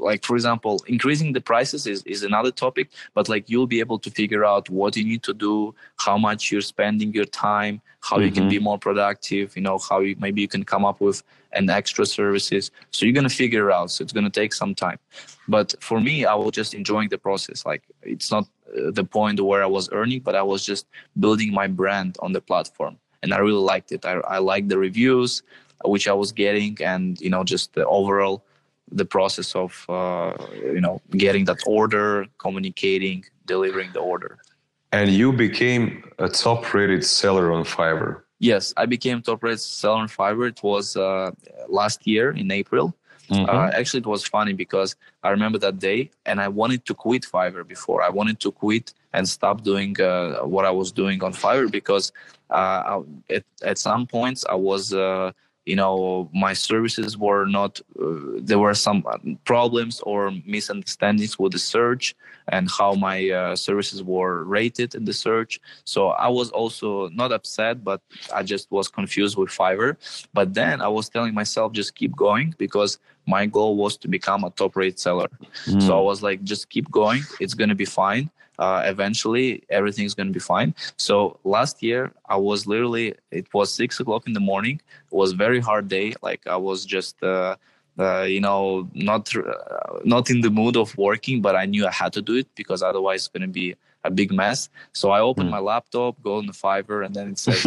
like 0.00 0.24
for 0.24 0.34
example 0.34 0.82
increasing 0.86 1.32
the 1.32 1.40
prices 1.40 1.86
is, 1.86 2.02
is 2.04 2.22
another 2.22 2.50
topic 2.50 2.90
but 3.14 3.28
like 3.28 3.48
you'll 3.48 3.66
be 3.66 3.80
able 3.80 3.98
to 3.98 4.10
figure 4.10 4.44
out 4.44 4.68
what 4.70 4.96
you 4.96 5.04
need 5.04 5.22
to 5.22 5.34
do 5.34 5.74
how 5.98 6.16
much 6.16 6.50
you're 6.50 6.60
spending 6.60 7.12
your 7.12 7.24
time 7.24 7.80
how 8.00 8.18
you 8.18 8.30
can 8.30 8.48
be 8.48 8.58
more 8.58 8.78
productive 8.78 9.54
you 9.56 9.62
know 9.62 9.78
how 9.78 10.00
you 10.00 10.16
maybe 10.18 10.40
you 10.40 10.48
can 10.48 10.64
come 10.64 10.84
up 10.84 11.00
with 11.00 11.22
an 11.52 11.68
extra 11.68 12.06
services. 12.06 12.70
So 12.92 13.04
you're 13.04 13.12
going 13.12 13.28
to 13.28 13.34
figure 13.34 13.70
it 13.70 13.74
out 13.74 13.90
so 13.90 14.02
it's 14.02 14.12
going 14.12 14.24
to 14.24 14.30
take 14.30 14.52
some 14.52 14.74
time. 14.74 14.98
But 15.48 15.74
for 15.80 16.00
me 16.00 16.24
i 16.24 16.34
was 16.34 16.52
just 16.52 16.74
enjoying 16.74 17.08
the 17.08 17.18
process 17.18 17.66
like 17.66 17.82
it's 18.02 18.30
not 18.30 18.44
uh, 18.44 18.90
the 18.92 19.04
point 19.04 19.40
where 19.40 19.62
i 19.62 19.66
was 19.66 19.88
earning 19.92 20.20
but 20.20 20.34
i 20.36 20.42
was 20.42 20.64
just 20.64 20.86
building 21.18 21.52
my 21.52 21.66
brand 21.66 22.16
on 22.20 22.32
the 22.32 22.40
platform 22.40 22.96
and 23.22 23.34
i 23.34 23.38
really 23.38 23.64
liked 23.72 23.90
it. 23.90 24.04
I, 24.04 24.14
I 24.36 24.38
liked 24.38 24.68
the 24.68 24.78
reviews 24.78 25.42
which 25.84 26.06
i 26.06 26.12
was 26.12 26.30
getting 26.30 26.76
and 26.92 27.20
you 27.20 27.30
know 27.30 27.42
just 27.42 27.72
the 27.74 27.84
overall 27.86 28.44
the 28.92 29.04
process 29.04 29.54
of 29.54 29.84
uh, 29.88 30.32
you 30.76 30.80
know 30.80 31.00
getting 31.16 31.44
that 31.44 31.58
order 31.66 32.26
communicating 32.38 33.24
delivering 33.46 33.90
the 33.92 34.00
order 34.00 34.38
and 34.92 35.10
you 35.10 35.32
became 35.32 36.02
a 36.18 36.28
top 36.28 36.74
rated 36.74 37.04
seller 37.04 37.52
on 37.52 37.64
Fiverr. 37.64 38.22
yes 38.38 38.74
i 38.76 38.86
became 38.86 39.22
top 39.22 39.42
rated 39.42 39.60
seller 39.60 40.00
on 40.00 40.08
fiverr 40.08 40.48
it 40.48 40.60
was 40.62 40.96
uh, 40.96 41.30
last 41.68 42.06
year 42.06 42.30
in 42.32 42.50
april 42.50 42.94
Mm-hmm. 43.30 43.48
uh, 43.48 43.70
actually 43.80 44.00
it 44.00 44.06
was 44.06 44.24
funny 44.26 44.52
because 44.64 44.96
i 45.22 45.28
remember 45.30 45.56
that 45.66 45.78
day 45.78 46.10
and 46.26 46.40
i 46.40 46.48
wanted 46.48 46.84
to 46.88 46.94
quit 46.94 47.22
fiverr 47.34 47.64
before 47.74 48.02
i 48.02 48.08
wanted 48.08 48.40
to 48.40 48.50
quit 48.50 48.92
and 49.12 49.28
stop 49.28 49.56
doing 49.62 49.92
uh, 50.00 50.38
what 50.54 50.64
i 50.70 50.72
was 50.80 50.90
doing 50.90 51.22
on 51.22 51.32
fiverr 51.32 51.70
because 51.70 52.06
uh, 52.50 52.80
I- 52.94 53.34
at, 53.36 53.44
at 53.70 53.78
some 53.78 54.02
points 54.16 54.40
i 54.50 54.56
was 54.70 54.92
uh, 54.92 55.30
you 55.70 55.76
know 55.76 56.28
my 56.46 56.54
services 56.70 57.10
were 57.26 57.44
not 57.58 57.72
uh, 58.02 58.18
there 58.48 58.60
were 58.64 58.76
some 58.86 58.98
problems 59.52 59.94
or 60.10 60.20
misunderstandings 60.56 61.38
with 61.40 61.52
the 61.52 61.62
search 61.74 62.04
and 62.54 62.64
how 62.78 62.90
my 63.08 63.18
uh, 63.30 63.54
services 63.54 64.02
were 64.02 64.36
rated 64.56 64.90
in 64.98 65.04
the 65.04 65.16
search. 65.26 65.52
So 65.92 66.00
i 66.26 66.28
was 66.38 66.48
also 66.60 66.88
not 67.20 67.30
upset 67.38 67.74
but 67.90 68.00
i 68.38 68.42
just 68.52 68.64
was 68.78 68.86
confused 68.98 69.36
with 69.40 69.50
fiverr. 69.60 69.92
But 70.38 70.46
then 70.60 70.74
i 70.88 70.90
was 70.98 71.06
telling 71.14 71.34
myself 71.42 71.68
just 71.80 71.90
keep 72.00 72.12
going 72.26 72.48
because 72.64 72.92
my 73.34 73.42
goal 73.56 73.72
was 73.82 73.92
to 74.02 74.08
become 74.16 74.40
a 74.44 74.50
top 74.60 74.72
rate 74.80 74.98
seller. 75.06 75.30
Mm. 75.66 75.82
so 75.86 75.90
i 76.02 76.04
was 76.10 76.20
like 76.28 76.38
just 76.52 76.62
keep 76.74 76.86
going. 77.00 77.22
It's 77.44 77.56
going 77.60 77.72
to 77.74 77.80
be 77.84 77.90
fine 78.02 78.24
uh, 78.64 78.80
eventually 78.94 79.46
everything's 79.78 80.14
going 80.18 80.30
to 80.32 80.36
be 80.40 80.44
fine. 80.54 80.70
So 81.06 81.14
last 81.56 81.74
year 81.88 82.02
i 82.34 82.36
was 82.48 82.58
literally 82.72 83.06
it 83.40 83.46
was 83.56 83.66
six 83.82 83.90
o'clock 84.02 84.22
in 84.28 84.34
the 84.38 84.44
morning. 84.52 84.76
It 85.12 85.16
was 85.22 85.30
a 85.32 85.38
very 85.46 85.60
hard 85.68 85.84
day. 85.98 86.08
Like 86.28 86.42
i 86.56 86.58
was 86.68 86.78
just 86.96 87.14
uh, 87.34 87.52
uh, 88.04 88.26
you 88.34 88.40
know 88.46 88.62
not 89.10 89.24
uh, 89.36 89.98
not 90.14 90.24
in 90.34 90.38
the 90.46 90.52
mood 90.60 90.74
of 90.82 90.88
working 91.08 91.36
but 91.46 91.54
i 91.62 91.64
knew 91.72 91.84
i 91.92 91.94
had 92.02 92.12
to 92.18 92.22
do 92.30 92.34
it 92.42 92.48
because 92.60 92.80
otherwise 92.90 93.18
it's 93.22 93.32
going 93.36 93.48
to 93.52 93.54
be 93.62 93.68
a 94.08 94.10
big 94.20 94.30
mess. 94.42 94.60
So 95.00 95.04
i 95.18 95.20
opened 95.28 95.48
Mm. 95.50 95.56
my 95.58 95.62
laptop 95.72 96.12
go 96.28 96.32
on 96.40 96.46
the 96.50 96.56
fiverr 96.64 97.00
and 97.06 97.12
then 97.18 97.26
it 97.32 97.38
says 97.44 97.58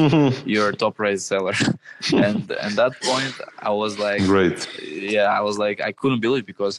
you're 0.52 0.70
a 0.74 0.78
top 0.84 0.96
rated 1.04 1.22
seller. 1.32 1.56
And 2.28 2.42
at 2.68 2.74
that 2.82 2.94
point 3.10 3.34
i 3.70 3.72
was 3.82 3.94
like 4.08 4.22
Great. 4.34 4.60
yeah 5.14 5.28
i 5.40 5.42
was 5.48 5.56
like 5.66 5.78
i 5.90 5.92
couldn't 6.00 6.22
believe 6.28 6.46
because 6.54 6.76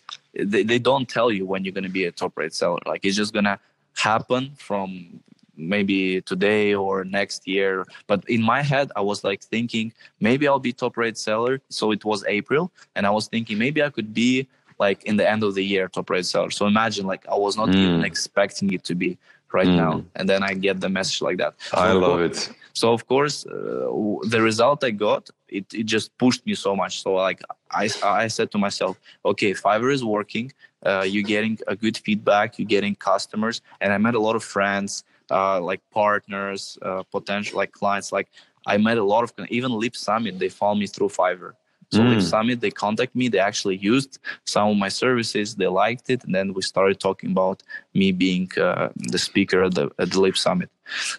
they, 0.52 0.62
they 0.70 0.80
don't 0.90 1.08
tell 1.16 1.30
you 1.36 1.42
when 1.50 1.60
you're 1.64 1.76
going 1.78 1.90
to 1.92 1.96
be 2.00 2.04
a 2.10 2.12
top 2.22 2.32
rate 2.40 2.54
seller. 2.60 2.80
Like 2.92 3.02
it's 3.06 3.18
just 3.22 3.32
going 3.36 3.48
to 3.52 3.56
happen 3.94 4.52
from 4.58 5.20
maybe 5.56 6.20
today 6.22 6.74
or 6.74 7.04
next 7.04 7.46
year. 7.46 7.84
But 8.06 8.24
in 8.28 8.42
my 8.42 8.60
head 8.62 8.90
i 8.96 9.00
was 9.00 9.22
like 9.22 9.40
thinking 9.42 9.92
maybe 10.20 10.48
i'll 10.48 10.58
be 10.58 10.72
top 10.72 10.96
rate 10.96 11.16
seller. 11.18 11.60
So 11.68 11.92
it 11.92 12.04
was 12.04 12.24
april 12.26 12.72
and 12.96 13.06
i 13.06 13.10
was 13.10 13.28
thinking 13.28 13.58
maybe 13.58 13.82
i 13.82 13.90
could 13.90 14.12
be 14.12 14.48
like 14.80 15.04
in 15.04 15.16
the 15.16 15.28
end 15.28 15.44
of 15.44 15.54
the 15.54 15.62
year 15.64 15.86
top 15.88 16.10
rate 16.10 16.26
seller. 16.26 16.50
So 16.50 16.66
imagine 16.66 17.06
like 17.06 17.24
i 17.28 17.36
was 17.36 17.56
not 17.56 17.68
even 17.68 18.00
Mm. 18.00 18.04
expecting 18.04 18.72
it 18.72 18.82
to 18.84 18.94
be 18.94 19.16
right 19.52 19.68
Mm. 19.68 19.76
now. 19.84 20.04
And 20.16 20.28
then 20.28 20.42
i 20.42 20.52
get 20.54 20.80
the 20.80 20.88
message 20.88 21.22
like 21.22 21.38
that. 21.38 21.54
So 21.70 21.76
I 21.78 21.92
love 21.92 22.18
course- 22.18 22.48
it. 22.48 22.54
so 22.80 22.92
of 22.92 23.06
course 23.06 23.36
uh, 23.46 23.86
the 24.34 24.40
result 24.50 24.82
i 24.82 24.90
got 24.90 25.30
it, 25.58 25.66
it 25.80 25.86
just 25.96 26.08
pushed 26.18 26.42
me 26.48 26.54
so 26.56 26.74
much. 26.82 26.94
So 27.04 27.08
like 27.28 27.40
i 27.70 27.84
i 28.24 28.26
said 28.36 28.48
to 28.54 28.58
myself 28.66 28.94
okay 29.30 29.50
fiverr 29.64 29.92
is 29.98 30.04
working 30.18 30.46
uh, 30.84 31.04
you're 31.06 31.22
getting 31.22 31.58
a 31.68 31.76
good 31.76 31.96
feedback 31.96 32.58
you're 32.58 32.66
getting 32.66 32.94
customers 32.94 33.60
and 33.80 33.92
i 33.92 33.98
met 33.98 34.14
a 34.14 34.20
lot 34.20 34.36
of 34.36 34.44
friends 34.44 35.04
uh, 35.30 35.60
like 35.60 35.80
partners, 35.90 36.78
uh, 36.82 37.02
potential 37.04 37.56
like 37.56 37.72
clients. 37.72 38.12
Like 38.12 38.28
I 38.66 38.76
met 38.76 38.98
a 38.98 39.04
lot 39.04 39.24
of 39.24 39.32
even 39.48 39.72
Lip 39.72 39.96
Summit. 39.96 40.38
They 40.38 40.48
found 40.48 40.80
me 40.80 40.86
through 40.86 41.08
Fiverr. 41.08 41.52
So 41.90 42.00
mm. 42.00 42.14
Lip 42.14 42.22
Summit, 42.22 42.60
they 42.60 42.70
contact 42.70 43.14
me. 43.14 43.28
They 43.28 43.38
actually 43.38 43.76
used 43.76 44.18
some 44.44 44.68
of 44.68 44.76
my 44.76 44.88
services. 44.88 45.54
They 45.54 45.66
liked 45.66 46.10
it, 46.10 46.24
and 46.24 46.34
then 46.34 46.54
we 46.54 46.62
started 46.62 46.98
talking 46.98 47.30
about 47.30 47.62
me 47.94 48.10
being 48.10 48.50
uh, 48.58 48.88
the 48.96 49.18
speaker 49.18 49.64
at 49.64 49.74
the 49.74 49.90
at 49.98 50.10
the 50.10 50.20
Lip 50.20 50.36
Summit. 50.36 50.70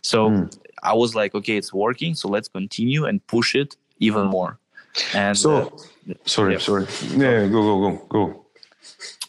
So 0.01 0.30
mm. 0.30 0.57
I 0.84 0.93
was 0.93 1.16
like, 1.16 1.34
okay, 1.36 1.57
it's 1.57 1.74
working. 1.74 2.16
So 2.16 2.28
let's 2.28 2.47
continue 2.47 3.05
and 3.05 3.26
push 3.28 3.55
it 3.55 3.78
even 3.99 4.28
more. 4.28 4.59
And 5.13 5.38
so, 5.38 5.51
uh, 6.09 6.13
sorry, 6.26 6.53
yeah. 6.53 6.59
sorry, 6.59 6.88
yeah, 7.11 7.47
go, 7.47 7.61
go, 7.61 7.80
go, 7.80 8.05
go. 8.07 8.45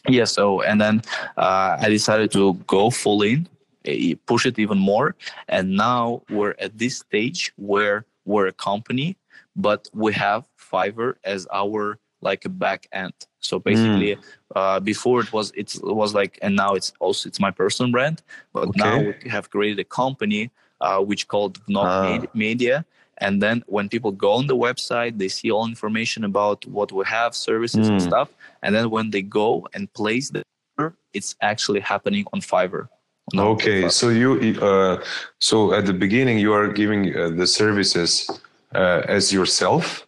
Yeah. 0.07 0.25
So 0.25 0.61
and 0.61 0.79
then 0.79 1.01
uh, 1.37 1.77
I 1.79 1.89
decided 1.89 2.31
to 2.31 2.53
go 2.67 2.89
full 2.89 3.21
in, 3.21 3.47
eh, 3.85 4.15
push 4.25 4.45
it 4.45 4.59
even 4.59 4.77
more, 4.77 5.15
and 5.47 5.75
now 5.75 6.23
we're 6.29 6.55
at 6.59 6.77
this 6.77 6.97
stage 6.99 7.53
where 7.57 8.05
we're 8.25 8.47
a 8.47 8.53
company, 8.53 9.17
but 9.55 9.87
we 9.93 10.13
have 10.13 10.45
Fiverr 10.71 11.15
as 11.23 11.47
our 11.53 11.99
like 12.21 12.45
a 12.45 12.49
back 12.49 12.87
end. 12.91 13.13
So 13.39 13.59
basically, 13.59 14.15
mm. 14.15 14.23
uh, 14.55 14.79
before 14.79 15.21
it 15.21 15.31
was 15.31 15.51
it 15.55 15.77
was 15.83 16.13
like, 16.13 16.39
and 16.41 16.55
now 16.55 16.73
it's 16.73 16.91
also 16.99 17.29
it's 17.29 17.39
my 17.39 17.51
personal 17.51 17.91
brand. 17.91 18.21
But 18.53 18.69
okay. 18.69 18.79
now 18.79 18.99
we 18.99 19.29
have 19.29 19.49
created 19.49 19.79
a 19.79 19.83
company 19.83 20.51
uh, 20.81 20.99
which 20.99 21.27
called 21.27 21.59
Knock 21.67 21.85
ah. 21.85 22.25
Media. 22.33 22.85
And 23.19 23.41
then 23.41 23.63
when 23.67 23.89
people 23.89 24.11
go 24.11 24.33
on 24.33 24.47
the 24.47 24.55
website, 24.55 25.17
they 25.17 25.27
see 25.27 25.49
all 25.51 25.67
information 25.67 26.23
about 26.23 26.65
what 26.65 26.91
we 26.91 27.03
have, 27.05 27.35
services 27.35 27.87
mm. 27.87 27.93
and 27.93 28.01
stuff. 28.01 28.29
And 28.61 28.75
then 28.75 28.89
when 28.89 29.09
they 29.09 29.21
go 29.21 29.67
and 29.73 29.91
place 29.93 30.29
the 30.29 30.43
order, 30.77 30.95
it's 31.13 31.35
actually 31.41 31.79
happening 31.79 32.25
on 32.33 32.41
Fiverr. 32.41 32.87
Okay, 33.35 33.89
so 33.89 34.07
you 34.07 34.57
uh, 34.61 35.03
so 35.39 35.73
at 35.73 35.85
the 35.85 35.93
beginning 35.93 36.39
you 36.39 36.53
are 36.53 36.69
giving 36.71 37.13
uh, 37.13 37.29
the 37.29 37.45
services 37.45 38.29
uh, 38.73 39.01
as 39.05 39.33
yourself, 39.33 40.07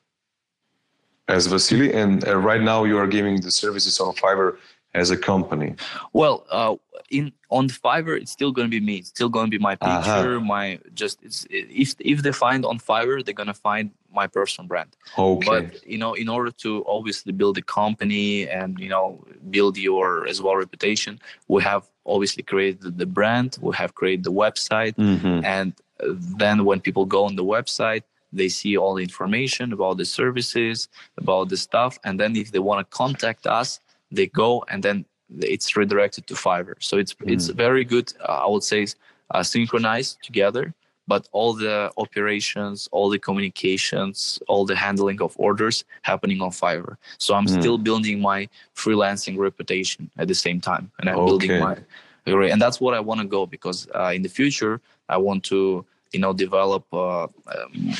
as 1.27 1.47
Vasily, 1.47 1.91
and 1.91 2.25
uh, 2.25 2.37
right 2.37 2.61
now 2.61 2.85
you 2.85 2.97
are 2.97 3.07
giving 3.07 3.41
the 3.41 3.51
services 3.51 3.99
on 3.99 4.13
Fiverr 4.15 4.55
as 4.93 5.11
a 5.11 5.17
company. 5.17 5.75
Well, 6.13 6.45
uh, 6.49 6.75
in 7.09 7.31
on 7.49 7.69
Fiverr, 7.69 8.19
it's 8.19 8.31
still 8.31 8.51
going 8.51 8.67
to 8.67 8.79
be 8.79 8.83
me. 8.83 8.97
It's 8.97 9.09
still 9.09 9.29
going 9.29 9.45
to 9.45 9.51
be 9.51 9.61
my 9.61 9.75
picture, 9.75 10.37
uh-huh. 10.37 10.39
my 10.39 10.79
just. 10.93 11.21
It's 11.23 11.45
if 11.49 11.95
if 11.99 12.21
they 12.23 12.31
find 12.31 12.65
on 12.65 12.79
Fiverr, 12.79 13.23
they're 13.23 13.33
going 13.33 13.47
to 13.47 13.53
find 13.53 13.91
my 14.13 14.27
personal 14.27 14.67
brand. 14.67 14.95
Okay. 15.17 15.45
But 15.47 15.87
you 15.87 15.97
know, 15.97 16.13
in 16.13 16.29
order 16.29 16.51
to 16.63 16.85
obviously 16.87 17.31
build 17.31 17.57
a 17.57 17.61
company 17.61 18.49
and 18.49 18.79
you 18.79 18.89
know 18.89 19.23
build 19.49 19.77
your 19.77 20.27
as 20.27 20.41
well 20.41 20.55
reputation, 20.55 21.19
we 21.47 21.61
have 21.63 21.87
obviously 22.05 22.43
created 22.43 22.97
the 22.97 23.05
brand. 23.05 23.57
We 23.61 23.75
have 23.75 23.93
created 23.95 24.23
the 24.23 24.31
website, 24.31 24.95
mm-hmm. 24.95 25.45
and 25.45 25.73
then 26.37 26.65
when 26.65 26.79
people 26.79 27.05
go 27.05 27.25
on 27.25 27.35
the 27.35 27.43
website, 27.43 28.03
they 28.31 28.49
see 28.49 28.77
all 28.77 28.95
the 28.95 29.03
information 29.03 29.73
about 29.73 29.97
the 29.97 30.05
services, 30.05 30.87
about 31.17 31.49
the 31.49 31.57
stuff, 31.57 31.99
and 32.03 32.19
then 32.19 32.35
if 32.35 32.51
they 32.51 32.59
want 32.59 32.79
to 32.79 32.97
contact 32.97 33.45
us, 33.47 33.79
they 34.11 34.27
go 34.27 34.63
and 34.69 34.83
then 34.83 35.05
it's 35.39 35.75
redirected 35.75 36.27
to 36.27 36.33
Fiverr. 36.33 36.75
So 36.79 36.97
it's 36.97 37.13
mm. 37.13 37.31
it's 37.31 37.47
very 37.47 37.85
good. 37.85 38.13
Uh, 38.27 38.45
I 38.45 38.47
would 38.47 38.63
say 38.63 38.87
uh, 39.31 39.43
synchronized 39.43 40.17
together, 40.23 40.73
but 41.07 41.27
all 41.31 41.53
the 41.53 41.91
operations, 41.97 42.89
all 42.91 43.09
the 43.09 43.19
communications, 43.19 44.39
all 44.47 44.65
the 44.65 44.75
handling 44.75 45.21
of 45.21 45.35
orders 45.37 45.83
happening 46.01 46.41
on 46.41 46.49
Fiverr. 46.49 46.97
So 47.17 47.35
I'm 47.35 47.45
mm. 47.45 47.59
still 47.59 47.77
building 47.77 48.19
my 48.19 48.49
freelancing 48.75 49.37
reputation 49.37 50.09
at 50.17 50.27
the 50.27 50.35
same 50.35 50.59
time, 50.59 50.91
and 50.99 51.09
I'm 51.09 51.17
okay. 51.19 51.25
building 51.25 51.59
my 51.59 51.77
and 52.25 52.61
that's 52.61 52.79
what 52.79 52.93
I 52.93 52.99
want 52.99 53.21
to 53.21 53.27
go 53.27 53.45
because 53.45 53.87
uh, 53.95 54.11
in 54.13 54.21
the 54.21 54.29
future 54.29 54.81
I 55.07 55.17
want 55.17 55.43
to 55.45 55.85
you 56.11 56.19
know 56.19 56.33
develop 56.33 56.85
uh, 56.93 57.23
um, 57.23 57.93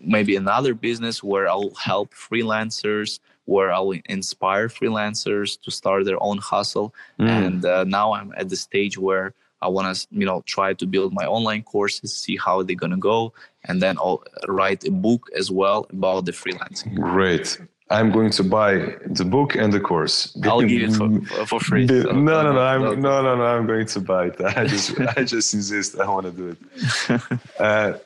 maybe 0.00 0.36
another 0.36 0.74
business 0.74 1.22
where 1.22 1.48
I'll 1.48 1.74
help 1.74 2.14
freelancers 2.14 3.20
where 3.44 3.72
I'll 3.72 3.94
inspire 4.06 4.68
freelancers 4.68 5.60
to 5.62 5.70
start 5.70 6.04
their 6.04 6.22
own 6.22 6.38
hustle. 6.38 6.94
Mm. 7.18 7.28
And 7.28 7.64
uh, 7.64 7.84
now 7.84 8.12
I'm 8.14 8.32
at 8.36 8.48
the 8.48 8.56
stage 8.56 8.98
where 8.98 9.34
I 9.60 9.68
want 9.68 9.96
to, 9.96 10.06
you 10.10 10.26
know, 10.26 10.42
try 10.46 10.74
to 10.74 10.86
build 10.86 11.12
my 11.12 11.24
online 11.24 11.62
courses, 11.62 12.14
see 12.14 12.36
how 12.36 12.62
they're 12.62 12.76
gonna 12.76 12.96
go, 12.96 13.32
and 13.64 13.80
then 13.80 13.96
I'll 13.98 14.24
write 14.48 14.84
a 14.84 14.90
book 14.90 15.28
as 15.36 15.50
well 15.50 15.86
about 15.90 16.24
the 16.26 16.32
freelancing. 16.32 16.96
Great. 16.96 17.58
I'm 17.92 18.10
going 18.10 18.30
to 18.30 18.42
buy 18.42 18.96
the 19.04 19.24
book 19.24 19.54
and 19.54 19.70
the 19.70 19.80
course. 19.80 20.34
I'll 20.44 20.62
give 20.62 20.82
it 20.82 20.92
for, 20.94 21.46
for 21.46 21.60
free. 21.60 21.86
So 21.86 21.94
no, 22.12 22.42
no, 22.42 22.52
no, 22.52 22.60
I'm 22.60 23.00
no, 23.00 23.22
no, 23.22 23.36
no. 23.36 23.44
I'm 23.44 23.66
going 23.66 23.86
to 23.86 24.00
buy 24.00 24.26
it. 24.26 24.40
I 24.56 24.66
just, 24.66 24.98
I 24.98 25.24
just 25.24 25.52
insist. 25.52 25.98
I 26.00 26.08
want 26.08 26.26
to 26.26 26.32
do 26.32 26.46
it. 26.54 27.20
Uh, 27.60 27.98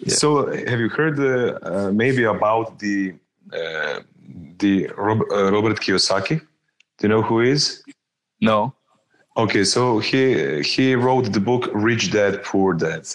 yeah. 0.00 0.14
So, 0.14 0.46
have 0.46 0.80
you 0.80 0.88
heard 0.88 1.16
uh, 1.20 1.92
maybe 1.92 2.24
about 2.24 2.78
the 2.78 3.14
uh, 3.52 4.00
the 4.60 4.88
uh, 4.88 5.50
Robert 5.50 5.80
Kiyosaki. 5.80 6.38
Do 6.38 7.00
you 7.02 7.08
know 7.08 7.22
who 7.22 7.40
he 7.40 7.50
is? 7.50 7.82
No. 8.40 8.74
Okay, 9.36 9.64
so 9.64 9.98
he 9.98 10.62
he 10.62 10.94
wrote 10.94 11.32
the 11.32 11.40
book 11.40 11.70
Rich 11.72 12.12
Dad 12.12 12.42
Poor 12.42 12.74
Dad, 12.74 13.06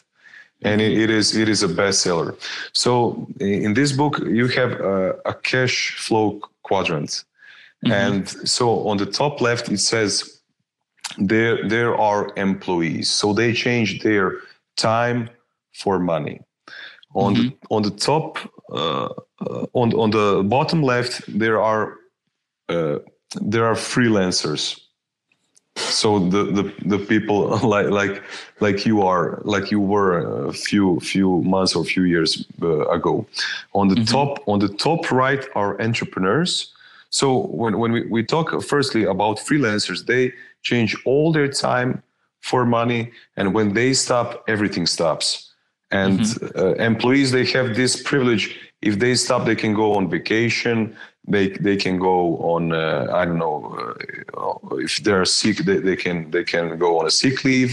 and 0.64 0.82
it, 0.82 0.98
it 0.98 1.10
is 1.10 1.36
it 1.36 1.50
is 1.50 1.62
a 1.64 1.68
bestseller. 1.68 2.36
So 2.74 3.28
in 3.40 3.74
this 3.74 3.92
book 3.92 4.20
you 4.20 4.48
have 4.48 4.72
a, 4.72 5.16
a 5.26 5.34
cash 5.34 5.96
flow 5.98 6.40
quadrant, 6.64 7.10
mm-hmm. 7.86 7.92
and 7.92 8.30
so 8.30 8.88
on 8.88 8.98
the 8.98 9.06
top 9.06 9.42
left 9.42 9.70
it 9.70 9.80
says 9.80 10.42
there 11.18 11.68
there 11.68 11.96
are 11.96 12.32
employees, 12.38 13.10
so 13.10 13.34
they 13.34 13.54
change 13.54 14.02
their 14.02 14.40
time 14.78 15.30
for 15.74 16.00
money. 16.00 16.40
On 17.14 17.36
mm-hmm. 17.36 17.50
the 17.50 17.58
on 17.70 17.82
the 17.84 17.92
top 17.92 18.40
uh, 18.72 19.06
uh, 19.06 19.35
on 19.74 19.94
on 19.94 20.10
the 20.12 20.44
bottom 20.44 20.82
left 20.84 21.22
there 21.28 21.62
are 21.62 21.98
uh, 22.70 23.00
there 23.42 23.66
are 23.66 23.76
freelancers 23.76 24.80
so 25.76 26.20
the, 26.20 26.44
the 26.44 26.74
the 26.86 27.00
people 27.00 27.58
like 27.64 27.88
like 27.90 28.24
like 28.60 28.86
you 28.86 29.02
are 29.02 29.42
like 29.44 29.72
you 29.72 29.80
were 29.80 30.48
a 30.48 30.54
few 30.54 31.00
few 31.00 31.42
months 31.42 31.76
or 31.76 31.84
few 31.84 32.04
years 32.04 32.46
uh, 32.62 32.88
ago 32.88 33.26
on 33.74 33.88
the 33.88 33.96
mm-hmm. 33.96 34.06
top 34.06 34.40
on 34.48 34.60
the 34.60 34.70
top 34.70 35.12
right 35.12 35.46
are 35.56 35.80
entrepreneurs 35.82 36.74
so 37.10 37.48
when, 37.48 37.78
when 37.78 37.92
we, 37.92 38.02
we 38.08 38.24
talk 38.24 38.62
firstly 38.64 39.04
about 39.04 39.38
freelancers 39.38 40.06
they 40.06 40.32
change 40.64 40.96
all 41.06 41.32
their 41.32 41.48
time 41.48 42.02
for 42.42 42.66
money 42.66 43.12
and 43.38 43.54
when 43.54 43.74
they 43.74 43.94
stop 43.94 44.44
everything 44.48 44.86
stops 44.86 45.54
and 45.92 46.20
mm-hmm. 46.20 46.60
uh, 46.60 46.74
employees 46.84 47.32
they 47.32 47.46
have 47.46 47.76
this 47.76 48.02
privilege 48.02 48.56
if 48.86 49.00
they 49.00 49.16
stop 49.16 49.46
they 49.46 49.56
can 49.56 49.74
go 49.74 49.96
on 49.96 50.10
vacation. 50.10 50.96
They 51.28 51.50
they 51.68 51.76
can 51.76 51.98
go 51.98 52.38
on 52.54 52.72
uh, 52.72 53.08
i 53.20 53.26
don't 53.26 53.40
know 53.40 53.58
uh, 53.80 54.76
if 54.88 54.94
they're 55.06 55.26
sick 55.26 55.58
they, 55.68 55.78
they 55.88 55.96
can 55.96 56.30
they 56.30 56.44
can 56.44 56.78
go 56.78 57.00
on 57.00 57.06
a 57.08 57.12
sick 57.12 57.44
leave. 57.44 57.72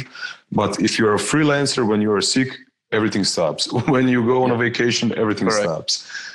But 0.51 0.81
if 0.81 0.99
you're 0.99 1.15
a 1.15 1.25
freelancer 1.31 1.87
when 1.87 2.01
you're 2.01 2.23
sick 2.23 2.51
everything 2.93 3.25
stops. 3.25 3.63
When 3.95 4.09
you 4.09 4.25
go 4.25 4.43
on 4.45 4.51
a 4.51 4.57
vacation 4.57 5.07
everything 5.19 5.49
Correct. 5.49 5.65
stops. 5.65 5.93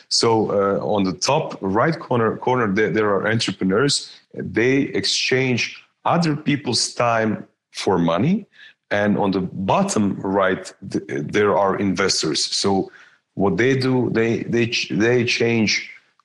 So 0.10 0.30
uh, 0.52 0.96
on 0.96 1.04
the 1.04 1.14
top 1.14 1.58
right 1.62 1.98
corner 2.06 2.38
corner 2.38 2.68
there, 2.78 2.92
there 2.98 3.10
are 3.16 3.28
entrepreneurs. 3.28 3.94
They 4.34 4.76
exchange 5.02 5.62
other 6.06 6.36
people's 6.36 6.94
time 6.94 7.32
for 7.72 7.98
money. 7.98 8.46
And 8.92 9.18
on 9.18 9.32
the 9.32 9.42
bottom 9.42 10.06
right 10.22 10.64
there 10.82 11.58
are 11.58 11.74
investors. 11.78 12.46
So 12.46 12.92
what 13.38 13.56
they 13.56 13.78
do 13.78 14.10
they 14.10 14.32
they 14.54 14.66
they 15.06 15.24
change 15.24 15.72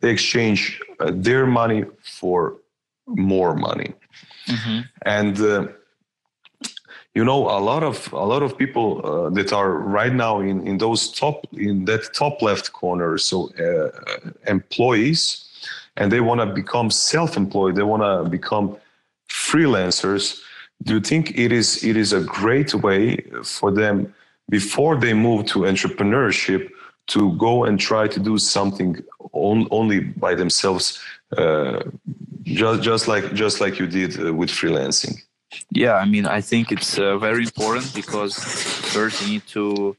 they 0.01 0.11
exchange 0.11 0.81
uh, 0.99 1.13
their 1.15 1.47
money 1.47 1.85
for 2.03 2.57
more 3.07 3.55
money 3.55 3.93
mm-hmm. 4.47 4.81
and 5.05 5.39
uh, 5.41 5.67
you 7.15 7.25
know 7.25 7.41
a 7.59 7.61
lot 7.71 7.83
of 7.83 7.97
a 8.13 8.27
lot 8.33 8.43
of 8.43 8.57
people 8.57 8.87
uh, 9.05 9.31
that 9.31 9.53
are 9.53 9.73
right 9.99 10.15
now 10.15 10.41
in 10.41 10.67
in 10.67 10.79
those 10.79 11.03
top 11.21 11.47
in 11.53 11.85
that 11.85 12.03
top 12.15 12.41
left 12.41 12.73
corner 12.73 13.19
so 13.19 13.37
uh, 13.67 13.91
employees 14.47 15.23
and 15.99 16.11
they 16.11 16.21
want 16.21 16.41
to 16.41 16.47
become 16.47 16.91
self-employed 16.91 17.77
they 17.77 17.89
want 17.95 18.03
to 18.03 18.31
become 18.31 18.77
freelancers 19.29 20.41
do 20.83 20.95
you 20.95 21.01
think 21.01 21.25
it 21.39 21.53
is 21.53 21.85
it 21.85 21.97
is 21.97 22.13
a 22.15 22.23
great 22.23 22.75
way 22.75 23.17
for 23.45 23.71
them 23.71 24.15
before 24.49 24.97
they 24.97 25.13
move 25.13 25.45
to 25.45 25.61
entrepreneurship 25.73 26.71
to 27.09 27.33
go 27.37 27.65
and 27.65 27.79
try 27.81 28.07
to 28.09 28.21
do 28.21 28.39
something 28.39 28.97
on, 29.33 29.67
only 29.71 30.01
by 30.01 30.35
themselves 30.35 31.01
uh, 31.37 31.83
just 32.43 32.83
just 32.83 33.09
like 33.09 33.33
just 33.35 33.61
like 33.61 33.79
you 33.79 33.87
did 33.87 34.21
uh, 34.21 34.33
with 34.33 34.51
freelancing. 34.51 35.15
Yeah 35.71 35.97
i 35.97 36.07
mean 36.07 36.27
i 36.27 36.41
think 36.41 36.73
it's 36.73 36.99
uh, 36.99 37.19
very 37.19 37.45
important 37.45 37.95
because 37.95 38.33
first 38.95 39.21
you 39.23 39.35
need 39.35 39.47
to 39.49 39.97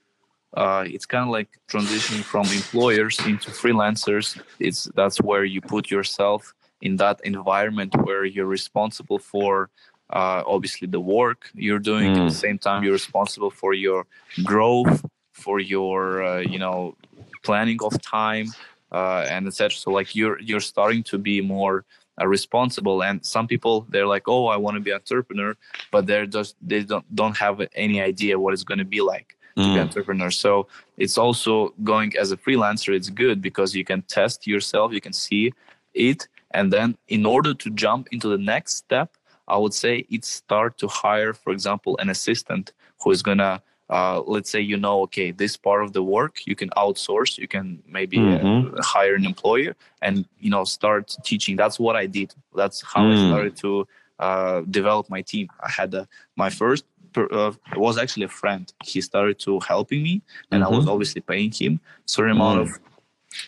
uh, 0.55 0.83
it's 0.87 1.05
kind 1.05 1.23
of 1.23 1.29
like 1.29 1.49
transitioning 1.67 2.23
from 2.23 2.45
employers 2.47 3.19
into 3.25 3.49
freelancers. 3.49 4.39
It's 4.59 4.83
that's 4.95 5.19
where 5.19 5.43
you 5.43 5.61
put 5.61 5.89
yourself 5.89 6.53
in 6.81 6.97
that 6.97 7.19
environment 7.23 7.95
where 8.03 8.23
you're 8.25 8.45
responsible 8.45 9.17
for 9.17 9.71
uh, 10.11 10.43
obviously 10.45 10.87
the 10.87 10.99
work 10.99 11.49
you're 11.55 11.79
doing. 11.79 12.13
Mm. 12.13 12.17
at 12.17 12.29
the 12.29 12.35
same 12.35 12.59
time 12.59 12.83
you're 12.83 12.93
responsible 12.93 13.49
for 13.49 13.73
your 13.73 14.05
growth 14.43 15.03
for 15.33 15.59
your 15.59 16.23
uh, 16.23 16.39
you 16.39 16.59
know 16.59 16.95
planning 17.43 17.77
of 17.83 18.01
time 18.01 18.47
uh, 18.91 19.25
and 19.29 19.47
etc 19.47 19.71
so 19.71 19.91
like 19.91 20.15
you're 20.15 20.39
you're 20.39 20.59
starting 20.59 21.03
to 21.03 21.17
be 21.17 21.41
more 21.41 21.85
uh, 22.21 22.27
responsible 22.27 23.03
and 23.03 23.25
some 23.25 23.47
people 23.47 23.85
they're 23.89 24.07
like 24.07 24.27
oh 24.27 24.47
i 24.47 24.55
want 24.55 24.75
to 24.75 24.81
be 24.81 24.91
an 24.91 24.95
entrepreneur 24.95 25.55
but 25.91 26.05
they're 26.05 26.25
just 26.27 26.55
they 26.61 26.83
don't 26.83 27.07
don't 27.15 27.37
have 27.37 27.61
any 27.75 28.01
idea 28.01 28.39
what 28.39 28.53
it's 28.53 28.63
going 28.63 28.77
to 28.77 28.85
be 28.85 29.01
like 29.01 29.35
to 29.57 29.63
mm. 29.63 29.73
be 29.73 29.79
entrepreneur 29.79 30.31
so 30.31 30.67
it's 30.97 31.17
also 31.17 31.73
going 31.83 32.15
as 32.17 32.31
a 32.31 32.37
freelancer 32.37 32.95
it's 32.95 33.09
good 33.09 33.41
because 33.41 33.75
you 33.75 33.83
can 33.83 34.01
test 34.03 34.47
yourself 34.47 34.93
you 34.93 35.01
can 35.01 35.13
see 35.13 35.51
it 35.93 36.27
and 36.51 36.71
then 36.71 36.95
in 37.07 37.25
order 37.25 37.53
to 37.53 37.69
jump 37.71 38.07
into 38.11 38.27
the 38.29 38.37
next 38.37 38.75
step 38.75 39.17
I 39.47 39.57
would 39.57 39.73
say 39.73 40.05
it's 40.09 40.27
start 40.27 40.77
to 40.79 40.87
hire, 40.87 41.33
for 41.33 41.51
example, 41.51 41.97
an 41.99 42.09
assistant 42.09 42.73
who 43.01 43.11
is 43.11 43.21
gonna, 43.21 43.61
uh, 43.89 44.21
let's 44.25 44.49
say, 44.49 44.61
you 44.61 44.77
know, 44.77 45.01
okay, 45.01 45.31
this 45.31 45.57
part 45.57 45.83
of 45.83 45.93
the 45.93 46.03
work 46.03 46.45
you 46.45 46.55
can 46.55 46.69
outsource, 46.71 47.37
you 47.37 47.47
can 47.47 47.81
maybe 47.87 48.17
uh, 48.17 48.39
mm-hmm. 48.39 48.75
uh, 48.75 48.83
hire 48.83 49.15
an 49.15 49.25
employer 49.25 49.75
and 50.01 50.25
you 50.39 50.49
know 50.49 50.63
start 50.63 51.15
teaching. 51.23 51.55
That's 51.55 51.79
what 51.79 51.95
I 51.95 52.05
did. 52.05 52.33
That's 52.55 52.81
how 52.81 53.03
mm. 53.03 53.13
I 53.13 53.29
started 53.29 53.57
to 53.57 53.87
uh, 54.19 54.61
develop 54.69 55.09
my 55.09 55.21
team. 55.21 55.49
I 55.61 55.69
had 55.69 55.93
uh, 55.93 56.05
my 56.35 56.49
first 56.49 56.85
uh, 57.15 57.51
was 57.75 57.97
actually 57.97 58.23
a 58.23 58.29
friend. 58.29 58.71
He 58.83 59.01
started 59.01 59.37
to 59.39 59.59
helping 59.59 60.01
me, 60.01 60.21
and 60.51 60.63
mm-hmm. 60.63 60.73
I 60.73 60.75
was 60.75 60.85
mm-hmm. 60.85 60.93
obviously 60.93 61.21
paying 61.21 61.51
him 61.51 61.79
certain 62.05 62.31
amount 62.31 62.59
mm. 62.59 62.63
of 62.63 62.79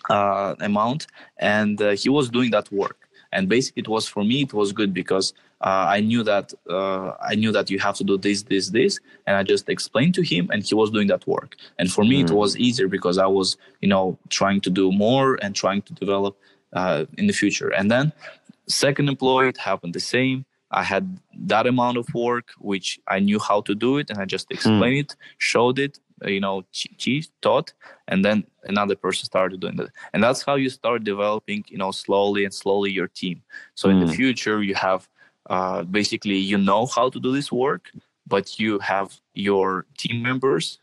uh, 0.10 0.56
amount, 0.60 1.08
and 1.38 1.82
uh, 1.82 1.92
he 1.92 2.10
was 2.10 2.30
doing 2.30 2.52
that 2.52 2.72
work 2.72 3.06
and 3.36 3.50
basically 3.50 3.82
it 3.82 3.88
was 3.88 4.08
for 4.08 4.24
me 4.24 4.42
it 4.42 4.54
was 4.54 4.72
good 4.72 4.94
because 4.94 5.34
uh, 5.62 5.86
i 5.90 6.00
knew 6.00 6.24
that 6.24 6.54
uh, 6.70 7.12
i 7.22 7.36
knew 7.36 7.52
that 7.52 7.70
you 7.70 7.80
have 7.80 7.96
to 7.96 8.04
do 8.04 8.18
this 8.18 8.44
this 8.44 8.70
this 8.70 9.00
and 9.26 9.36
i 9.36 9.44
just 9.44 9.70
explained 9.70 10.14
to 10.14 10.22
him 10.22 10.50
and 10.52 10.64
he 10.64 10.76
was 10.76 10.90
doing 10.92 11.08
that 11.08 11.26
work 11.28 11.56
and 11.80 11.92
for 11.92 12.04
me 12.04 12.22
mm. 12.22 12.30
it 12.30 12.32
was 12.32 12.58
easier 12.58 12.88
because 12.88 13.18
i 13.18 13.26
was 13.26 13.58
you 13.82 13.88
know 13.88 14.18
trying 14.30 14.62
to 14.62 14.70
do 14.70 14.92
more 14.92 15.38
and 15.42 15.56
trying 15.56 15.82
to 15.82 15.94
develop 15.94 16.38
uh, 16.74 17.06
in 17.18 17.28
the 17.28 17.34
future 17.34 17.70
and 17.70 17.90
then 17.90 18.12
second 18.68 19.08
employee 19.08 19.50
it 19.50 19.58
happened 19.58 19.94
the 19.94 20.00
same 20.00 20.46
i 20.72 20.84
had 20.84 21.20
that 21.34 21.68
amount 21.68 21.98
of 21.98 22.08
work 22.14 22.50
which 22.60 23.00
i 23.08 23.20
knew 23.20 23.40
how 23.40 23.62
to 23.62 23.74
do 23.76 23.98
it 23.98 24.10
and 24.10 24.20
i 24.20 24.26
just 24.26 24.52
explained 24.52 25.08
mm. 25.08 25.12
it 25.12 25.16
showed 25.38 25.80
it 25.80 26.00
you 26.24 26.40
know 26.40 26.64
she 26.72 27.24
taught 27.42 27.74
and 28.08 28.24
then 28.24 28.46
another 28.64 28.96
person 28.96 29.26
started 29.26 29.60
doing 29.60 29.76
that 29.76 29.90
and 30.14 30.24
that's 30.24 30.44
how 30.44 30.56
you 30.56 30.70
start 30.70 31.04
developing 31.04 31.64
you 31.68 31.78
know 31.78 31.92
slowly 31.92 32.46
and 32.46 32.54
slowly 32.54 32.92
your 32.92 33.08
team 33.08 33.42
so 33.76 33.90
mm. 33.90 33.92
in 33.92 34.00
the 34.00 34.12
mm. 34.12 34.16
future 34.16 34.64
you 34.64 34.74
have 34.74 35.08
uh, 35.50 35.84
basically 35.84 36.38
you 36.38 36.58
know 36.58 36.86
how 36.86 37.10
to 37.10 37.20
do 37.20 37.32
this 37.32 37.52
work 37.52 37.92
but 38.28 38.60
you 38.60 38.80
have 38.80 39.20
your 39.34 39.86
team 39.98 40.22
members 40.22 40.80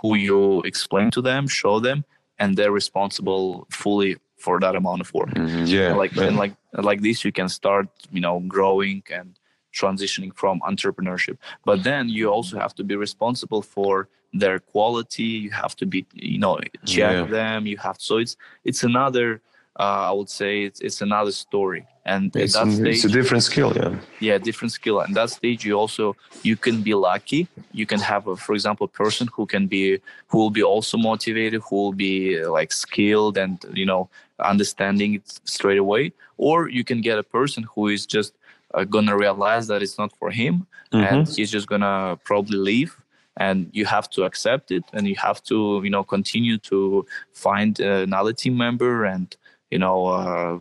who 0.00 0.14
you 0.14 0.60
explain 0.62 1.10
to 1.10 1.20
them 1.20 1.48
show 1.48 1.80
them 1.80 2.04
and 2.38 2.56
they're 2.56 2.72
responsible 2.72 3.66
fully 3.70 4.16
for 4.36 4.60
that 4.60 4.76
amount 4.76 5.00
of 5.00 5.12
work 5.14 5.30
mm-hmm. 5.30 5.64
yeah 5.64 5.88
and 5.88 5.98
like 5.98 6.16
and 6.16 6.36
like 6.36 6.54
like 6.72 7.00
this 7.00 7.24
you 7.24 7.32
can 7.32 7.48
start 7.48 7.88
you 8.12 8.20
know 8.20 8.40
growing 8.46 9.02
and 9.10 9.38
transitioning 9.74 10.34
from 10.34 10.60
entrepreneurship 10.60 11.36
but 11.64 11.82
then 11.82 12.08
you 12.08 12.28
also 12.28 12.58
have 12.58 12.74
to 12.74 12.84
be 12.84 12.96
responsible 12.96 13.62
for 13.62 14.08
their 14.32 14.58
quality 14.58 15.22
you 15.22 15.50
have 15.50 15.74
to 15.74 15.86
be 15.86 16.06
you 16.12 16.38
know 16.38 16.58
check 16.84 17.12
yeah. 17.12 17.24
them 17.24 17.66
you 17.66 17.76
have 17.76 17.96
so 17.98 18.18
it's 18.18 18.36
it's 18.64 18.84
another 18.84 19.40
uh, 19.78 20.08
I 20.08 20.12
would 20.12 20.30
say 20.30 20.64
it's, 20.64 20.80
it's 20.80 21.02
another 21.02 21.32
story. 21.32 21.86
And 22.06 22.34
it's, 22.36 22.54
that 22.54 22.70
stage, 22.70 22.94
it's 22.94 23.04
a 23.04 23.08
different 23.08 23.42
skill, 23.42 23.72
yeah. 23.76 23.94
Yeah, 24.20 24.38
different 24.38 24.72
skill. 24.72 25.00
And 25.00 25.14
that 25.16 25.30
stage, 25.30 25.64
you 25.64 25.74
also 25.74 26.14
you 26.44 26.56
can 26.56 26.80
be 26.80 26.94
lucky. 26.94 27.48
You 27.72 27.84
can 27.84 27.98
have, 27.98 28.28
a, 28.28 28.36
for 28.36 28.54
example, 28.54 28.84
a 28.84 28.88
person 29.02 29.28
who 29.34 29.44
can 29.44 29.66
be 29.66 30.00
who 30.28 30.38
will 30.38 30.54
be 30.60 30.62
also 30.62 30.96
motivated, 30.96 31.62
who 31.68 31.76
will 31.76 31.92
be 31.92 32.44
like 32.44 32.70
skilled 32.72 33.36
and 33.36 33.58
you 33.74 33.84
know 33.84 34.08
understanding 34.38 35.14
it 35.14 35.40
straight 35.44 35.78
away. 35.78 36.12
Or 36.38 36.68
you 36.68 36.84
can 36.84 37.00
get 37.00 37.18
a 37.18 37.24
person 37.24 37.66
who 37.74 37.88
is 37.88 38.06
just 38.06 38.34
uh, 38.74 38.84
gonna 38.84 39.16
realize 39.16 39.66
that 39.66 39.82
it's 39.82 39.98
not 39.98 40.12
for 40.16 40.30
him, 40.30 40.66
mm-hmm. 40.92 41.04
and 41.04 41.28
he's 41.28 41.50
just 41.50 41.66
gonna 41.66 42.18
probably 42.24 42.58
leave 42.58 42.96
and 43.38 43.68
you 43.72 43.84
have 43.84 44.08
to 44.08 44.24
accept 44.24 44.70
it 44.70 44.82
and 44.94 45.06
you 45.06 45.14
have 45.16 45.42
to 45.42 45.82
you 45.84 45.90
know 45.90 46.02
continue 46.02 46.56
to 46.56 47.04
find 47.32 47.80
another 47.80 48.32
team 48.32 48.56
member 48.56 49.04
and 49.04 49.36
you 49.70 49.78
know 49.78 50.06
uh, 50.06 50.58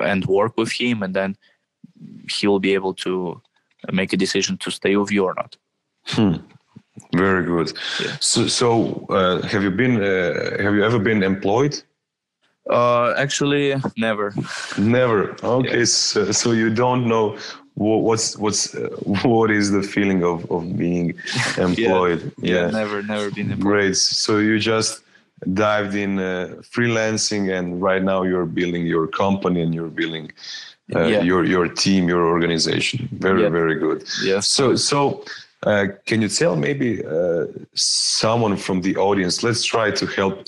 and 0.00 0.26
work 0.26 0.56
with 0.56 0.72
him 0.72 1.02
and 1.02 1.14
then 1.14 1.36
he 2.30 2.46
will 2.46 2.60
be 2.60 2.74
able 2.74 2.94
to 2.94 3.40
make 3.92 4.12
a 4.12 4.16
decision 4.16 4.56
to 4.58 4.70
stay 4.70 4.96
with 4.96 5.10
you 5.10 5.24
or 5.24 5.34
not 5.34 5.56
hmm. 6.06 6.34
very 7.14 7.44
good 7.44 7.72
yeah. 8.02 8.16
so 8.20 8.46
so 8.46 9.06
uh, 9.10 9.40
have 9.42 9.62
you 9.62 9.70
been 9.70 9.96
uh, 10.02 10.62
have 10.62 10.74
you 10.74 10.84
ever 10.84 10.98
been 10.98 11.22
employed 11.22 11.82
uh, 12.70 13.14
actually, 13.16 13.74
never. 13.96 14.34
Never. 14.76 15.34
Okay, 15.42 15.78
yeah. 15.78 15.84
so, 15.84 16.30
so 16.32 16.52
you 16.52 16.68
don't 16.68 17.08
know 17.08 17.38
what's 17.78 18.36
what's 18.36 18.74
uh, 18.74 18.88
what 19.22 19.50
is 19.50 19.70
the 19.70 19.82
feeling 19.82 20.24
of 20.24 20.50
of 20.50 20.76
being 20.76 21.14
employed 21.58 22.32
yeah, 22.38 22.54
yeah, 22.54 22.70
never 22.70 23.02
never 23.02 23.30
been 23.30 23.52
employed 23.52 23.60
great 23.60 23.96
so 23.96 24.38
you 24.38 24.58
just 24.58 25.02
dived 25.54 25.94
in 25.94 26.18
uh, 26.18 26.56
freelancing 26.62 27.56
and 27.56 27.80
right 27.82 28.02
now 28.02 28.22
you're 28.22 28.46
building 28.46 28.86
your 28.86 29.06
company 29.06 29.60
and 29.62 29.74
you're 29.74 29.88
building 29.88 30.30
uh, 30.94 31.02
yeah. 31.02 31.20
your 31.20 31.44
your 31.44 31.68
team 31.68 32.08
your 32.08 32.26
organization 32.26 33.08
very 33.12 33.42
yeah. 33.42 33.48
very 33.48 33.74
good 33.74 34.04
yeah 34.22 34.40
so 34.40 34.74
so 34.74 35.24
uh, 35.64 35.86
can 36.06 36.22
you 36.22 36.28
tell 36.28 36.54
maybe 36.54 37.04
uh, 37.04 37.44
someone 37.74 38.56
from 38.56 38.80
the 38.80 38.96
audience 38.96 39.42
let's 39.42 39.64
try 39.64 39.90
to 39.90 40.06
help 40.06 40.46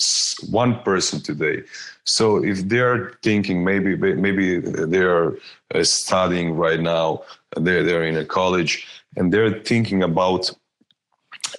one 0.49 0.79
person 0.83 1.19
today 1.21 1.63
so 2.03 2.43
if 2.43 2.67
they're 2.67 3.13
thinking 3.21 3.63
maybe 3.63 3.95
maybe 3.95 4.59
they're 4.59 5.33
uh, 5.73 5.83
studying 5.83 6.55
right 6.55 6.79
now, 6.79 7.23
they're 7.57 7.83
they're 7.83 8.03
in 8.03 8.17
a 8.17 8.25
college 8.25 8.87
and 9.17 9.31
they're 9.31 9.59
thinking 9.59 10.03
about 10.03 10.51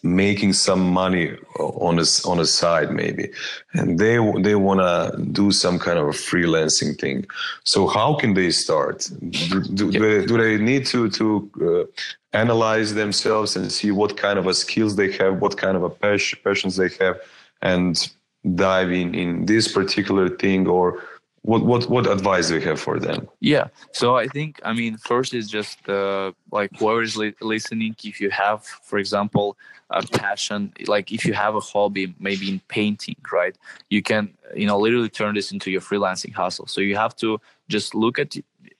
making 0.02 0.52
some 0.52 0.92
money 0.92 1.36
on 1.58 1.98
a, 1.98 2.04
on 2.26 2.40
a 2.40 2.44
side 2.44 2.90
maybe. 2.92 3.30
And 3.74 3.98
they 3.98 4.16
they 4.40 4.54
want 4.54 4.80
to 4.80 5.22
do 5.32 5.52
some 5.52 5.78
kind 5.78 5.98
of 5.98 6.06
a 6.06 6.16
freelancing 6.28 6.98
thing. 6.98 7.26
So 7.64 7.86
how 7.86 8.14
can 8.14 8.34
they 8.34 8.50
start? 8.50 9.08
Do, 9.30 9.62
do, 9.62 9.90
yep. 9.90 10.02
they, 10.02 10.26
do 10.26 10.36
they 10.38 10.56
need 10.58 10.86
to 10.86 11.10
to 11.10 11.50
uh, 11.62 12.36
analyze 12.36 12.94
themselves 12.94 13.56
and 13.56 13.70
see 13.70 13.90
what 13.90 14.16
kind 14.16 14.38
of 14.38 14.46
a 14.46 14.54
skills 14.54 14.96
they 14.96 15.12
have 15.12 15.40
what 15.40 15.56
kind 15.56 15.76
of 15.76 15.82
a 15.82 15.90
passion, 15.90 16.38
passions 16.42 16.76
they 16.76 16.88
have 17.00 17.20
and 17.60 18.10
dive 18.54 18.90
in 18.90 19.14
in 19.14 19.46
this 19.46 19.70
particular 19.70 20.28
thing 20.28 20.66
or 20.66 21.02
what 21.42 21.62
what 21.64 21.88
what 21.90 22.06
advice 22.06 22.48
do 22.48 22.54
you 22.54 22.60
have 22.60 22.80
for 22.80 22.98
them? 22.98 23.28
Yeah. 23.40 23.68
So 23.92 24.16
i 24.16 24.26
think 24.28 24.60
i 24.64 24.72
mean 24.72 24.96
first 24.96 25.34
is 25.34 25.48
just 25.48 25.88
uh, 25.88 26.32
like 26.50 26.70
whoever 26.78 27.02
is 27.02 27.16
li- 27.16 27.34
listening 27.40 27.96
if 28.04 28.20
you 28.20 28.30
have 28.30 28.64
for 28.64 28.98
example 28.98 29.56
a 29.90 30.06
passion 30.06 30.72
like 30.86 31.12
if 31.12 31.26
you 31.26 31.34
have 31.34 31.54
a 31.54 31.60
hobby 31.60 32.14
maybe 32.18 32.48
in 32.48 32.60
painting 32.68 33.16
right? 33.32 33.56
You 33.90 34.02
can 34.02 34.34
you 34.54 34.66
know 34.66 34.78
literally 34.78 35.08
turn 35.08 35.34
this 35.34 35.52
into 35.52 35.70
your 35.70 35.80
freelancing 35.80 36.32
hustle. 36.32 36.66
So 36.66 36.80
you 36.80 36.96
have 36.96 37.16
to 37.16 37.40
just 37.68 37.94
look 37.94 38.18
at 38.18 38.36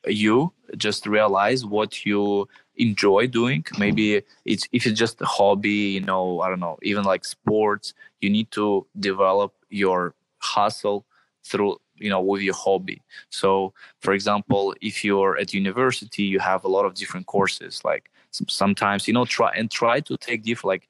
you 0.07 0.53
just 0.77 1.07
realize 1.07 1.65
what 1.67 2.07
you 2.07 2.49
enjoy 2.77 3.27
doing. 3.27 3.65
Maybe 3.79 4.23
it's 4.45 4.69
if 4.73 4.87
it's 4.87 4.99
just 4.99 5.21
a 5.21 5.27
hobby 5.27 5.81
you 5.97 6.01
know 6.01 6.41
i 6.41 6.49
don't 6.49 6.61
know 6.61 6.79
even 6.83 7.05
like 7.05 7.25
sports 7.25 7.95
you 8.21 8.31
need 8.31 8.51
to 8.53 8.87
develop 8.99 9.53
your 9.69 10.15
hustle 10.39 11.05
through 11.45 11.77
you 12.03 12.11
know 12.11 12.21
with 12.21 12.43
your 12.43 12.55
hobby. 12.55 13.01
So 13.31 13.73
for 14.01 14.13
example 14.13 14.75
if 14.81 15.05
you're 15.05 15.37
at 15.39 15.55
university 15.55 16.25
you 16.25 16.39
have 16.39 16.65
a 16.65 16.69
lot 16.69 16.85
of 16.85 16.95
different 16.95 17.27
courses 17.27 17.83
like 17.85 18.11
sometimes 18.31 19.07
you 19.07 19.15
know 19.15 19.25
try 19.25 19.53
and 19.57 19.71
try 19.71 20.01
to 20.01 20.17
take 20.17 20.43
different 20.43 20.69
like 20.75 20.89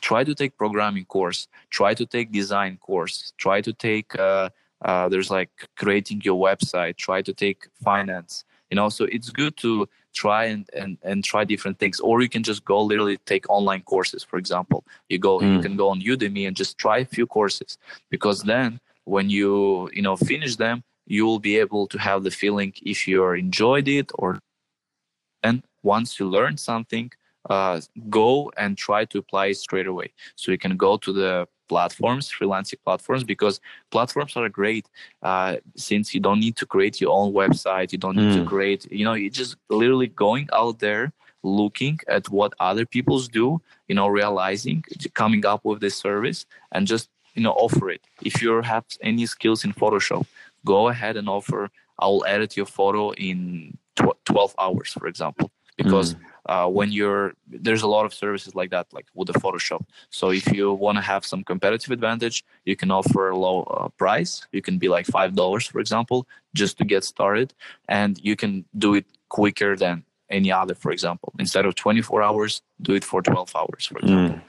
try 0.00 0.22
to 0.24 0.34
take 0.34 0.56
programming 0.56 1.04
course 1.06 1.48
try 1.70 1.94
to 1.94 2.06
take 2.06 2.30
design 2.30 2.76
course 2.76 3.32
try 3.38 3.60
to 3.60 3.72
take 3.72 4.16
uh, 4.18 4.48
uh, 4.84 5.08
there's 5.08 5.30
like 5.30 5.50
creating 5.76 6.20
your 6.22 6.38
website 6.48 6.96
try 6.96 7.22
to 7.22 7.32
take 7.32 7.68
finance 7.82 8.44
you 8.70 8.76
know? 8.76 8.88
So 8.88 9.04
it's 9.04 9.30
good 9.30 9.56
to 9.58 9.88
try 10.14 10.44
and, 10.46 10.68
and 10.72 10.96
and 11.02 11.22
try 11.22 11.44
different 11.44 11.78
things 11.78 12.00
or 12.00 12.22
you 12.22 12.28
can 12.28 12.42
just 12.42 12.64
go 12.64 12.82
literally 12.82 13.18
take 13.26 13.48
online 13.50 13.82
courses 13.82 14.24
for 14.24 14.38
example. 14.38 14.84
You 15.08 15.18
go 15.18 15.40
mm. 15.40 15.56
you 15.56 15.60
can 15.60 15.76
go 15.76 15.90
on 15.90 16.00
udemy 16.00 16.46
and 16.46 16.56
just 16.56 16.78
try 16.78 16.98
a 16.98 17.04
few 17.04 17.26
courses 17.26 17.78
because 18.10 18.42
then 18.42 18.80
when 19.06 19.30
you 19.30 19.88
you 19.92 20.02
know 20.02 20.16
finish 20.16 20.56
them 20.56 20.82
you 21.06 21.24
will 21.24 21.38
be 21.38 21.56
able 21.64 21.86
to 21.86 21.98
have 21.98 22.22
the 22.22 22.30
feeling 22.30 22.72
if 22.82 23.08
you 23.08 23.24
enjoyed 23.32 23.88
it 23.88 24.10
or 24.20 24.38
and 25.42 25.62
once 25.82 26.18
you 26.18 26.28
learn 26.28 26.56
something 26.56 27.10
uh, 27.48 27.80
go 28.10 28.50
and 28.56 28.76
try 28.76 29.04
to 29.04 29.18
apply 29.18 29.46
it 29.46 29.56
straight 29.56 29.86
away 29.86 30.12
so 30.34 30.50
you 30.50 30.58
can 30.58 30.76
go 30.76 30.96
to 30.96 31.12
the 31.12 31.46
platforms, 31.68 32.30
freelancing 32.30 32.80
platforms, 32.84 33.24
because 33.24 33.60
platforms 33.90 34.36
are 34.36 34.48
great 34.48 34.86
uh, 35.22 35.56
since 35.76 36.14
you 36.14 36.20
don't 36.20 36.40
need 36.40 36.56
to 36.56 36.66
create 36.66 37.00
your 37.00 37.10
own 37.10 37.32
website. 37.32 37.92
You 37.92 37.98
don't 37.98 38.16
need 38.16 38.32
mm. 38.32 38.42
to 38.42 38.44
create, 38.44 38.90
you 38.90 39.04
know, 39.04 39.14
you 39.14 39.30
just 39.30 39.56
literally 39.68 40.08
going 40.08 40.48
out 40.52 40.78
there 40.78 41.12
looking 41.42 42.00
at 42.08 42.28
what 42.28 42.52
other 42.58 42.84
people's 42.84 43.28
do 43.28 43.60
you 43.86 43.94
know 43.94 44.08
realizing 44.08 44.82
coming 45.14 45.46
up 45.46 45.64
with 45.64 45.80
this 45.80 45.94
service 45.94 46.44
and 46.72 46.88
just 46.88 47.08
you 47.36 47.42
know 47.42 47.52
offer 47.52 47.90
it. 47.90 48.02
If 48.22 48.42
you 48.42 48.62
have 48.62 48.84
any 49.00 49.26
skills 49.26 49.64
in 49.64 49.72
photoshop 49.72 50.26
go 50.66 50.88
ahead 50.88 51.16
and 51.16 51.28
offer. 51.28 51.70
I'll 51.98 52.24
edit 52.26 52.58
your 52.58 52.66
photo 52.66 53.12
in 53.12 53.78
tw- 53.94 54.20
12 54.26 54.54
hours 54.58 54.90
for 54.92 55.06
example. 55.06 55.50
Because 55.78 56.14
mm. 56.14 56.20
uh, 56.46 56.68
when 56.68 56.90
you're 56.90 57.34
there's 57.66 57.82
a 57.82 57.92
lot 57.96 58.04
of 58.06 58.12
services 58.12 58.54
like 58.54 58.70
that 58.70 58.86
like 58.92 59.06
with 59.14 59.28
the 59.30 59.38
photoshop. 59.44 59.82
So 60.10 60.24
if 60.40 60.46
you 60.52 60.72
want 60.72 60.96
to 60.98 61.04
have 61.12 61.22
some 61.24 61.42
competitive 61.52 61.90
advantage 61.98 62.44
you 62.64 62.76
can 62.76 62.90
offer 62.90 63.22
a 63.30 63.36
low 63.46 63.62
uh, 63.62 63.88
price. 64.02 64.32
You 64.52 64.62
can 64.66 64.76
be 64.78 64.88
like 64.96 65.06
five 65.06 65.30
dollars 65.40 65.64
for 65.72 65.80
example 65.80 66.18
just 66.60 66.76
to 66.78 66.84
get 66.84 67.02
started. 67.04 67.48
And 67.88 68.12
you 68.28 68.36
can 68.42 68.52
do 68.86 68.94
it 68.98 69.06
quicker 69.28 69.76
than 69.76 70.04
any 70.38 70.50
other 70.60 70.74
for 70.74 70.90
example. 70.96 71.30
Instead 71.38 71.64
of 71.66 71.74
24 71.74 72.22
hours 72.22 72.62
do 72.82 72.92
it 72.94 73.04
for 73.04 73.22
12 73.22 73.56
hours 73.56 73.86
for 73.86 73.98
example. 73.98 74.36
Mm. 74.36 74.42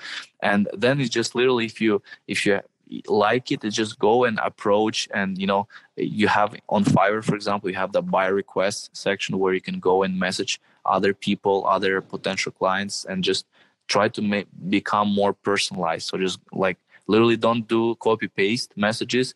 and 0.52 0.62
then 0.84 1.00
it's 1.02 1.16
just 1.20 1.36
literally 1.36 1.66
if 1.66 1.80
you 1.82 2.02
if 2.28 2.46
you 2.46 2.62
like 3.08 3.52
it 3.52 3.62
just 3.70 4.00
go 4.00 4.24
and 4.24 4.40
approach 4.40 5.10
and 5.14 5.38
you 5.38 5.48
know 5.48 5.68
you 5.98 6.28
have 6.28 6.56
on 6.70 6.86
fiverr 6.86 7.24
for 7.24 7.36
example 7.36 7.70
you 7.70 7.76
have 7.76 7.92
the 7.92 8.02
buy 8.02 8.28
request 8.28 8.90
section 8.96 9.38
where 9.40 9.54
you 9.54 9.60
can 9.60 9.80
go 9.80 10.04
and 10.04 10.18
message 10.18 10.62
other 10.86 11.14
people 11.14 11.66
other 11.68 12.00
potential 12.00 12.52
clients 12.52 13.06
and 13.06 13.24
just 13.24 13.46
try 13.88 14.08
to 14.10 14.22
make 14.22 14.48
become 14.70 15.10
more 15.10 15.34
personalized. 15.34 16.08
So 16.08 16.18
just 16.18 16.40
like 16.52 16.78
literally 17.08 17.38
don't 17.38 17.68
do 17.68 17.96
copy 17.96 18.28
paste 18.28 18.74
messages. 18.76 19.34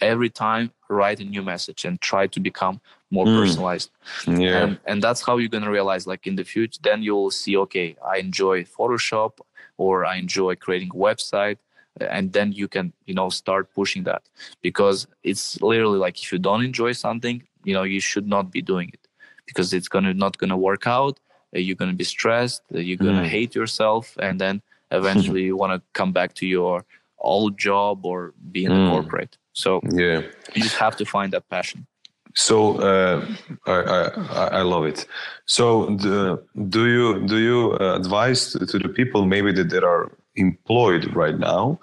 Every 0.00 0.30
time 0.30 0.72
write 0.88 1.20
a 1.20 1.24
new 1.24 1.42
message 1.42 1.84
and 1.84 2.00
try 2.00 2.26
to 2.26 2.40
become 2.40 2.80
more 3.10 3.26
mm. 3.26 3.38
personalized. 3.38 3.90
Yeah. 4.26 4.62
And, 4.62 4.78
and 4.84 5.02
that's 5.02 5.22
how 5.22 5.36
you're 5.36 5.48
going 5.48 5.64
to 5.64 5.70
realize 5.70 6.06
like 6.06 6.26
in 6.26 6.34
the 6.36 6.44
future 6.44 6.80
then 6.82 7.02
you'll 7.02 7.30
see 7.30 7.56
okay 7.56 7.96
i 8.04 8.18
enjoy 8.18 8.64
photoshop 8.64 9.32
or 9.78 10.04
i 10.04 10.16
enjoy 10.16 10.54
creating 10.56 10.90
website 10.90 11.58
and 12.00 12.32
then 12.32 12.52
you 12.52 12.68
can 12.68 12.92
you 13.06 13.14
know 13.14 13.28
start 13.28 13.72
pushing 13.74 14.04
that 14.04 14.22
because 14.62 15.06
it's 15.22 15.60
literally 15.60 15.98
like 15.98 16.22
if 16.22 16.32
you 16.32 16.38
don't 16.38 16.64
enjoy 16.64 16.92
something 16.92 17.42
you 17.64 17.74
know 17.74 17.82
you 17.82 18.00
should 18.00 18.26
not 18.26 18.50
be 18.50 18.62
doing 18.62 18.88
it 18.92 19.08
because 19.46 19.72
it's 19.72 19.88
gonna 19.88 20.14
not 20.14 20.38
gonna 20.38 20.56
work 20.56 20.86
out 20.86 21.20
uh, 21.54 21.58
you're 21.58 21.76
gonna 21.76 21.92
be 21.92 22.04
stressed 22.04 22.62
uh, 22.74 22.78
you're 22.78 22.96
gonna 22.96 23.22
mm. 23.22 23.26
hate 23.26 23.54
yourself 23.54 24.16
and 24.20 24.40
then 24.40 24.62
eventually 24.90 25.42
you 25.42 25.56
want 25.56 25.72
to 25.72 25.82
come 25.92 26.12
back 26.12 26.34
to 26.34 26.46
your 26.46 26.84
old 27.18 27.56
job 27.58 28.04
or 28.04 28.34
be 28.50 28.64
in 28.64 28.72
mm. 28.72 28.90
corporate 28.90 29.36
so 29.52 29.80
yeah 29.90 30.22
you 30.54 30.62
just 30.62 30.76
have 30.76 30.96
to 30.96 31.04
find 31.04 31.32
that 31.32 31.48
passion 31.48 31.86
so 32.34 32.78
uh, 32.78 33.26
I, 33.66 33.72
I, 33.72 34.46
I 34.46 34.62
love 34.62 34.86
it. 34.86 35.06
So 35.44 35.96
the, 35.96 36.42
do 36.68 36.86
you 36.86 37.26
do 37.26 37.36
you 37.36 37.74
advise 37.74 38.52
to, 38.52 38.64
to 38.64 38.78
the 38.78 38.88
people 38.88 39.26
maybe 39.26 39.52
that 39.52 39.68
there 39.68 39.86
are 39.86 40.10
employed 40.36 41.14
right 41.14 41.38
now 41.38 41.78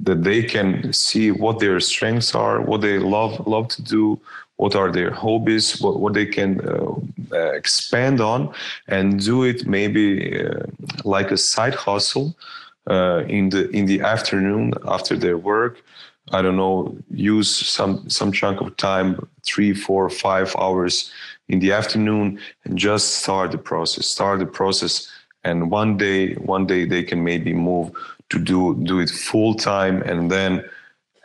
that 0.00 0.24
they 0.24 0.42
can 0.42 0.92
see 0.92 1.30
what 1.30 1.58
their 1.58 1.78
strengths 1.80 2.34
are 2.34 2.60
what 2.60 2.80
they 2.80 2.98
love 2.98 3.46
love 3.46 3.68
to 3.68 3.82
do 3.82 4.18
what 4.56 4.74
are 4.74 4.90
their 4.90 5.10
hobbies 5.10 5.80
what, 5.80 6.00
what 6.00 6.14
they 6.14 6.26
can 6.26 6.60
uh, 6.66 6.94
uh, 7.32 7.52
expand 7.52 8.20
on 8.20 8.52
and 8.88 9.24
do 9.24 9.44
it 9.44 9.66
maybe 9.66 10.42
uh, 10.44 10.62
like 11.04 11.30
a 11.30 11.36
side 11.36 11.74
hustle 11.74 12.34
uh, 12.88 13.24
in 13.28 13.50
the 13.50 13.68
in 13.70 13.86
the 13.86 14.00
afternoon 14.00 14.72
after 14.86 15.16
their 15.16 15.38
work. 15.38 15.82
I 16.32 16.42
don't 16.42 16.56
know 16.56 16.96
use 17.10 17.50
some 17.54 18.08
some 18.08 18.32
chunk 18.32 18.60
of 18.60 18.76
time 18.76 19.28
three 19.44 19.74
four 19.74 20.08
five 20.10 20.54
hours 20.56 21.12
in 21.48 21.58
the 21.60 21.72
afternoon 21.72 22.40
and 22.64 22.78
just 22.78 23.18
start 23.22 23.50
the 23.50 23.58
process 23.58 24.06
start 24.06 24.38
the 24.38 24.46
process 24.46 25.10
and 25.44 25.70
one 25.70 25.96
day 25.96 26.34
one 26.34 26.66
day 26.66 26.84
they 26.84 27.02
can 27.02 27.24
maybe 27.24 27.52
move 27.52 27.90
to 28.28 28.38
do 28.38 28.74
do 28.84 28.98
it 29.00 29.10
full 29.10 29.54
time 29.54 30.02
and 30.02 30.30
then 30.30 30.64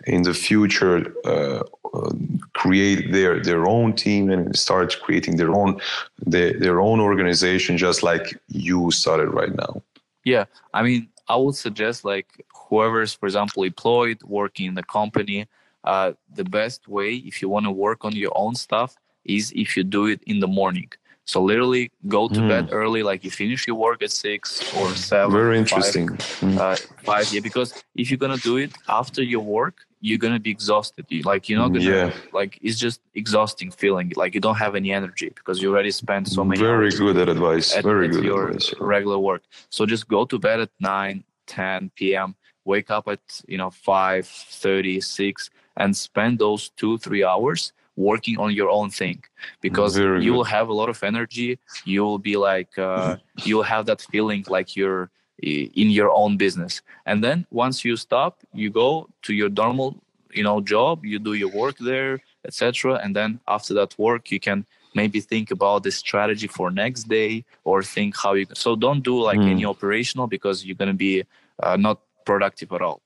in 0.08 0.22
the 0.24 0.34
future 0.34 1.14
uh, 1.26 1.64
uh, 1.94 2.12
create 2.54 3.12
their 3.12 3.42
their 3.42 3.68
own 3.68 3.94
team 3.94 4.30
and 4.30 4.56
start 4.58 4.96
creating 5.02 5.38
their 5.38 5.52
own 5.52 5.80
their, 6.26 6.58
their 6.60 6.80
own 6.80 7.00
organization 7.00 7.78
just 7.78 8.04
like 8.04 8.40
you 8.48 8.92
started 8.92 9.30
right 9.30 9.56
now. 9.56 9.82
Yeah 10.24 10.46
i 10.74 10.82
mean 10.82 11.08
i 11.28 11.36
would 11.36 11.56
suggest 11.56 12.04
like 12.06 12.46
whoever's 12.54 13.14
for 13.14 13.28
example 13.28 13.64
employed 13.64 14.20
working 14.24 14.66
in 14.68 14.76
the 14.76 14.84
company 14.84 15.48
uh, 15.84 16.14
the 16.34 16.44
best 16.44 16.88
way 16.88 17.16
if 17.30 17.42
you 17.42 17.48
want 17.48 17.66
to 17.66 17.72
work 17.72 18.04
on 18.06 18.14
your 18.16 18.32
own 18.36 18.56
stuff 18.56 18.96
is 19.24 19.54
if 19.56 19.78
you 19.78 19.84
do 19.84 20.08
it 20.08 20.22
in 20.26 20.40
the 20.40 20.48
morning 20.48 20.90
so 21.26 21.43
literally 21.43 21.91
go 22.07 22.27
to 22.27 22.39
mm. 22.39 22.47
bed 22.47 22.69
early, 22.72 23.02
like 23.02 23.23
you 23.23 23.31
finish 23.31 23.65
your 23.65 23.76
work 23.76 24.03
at 24.03 24.11
six 24.11 24.61
or 24.76 24.89
seven. 24.91 25.31
Very 25.31 25.57
interesting. 25.57 26.10
Five, 26.10 26.49
mm. 26.52 26.57
uh, 26.57 26.76
five 27.03 27.34
yeah, 27.34 27.39
because 27.39 27.84
if 27.95 28.11
you're 28.11 28.19
gonna 28.19 28.38
do 28.38 28.57
it 28.57 28.72
after 28.88 29.23
your 29.23 29.41
work, 29.41 29.80
you're 30.02 30.19
gonna 30.19 30.39
be 30.39 30.52
exhausted. 30.52 31.06
You, 31.10 31.23
like 31.23 31.49
you're 31.49 31.57
not 31.57 31.69
gonna 31.69 31.84
yeah. 31.84 32.11
like 32.31 32.60
it's 32.61 32.77
just 32.77 33.02
exhausting 33.15 33.72
feeling. 33.72 34.14
Like 34.15 34.35
you 34.35 34.39
don't 34.39 34.56
have 34.56 34.76
any 34.76 34.91
energy 34.93 35.30
because 35.30 35.61
you 35.61 35.72
already 35.72 35.89
spent 35.89 36.27
so 36.27 36.43
many. 36.43 36.61
Very 36.61 36.91
good 36.91 37.18
advice. 37.18 37.76
At, 37.76 37.84
Very 37.84 38.07
at 38.07 38.14
good 38.14 38.23
your 38.23 38.49
advice. 38.49 38.73
regular 38.80 39.18
work. 39.18 39.41
So 39.72 39.88
just 39.88 40.07
go 40.07 40.26
to 40.26 40.38
bed 40.38 40.60
at 40.60 40.69
9, 40.80 41.23
10 41.47 41.91
p.m. 41.95 42.35
Wake 42.65 42.91
up 42.91 43.07
at 43.07 43.19
you 43.47 43.57
know 43.57 43.72
5, 43.72 44.27
30, 44.27 45.02
6, 45.02 45.49
and 45.77 45.97
spend 45.97 46.38
those 46.38 46.69
two 46.69 46.99
three 46.99 47.23
hours 47.23 47.73
working 47.95 48.38
on 48.38 48.53
your 48.53 48.69
own 48.69 48.89
thing 48.89 49.23
because 49.61 49.95
Very 49.95 50.23
you 50.23 50.31
good. 50.31 50.38
will 50.38 50.43
have 50.43 50.67
a 50.69 50.73
lot 50.73 50.89
of 50.89 51.01
energy 51.03 51.59
you 51.85 52.03
will 52.03 52.19
be 52.19 52.35
like 52.38 52.77
uh, 52.77 53.17
you'll 53.43 53.63
have 53.63 53.85
that 53.85 54.01
feeling 54.01 54.43
like 54.47 54.76
you're 54.76 55.09
in 55.41 55.89
your 55.89 56.11
own 56.11 56.38
business 56.38 56.81
and 57.05 57.23
then 57.23 57.45
once 57.51 57.84
you 57.84 57.95
stop 57.97 58.39
you 58.53 58.69
go 58.69 59.07
to 59.22 59.34
your 59.34 59.49
normal 59.49 59.95
you 60.31 60.43
know 60.43 60.61
job 60.61 61.05
you 61.05 61.19
do 61.19 61.34
your 61.34 61.49
work 61.49 61.77
there 61.80 62.22
etc 62.45 62.95
and 63.03 63.15
then 63.15 63.39
after 63.47 63.73
that 63.73 63.97
work 63.97 64.31
you 64.31 64.39
can 64.39 64.65
maybe 64.93 65.19
think 65.19 65.51
about 65.51 65.84
the 65.84 65.91
strategy 65.91 66.47
for 66.47 66.72
next 66.72 67.03
day 67.03 67.43
or 67.65 67.84
think 67.84 68.15
how 68.17 68.34
you 68.34 68.45
so 68.53 68.76
don't 68.76 69.03
do 69.03 69.22
like 69.22 69.39
mm. 69.39 69.49
any 69.49 69.65
operational 69.65 70.26
because 70.26 70.65
you're 70.65 70.76
going 70.76 70.88
to 70.88 70.93
be 71.09 71.23
uh, 71.61 71.76
not 71.76 71.99
productive 72.26 72.72
at 72.72 72.81
all 72.81 73.01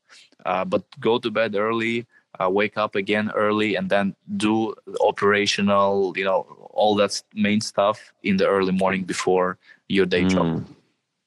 uh, 0.45 0.63
but 0.63 0.83
go 0.99 1.17
to 1.17 1.31
bed 1.31 1.55
early 1.55 2.05
uh, 2.39 2.49
wake 2.49 2.77
up 2.77 2.95
again 2.95 3.31
early 3.35 3.75
and 3.75 3.89
then 3.89 4.15
do 4.37 4.73
operational 5.01 6.13
you 6.15 6.23
know 6.23 6.41
all 6.71 6.95
that 6.95 7.21
main 7.33 7.61
stuff 7.61 8.13
in 8.23 8.37
the 8.37 8.47
early 8.47 8.71
morning 8.71 9.03
before 9.03 9.57
your 9.87 10.05
day 10.05 10.23
mm. 10.23 10.29
job 10.29 10.65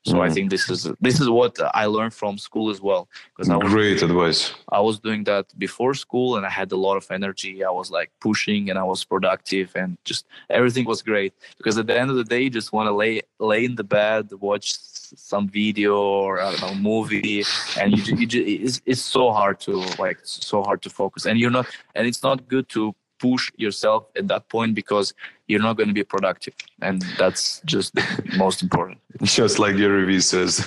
so 0.04 0.14
mm. 0.14 0.20
i 0.20 0.30
think 0.30 0.50
this 0.50 0.68
is 0.70 0.90
this 1.00 1.20
is 1.20 1.28
what 1.28 1.56
i 1.74 1.84
learned 1.86 2.14
from 2.14 2.38
school 2.38 2.70
as 2.70 2.80
well 2.80 3.08
because 3.30 3.48
i 3.50 3.56
was 3.56 3.72
great 3.72 3.98
doing, 3.98 4.10
advice 4.10 4.54
i 4.70 4.80
was 4.80 4.98
doing 4.98 5.22
that 5.24 5.46
before 5.58 5.94
school 5.94 6.36
and 6.36 6.46
i 6.46 6.50
had 6.50 6.70
a 6.72 6.76
lot 6.76 6.96
of 6.96 7.06
energy 7.10 7.64
i 7.64 7.70
was 7.70 7.90
like 7.90 8.10
pushing 8.20 8.70
and 8.70 8.78
i 8.78 8.82
was 8.82 9.04
productive 9.04 9.70
and 9.74 9.96
just 10.04 10.26
everything 10.50 10.84
was 10.84 11.02
great 11.02 11.32
because 11.56 11.76
at 11.78 11.86
the 11.86 11.98
end 11.98 12.10
of 12.10 12.16
the 12.16 12.24
day 12.24 12.42
you 12.42 12.50
just 12.50 12.72
want 12.72 12.86
to 12.86 12.92
lay 12.92 13.20
lay 13.38 13.64
in 13.64 13.74
the 13.76 13.84
bed 13.84 14.28
watch 14.40 14.74
some 15.14 15.48
video 15.48 15.96
or 15.96 16.40
I 16.40 16.54
don't 16.54 16.60
know 16.60 16.74
movie, 16.74 17.44
and 17.78 17.96
you, 17.96 18.16
you 18.16 18.26
just, 18.26 18.46
it's, 18.46 18.82
it's 18.86 19.00
so 19.00 19.32
hard 19.32 19.60
to 19.60 19.72
like 19.98 20.18
so 20.22 20.62
hard 20.62 20.82
to 20.82 20.90
focus, 20.90 21.26
and 21.26 21.38
you're 21.38 21.50
not, 21.50 21.66
and 21.94 22.06
it's 22.06 22.22
not 22.22 22.48
good 22.48 22.68
to 22.70 22.94
push 23.18 23.50
yourself 23.56 24.06
at 24.16 24.26
that 24.28 24.48
point 24.48 24.74
because 24.74 25.14
you're 25.46 25.62
not 25.62 25.76
going 25.76 25.88
to 25.88 25.94
be 25.94 26.04
productive, 26.04 26.54
and 26.80 27.02
that's 27.18 27.60
just 27.64 27.94
most 28.36 28.62
important. 28.62 28.98
Just 29.22 29.58
like 29.58 29.76
Gary 29.76 30.04
Vee 30.06 30.20
says, 30.20 30.66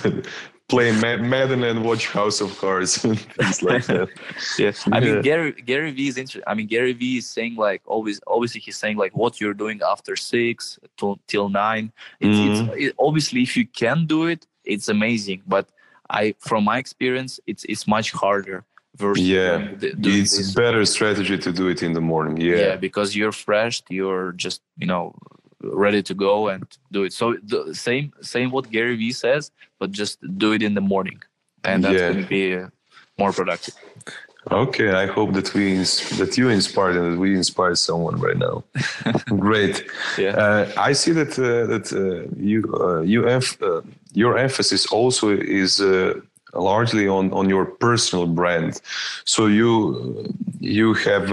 play 0.67 0.91
Madden 0.91 1.63
and 1.63 1.83
watch 1.83 2.07
House 2.07 2.41
of 2.41 2.57
Cards 2.57 2.97
things 2.97 3.61
like 3.61 3.85
that. 3.85 4.09
yeah, 4.59 4.71
I 4.91 4.99
mean 4.99 5.21
Gary 5.21 5.51
Gary 5.51 5.91
Vee 5.91 6.07
is 6.07 6.17
interesting. 6.17 6.43
I 6.47 6.53
mean 6.53 6.67
Gary 6.67 6.93
Vee 6.93 7.17
is 7.17 7.27
saying 7.27 7.55
like 7.55 7.81
always 7.85 8.19
obviously 8.27 8.61
he's 8.61 8.77
saying 8.77 8.97
like 8.97 9.15
what 9.15 9.39
you're 9.39 9.53
doing 9.53 9.79
after 9.87 10.15
six 10.15 10.79
till, 10.97 11.19
till 11.27 11.49
nine. 11.49 11.91
It's, 12.19 12.37
mm-hmm. 12.37 12.69
it's 12.71 12.85
it, 12.85 12.95
obviously 12.97 13.43
if 13.43 13.55
you 13.55 13.67
can 13.67 14.05
do 14.05 14.25
it, 14.25 14.47
it's 14.63 14.89
amazing. 14.89 15.43
But 15.47 15.69
I 16.09 16.35
from 16.39 16.63
my 16.63 16.77
experience, 16.77 17.39
it's 17.47 17.63
it's 17.65 17.87
much 17.87 18.11
harder. 18.11 18.63
Versus 18.97 19.27
yeah, 19.27 19.67
it's 19.81 20.37
this. 20.37 20.53
better 20.53 20.85
strategy 20.85 21.37
to 21.37 21.51
do 21.51 21.67
it 21.67 21.83
in 21.83 21.91
the 21.91 21.99
morning. 21.99 22.37
Yeah, 22.37 22.55
yeah, 22.55 22.75
because 22.77 23.13
you're 23.13 23.33
fresh, 23.33 23.83
you're 23.89 24.31
just 24.31 24.61
you 24.77 24.87
know 24.87 25.13
ready 25.73 26.01
to 26.03 26.13
go 26.13 26.47
and 26.49 26.65
do 26.91 27.03
it. 27.03 27.13
So 27.13 27.35
the 27.43 27.73
same 27.73 28.13
same 28.21 28.51
what 28.51 28.71
Gary 28.71 28.95
Vee 28.95 29.11
says, 29.11 29.51
but 29.79 29.91
just 29.91 30.19
do 30.37 30.53
it 30.53 30.61
in 30.61 30.73
the 30.73 30.81
morning, 30.81 31.21
and 31.63 31.83
that's 31.83 31.99
yeah. 31.99 32.11
going 32.11 32.23
to 32.23 32.29
be 32.29 32.55
uh, 32.55 32.69
more 33.17 33.31
productive. 33.31 33.75
Okay, 34.51 34.91
I 34.91 35.07
hope 35.07 35.33
that 35.33 35.53
we 35.55 35.77
that 36.17 36.37
you 36.37 36.49
inspired 36.49 36.95
and 36.95 37.13
that 37.13 37.19
we 37.19 37.35
inspired 37.35 37.79
someone 37.79 38.17
right 38.17 38.37
now. 38.37 38.63
Great. 39.39 39.83
Yeah. 40.19 40.37
Uh, 40.37 40.71
I 40.77 40.93
see 40.93 41.11
that 41.13 41.39
uh, 41.39 41.65
that 41.65 41.91
uh, 41.91 42.31
you 42.37 42.61
uh, 42.79 43.01
you 43.01 43.25
have 43.25 43.57
uh, 43.61 43.81
your 44.13 44.37
emphasis 44.37 44.85
also 44.85 45.29
is 45.29 45.81
uh, 45.81 46.19
largely 46.53 47.07
on 47.07 47.33
on 47.33 47.49
your 47.49 47.65
personal 47.65 48.27
brand. 48.27 48.81
So 49.23 49.47
you 49.47 50.31
you 50.59 50.93
have 50.93 51.29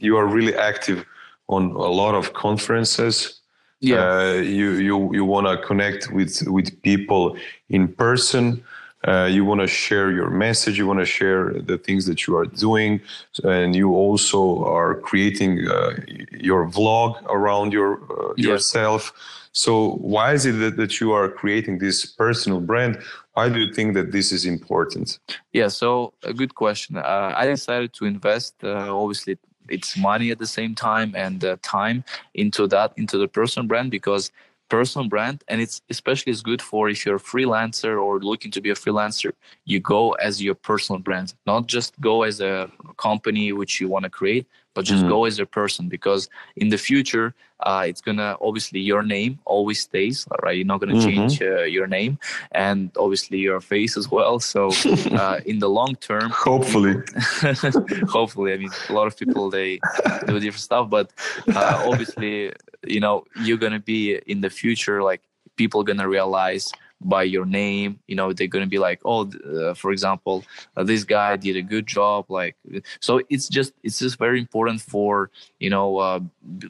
you 0.00 0.16
are 0.16 0.26
really 0.26 0.56
active 0.56 1.06
on 1.46 1.70
a 1.70 1.92
lot 2.02 2.16
of 2.16 2.32
conferences 2.32 3.41
yeah. 3.82 3.96
Uh, 3.96 4.32
you 4.34 4.72
you 4.88 5.14
you 5.14 5.24
want 5.24 5.46
to 5.46 5.56
connect 5.66 6.10
with 6.12 6.42
with 6.46 6.80
people 6.82 7.36
in 7.68 7.88
person. 7.88 8.62
Uh, 9.06 9.24
you 9.24 9.44
want 9.44 9.60
to 9.60 9.66
share 9.66 10.12
your 10.12 10.30
message. 10.30 10.78
You 10.78 10.86
want 10.86 11.00
to 11.00 11.04
share 11.04 11.52
the 11.54 11.76
things 11.76 12.06
that 12.06 12.26
you 12.26 12.36
are 12.36 12.46
doing, 12.46 13.00
and 13.42 13.74
you 13.74 13.90
also 13.94 14.64
are 14.64 14.94
creating 14.94 15.66
uh, 15.68 15.96
your 16.30 16.68
vlog 16.68 17.20
around 17.26 17.72
your 17.72 17.90
uh, 17.94 18.34
yeah. 18.36 18.50
yourself. 18.50 19.12
So 19.52 19.96
why 19.96 20.32
is 20.32 20.46
it 20.46 20.52
that, 20.52 20.76
that 20.76 21.00
you 21.00 21.12
are 21.12 21.28
creating 21.28 21.78
this 21.78 22.06
personal 22.06 22.60
brand? 22.60 22.98
Why 23.34 23.48
do 23.48 23.58
you 23.60 23.72
think 23.72 23.94
that 23.94 24.12
this 24.12 24.32
is 24.32 24.46
important? 24.46 25.18
Yeah, 25.52 25.68
so 25.68 26.14
a 26.22 26.32
good 26.32 26.54
question. 26.54 26.96
Uh, 26.96 27.34
I 27.36 27.46
decided 27.46 27.92
to 27.94 28.06
invest, 28.06 28.54
uh, 28.64 28.96
obviously, 28.96 29.38
it's 29.68 29.96
money 29.96 30.30
at 30.30 30.38
the 30.38 30.46
same 30.46 30.74
time 30.74 31.14
and 31.16 31.44
uh, 31.44 31.56
time 31.62 32.04
into 32.34 32.66
that 32.66 32.92
into 32.96 33.18
the 33.18 33.28
personal 33.28 33.66
brand 33.66 33.90
because 33.90 34.30
personal 34.68 35.06
brand 35.06 35.44
and 35.48 35.60
it's 35.60 35.82
especially 35.90 36.30
is 36.30 36.40
good 36.40 36.62
for 36.62 36.88
if 36.88 37.04
you're 37.04 37.16
a 37.16 37.20
freelancer 37.20 38.02
or 38.02 38.20
looking 38.20 38.50
to 38.50 38.60
be 38.60 38.70
a 38.70 38.74
freelancer 38.74 39.32
you 39.66 39.78
go 39.78 40.12
as 40.12 40.42
your 40.42 40.54
personal 40.54 40.98
brand 40.98 41.34
not 41.46 41.66
just 41.66 42.00
go 42.00 42.22
as 42.22 42.40
a 42.40 42.70
company 42.96 43.52
which 43.52 43.80
you 43.80 43.88
want 43.88 44.02
to 44.02 44.10
create 44.10 44.46
but 44.74 44.84
just 44.84 45.00
mm-hmm. 45.00 45.10
go 45.10 45.24
as 45.24 45.38
a 45.38 45.46
person 45.46 45.88
because 45.88 46.28
in 46.56 46.68
the 46.68 46.78
future 46.78 47.34
uh, 47.60 47.84
it's 47.86 48.00
gonna 48.00 48.36
obviously 48.40 48.80
your 48.80 49.02
name 49.02 49.38
always 49.44 49.80
stays 49.80 50.26
right 50.42 50.56
you're 50.56 50.66
not 50.66 50.80
gonna 50.80 50.94
mm-hmm. 50.94 51.28
change 51.28 51.42
uh, 51.42 51.62
your 51.62 51.86
name 51.86 52.18
and 52.52 52.90
obviously 52.96 53.38
your 53.38 53.60
face 53.60 53.96
as 53.96 54.10
well 54.10 54.40
so 54.40 54.68
uh, 55.12 55.40
in 55.46 55.58
the 55.58 55.68
long 55.68 55.94
term 55.96 56.30
hopefully 56.30 56.94
hopefully 58.08 58.52
i 58.52 58.56
mean 58.56 58.70
a 58.88 58.92
lot 58.92 59.06
of 59.06 59.16
people 59.16 59.50
they 59.50 59.78
do 60.26 60.40
different 60.40 60.62
stuff 60.62 60.90
but 60.90 61.12
uh, 61.54 61.84
obviously 61.86 62.52
you 62.86 63.00
know 63.00 63.24
you're 63.42 63.58
gonna 63.58 63.80
be 63.80 64.16
in 64.26 64.40
the 64.40 64.50
future 64.50 65.02
like 65.02 65.22
people 65.56 65.84
gonna 65.84 66.08
realize 66.08 66.72
by 67.04 67.22
your 67.22 67.44
name 67.44 67.98
you 68.06 68.14
know 68.14 68.32
they're 68.32 68.46
going 68.46 68.64
to 68.64 68.68
be 68.68 68.78
like 68.78 69.00
oh 69.04 69.30
uh, 69.54 69.74
for 69.74 69.92
example 69.92 70.44
uh, 70.76 70.84
this 70.84 71.04
guy 71.04 71.36
did 71.36 71.56
a 71.56 71.62
good 71.62 71.86
job 71.86 72.24
like 72.28 72.56
so 73.00 73.20
it's 73.28 73.48
just 73.48 73.72
it's 73.82 73.98
just 73.98 74.18
very 74.18 74.38
important 74.38 74.80
for 74.80 75.30
you 75.58 75.70
know 75.70 75.98
uh, 75.98 76.20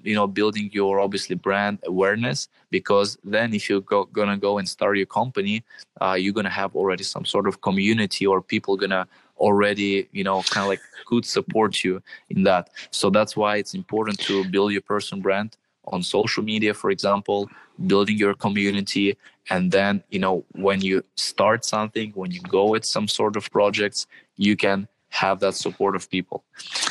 you 0.03 0.15
know 0.15 0.27
building 0.27 0.71
your 0.73 1.01
obviously 1.01 1.37
brand 1.37 1.79
awareness 1.87 2.49
because 2.71 3.19
then 3.25 3.53
if 3.53 3.69
you're 3.69 3.81
go, 3.81 4.05
gonna 4.07 4.37
go 4.37 4.59
and 4.59 4.69
start 4.69 4.97
your 4.97 5.07
company 5.07 5.63
uh, 6.01 6.15
you're 6.15 6.33
gonna 6.33 6.51
have 6.51 6.75
already 6.75 7.05
some 7.05 7.25
sort 7.25 7.47
of 7.47 7.61
community 7.61 8.27
or 8.27 8.41
people 8.41 8.77
gonna 8.77 9.07
already 9.39 10.09
you 10.13 10.25
know 10.25 10.43
kind 10.43 10.65
of 10.65 10.69
like 10.69 10.81
could 11.05 11.25
support 11.27 11.85
you 11.85 12.03
in 12.31 12.43
that. 12.45 12.71
So 12.91 13.11
that's 13.11 13.37
why 13.37 13.57
it's 13.57 13.75
important 13.75 14.19
to 14.21 14.45
build 14.45 14.73
your 14.73 14.83
personal 14.83 15.23
brand 15.23 15.57
on 15.87 16.03
social 16.03 16.43
media 16.43 16.75
for 16.75 16.91
example 16.91 17.51
building 17.87 18.17
your 18.17 18.35
community. 18.35 19.17
And 19.51 19.73
then 19.73 20.03
you 20.11 20.19
know 20.19 20.45
when 20.53 20.81
you 20.81 21.05
start 21.17 21.65
something 21.65 22.13
when 22.15 22.31
you 22.31 22.41
go 22.41 22.67
with 22.67 22.85
some 22.85 23.09
sort 23.09 23.37
of 23.37 23.51
projects 23.51 24.07
you 24.37 24.57
can 24.57 24.89
have 25.11 25.41
that 25.41 25.55
support 25.55 25.95
of 25.97 26.09
people. 26.11 26.45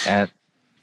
And 0.07 0.31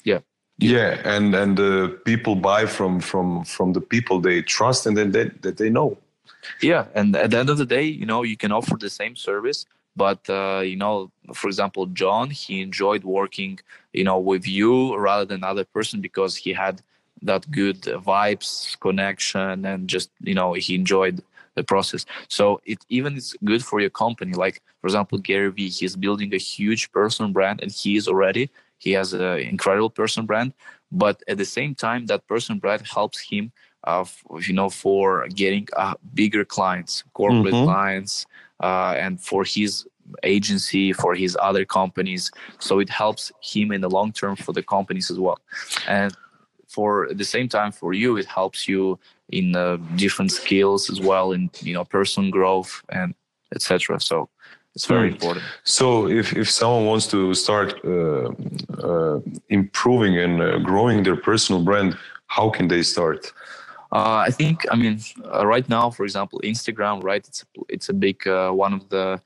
yeah. 0.04 0.20
Yeah 0.58 1.00
and 1.04 1.34
and 1.34 1.60
uh, 1.60 1.88
people 2.04 2.34
buy 2.36 2.66
from 2.66 3.00
from 3.00 3.44
from 3.44 3.72
the 3.72 3.80
people 3.80 4.20
they 4.20 4.42
trust 4.42 4.86
and 4.86 4.96
then 4.96 5.12
they, 5.12 5.30
that 5.42 5.56
they 5.56 5.70
know. 5.70 5.98
Yeah 6.62 6.86
and 6.94 7.14
at 7.16 7.30
the 7.30 7.38
end 7.38 7.50
of 7.50 7.58
the 7.58 7.66
day 7.66 7.84
you 7.84 8.06
know 8.06 8.22
you 8.22 8.36
can 8.36 8.52
offer 8.52 8.76
the 8.76 8.90
same 8.90 9.14
service 9.16 9.66
but 9.96 10.20
uh, 10.30 10.60
you 10.60 10.76
know 10.76 11.10
for 11.34 11.48
example 11.48 11.86
john 11.86 12.30
he 12.30 12.62
enjoyed 12.62 13.04
working 13.04 13.58
you 13.92 14.04
know 14.04 14.18
with 14.18 14.46
you 14.46 14.96
rather 14.96 15.24
than 15.24 15.42
other 15.42 15.64
person 15.64 16.00
because 16.00 16.36
he 16.36 16.52
had 16.52 16.80
that 17.22 17.50
good 17.50 17.82
vibes 17.82 18.78
connection 18.80 19.64
and 19.64 19.88
just 19.88 20.10
you 20.20 20.34
know 20.34 20.52
he 20.52 20.74
enjoyed 20.74 21.22
the 21.54 21.64
process. 21.64 22.06
So 22.28 22.60
it 22.64 22.78
even 22.88 23.16
it's 23.16 23.34
good 23.44 23.64
for 23.64 23.80
your 23.80 23.90
company. 23.90 24.32
Like 24.32 24.62
for 24.80 24.86
example 24.86 25.18
gary 25.18 25.50
vee 25.50 25.68
he's 25.68 25.96
building 25.96 26.32
a 26.34 26.38
huge 26.38 26.90
personal 26.92 27.32
brand 27.32 27.60
and 27.62 27.70
he 27.70 27.96
is 27.96 28.08
already 28.08 28.50
he 28.78 28.92
has 28.92 29.12
an 29.12 29.38
incredible 29.38 29.90
personal 29.90 30.26
brand 30.26 30.52
but 30.90 31.22
at 31.28 31.38
the 31.38 31.44
same 31.44 31.74
time 31.74 32.06
that 32.06 32.26
personal 32.26 32.60
brand 32.60 32.82
helps 32.86 33.20
him 33.20 33.50
uh, 33.84 34.04
you 34.40 34.54
know 34.54 34.70
for 34.70 35.26
getting 35.28 35.66
uh, 35.76 35.94
bigger 36.14 36.44
clients 36.44 37.04
corporate 37.12 37.54
mm-hmm. 37.54 37.64
clients 37.64 38.26
uh, 38.62 38.94
and 38.96 39.20
for 39.20 39.44
his 39.44 39.86
agency 40.22 40.90
for 40.92 41.14
his 41.14 41.36
other 41.40 41.66
companies. 41.66 42.30
So 42.58 42.78
it 42.78 42.88
helps 42.88 43.30
him 43.42 43.72
in 43.72 43.82
the 43.82 43.90
long 43.90 44.10
term 44.10 44.36
for 44.36 44.52
the 44.52 44.62
companies 44.62 45.10
as 45.10 45.18
well. 45.18 45.38
And 45.86 46.16
for 46.68 47.08
at 47.10 47.18
the 47.18 47.24
same 47.24 47.48
time 47.48 47.72
for 47.72 47.92
you 47.92 48.16
it 48.16 48.26
helps 48.26 48.68
you 48.68 48.98
in 49.30 49.56
uh, 49.56 49.76
different 49.96 50.30
skills 50.30 50.90
as 50.90 51.00
well 51.00 51.32
in 51.32 51.50
you 51.60 51.74
know 51.74 51.84
personal 51.84 52.30
growth 52.30 52.82
and 52.90 53.14
etc 53.54 53.98
so 53.98 54.28
it's 54.74 54.86
very 54.86 55.08
mm. 55.08 55.12
important 55.12 55.44
so 55.64 56.08
if, 56.08 56.36
if 56.36 56.48
someone 56.50 56.84
wants 56.84 57.06
to 57.06 57.34
start 57.34 57.74
uh, 57.84 58.30
uh, 58.82 59.20
improving 59.48 60.18
and 60.18 60.40
uh, 60.42 60.58
growing 60.58 61.02
their 61.02 61.16
personal 61.16 61.62
brand 61.62 61.96
how 62.26 62.48
can 62.50 62.68
they 62.68 62.82
start 62.82 63.32
uh, 63.90 64.22
I 64.26 64.30
think 64.30 64.66
I 64.70 64.76
mean 64.76 65.00
uh, 65.34 65.46
right 65.46 65.66
now, 65.66 65.88
for 65.88 66.04
example, 66.04 66.42
Instagram, 66.44 67.02
right? 67.02 67.26
It's 67.26 67.42
a, 67.42 67.60
it's 67.70 67.88
a 67.88 67.94
big 67.94 68.26
one 68.26 68.74
of 68.74 68.86
the 68.90 69.18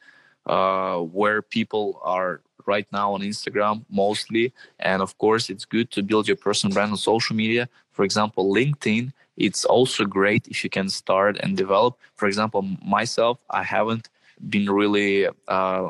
where 1.10 1.42
people 1.42 2.00
are 2.04 2.42
right 2.66 2.86
now 2.92 3.14
on 3.14 3.20
Instagram 3.20 3.84
mostly. 3.90 4.52
And 4.78 5.02
of 5.02 5.16
course, 5.18 5.50
it's 5.50 5.64
good 5.64 5.90
to 5.92 6.02
build 6.02 6.26
your 6.28 6.36
personal 6.36 6.74
brand 6.74 6.92
on 6.92 6.98
social 6.98 7.36
media. 7.36 7.68
For 7.92 8.04
example, 8.04 8.52
LinkedIn, 8.52 9.12
it's 9.36 9.64
also 9.64 10.04
great 10.04 10.46
if 10.48 10.64
you 10.64 10.70
can 10.70 10.88
start 10.88 11.36
and 11.40 11.56
develop. 11.56 11.98
For 12.16 12.26
example, 12.26 12.62
myself, 12.84 13.38
I 13.50 13.62
haven't 13.62 14.08
been 14.48 14.68
really 14.70 15.28
uh, 15.48 15.88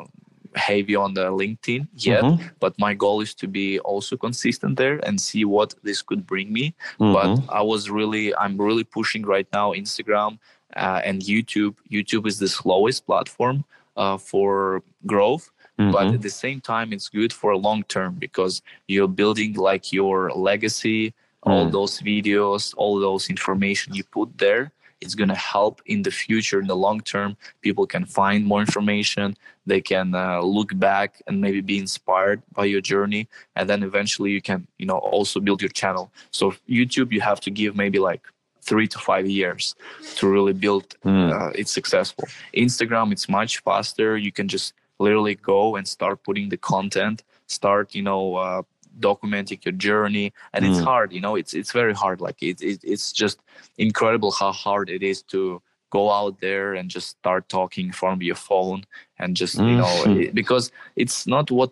heavy 0.55 0.95
on 0.95 1.13
the 1.13 1.31
LinkedIn 1.31 1.87
yet, 1.95 2.23
mm-hmm. 2.23 2.47
but 2.59 2.77
my 2.79 2.93
goal 2.93 3.21
is 3.21 3.33
to 3.35 3.47
be 3.47 3.79
also 3.79 4.15
consistent 4.15 4.77
there 4.77 4.99
and 5.05 5.19
see 5.19 5.45
what 5.45 5.73
this 5.83 6.01
could 6.01 6.25
bring 6.25 6.51
me. 6.53 6.73
Mm-hmm. 6.99 7.13
But 7.13 7.53
I 7.53 7.61
was 7.61 7.89
really, 7.89 8.35
I'm 8.35 8.59
really 8.59 8.83
pushing 8.83 9.23
right 9.23 9.47
now 9.51 9.73
Instagram 9.73 10.39
uh, 10.75 11.01
and 11.03 11.21
YouTube. 11.21 11.75
YouTube 11.91 12.27
is 12.27 12.39
the 12.39 12.47
slowest 12.47 13.05
platform 13.05 13.65
uh, 13.97 14.17
for 14.17 14.83
growth 15.05 15.51
Mm-hmm. 15.79 15.91
But 15.91 16.07
at 16.07 16.21
the 16.21 16.29
same 16.29 16.61
time, 16.61 16.93
it's 16.93 17.09
good 17.09 17.33
for 17.33 17.51
a 17.51 17.57
long 17.57 17.83
term 17.83 18.15
because 18.15 18.61
you're 18.87 19.07
building 19.07 19.53
like 19.53 19.91
your 19.91 20.31
legacy, 20.31 21.09
mm. 21.09 21.13
all 21.51 21.69
those 21.69 21.99
videos, 21.99 22.73
all 22.77 22.99
those 22.99 23.29
information 23.29 23.93
you 23.93 24.03
put 24.03 24.37
there. 24.37 24.71
It's 25.01 25.15
going 25.15 25.29
to 25.29 25.35
help 25.35 25.81
in 25.85 26.03
the 26.03 26.11
future, 26.11 26.61
in 26.61 26.67
the 26.67 26.77
long 26.77 27.01
term. 27.01 27.35
People 27.61 27.85
can 27.85 28.05
find 28.05 28.45
more 28.45 28.61
information. 28.61 29.35
They 29.65 29.81
can 29.81 30.15
uh, 30.15 30.41
look 30.41 30.77
back 30.79 31.21
and 31.27 31.41
maybe 31.41 31.59
be 31.59 31.77
inspired 31.77 32.41
by 32.53 32.65
your 32.65 32.79
journey. 32.79 33.27
And 33.55 33.69
then 33.69 33.83
eventually 33.83 34.31
you 34.31 34.41
can, 34.41 34.65
you 34.77 34.85
know, 34.85 34.97
also 34.97 35.41
build 35.41 35.61
your 35.61 35.69
channel. 35.69 36.11
So 36.31 36.53
YouTube, 36.69 37.11
you 37.11 37.19
have 37.19 37.41
to 37.41 37.51
give 37.51 37.75
maybe 37.75 37.99
like 37.99 38.21
three 38.61 38.87
to 38.87 38.97
five 38.97 39.27
years 39.27 39.75
to 40.15 40.27
really 40.27 40.53
build 40.53 40.95
mm. 41.03 41.33
uh, 41.33 41.51
it's 41.53 41.69
successful 41.69 42.25
instagram 42.55 43.11
it's 43.11 43.27
much 43.27 43.59
faster 43.59 44.15
you 44.15 44.31
can 44.31 44.47
just 44.47 44.73
literally 45.03 45.35
go 45.35 45.75
and 45.77 45.85
start 45.87 46.23
putting 46.23 46.49
the 46.49 46.61
content 46.73 47.23
start 47.47 47.93
you 47.97 48.03
know 48.09 48.23
uh, 48.35 48.61
documenting 48.99 49.63
your 49.65 49.77
journey 49.89 50.27
and 50.53 50.63
mm. 50.63 50.69
it's 50.69 50.83
hard 50.89 51.11
you 51.11 51.21
know 51.25 51.35
it's 51.35 51.53
it's 51.53 51.71
very 51.71 51.93
hard 51.93 52.21
like 52.21 52.41
it, 52.41 52.61
it, 52.61 52.79
it's 52.83 53.11
just 53.11 53.37
incredible 53.77 54.31
how 54.31 54.51
hard 54.51 54.89
it 54.89 55.03
is 55.03 55.21
to 55.23 55.61
go 55.89 56.11
out 56.11 56.39
there 56.39 56.73
and 56.73 56.89
just 56.89 57.09
start 57.09 57.47
talking 57.49 57.91
from 57.91 58.21
your 58.21 58.39
phone 58.49 58.83
and 59.19 59.35
just 59.35 59.55
you 59.55 59.77
know 59.81 59.93
mm-hmm. 60.03 60.21
it, 60.21 60.35
because 60.35 60.71
it's 60.95 61.27
not 61.27 61.51
what 61.51 61.71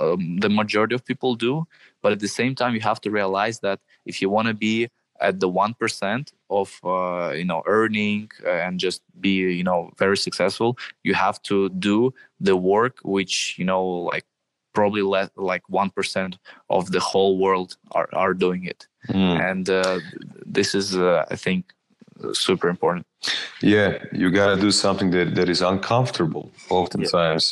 um, 0.00 0.38
the 0.38 0.48
majority 0.48 0.94
of 0.94 1.04
people 1.04 1.34
do 1.34 1.66
but 2.02 2.12
at 2.12 2.20
the 2.20 2.28
same 2.28 2.54
time 2.54 2.74
you 2.74 2.80
have 2.80 3.00
to 3.00 3.10
realize 3.10 3.60
that 3.60 3.78
if 4.04 4.20
you 4.20 4.28
want 4.28 4.48
to 4.48 4.54
be 4.54 4.88
at 5.20 5.40
the 5.40 5.48
1% 5.48 6.32
of 6.50 6.80
uh, 6.84 7.32
you 7.34 7.44
know 7.44 7.62
earning 7.66 8.30
and 8.46 8.78
just 8.78 9.02
be 9.20 9.30
you 9.30 9.64
know 9.64 9.90
very 9.98 10.16
successful 10.16 10.76
you 11.02 11.14
have 11.14 11.40
to 11.42 11.68
do 11.70 12.12
the 12.40 12.56
work 12.56 12.98
which 13.02 13.56
you 13.58 13.64
know 13.64 13.84
like 13.84 14.24
probably 14.72 15.02
less 15.02 15.30
like 15.36 15.62
1% 15.70 16.36
of 16.68 16.90
the 16.90 17.00
whole 17.00 17.38
world 17.38 17.76
are, 17.92 18.08
are 18.12 18.34
doing 18.34 18.64
it. 18.64 18.88
Mm. 19.08 19.50
and 19.50 19.68
uh, 19.68 20.00
this 20.46 20.74
is 20.74 20.96
uh, 20.96 21.26
i 21.30 21.36
think 21.36 21.74
super 22.32 22.68
important. 22.68 23.06
Yeah 23.60 24.02
you 24.12 24.30
gotta 24.30 24.56
do 24.60 24.70
something 24.70 25.10
that, 25.10 25.34
that 25.34 25.48
is 25.48 25.60
uncomfortable 25.62 26.52
oftentimes 26.70 27.44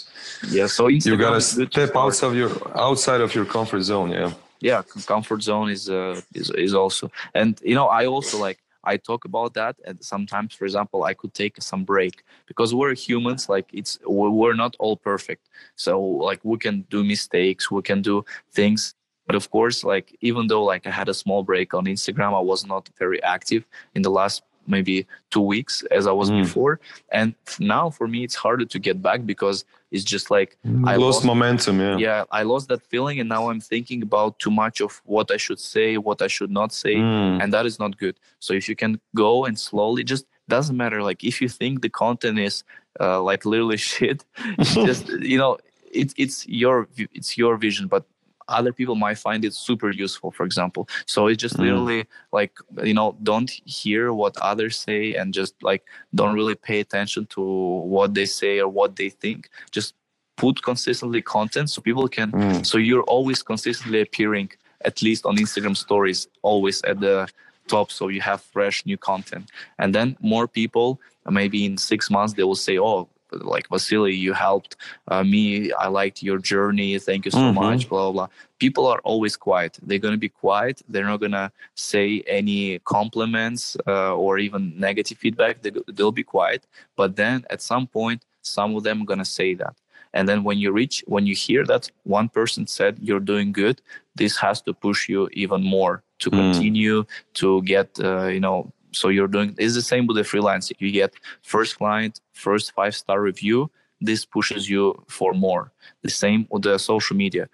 yeah, 0.44 0.62
yeah 0.62 0.66
so 0.66 0.88
you 0.88 1.16
gotta 1.16 1.40
step 1.40 1.96
outside 1.96 2.28
of 2.28 2.36
your 2.36 2.50
outside 2.78 3.20
of 3.20 3.34
your 3.34 3.44
comfort 3.44 3.82
zone 3.82 4.10
yeah 4.10 4.32
yeah 4.62 4.82
comfort 5.06 5.42
zone 5.42 5.68
is 5.68 5.90
uh 5.90 6.18
is, 6.34 6.50
is 6.50 6.74
also 6.74 7.10
and 7.34 7.60
you 7.62 7.74
know 7.74 7.88
i 7.88 8.06
also 8.06 8.38
like 8.38 8.58
i 8.84 8.96
talk 8.96 9.24
about 9.24 9.52
that 9.54 9.76
and 9.86 10.02
sometimes 10.02 10.54
for 10.54 10.64
example 10.64 11.04
i 11.04 11.12
could 11.12 11.34
take 11.34 11.60
some 11.60 11.84
break 11.84 12.22
because 12.46 12.72
we're 12.74 12.94
humans 12.94 13.48
like 13.48 13.68
it's 13.72 13.98
we're 14.06 14.54
not 14.54 14.74
all 14.78 14.96
perfect. 14.96 15.48
So 15.76 16.00
like 16.00 16.40
we 16.44 16.56
can 16.58 16.82
do 16.94 17.04
mistakes 17.04 17.70
we 17.70 17.82
can 17.82 18.02
do 18.02 18.24
things 18.52 18.94
but 19.26 19.36
of 19.36 19.50
course 19.50 19.84
like 19.84 20.16
even 20.20 20.46
though 20.46 20.64
like 20.64 20.86
i 20.86 20.90
had 20.90 21.08
a 21.08 21.14
small 21.14 21.42
break 21.42 21.74
on 21.74 21.84
instagram 21.84 22.32
i 22.34 22.44
was 22.52 22.66
not 22.66 22.88
very 22.98 23.22
active 23.22 23.64
in 23.94 24.02
the 24.02 24.10
last 24.10 24.42
maybe 24.66 25.06
two 25.30 25.40
weeks 25.40 25.82
as 25.90 26.06
I 26.06 26.12
was 26.12 26.30
mm. 26.30 26.42
before. 26.42 26.80
And 27.10 27.34
now 27.58 27.90
for 27.90 28.06
me, 28.08 28.24
it's 28.24 28.34
harder 28.34 28.64
to 28.64 28.78
get 28.78 29.02
back 29.02 29.26
because 29.26 29.64
it's 29.90 30.04
just 30.04 30.30
like 30.30 30.56
I 30.64 30.96
lost, 30.96 31.18
lost, 31.18 31.24
momentum. 31.24 31.80
Yeah. 31.80 31.96
Yeah. 31.98 32.24
I 32.30 32.42
lost 32.42 32.68
that 32.68 32.82
feeling. 32.82 33.20
And 33.20 33.28
now 33.28 33.50
I'm 33.50 33.60
thinking 33.60 34.02
about 34.02 34.38
too 34.38 34.50
much 34.50 34.80
of 34.80 35.02
what 35.04 35.30
I 35.30 35.36
should 35.36 35.60
say, 35.60 35.98
what 35.98 36.22
I 36.22 36.28
should 36.28 36.50
not 36.50 36.72
say. 36.72 36.96
Mm. 36.96 37.42
And 37.42 37.52
that 37.52 37.66
is 37.66 37.78
not 37.78 37.98
good. 37.98 38.16
So 38.38 38.54
if 38.54 38.68
you 38.68 38.76
can 38.76 39.00
go 39.14 39.44
and 39.44 39.58
slowly 39.58 40.04
just 40.04 40.26
doesn't 40.48 40.76
matter. 40.76 41.02
Like 41.02 41.24
if 41.24 41.40
you 41.40 41.48
think 41.48 41.82
the 41.82 41.88
content 41.88 42.38
is 42.38 42.64
uh, 43.00 43.22
like 43.22 43.44
literally 43.44 43.76
shit, 43.92 44.24
just, 44.60 45.08
you 45.08 45.38
know, 45.38 45.58
it's 45.92 46.14
it's 46.16 46.48
your 46.48 46.88
it's 46.96 47.36
your 47.36 47.56
vision 47.56 47.86
but 47.86 48.06
other 48.48 48.72
people 48.72 48.94
might 48.94 49.18
find 49.18 49.44
it 49.44 49.54
super 49.54 49.90
useful 49.90 50.30
for 50.30 50.44
example 50.44 50.88
so 51.06 51.26
it's 51.26 51.40
just 51.40 51.56
mm. 51.56 51.60
literally 51.60 52.04
like 52.32 52.52
you 52.82 52.94
know 52.94 53.16
don't 53.22 53.50
hear 53.64 54.12
what 54.12 54.36
others 54.38 54.78
say 54.78 55.14
and 55.14 55.34
just 55.34 55.54
like 55.62 55.84
don't 56.14 56.34
really 56.34 56.54
pay 56.54 56.80
attention 56.80 57.26
to 57.26 57.40
what 57.40 58.14
they 58.14 58.26
say 58.26 58.58
or 58.58 58.68
what 58.68 58.96
they 58.96 59.08
think 59.08 59.48
just 59.70 59.94
put 60.36 60.62
consistently 60.62 61.22
content 61.22 61.70
so 61.70 61.80
people 61.80 62.08
can 62.08 62.32
mm. 62.32 62.66
so 62.66 62.78
you're 62.78 63.04
always 63.04 63.42
consistently 63.42 64.00
appearing 64.00 64.50
at 64.84 65.02
least 65.02 65.26
on 65.26 65.36
instagram 65.36 65.76
stories 65.76 66.28
always 66.42 66.82
at 66.82 67.00
the 67.00 67.28
top 67.68 67.90
so 67.90 68.08
you 68.08 68.20
have 68.20 68.40
fresh 68.40 68.84
new 68.84 68.98
content 68.98 69.50
and 69.78 69.94
then 69.94 70.16
more 70.20 70.48
people 70.48 71.00
maybe 71.30 71.64
in 71.64 71.76
six 71.78 72.10
months 72.10 72.34
they 72.34 72.42
will 72.42 72.56
say 72.56 72.78
oh 72.78 73.08
like 73.40 73.68
Vasily, 73.68 74.14
you 74.14 74.32
helped 74.32 74.76
uh, 75.08 75.24
me. 75.24 75.72
I 75.72 75.88
liked 75.88 76.22
your 76.22 76.38
journey. 76.38 76.98
Thank 76.98 77.24
you 77.24 77.30
so 77.30 77.38
mm-hmm. 77.38 77.54
much. 77.54 77.88
Blah, 77.88 78.10
blah 78.10 78.12
blah. 78.12 78.28
People 78.58 78.86
are 78.86 79.00
always 79.04 79.36
quiet. 79.36 79.78
They're 79.82 79.98
gonna 79.98 80.16
be 80.16 80.28
quiet. 80.28 80.82
They're 80.88 81.04
not 81.04 81.20
gonna 81.20 81.52
say 81.74 82.22
any 82.26 82.78
compliments 82.80 83.76
uh, 83.86 84.14
or 84.14 84.38
even 84.38 84.72
negative 84.78 85.18
feedback. 85.18 85.62
They, 85.62 85.72
they'll 85.88 86.12
be 86.12 86.24
quiet. 86.24 86.66
But 86.96 87.16
then 87.16 87.44
at 87.50 87.62
some 87.62 87.86
point, 87.86 88.24
some 88.42 88.76
of 88.76 88.82
them 88.82 89.02
are 89.02 89.06
gonna 89.06 89.24
say 89.24 89.54
that. 89.54 89.74
And 90.14 90.28
then 90.28 90.44
when 90.44 90.58
you 90.58 90.72
reach, 90.72 91.02
when 91.06 91.26
you 91.26 91.34
hear 91.34 91.64
that 91.64 91.90
one 92.04 92.28
person 92.28 92.66
said 92.66 92.98
you're 93.00 93.20
doing 93.20 93.52
good, 93.52 93.80
this 94.14 94.36
has 94.36 94.60
to 94.62 94.74
push 94.74 95.08
you 95.08 95.28
even 95.32 95.62
more 95.62 96.02
to 96.18 96.30
mm. 96.30 96.38
continue 96.38 97.04
to 97.34 97.62
get, 97.62 97.98
uh, 98.00 98.26
you 98.26 98.40
know, 98.40 98.70
so 98.92 99.08
you're 99.08 99.28
doing 99.28 99.54
it's 99.58 99.74
the 99.74 99.82
same 99.82 100.06
with 100.06 100.16
the 100.16 100.22
freelancing 100.22 100.76
you 100.78 100.90
get 100.90 101.14
first 101.42 101.78
client 101.78 102.20
first 102.32 102.72
five 102.72 102.94
star 102.94 103.20
review 103.20 103.70
this 104.00 104.24
pushes 104.24 104.68
you 104.68 104.94
for 105.08 105.32
more 105.32 105.72
the 106.02 106.10
same 106.10 106.46
with 106.50 106.62
the 106.62 106.78
social 106.78 107.16
media 107.16 107.48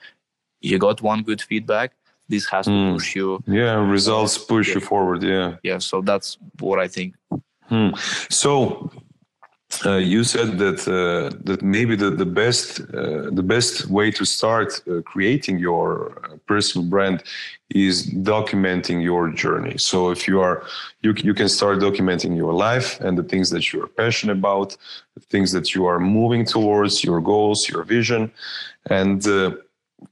you 0.60 0.78
got 0.78 1.00
one 1.02 1.22
good 1.22 1.40
feedback 1.40 1.92
this 2.28 2.46
has 2.46 2.66
to 2.66 2.70
mm. 2.70 2.94
push 2.94 3.16
you 3.16 3.42
yeah 3.46 3.74
results 3.74 4.38
push 4.38 4.68
yeah. 4.68 4.74
you 4.74 4.80
forward 4.80 5.22
yeah 5.22 5.56
yeah 5.62 5.78
so 5.78 6.00
that's 6.00 6.38
what 6.60 6.78
i 6.78 6.88
think 6.88 7.14
hmm. 7.68 7.90
so 8.28 8.90
uh, 9.84 9.96
you 9.96 10.24
said 10.24 10.58
that 10.58 10.88
uh, 10.88 11.36
that 11.44 11.62
maybe 11.62 11.94
the 11.94 12.10
the 12.10 12.24
best 12.24 12.80
uh, 12.80 13.28
the 13.30 13.42
best 13.42 13.86
way 13.86 14.10
to 14.10 14.24
start 14.24 14.80
uh, 14.88 15.02
creating 15.02 15.58
your 15.58 16.18
uh, 16.24 16.36
personal 16.46 16.86
brand 16.88 17.22
is 17.70 18.06
documenting 18.06 19.02
your 19.02 19.28
journey. 19.28 19.76
So 19.76 20.10
if 20.10 20.26
you 20.26 20.40
are 20.40 20.64
you 21.02 21.12
you 21.22 21.34
can 21.34 21.48
start 21.48 21.78
documenting 21.80 22.34
your 22.34 22.54
life 22.54 22.98
and 23.00 23.18
the 23.18 23.22
things 23.22 23.50
that 23.50 23.72
you 23.72 23.82
are 23.82 23.88
passionate 23.88 24.38
about, 24.38 24.76
the 25.14 25.20
things 25.20 25.52
that 25.52 25.74
you 25.74 25.84
are 25.84 26.00
moving 26.00 26.46
towards, 26.46 27.04
your 27.04 27.20
goals, 27.20 27.68
your 27.68 27.84
vision, 27.84 28.32
and 28.86 29.26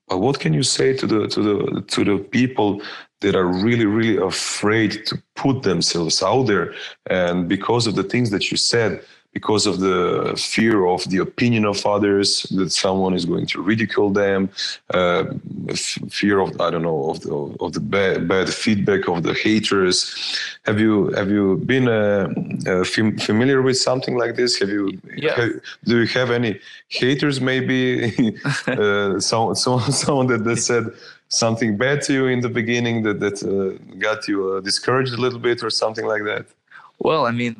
what 0.08 0.38
can 0.38 0.52
you 0.52 0.62
say 0.62 0.92
to 0.94 1.06
the 1.06 1.28
to 1.28 1.42
the 1.42 1.80
to 1.82 2.04
the 2.04 2.18
people 2.18 2.82
that 3.20 3.34
are 3.34 3.46
really 3.46 3.86
really 3.86 4.18
afraid 4.18 5.06
to 5.06 5.20
put 5.34 5.62
themselves 5.62 6.22
out 6.22 6.42
there 6.42 6.74
and 7.06 7.48
because 7.48 7.86
of 7.86 7.94
the 7.94 8.02
things 8.02 8.30
that 8.30 8.50
you 8.50 8.56
said 8.56 9.00
because 9.36 9.64
of 9.70 9.76
the 9.86 9.96
fear 10.54 10.76
of 10.94 11.00
the 11.12 11.18
opinion 11.28 11.64
of 11.72 11.76
others 11.96 12.28
that 12.58 12.70
someone 12.84 13.14
is 13.18 13.24
going 13.32 13.46
to 13.52 13.58
ridicule 13.70 14.10
them 14.22 14.40
uh, 14.98 15.24
fear 16.18 16.36
of 16.44 16.48
i 16.66 16.68
don't 16.72 16.86
know 16.90 17.00
of 17.10 17.18
the 17.26 17.36
of 17.60 17.72
the 17.72 17.80
bad, 17.80 18.28
bad 18.28 18.48
feedback 18.52 19.08
of 19.08 19.22
the 19.22 19.34
haters. 19.34 19.96
Have 20.64 20.78
you 20.80 20.94
have 21.12 21.30
you 21.30 21.58
been 21.72 21.88
uh, 21.88 22.28
uh, 22.66 22.84
fam- 22.84 23.18
familiar 23.18 23.62
with 23.62 23.78
something 23.78 24.16
like 24.16 24.36
this? 24.36 24.58
Have 24.60 24.70
you 24.70 24.98
yeah. 25.16 25.34
have, 25.40 25.50
do 25.84 26.00
you 26.00 26.06
have 26.18 26.30
any 26.30 26.60
haters 26.88 27.40
maybe? 27.40 27.76
Uh, 28.66 29.18
some, 29.20 29.54
some, 29.54 29.80
someone 30.04 30.26
that, 30.26 30.44
that 30.44 30.56
said 30.56 30.84
something 31.28 31.76
bad 31.76 32.02
to 32.02 32.12
you 32.12 32.26
in 32.26 32.40
the 32.40 32.48
beginning 32.48 33.02
that 33.02 33.18
that 33.20 33.36
uh, 33.42 33.70
got 33.98 34.28
you 34.28 34.38
uh, 34.52 34.60
discouraged 34.60 35.14
a 35.14 35.20
little 35.24 35.38
bit 35.38 35.62
or 35.62 35.70
something 35.70 36.06
like 36.06 36.24
that 36.24 36.44
well, 36.98 37.26
I 37.26 37.30
mean, 37.30 37.56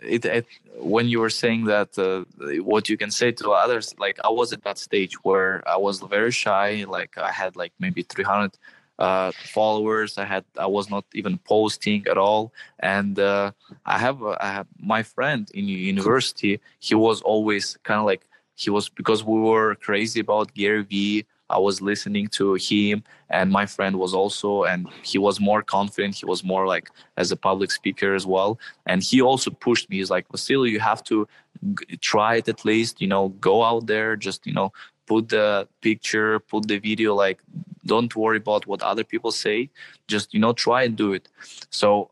it, 0.00 0.24
it, 0.24 0.46
when 0.76 1.08
you 1.08 1.20
were 1.20 1.30
saying 1.30 1.64
that, 1.66 1.98
uh, 1.98 2.24
what 2.62 2.88
you 2.88 2.96
can 2.96 3.10
say 3.10 3.32
to 3.32 3.50
others, 3.50 3.94
like 3.98 4.18
I 4.24 4.30
was 4.30 4.52
at 4.52 4.64
that 4.64 4.78
stage 4.78 5.14
where 5.22 5.62
I 5.68 5.76
was 5.76 6.00
very 6.00 6.32
shy. 6.32 6.84
Like 6.88 7.16
I 7.16 7.30
had 7.30 7.56
like 7.56 7.72
maybe 7.78 8.02
300 8.02 8.52
uh, 8.98 9.32
followers. 9.32 10.18
I 10.18 10.24
had 10.24 10.44
I 10.58 10.66
was 10.66 10.90
not 10.90 11.04
even 11.14 11.38
posting 11.38 12.06
at 12.08 12.18
all. 12.18 12.52
And 12.80 13.18
uh, 13.18 13.52
I 13.86 13.98
have 13.98 14.22
I 14.22 14.52
have 14.52 14.66
my 14.78 15.02
friend 15.02 15.48
in 15.54 15.68
university. 15.68 16.60
He 16.80 16.94
was 16.94 17.22
always 17.22 17.78
kind 17.82 18.00
of 18.00 18.06
like 18.06 18.26
he 18.54 18.70
was 18.70 18.88
because 18.88 19.24
we 19.24 19.40
were 19.40 19.74
crazy 19.76 20.20
about 20.20 20.52
Gary 20.54 20.82
Vee 20.82 21.26
I 21.50 21.58
was 21.58 21.80
listening 21.82 22.28
to 22.38 22.54
him, 22.54 23.02
and 23.28 23.50
my 23.50 23.66
friend 23.66 23.98
was 23.98 24.14
also, 24.14 24.64
and 24.64 24.88
he 25.02 25.18
was 25.18 25.40
more 25.40 25.62
confident. 25.62 26.14
He 26.16 26.26
was 26.26 26.42
more 26.44 26.66
like 26.66 26.88
as 27.16 27.32
a 27.32 27.36
public 27.36 27.70
speaker 27.70 28.14
as 28.14 28.26
well, 28.26 28.58
and 28.86 29.02
he 29.02 29.20
also 29.20 29.50
pushed 29.50 29.90
me. 29.90 29.96
He's 29.98 30.10
like, 30.10 30.26
Vasily, 30.30 30.70
you 30.70 30.80
have 30.80 31.02
to 31.04 31.28
g- 31.78 31.96
try 31.96 32.36
it 32.36 32.48
at 32.48 32.64
least. 32.64 33.00
You 33.00 33.08
know, 33.08 33.28
go 33.40 33.64
out 33.64 33.86
there, 33.86 34.16
just 34.16 34.46
you 34.46 34.54
know, 34.54 34.72
put 35.06 35.28
the 35.28 35.68
picture, 35.80 36.38
put 36.40 36.68
the 36.68 36.78
video. 36.78 37.14
Like, 37.14 37.40
don't 37.86 38.14
worry 38.14 38.38
about 38.38 38.66
what 38.66 38.82
other 38.82 39.04
people 39.04 39.32
say. 39.32 39.70
Just 40.08 40.32
you 40.34 40.40
know, 40.40 40.52
try 40.52 40.84
and 40.84 40.96
do 40.96 41.12
it. 41.12 41.28
So 41.70 42.10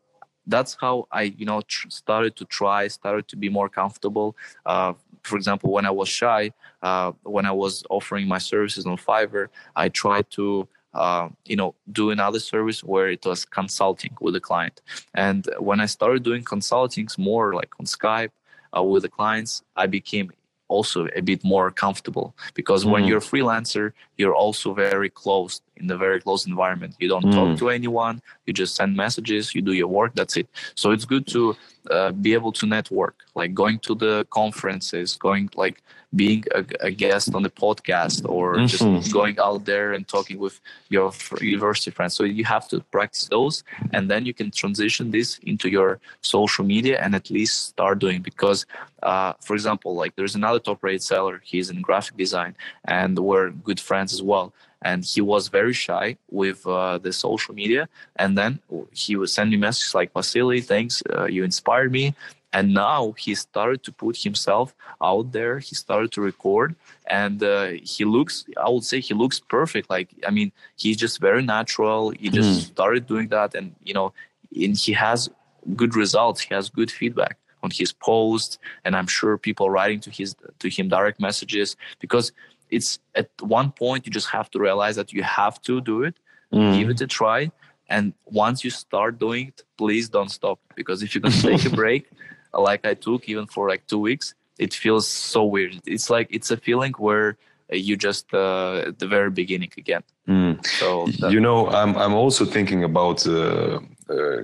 that's 0.48 0.76
how 0.80 1.06
I, 1.12 1.34
you 1.40 1.46
know, 1.46 1.60
tr- 1.60 1.90
started 1.90 2.34
to 2.36 2.44
try, 2.44 2.88
started 2.88 3.28
to 3.28 3.36
be 3.36 3.48
more 3.48 3.68
comfortable. 3.68 4.36
Uh, 4.66 4.94
for 5.22 5.36
example, 5.36 5.70
when 5.70 5.86
I 5.86 5.90
was 5.90 6.08
shy, 6.08 6.52
uh, 6.82 7.12
when 7.22 7.46
I 7.46 7.52
was 7.52 7.84
offering 7.90 8.26
my 8.26 8.38
services 8.38 8.86
on 8.86 8.96
Fiverr, 8.96 9.48
I 9.76 9.88
tried 9.88 10.30
to 10.32 10.66
uh, 10.94 11.28
you 11.44 11.54
know 11.54 11.74
do 11.92 12.10
another 12.10 12.40
service 12.40 12.82
where 12.82 13.08
it 13.08 13.24
was 13.24 13.44
consulting 13.44 14.16
with 14.20 14.34
the 14.34 14.40
client. 14.40 14.80
And 15.14 15.46
when 15.58 15.80
I 15.80 15.86
started 15.86 16.22
doing 16.22 16.42
consultings 16.42 17.18
more 17.18 17.54
like 17.54 17.70
on 17.78 17.86
Skype 17.86 18.30
uh, 18.76 18.82
with 18.82 19.02
the 19.02 19.08
clients, 19.08 19.62
I 19.76 19.86
became 19.86 20.30
also 20.68 21.08
a 21.16 21.20
bit 21.20 21.42
more 21.44 21.70
comfortable 21.70 22.34
because 22.54 22.84
mm. 22.84 22.90
when 22.90 23.04
you're 23.04 23.18
a 23.18 23.30
freelancer 23.32 23.92
you're 24.18 24.34
also 24.34 24.74
very 24.74 25.08
close 25.08 25.62
in 25.80 25.90
a 25.90 25.96
very 25.96 26.20
close 26.20 26.46
environment. 26.46 26.94
You 26.98 27.08
don't 27.08 27.24
mm. 27.24 27.32
talk 27.32 27.58
to 27.58 27.70
anyone. 27.70 28.22
You 28.46 28.52
just 28.52 28.74
send 28.74 28.96
messages. 28.96 29.54
You 29.54 29.62
do 29.62 29.72
your 29.72 29.88
work. 29.88 30.12
That's 30.14 30.36
it. 30.36 30.48
So 30.74 30.90
it's 30.90 31.04
good 31.04 31.26
to 31.28 31.56
uh, 31.90 32.12
be 32.12 32.34
able 32.34 32.52
to 32.52 32.66
network 32.66 33.16
like 33.34 33.54
going 33.54 33.78
to 33.78 33.94
the 33.94 34.26
conferences 34.30 35.16
going 35.16 35.48
like 35.54 35.82
being 36.14 36.44
a, 36.54 36.64
a 36.80 36.90
guest 36.90 37.34
on 37.34 37.42
the 37.42 37.50
podcast 37.50 38.28
or 38.28 38.56
mm-hmm. 38.56 38.66
just 38.66 39.12
going 39.12 39.38
out 39.38 39.64
there 39.64 39.92
and 39.92 40.08
talking 40.08 40.38
with 40.38 40.60
your 40.88 41.12
university 41.40 41.90
friends. 41.90 42.14
So 42.14 42.24
you 42.24 42.44
have 42.44 42.66
to 42.68 42.80
practice 42.96 43.28
those 43.28 43.64
and 43.92 44.10
then 44.10 44.26
you 44.26 44.34
can 44.34 44.50
transition 44.50 45.10
this 45.10 45.38
into 45.44 45.68
your 45.68 46.00
social 46.20 46.64
media 46.64 47.00
and 47.02 47.14
at 47.14 47.30
least 47.30 47.68
start 47.68 47.98
doing 47.98 48.20
because 48.22 48.66
uh, 49.02 49.32
for 49.40 49.54
example 49.54 49.94
like 49.94 50.14
there's 50.16 50.34
another 50.34 50.58
top 50.58 50.82
rate 50.82 51.02
seller. 51.02 51.40
He's 51.44 51.70
in 51.70 51.80
graphic 51.80 52.16
design 52.16 52.54
and 52.84 53.18
we're 53.18 53.50
good 53.50 53.80
friends 53.80 54.12
as 54.12 54.22
well 54.22 54.52
and 54.82 55.04
he 55.04 55.20
was 55.20 55.48
very 55.48 55.72
shy 55.72 56.16
with 56.30 56.66
uh, 56.66 56.98
the 56.98 57.12
social 57.12 57.54
media. 57.54 57.88
And 58.16 58.38
then 58.38 58.60
he 58.92 59.16
would 59.16 59.30
send 59.30 59.50
me 59.50 59.56
messages 59.56 59.94
like 59.94 60.12
vasily 60.12 60.60
thanks 60.60 61.02
uh, 61.16 61.24
you 61.26 61.44
inspired 61.44 61.92
me. 61.92 62.14
And 62.52 62.72
now 62.72 63.12
he 63.18 63.34
started 63.34 63.82
to 63.82 63.92
put 63.92 64.16
himself 64.16 64.74
out 65.02 65.32
there. 65.32 65.58
He 65.58 65.74
started 65.74 66.12
to 66.12 66.22
record 66.22 66.74
and 67.06 67.42
uh, 67.42 67.72
he 67.82 68.04
looks 68.04 68.46
i 68.56 68.68
would 68.68 68.84
say 68.84 69.00
he 69.00 69.14
looks 69.14 69.40
perfect. 69.40 69.90
Like 69.90 70.08
i 70.26 70.30
mean 70.30 70.52
he's 70.76 70.96
just 70.96 71.20
very 71.20 71.42
natural. 71.42 72.10
He 72.10 72.30
just 72.30 72.50
mm. 72.50 72.70
started 72.72 73.06
doing 73.06 73.28
that 73.28 73.54
and 73.54 73.74
you 73.84 73.94
know 73.94 74.12
and 74.54 74.76
he 74.76 74.92
has 74.92 75.28
good 75.76 75.94
results. 75.94 76.40
He 76.40 76.54
has 76.54 76.70
good 76.70 76.90
feedback 76.90 77.36
on 77.62 77.70
his 77.70 77.92
posts 77.92 78.58
and 78.84 78.94
i'm 78.94 79.06
sure 79.06 79.36
people 79.36 79.68
writing 79.68 80.00
to 80.00 80.10
his 80.10 80.36
to 80.60 80.68
him 80.68 80.88
direct 80.88 81.18
messages 81.20 81.76
because 81.98 82.30
it's 82.70 82.98
at 83.14 83.28
one 83.40 83.70
point 83.72 84.06
you 84.06 84.12
just 84.12 84.28
have 84.28 84.50
to 84.50 84.58
realize 84.58 84.96
that 84.96 85.12
you 85.12 85.22
have 85.22 85.60
to 85.62 85.80
do 85.80 86.02
it 86.02 86.14
mm. 86.52 86.78
give 86.78 86.90
it 86.90 87.00
a 87.00 87.06
try 87.06 87.50
and 87.88 88.12
once 88.26 88.62
you 88.64 88.70
start 88.70 89.18
doing 89.18 89.48
it 89.48 89.62
please 89.76 90.08
don't 90.08 90.30
stop 90.30 90.58
because 90.74 91.02
if 91.02 91.14
you're 91.14 91.22
going 91.22 91.32
to 91.40 91.42
take 91.42 91.64
a 91.64 91.74
break 91.74 92.08
like 92.52 92.84
i 92.84 92.94
took 92.94 93.28
even 93.28 93.46
for 93.46 93.68
like 93.68 93.86
two 93.86 93.98
weeks 93.98 94.34
it 94.58 94.74
feels 94.74 95.06
so 95.06 95.44
weird 95.44 95.80
it's 95.86 96.10
like 96.10 96.26
it's 96.30 96.50
a 96.50 96.56
feeling 96.56 96.92
where 96.98 97.36
you 97.70 97.96
just 97.96 98.32
uh, 98.32 98.84
at 98.86 98.98
the 98.98 99.06
very 99.06 99.30
beginning 99.30 99.70
again. 99.76 100.02
Mm. 100.26 100.64
So 100.66 101.06
that- 101.20 101.32
you 101.32 101.40
know, 101.40 101.68
I'm 101.68 101.96
I'm 101.96 102.14
also 102.14 102.44
thinking 102.44 102.84
about 102.84 103.26
uh, 103.26 103.80
uh, 104.08 104.42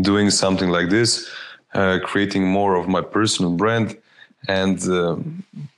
doing 0.00 0.30
something 0.30 0.70
like 0.70 0.90
this, 0.90 1.28
uh, 1.74 1.98
creating 2.04 2.46
more 2.46 2.74
of 2.76 2.88
my 2.88 3.00
personal 3.00 3.52
brand, 3.52 3.96
and 4.48 4.78
uh, 4.88 5.16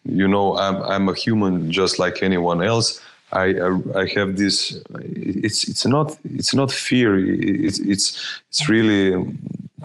you 0.05 0.28
know, 0.28 0.56
I'm 0.56 0.82
I'm 0.82 1.09
a 1.09 1.14
human 1.14 1.70
just 1.70 1.98
like 1.98 2.22
anyone 2.22 2.62
else. 2.62 3.01
I, 3.32 3.55
I 3.55 4.01
I 4.02 4.06
have 4.14 4.36
this. 4.36 4.80
It's 5.01 5.68
it's 5.68 5.86
not 5.86 6.16
it's 6.24 6.55
not 6.55 6.70
fear. 6.70 7.18
It's 7.18 7.78
it's 7.80 8.40
it's 8.48 8.68
really 8.68 9.24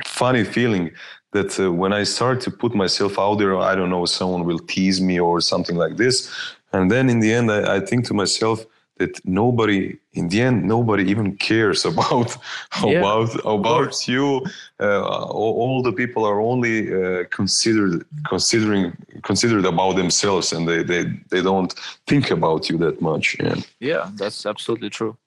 funny 0.05 0.43
feeling 0.43 0.91
that 1.31 1.59
uh, 1.59 1.71
when 1.71 1.93
I 1.93 2.03
start 2.03 2.41
to 2.41 2.51
put 2.51 2.73
myself 2.73 3.19
out 3.19 3.35
there, 3.35 3.57
I 3.57 3.75
don't 3.75 3.89
know, 3.89 4.05
someone 4.05 4.45
will 4.45 4.59
tease 4.59 5.01
me 5.01 5.19
or 5.19 5.41
something 5.41 5.75
like 5.75 5.97
this, 5.97 6.29
and 6.73 6.91
then 6.91 7.09
in 7.09 7.19
the 7.19 7.33
end, 7.33 7.51
I, 7.51 7.77
I 7.77 7.79
think 7.79 8.05
to 8.05 8.13
myself 8.13 8.65
that 8.99 9.25
nobody 9.25 9.97
in 10.13 10.27
the 10.29 10.41
end 10.41 10.63
nobody 10.63 11.03
even 11.09 11.35
cares 11.37 11.85
about 11.91 12.37
Yeah, 12.85 12.99
about 12.99 13.29
about 13.45 14.07
you. 14.07 14.45
Uh, 14.79 15.01
all, 15.03 15.53
all 15.61 15.81
the 15.83 15.91
people 15.91 16.23
are 16.25 16.39
only 16.39 16.93
uh, 16.93 17.23
considered 17.29 18.05
considering 18.27 18.95
considered 19.23 19.65
about 19.65 19.95
themselves 19.95 20.53
and 20.53 20.67
they, 20.67 20.83
they 20.83 21.03
they 21.29 21.41
don't 21.41 21.73
think 22.05 22.31
about 22.31 22.69
you 22.69 22.77
that 22.77 23.01
much 23.01 23.35
yeah. 23.39 23.55
Yeah, 23.79 24.09
that's 24.15 24.45
absolutely 24.45 24.89
true. 24.89 25.17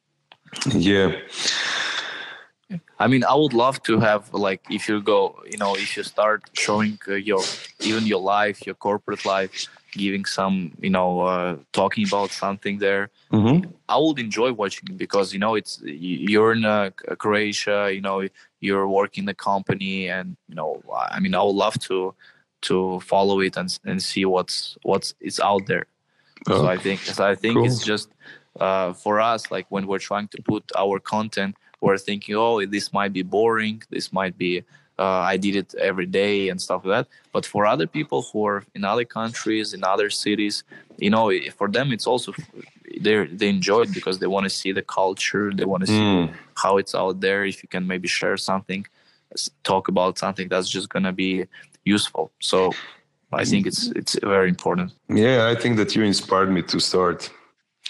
yeah 0.75 1.11
I 3.01 3.09
mean, 3.09 3.25
I 3.25 3.35
would 3.35 3.55
love 3.55 3.83
to 3.85 4.01
have 4.01 4.33
like 4.35 4.63
if 4.71 4.89
you 4.89 5.03
go, 5.03 5.43
you 5.51 5.59
know, 5.59 5.75
if 5.77 5.97
you 5.97 6.05
start 6.05 6.43
showing 6.55 6.99
uh, 7.09 7.15
your 7.15 7.43
even 7.81 8.07
your 8.07 8.21
life, 8.21 8.67
your 8.67 8.77
corporate 8.77 9.25
life, 9.27 9.53
giving 9.93 10.25
some, 10.27 10.73
you 10.81 10.91
know, 10.91 11.21
uh, 11.23 11.57
talking 11.73 12.07
about 12.07 12.31
something 12.33 12.79
there. 12.79 13.11
hmm 13.33 13.61
I 13.89 13.99
would 13.99 14.21
enjoy 14.21 14.53
watching 14.53 14.87
it 14.93 14.99
because 14.99 15.33
you 15.35 15.41
know 15.45 15.55
it's 15.61 15.73
you- 15.85 16.23
you're 16.33 16.53
in 16.53 16.65
uh, 16.65 16.91
Croatia, 17.25 17.79
you 17.97 18.01
know, 18.09 18.19
you're 18.67 18.89
working 19.01 19.25
the 19.27 19.35
company, 19.35 20.09
and 20.17 20.37
you 20.49 20.55
know, 20.61 20.73
I 21.17 21.19
mean, 21.23 21.35
I 21.35 21.43
would 21.47 21.61
love 21.67 21.77
to 21.89 22.15
to 22.69 23.01
follow 23.13 23.41
it 23.47 23.57
and 23.61 23.69
and 23.91 23.99
see 24.11 24.25
what's 24.35 24.57
what's 24.91 25.15
it's 25.29 25.41
out 25.51 25.65
there. 25.67 25.87
So 26.57 26.67
I 26.69 26.79
think 26.79 27.01
so 27.17 27.25
I 27.27 27.35
think 27.35 27.65
it's 27.67 27.81
just 27.93 28.09
uh, 28.61 28.93
for 28.93 29.21
us 29.21 29.51
like 29.51 29.67
when 29.75 29.87
we're 29.87 30.05
trying 30.11 30.29
to 30.29 30.43
put 30.43 30.65
our 30.77 30.99
content, 31.01 31.57
we're 31.81 31.99
thinking, 31.99 32.35
oh, 32.37 32.65
this 32.67 32.93
might 32.93 33.13
be 33.13 33.23
boring, 33.23 33.83
this 33.91 34.13
might 34.13 34.37
be 34.37 34.63
uh, 34.99 35.23
I 35.33 35.39
did 35.39 35.57
it 35.57 35.75
every 35.77 36.05
day 36.05 36.51
and 36.51 36.61
stuff 36.61 36.85
like 36.85 37.07
that. 37.07 37.09
But 37.33 37.47
for 37.47 37.65
other 37.65 37.87
people 37.87 38.21
who 38.21 38.45
are 38.47 38.63
in 38.75 38.85
other 38.85 39.07
countries, 39.07 39.73
in 39.73 39.83
other 39.83 40.11
cities, 40.11 40.63
you 40.99 41.09
know, 41.09 41.33
for 41.57 41.69
them 41.69 41.91
it's 41.93 42.07
also 42.07 42.35
they 43.01 43.25
they 43.25 43.49
enjoy 43.49 43.81
it 43.83 43.95
because 43.95 44.19
they 44.19 44.27
want 44.27 44.45
to 44.45 44.51
see 44.51 44.73
the 44.73 44.83
culture, 44.83 45.53
they 45.55 45.65
want 45.65 45.83
to 45.87 45.87
see 45.87 46.11
Mm. 46.21 46.35
how 46.63 46.77
it's 46.77 46.95
out 46.95 47.21
there. 47.21 47.45
If 47.47 47.63
you 47.63 47.69
can 47.75 47.87
maybe 47.87 48.09
share 48.09 48.37
something, 48.37 48.87
talk 49.65 49.89
about 49.89 50.19
something 50.19 50.49
that's 50.49 50.69
just 50.69 50.89
gonna 50.91 51.13
be 51.13 51.47
useful. 51.85 52.31
So 52.41 52.59
I 53.33 53.45
think 53.45 53.67
it's 53.67 53.83
it's 54.01 54.15
very 54.37 54.49
important. 54.49 54.89
yeah 55.09 55.53
i 55.53 55.55
think 55.61 55.77
that 55.81 55.91
you 55.97 56.03
inspired 56.13 56.51
me 56.57 56.63
to 56.73 56.79
start 56.91 57.31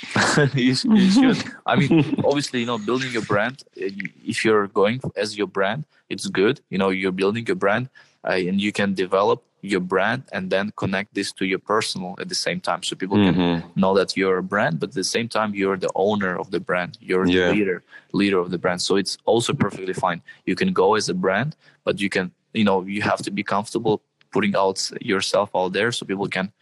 you, 0.54 0.74
you 0.94 1.10
should. 1.10 1.44
I 1.66 1.76
mean, 1.76 2.16
obviously, 2.24 2.60
you 2.60 2.66
know, 2.66 2.78
building 2.78 3.12
your 3.12 3.22
brand. 3.22 3.62
uh, 3.80 3.84
If 4.26 4.44
you're 4.44 4.66
going 4.66 5.00
as 5.16 5.36
your 5.36 5.46
brand, 5.46 5.84
it's 6.08 6.26
good. 6.26 6.60
You 6.70 6.78
know, 6.78 6.90
you're 6.90 7.12
building 7.12 7.46
your 7.46 7.56
brand, 7.56 7.88
uh, 8.24 8.32
and 8.32 8.60
you 8.60 8.72
can 8.72 8.94
develop 8.94 9.42
your 9.62 9.80
brand 9.80 10.22
and 10.32 10.50
then 10.50 10.72
connect 10.76 11.14
this 11.14 11.32
to 11.32 11.44
your 11.44 11.58
personal 11.58 12.14
at 12.18 12.28
the 12.28 12.34
same 12.34 12.60
time, 12.60 12.82
so 12.82 12.96
people 12.96 13.18
can 13.26 13.34
Mhm. 13.34 13.62
know 13.76 13.92
that 13.94 14.16
you're 14.16 14.38
a 14.38 14.42
brand, 14.42 14.80
but 14.80 14.88
at 14.90 14.94
the 14.94 15.04
same 15.16 15.28
time, 15.28 15.54
you're 15.54 15.76
the 15.76 15.90
owner 15.94 16.34
of 16.42 16.50
the 16.50 16.60
brand. 16.60 16.96
You're 17.00 17.26
Yeah. 17.26 17.48
the 17.48 17.54
leader, 17.54 17.82
leader 18.12 18.38
of 18.38 18.50
the 18.50 18.58
brand. 18.58 18.80
So 18.80 18.96
it's 18.96 19.18
also 19.26 19.52
perfectly 19.52 19.92
fine. 19.92 20.20
You 20.46 20.56
can 20.56 20.72
go 20.72 20.94
as 20.94 21.08
a 21.10 21.14
brand, 21.14 21.56
but 21.84 22.00
you 22.00 22.08
can, 22.08 22.32
you 22.54 22.64
know, 22.64 22.78
you 22.94 23.02
have 23.02 23.20
to 23.26 23.30
be 23.30 23.42
comfortable 23.42 24.00
putting 24.32 24.56
out 24.56 24.78
yourself 25.00 25.50
out 25.54 25.72
there 25.72 25.92
so 25.92 26.06
people 26.06 26.28
can 26.28 26.52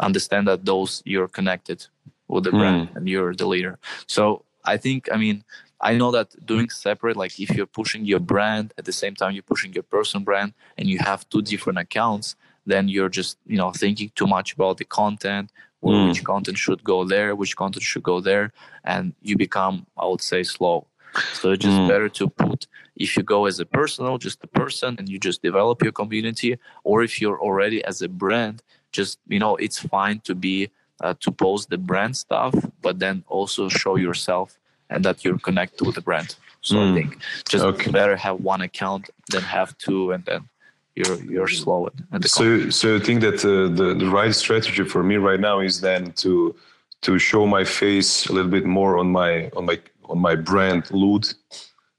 understand 0.00 0.46
that 0.46 0.64
those 0.64 1.02
you're 1.04 1.28
connected 1.28 1.78
with 2.28 2.44
the 2.44 2.50
brand 2.52 2.90
and 2.94 3.08
you're 3.08 3.34
the 3.34 3.46
leader. 3.46 3.78
So 4.06 4.44
I 4.64 4.76
think, 4.76 5.08
I 5.12 5.16
mean, 5.16 5.44
I 5.80 5.94
know 5.96 6.10
that 6.10 6.28
doing 6.46 6.70
separate, 6.70 7.16
like 7.16 7.38
if 7.38 7.50
you're 7.56 7.66
pushing 7.66 8.04
your 8.04 8.20
brand 8.20 8.72
at 8.78 8.84
the 8.84 8.92
same 8.92 9.14
time 9.14 9.32
you're 9.32 9.42
pushing 9.42 9.72
your 9.72 9.82
personal 9.82 10.24
brand 10.24 10.54
and 10.78 10.88
you 10.88 10.98
have 10.98 11.28
two 11.28 11.42
different 11.42 11.78
accounts, 11.78 12.34
then 12.64 12.88
you're 12.88 13.08
just, 13.10 13.38
you 13.46 13.56
know, 13.56 13.70
thinking 13.70 14.10
too 14.14 14.26
much 14.26 14.54
about 14.54 14.78
the 14.78 14.84
content, 14.84 15.50
Mm. 15.84 16.08
which 16.08 16.24
content 16.24 16.58
should 16.58 16.82
go 16.82 17.04
there, 17.04 17.36
which 17.36 17.54
content 17.54 17.84
should 17.84 18.02
go 18.02 18.20
there, 18.20 18.52
and 18.82 19.14
you 19.22 19.36
become, 19.36 19.86
I 19.96 20.06
would 20.06 20.22
say, 20.22 20.42
slow. 20.42 20.86
So 21.38 21.52
it's 21.52 21.64
just 21.64 21.78
Mm. 21.78 21.88
better 21.88 22.08
to 22.08 22.28
put 22.28 22.66
if 22.96 23.16
you 23.16 23.22
go 23.22 23.44
as 23.46 23.60
a 23.60 23.66
personal, 23.66 24.18
just 24.18 24.42
a 24.42 24.46
person, 24.48 24.96
and 24.98 25.08
you 25.08 25.18
just 25.18 25.42
develop 25.42 25.82
your 25.82 25.92
community, 25.92 26.56
or 26.82 27.02
if 27.04 27.20
you're 27.20 27.38
already 27.38 27.84
as 27.84 28.02
a 28.02 28.08
brand, 28.08 28.62
just 28.90 29.18
you 29.28 29.38
know, 29.38 29.56
it's 29.56 29.78
fine 29.78 30.18
to 30.20 30.34
be 30.34 30.70
uh, 31.00 31.14
to 31.20 31.30
post 31.30 31.70
the 31.70 31.78
brand 31.78 32.16
stuff, 32.16 32.54
but 32.82 32.98
then 32.98 33.24
also 33.28 33.68
show 33.68 33.96
yourself 33.96 34.58
and 34.90 35.04
that 35.04 35.24
you're 35.24 35.38
connected 35.38 35.84
with 35.84 35.94
the 35.94 36.00
brand. 36.00 36.36
So 36.60 36.78
I 36.78 36.84
Mm. 36.86 36.94
think 36.94 37.18
just 37.48 37.64
Okay. 37.64 37.90
better 37.90 38.16
have 38.16 38.36
one 38.40 38.62
account 38.62 39.10
than 39.28 39.42
have 39.44 39.76
two, 39.78 40.12
and 40.12 40.24
then 40.24 40.48
you're 40.94 41.18
you're 41.32 41.48
slow 41.48 41.86
at, 41.86 42.22
the 42.22 42.28
So, 42.28 42.70
so 42.70 42.88
you 42.94 43.00
think 43.00 43.20
that 43.20 43.44
uh, 43.44 43.68
the 43.80 43.94
the 43.94 44.08
right 44.20 44.34
strategy 44.34 44.84
for 44.84 45.02
me 45.02 45.16
right 45.16 45.40
now 45.40 45.60
is 45.60 45.80
then 45.80 46.12
to 46.24 46.54
to 47.02 47.18
show 47.18 47.46
my 47.46 47.64
face 47.64 48.26
a 48.30 48.32
little 48.32 48.50
bit 48.50 48.64
more 48.64 48.98
on 48.98 49.08
my 49.12 49.50
on 49.56 49.64
my 49.66 49.78
on 50.10 50.18
my 50.18 50.34
brand 50.36 50.90
loot 50.90 51.34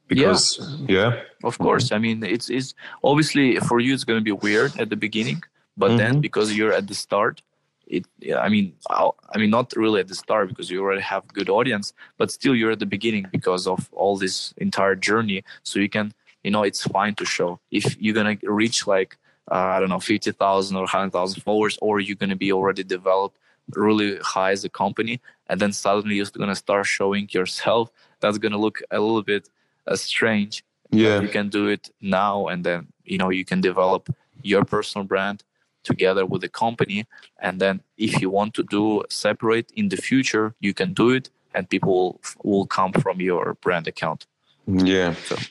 because 0.07 0.60
yeah, 0.88 1.11
Of 1.44 1.57
course, 1.60 1.91
I 1.91 1.99
mean 1.99 2.24
it's 2.24 2.49
it's 2.49 2.74
obviously 3.03 3.60
for 3.60 3.80
you 3.80 3.94
it's 3.94 4.03
going 4.03 4.19
to 4.19 4.24
be 4.24 4.32
weird 4.48 4.72
at 4.80 4.90
the 4.90 4.95
beginning, 4.95 5.44
but 5.78 5.98
then 5.98 6.15
Mhm. 6.15 6.22
because 6.22 6.48
you're 6.57 6.74
at 6.74 6.88
the 6.88 6.95
start, 6.95 7.41
it 7.88 8.06
I 8.36 8.50
mean 8.50 8.74
I'll, 8.90 9.16
I 9.34 9.38
mean 9.38 9.50
not 9.50 9.74
really 9.76 10.00
at 10.02 10.08
the 10.08 10.16
start 10.16 10.50
because 10.50 10.70
you 10.70 10.82
already 10.82 11.02
have 11.02 11.28
good 11.28 11.50
audience, 11.50 11.94
but 12.18 12.32
still 12.32 12.56
you're 12.56 12.72
at 12.72 12.80
the 12.80 12.86
beginning 12.86 13.26
because 13.32 13.68
of 13.68 13.90
all 13.94 14.18
this 14.18 14.54
entire 14.58 14.96
journey. 14.96 15.44
So 15.64 15.80
you 15.80 15.90
can 15.90 16.14
you 16.44 16.52
know 16.52 16.64
it's 16.64 16.84
fine 16.84 17.16
to 17.16 17.26
show 17.26 17.60
if 17.72 18.00
you're 18.02 18.16
gonna 18.16 18.38
reach 18.44 18.88
like 18.88 19.18
uh, 19.52 19.56
I 19.76 19.80
don't 19.80 19.90
know 19.90 20.00
fifty 20.00 20.32
thousand 20.32 20.78
or 20.78 20.88
hundred 20.88 21.12
thousand 21.12 21.42
followers, 21.42 21.78
or 21.82 22.00
you're 22.00 22.16
gonna 22.16 22.36
be 22.36 22.52
already 22.52 22.84
developed 22.84 23.38
really 23.76 24.18
high 24.18 24.52
as 24.52 24.64
a 24.64 24.70
company, 24.70 25.20
and 25.48 25.60
then 25.60 25.72
suddenly 25.72 26.16
you're 26.16 26.26
gonna 26.38 26.56
start 26.56 26.86
showing 26.86 27.28
yourself. 27.32 27.92
That's 28.20 28.38
gonna 28.38 28.58
look 28.58 28.82
a 28.92 29.00
little 29.00 29.24
bit 29.24 29.50
uh, 29.88 29.96
strange 29.96 30.64
yeah, 30.92 31.22
you 31.22 31.28
can 31.28 31.50
do 31.50 31.68
it 31.68 31.90
now 32.02 32.48
and 32.48 32.64
then 32.64 32.88
you 33.04 33.18
know 33.18 33.30
you 33.30 33.44
can 33.44 33.62
develop 33.62 34.10
your 34.42 34.64
personal 34.64 35.06
brand 35.06 35.44
together 35.92 36.24
with 36.32 36.42
the 36.46 36.52
company 36.64 37.00
and 37.46 37.54
then 37.64 37.76
if 38.08 38.12
you 38.22 38.30
want 38.38 38.52
to 38.60 38.64
do 38.78 38.84
separate 39.26 39.68
in 39.80 39.86
the 39.94 40.00
future 40.10 40.46
you 40.66 40.74
can 40.80 40.90
do 41.02 41.08
it 41.18 41.26
and 41.56 41.62
people 41.74 41.94
will, 41.94 42.14
will 42.50 42.68
come 42.78 42.92
from 43.04 43.16
your 43.30 43.44
brand 43.66 43.86
account 43.94 44.22
yeah. 44.68 45.14
So- 45.30 45.44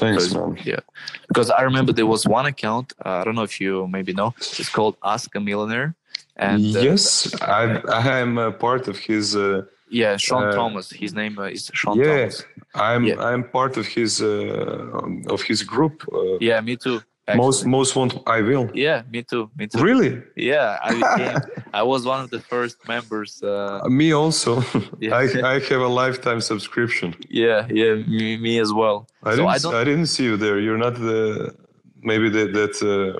Thanks, 0.00 0.24
So, 0.30 0.38
man. 0.38 0.52
yeah 0.70 0.82
because 1.28 1.48
i 1.58 1.62
remember 1.70 1.92
there 2.00 2.10
was 2.14 2.22
one 2.38 2.46
account 2.54 2.86
uh, 3.06 3.20
i 3.20 3.22
don't 3.24 3.36
know 3.38 3.48
if 3.52 3.56
you 3.64 3.72
maybe 3.96 4.12
know 4.20 4.30
it's 4.60 4.72
called 4.76 4.94
ask 5.14 5.28
a 5.34 5.40
millionaire 5.50 5.90
and 6.48 6.64
uh, 6.76 6.80
yes, 6.88 7.04
I 7.62 7.62
I 8.12 8.18
am 8.24 8.32
a 8.38 8.50
part 8.64 8.84
of 8.92 8.96
his. 9.08 9.24
Uh, 9.36 9.62
yeah 10.02 10.12
sean 10.26 10.42
Uh, 10.44 10.52
thomas 10.60 10.86
his 11.02 11.12
name 11.20 11.34
uh, 11.44 11.56
is 11.56 11.62
sean 11.80 11.94
yeah, 11.98 12.04
thomas 12.08 12.36
I'm 12.88 13.02
Yeah. 13.08 13.28
I'm 13.30 13.42
part 13.58 13.74
of 13.80 13.86
his 13.96 14.12
uh, 14.20 15.34
of 15.34 15.40
his 15.50 15.60
group. 15.72 15.96
Uh, 16.18 16.36
yeah 16.48 16.58
me 16.68 16.74
too 16.84 16.98
actually. 17.28 17.70
most 17.70 17.96
want 17.96 18.12
I 18.26 18.40
will. 18.42 18.70
yeah 18.74 19.02
me 19.10 19.22
too 19.22 19.50
me 19.56 19.66
too 19.66 19.82
Really, 19.82 20.22
yeah 20.36 20.78
i 20.82 20.90
became 21.00 21.38
i 21.72 21.82
was 21.82 22.04
one 22.04 22.20
of 22.24 22.30
the 22.30 22.40
first 22.40 22.76
members 22.88 23.42
uh, 23.42 23.80
me 23.88 24.12
also. 24.12 24.52
Yeah. 25.04 25.16
I 25.16 25.24
I 25.52 25.54
have 25.70 25.82
a 25.90 25.92
lifetime 26.02 26.40
subscription. 26.40 27.08
Yeah, 27.28 27.66
yeah, 27.80 27.94
me, 27.94 28.36
me 28.46 28.54
as 28.64 28.70
well. 28.80 28.98
I 29.22 29.30
so 29.30 29.36
didn't 29.36 29.54
I 29.56 29.58
don't. 29.58 29.74
I 29.82 29.84
didn't 29.90 30.10
see 30.14 30.24
you 30.30 30.36
there. 30.44 30.56
You're 30.64 30.82
not 30.86 30.94
the 30.94 31.16
maybe 32.10 32.28
that 32.36 32.48
that 32.58 32.74
uh, 32.82 33.18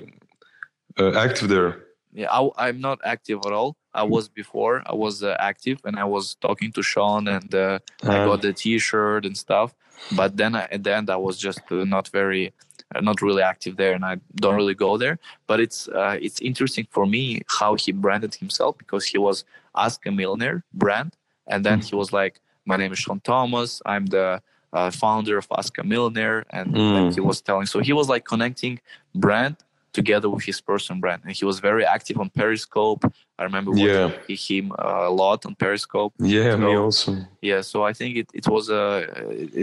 uh, 1.01 1.11
active 1.25 1.49
there. 1.49 1.71
Yeah, 2.13 2.29
I, 2.57 2.69
am 2.69 2.79
not 2.79 2.99
active 3.03 3.39
at 3.47 3.51
all. 3.51 3.75
I 3.93 4.03
was 4.03 4.29
before. 4.29 4.83
I 4.85 4.93
was 4.93 5.23
uh, 5.23 5.35
active, 5.39 5.79
and 5.83 5.95
I 5.97 6.05
was 6.05 6.35
talking 6.35 6.71
to 6.73 6.81
Sean, 6.83 7.27
and 7.27 7.49
uh, 7.55 7.79
I 8.03 8.19
Uh, 8.19 8.25
got 8.29 8.41
the 8.41 8.53
T-shirt 8.53 9.25
and 9.25 9.35
stuff. 9.35 9.69
But 10.15 10.37
then 10.37 10.55
I, 10.55 10.63
at 10.75 10.83
the 10.83 10.93
end, 10.95 11.09
I 11.09 11.19
was 11.27 11.35
just 11.47 11.61
uh, 11.71 11.85
not 11.95 12.05
very, 12.19 12.53
not 13.01 13.21
really 13.21 13.41
active 13.41 13.77
there, 13.77 13.93
and 13.93 14.05
I 14.05 14.17
don't 14.35 14.55
really 14.55 14.75
go 14.75 14.97
there. 14.97 15.17
But 15.47 15.59
it's 15.59 15.87
uh, 15.87 16.17
it's 16.21 16.39
interesting 16.41 16.87
for 16.91 17.05
me 17.05 17.41
how 17.47 17.75
he 17.75 17.91
branded 17.91 18.35
himself 18.35 18.77
because 18.77 19.05
he 19.05 19.17
was 19.17 19.45
Ask 19.75 20.05
a 20.05 20.11
Millionaire 20.11 20.63
brand, 20.73 21.11
and 21.47 21.65
then 21.65 21.79
he 21.81 21.95
was 21.95 22.13
like, 22.13 22.39
"My 22.65 22.77
name 22.77 22.91
is 22.93 22.99
Sean 22.99 23.19
Thomas. 23.21 23.81
I'm 23.85 24.05
the 24.05 24.41
uh, 24.71 24.91
founder 24.91 25.37
of 25.37 25.47
Ask 25.57 25.77
a 25.79 25.83
Millionaire," 25.83 26.45
and, 26.49 26.67
and 26.77 27.11
Mm. 27.11 27.13
he 27.13 27.21
was 27.21 27.41
telling. 27.41 27.65
So 27.65 27.79
he 27.79 27.93
was 27.93 28.07
like 28.09 28.23
connecting 28.25 28.79
brand 29.15 29.55
together 29.93 30.29
with 30.29 30.43
his 30.43 30.59
person 30.59 30.99
brand. 30.99 31.21
And 31.23 31.31
he 31.35 31.45
was 31.45 31.59
very 31.59 31.85
active 31.85 32.17
on 32.19 32.29
Periscope. 32.29 33.05
I 33.37 33.43
remember 33.43 33.71
watching 33.71 34.13
yeah. 34.27 34.35
him 34.35 34.71
uh, 34.71 35.07
a 35.07 35.11
lot 35.11 35.45
on 35.45 35.55
Periscope. 35.55 36.13
Yeah, 36.19 36.51
so, 36.51 36.57
me 36.57 36.75
also. 36.75 37.17
Yeah, 37.41 37.61
so 37.61 37.83
I 37.83 37.93
think 37.93 38.17
it, 38.17 38.27
it 38.33 38.47
was 38.47 38.69
a 38.69 39.05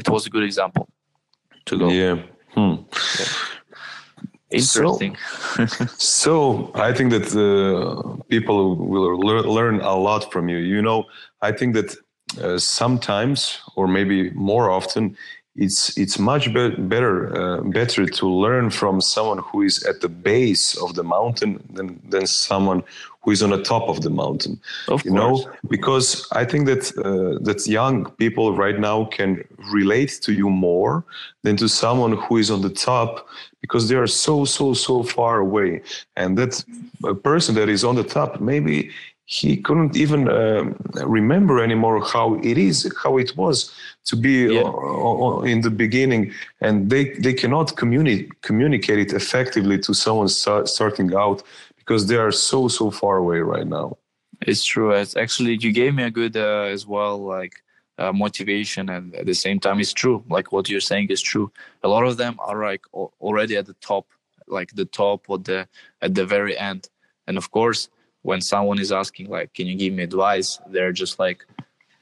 it 0.00 0.08
was 0.08 0.26
a 0.26 0.30
good 0.30 0.44
example 0.44 0.88
to 1.66 1.78
go. 1.78 1.88
Yeah. 1.90 2.16
Hmm. 2.54 2.74
yeah. 3.18 3.26
Interesting. 4.50 5.16
So, 5.68 5.86
so, 5.98 6.72
I 6.74 6.92
think 6.92 7.10
that 7.12 7.28
uh, 7.36 8.16
people 8.28 8.74
will 8.74 9.16
learn 9.16 9.80
a 9.80 9.94
lot 9.94 10.32
from 10.32 10.48
you. 10.48 10.58
You 10.58 10.82
know, 10.82 11.04
I 11.40 11.52
think 11.52 11.74
that 11.74 11.96
uh, 12.42 12.58
sometimes, 12.58 13.60
or 13.76 13.86
maybe 13.86 14.30
more 14.30 14.70
often, 14.70 15.16
it's 15.56 15.96
it's 15.96 16.18
much 16.18 16.52
be- 16.52 16.76
better 16.76 17.14
uh, 17.36 17.60
better 17.62 18.06
to 18.06 18.28
learn 18.28 18.70
from 18.70 19.00
someone 19.00 19.38
who 19.38 19.62
is 19.62 19.84
at 19.84 20.00
the 20.00 20.08
base 20.08 20.76
of 20.76 20.94
the 20.94 21.04
mountain 21.04 21.62
than 21.72 22.00
than 22.08 22.26
someone 22.26 22.82
who 23.22 23.30
is 23.30 23.42
on 23.42 23.50
the 23.50 23.62
top 23.62 23.88
of 23.88 24.00
the 24.00 24.10
mountain. 24.10 24.60
Of 24.88 25.04
you 25.04 25.12
course. 25.12 25.44
know, 25.44 25.52
because 25.68 26.26
I 26.32 26.44
think 26.44 26.66
that 26.66 26.82
uh, 26.98 27.38
that 27.44 27.66
young 27.66 28.10
people 28.12 28.56
right 28.56 28.78
now 28.78 29.04
can 29.04 29.44
relate 29.72 30.18
to 30.22 30.32
you 30.32 30.48
more 30.48 31.04
than 31.42 31.56
to 31.58 31.68
someone 31.68 32.12
who 32.12 32.38
is 32.38 32.50
on 32.50 32.62
the 32.62 32.70
top 32.70 33.28
because 33.60 33.88
they 33.88 33.96
are 33.96 34.06
so 34.06 34.44
so 34.44 34.74
so 34.74 35.02
far 35.02 35.38
away, 35.38 35.82
and 36.16 36.38
that 36.38 36.64
person 37.22 37.54
that 37.56 37.68
is 37.68 37.84
on 37.84 37.96
the 37.96 38.04
top 38.04 38.40
maybe 38.40 38.90
he 39.30 39.56
couldn't 39.56 39.96
even 39.96 40.28
um, 40.28 40.74
remember 41.04 41.62
anymore 41.62 42.04
how 42.04 42.34
it 42.42 42.58
is, 42.58 42.92
how 43.00 43.16
it 43.16 43.36
was 43.36 43.72
to 44.04 44.16
be 44.16 44.52
yeah. 44.54 44.62
uh, 44.62 45.40
in 45.42 45.60
the 45.60 45.70
beginning, 45.70 46.32
and 46.60 46.90
they 46.90 47.10
they 47.24 47.32
cannot 47.32 47.76
communicate 47.76 48.42
communicate 48.42 48.98
it 48.98 49.12
effectively 49.12 49.78
to 49.78 49.94
someone 49.94 50.28
start, 50.28 50.66
starting 50.66 51.14
out 51.14 51.44
because 51.90 52.06
they 52.06 52.14
are 52.14 52.30
so 52.30 52.68
so 52.68 52.88
far 52.88 53.16
away 53.16 53.40
right 53.40 53.66
now. 53.66 53.98
It's 54.42 54.64
true. 54.64 54.92
It's 54.92 55.16
actually 55.16 55.58
you 55.60 55.72
gave 55.72 55.92
me 55.92 56.04
a 56.04 56.10
good 56.20 56.36
uh, 56.36 56.70
as 56.76 56.86
well 56.86 57.18
like 57.18 57.54
uh, 57.98 58.12
motivation, 58.12 58.88
and 58.88 59.12
at 59.16 59.26
the 59.26 59.34
same 59.34 59.58
time, 59.58 59.80
it's 59.80 59.92
true. 59.92 60.22
Like 60.28 60.52
what 60.52 60.68
you're 60.68 60.88
saying 60.92 61.08
is 61.10 61.20
true. 61.20 61.50
A 61.82 61.88
lot 61.88 62.04
of 62.06 62.16
them 62.16 62.36
are 62.38 62.62
like 62.62 62.84
already 62.94 63.56
at 63.56 63.66
the 63.66 63.74
top, 63.80 64.06
like 64.46 64.70
the 64.76 64.84
top 64.84 65.28
or 65.28 65.38
the 65.38 65.66
at 66.00 66.14
the 66.14 66.24
very 66.24 66.56
end, 66.56 66.88
and 67.26 67.36
of 67.36 67.50
course 67.50 67.88
when 68.22 68.40
someone 68.40 68.78
is 68.78 68.92
asking 68.92 69.26
like 69.28 69.52
can 69.54 69.66
you 69.66 69.74
give 69.74 69.94
me 69.94 70.02
advice 70.02 70.60
they're 70.66 70.92
just 70.92 71.18
like 71.18 71.46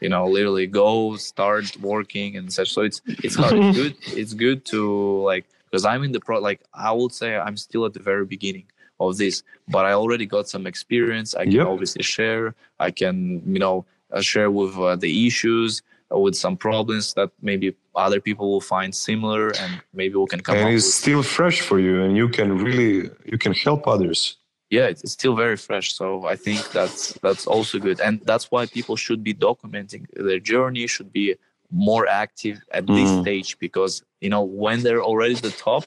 you 0.01 0.09
know 0.09 0.27
literally 0.27 0.67
go 0.67 1.15
start 1.15 1.65
working 1.81 2.37
and 2.37 2.53
such 2.53 2.73
so 2.73 2.83
it's 2.83 3.01
it's 3.25 3.37
hard 3.37 3.55
it's 3.55 3.79
good 3.81 3.95
it's 4.21 4.35
good 4.35 4.65
to 4.65 4.81
like 5.23 5.45
because 5.67 5.85
i'm 5.85 6.03
in 6.03 6.11
the 6.11 6.19
pro 6.19 6.41
like 6.41 6.61
i 6.75 6.91
would 6.91 7.13
say 7.13 7.37
i'm 7.37 7.57
still 7.57 7.87
at 7.87 7.93
the 7.95 8.03
very 8.03 8.27
beginning 8.27 8.67
of 9.01 9.17
this 9.17 9.43
but 9.69 9.85
i 9.85 9.93
already 9.93 10.27
got 10.27 10.49
some 10.49 10.67
experience 10.67 11.35
i 11.35 11.45
can 11.45 11.53
yep. 11.53 11.67
obviously 11.67 12.03
share 12.03 12.55
i 12.81 12.91
can 12.91 13.43
you 13.47 13.59
know 13.59 13.85
uh, 14.13 14.21
share 14.21 14.51
with 14.51 14.77
uh, 14.79 14.97
the 14.97 15.27
issues 15.27 15.83
uh, 16.13 16.19
with 16.19 16.35
some 16.35 16.57
problems 16.57 17.15
that 17.15 17.31
maybe 17.43 17.75
other 17.95 18.21
people 18.21 18.51
will 18.51 18.61
find 18.61 18.95
similar 18.95 19.49
and 19.61 19.83
maybe 19.93 20.15
we 20.15 20.27
can 20.27 20.41
come 20.41 20.57
and 20.57 20.69
it's 20.69 20.85
with. 20.85 20.95
still 20.95 21.23
fresh 21.23 21.61
for 21.61 21.79
you 21.79 22.03
and 22.03 22.17
you 22.17 22.29
can 22.29 22.57
really 22.59 23.11
you 23.25 23.39
can 23.39 23.53
help 23.53 23.87
others 23.87 24.37
yeah 24.71 24.87
it's 24.87 25.11
still 25.11 25.35
very 25.35 25.57
fresh 25.57 25.93
so 25.93 26.27
i 26.27 26.37
think 26.37 26.71
that's 26.71 27.13
that's 27.25 27.47
also 27.47 27.79
good 27.79 28.01
and 28.01 28.21
that's 28.25 28.51
why 28.51 28.67
people 28.67 28.97
should 28.97 29.23
be 29.23 29.35
documenting 29.35 30.07
their 30.15 30.39
journey 30.39 30.87
should 30.87 31.13
be 31.13 31.35
more 31.71 32.07
active 32.07 32.61
at 32.73 32.87
mm. 32.87 32.95
this 32.97 33.21
stage 33.21 33.59
because 33.59 34.03
you 34.21 34.31
know 34.31 34.43
when 34.43 34.83
they're 34.83 35.03
already 35.03 35.35
at 35.35 35.43
the 35.43 35.51
top 35.51 35.85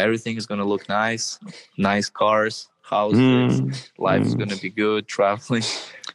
everything 0.00 0.36
is 0.36 0.46
going 0.46 0.60
to 0.60 0.66
look 0.66 0.88
nice. 0.88 1.38
Nice 1.76 2.08
cars 2.08 2.68
houses 2.90 3.60
mm. 3.60 3.88
life 3.98 4.22
mm. 4.22 4.26
is 4.26 4.34
going 4.34 4.48
to 4.56 4.60
be 4.60 4.70
good 4.70 5.06
traveling. 5.06 5.64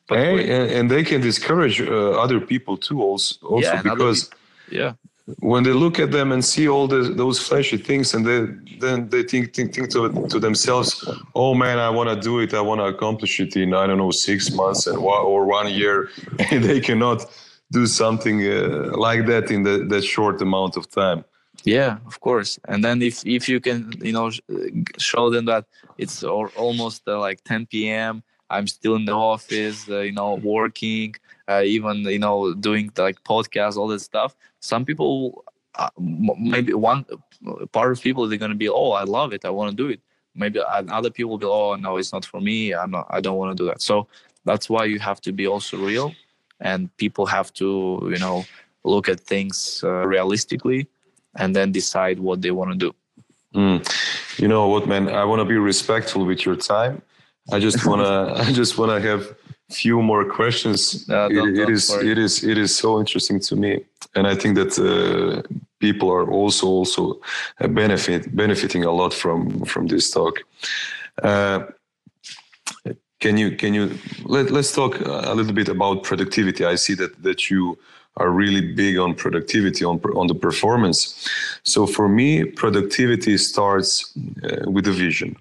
But 0.07 0.19
hey, 0.19 0.77
and, 0.77 0.91
they 0.91 1.03
can 1.03 1.19
discourage 1.19 1.81
uh, 1.81 2.23
other 2.23 2.39
people 2.39 2.77
too 2.77 3.01
also, 3.01 3.43
also 3.43 3.67
yeah, 3.67 3.81
because 3.81 4.29
yeah. 4.69 4.93
when 5.39 5.63
they 5.63 5.73
look 5.73 5.97
at 5.97 6.11
them 6.11 6.31
and 6.31 6.45
see 6.45 6.67
all 6.69 6.87
the, 6.87 7.01
those 7.21 7.39
flashy 7.39 7.77
things 7.77 8.13
and 8.13 8.23
they, 8.23 8.39
then 8.79 9.09
they 9.09 9.23
think, 9.23 9.55
think, 9.55 9.73
think 9.73 9.89
to, 9.93 10.27
to 10.27 10.37
themselves 10.39 10.89
oh 11.33 11.55
man 11.55 11.79
i 11.79 11.89
want 11.89 12.07
to 12.13 12.17
do 12.29 12.33
it. 12.43 12.53
I 12.53 12.61
want 12.61 12.81
to 12.81 12.87
accomplish 12.95 13.39
it 13.39 13.55
in 13.55 13.73
i 13.73 13.87
don't 13.87 13.97
know 13.97 14.11
six 14.11 14.51
months 14.51 14.85
and 14.85 14.99
or 14.99 15.45
one 15.59 15.69
year. 15.81 15.97
And 16.51 16.63
they 16.63 16.79
cannot 16.79 17.19
do 17.71 17.87
something 17.87 18.37
uh, 18.45 18.91
like 19.07 19.25
that 19.31 19.49
in 19.49 19.63
the, 19.63 19.75
that 19.91 20.03
short 20.03 20.39
amount 20.47 20.77
of 20.77 20.83
time 21.01 21.25
yeah 21.65 21.97
of 22.07 22.19
course. 22.21 22.59
And 22.67 22.83
then 22.83 23.01
if 23.01 23.25
if 23.25 23.49
you 23.49 23.59
can 23.59 23.93
you 24.01 24.13
know 24.13 24.31
show 24.97 25.29
them 25.29 25.45
that 25.45 25.65
it's 25.97 26.23
almost 26.23 27.03
uh, 27.07 27.19
like 27.19 27.43
10 27.43 27.67
p.m 27.67 28.23
i'm 28.49 28.67
still 28.67 28.95
in 28.95 29.05
the 29.05 29.13
office 29.13 29.89
uh, 29.89 29.99
you 29.99 30.11
know 30.11 30.35
working 30.35 31.15
uh, 31.49 31.61
even 31.65 31.97
you 32.03 32.19
know 32.19 32.53
doing 32.53 32.91
like 32.97 33.23
podcasts 33.23 33.77
all 33.77 33.87
that 33.87 34.01
stuff 34.01 34.35
some 34.59 34.85
people 34.85 35.43
uh, 35.75 35.89
maybe 35.99 36.73
one 36.73 37.05
part 37.71 37.91
of 37.91 38.01
people 38.01 38.27
they're 38.27 38.37
gonna 38.37 38.55
be 38.55 38.69
oh 38.69 38.91
i 38.91 39.03
love 39.03 39.33
it 39.33 39.45
i 39.45 39.49
want 39.49 39.71
to 39.71 39.75
do 39.75 39.89
it. 39.89 39.99
Maybe 40.37 40.59
other 40.67 41.09
people 41.09 41.31
will 41.31 41.37
be 41.37 41.45
oh 41.45 41.75
no 41.75 41.97
it's 41.97 42.13
not 42.13 42.25
for 42.25 42.41
me 42.41 42.73
i'm 42.73 42.91
not 42.91 43.07
i 43.09 43.21
don't 43.21 43.37
want 43.37 43.57
to 43.57 43.63
do 43.63 43.67
that. 43.67 43.81
So 43.81 44.07
that's 44.45 44.69
why 44.69 44.85
you 44.85 44.99
have 44.99 45.21
to 45.21 45.31
be 45.31 45.47
also 45.47 45.77
real 45.77 46.13
and 46.59 46.95
people 46.97 47.25
have 47.25 47.53
to 47.53 48.09
you 48.13 48.19
know 48.19 48.45
look 48.83 49.09
at 49.09 49.19
things 49.21 49.81
uh, 49.83 50.05
realistically 50.05 50.87
and 51.35 51.55
then 51.55 51.71
decide 51.71 52.19
what 52.19 52.41
they 52.41 52.51
want 52.51 52.71
to 52.71 52.77
do 52.77 52.95
mm. 53.53 54.39
you 54.39 54.47
know 54.47 54.67
what 54.67 54.87
man 54.87 55.09
i 55.09 55.23
want 55.23 55.39
to 55.39 55.45
be 55.45 55.57
respectful 55.57 56.25
with 56.25 56.45
your 56.45 56.55
time 56.55 57.01
i 57.51 57.59
just 57.59 57.85
want 57.85 58.01
to 58.01 58.43
i 58.47 58.51
just 58.51 58.77
want 58.77 58.91
to 58.91 58.99
have 59.09 59.35
few 59.69 60.01
more 60.01 60.25
questions. 60.25 61.09
Uh, 61.09 61.27
it, 61.31 61.59
it 61.59 61.69
is 61.69 61.89
it 61.91 62.17
is 62.17 62.43
it 62.43 62.57
is 62.57 62.75
so 62.75 62.99
interesting 62.99 63.39
to 63.39 63.55
me, 63.55 63.83
and 64.15 64.27
I 64.27 64.35
think 64.35 64.55
that 64.55 64.77
uh, 64.77 65.41
people 65.79 66.11
are 66.11 66.29
also 66.29 66.67
also 66.67 67.19
uh, 67.59 67.67
benefit 67.67 68.35
benefiting 68.35 68.83
a 68.83 68.91
lot 68.91 69.13
from 69.13 69.65
from 69.65 69.87
this 69.87 70.11
talk. 70.11 70.43
Uh, 71.23 71.65
can 73.19 73.37
you 73.37 73.55
can 73.55 73.73
you 73.73 73.97
let 74.25 74.51
let's 74.51 74.71
talk 74.71 74.99
a 74.99 75.33
little 75.33 75.53
bit 75.53 75.69
about 75.69 76.03
productivity? 76.03 76.65
I 76.65 76.75
see 76.75 76.95
that 76.95 77.23
that 77.23 77.49
you 77.49 77.77
are 78.17 78.29
really 78.29 78.73
big 78.73 78.97
on 78.97 79.13
productivity 79.15 79.83
on 79.85 79.99
on 80.15 80.27
the 80.27 80.35
performance. 80.35 81.27
So 81.63 81.85
for 81.87 82.07
me, 82.07 82.45
productivity 82.45 83.37
starts 83.37 84.13
uh, 84.43 84.69
with 84.69 84.87
a 84.87 84.91
vision. 84.91 85.35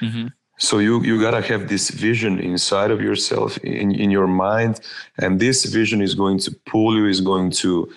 Mm-hmm 0.00 0.28
so 0.60 0.78
you 0.78 1.02
you 1.02 1.18
gotta 1.18 1.40
have 1.40 1.68
this 1.68 1.88
vision 1.88 2.38
inside 2.38 2.90
of 2.90 3.00
yourself 3.00 3.56
in, 3.58 3.92
in 3.94 4.10
your 4.10 4.26
mind 4.26 4.80
and 5.18 5.40
this 5.40 5.64
vision 5.64 6.02
is 6.02 6.14
going 6.14 6.38
to 6.38 6.50
pull 6.66 6.94
you 6.94 7.06
is 7.06 7.22
going 7.22 7.50
to 7.50 7.90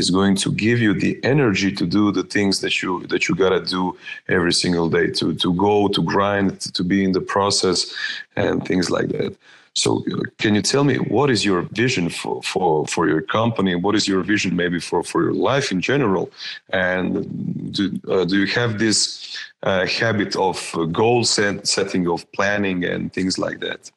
is 0.00 0.10
going 0.10 0.34
to 0.34 0.52
give 0.52 0.80
you 0.80 0.92
the 0.92 1.18
energy 1.22 1.70
to 1.72 1.86
do 1.86 2.10
the 2.10 2.24
things 2.24 2.60
that 2.60 2.82
you 2.82 3.06
that 3.06 3.28
you 3.28 3.34
gotta 3.36 3.64
do 3.64 3.96
every 4.28 4.52
single 4.52 4.88
day 4.90 5.06
to 5.06 5.32
to 5.34 5.54
go 5.54 5.86
to 5.88 6.02
grind 6.02 6.60
to 6.60 6.82
be 6.82 7.04
in 7.04 7.12
the 7.12 7.20
process 7.20 7.94
and 8.34 8.66
things 8.66 8.90
like 8.90 9.08
that 9.08 9.32
so 9.74 10.04
can 10.38 10.54
you 10.54 10.62
tell 10.62 10.84
me 10.84 10.96
what 10.96 11.30
is 11.30 11.44
your 11.44 11.62
vision 11.72 12.08
for 12.08 12.42
for 12.42 12.86
for 12.86 13.08
your 13.08 13.22
company 13.22 13.74
what 13.74 13.94
is 13.94 14.08
your 14.08 14.22
vision 14.22 14.54
maybe 14.56 14.80
for 14.80 15.02
for 15.02 15.22
your 15.22 15.34
life 15.34 15.70
in 15.70 15.80
general 15.80 16.30
and 16.70 17.72
do, 17.72 17.98
uh, 18.08 18.24
do 18.24 18.38
you 18.38 18.46
have 18.46 18.78
this 18.78 19.36
uh, 19.62 19.86
habit 19.86 20.36
of 20.36 20.70
uh, 20.74 20.84
goal 20.84 21.24
set, 21.24 21.66
setting, 21.66 22.06
of 22.08 22.30
planning, 22.32 22.84
and 22.84 23.12
things 23.12 23.38
like 23.38 23.60
that? 23.60 23.90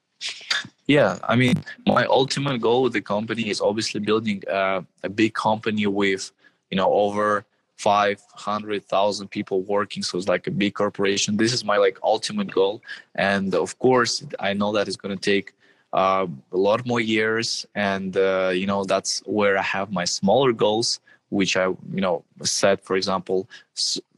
Yeah, 0.87 1.19
I 1.23 1.35
mean, 1.35 1.63
my 1.85 2.05
ultimate 2.05 2.59
goal 2.61 2.83
with 2.83 2.93
the 2.93 3.01
company 3.01 3.49
is 3.49 3.61
obviously 3.61 3.99
building 3.99 4.43
a, 4.47 4.83
a 5.03 5.09
big 5.09 5.33
company 5.33 5.87
with, 5.87 6.31
you 6.69 6.77
know, 6.77 6.91
over 6.91 7.45
500,000 7.77 9.27
people 9.29 9.61
working. 9.61 10.03
So 10.03 10.17
it's 10.17 10.27
like 10.27 10.47
a 10.47 10.51
big 10.51 10.75
corporation. 10.75 11.37
This 11.37 11.53
is 11.53 11.63
my 11.63 11.77
like 11.77 11.97
ultimate 12.03 12.51
goal. 12.51 12.81
And 13.15 13.55
of 13.55 13.77
course, 13.79 14.23
I 14.39 14.53
know 14.53 14.71
that 14.73 14.87
it's 14.87 14.97
going 14.97 15.17
to 15.17 15.21
take 15.21 15.53
uh, 15.93 16.27
a 16.51 16.57
lot 16.57 16.85
more 16.85 16.99
years. 16.99 17.65
And, 17.75 18.15
uh, 18.15 18.51
you 18.53 18.65
know, 18.65 18.83
that's 18.83 19.21
where 19.25 19.57
I 19.57 19.63
have 19.63 19.91
my 19.91 20.05
smaller 20.05 20.51
goals, 20.53 20.99
which 21.29 21.55
I, 21.57 21.65
you 21.65 22.01
know, 22.01 22.23
set, 22.43 22.83
for 22.83 22.95
example, 22.95 23.47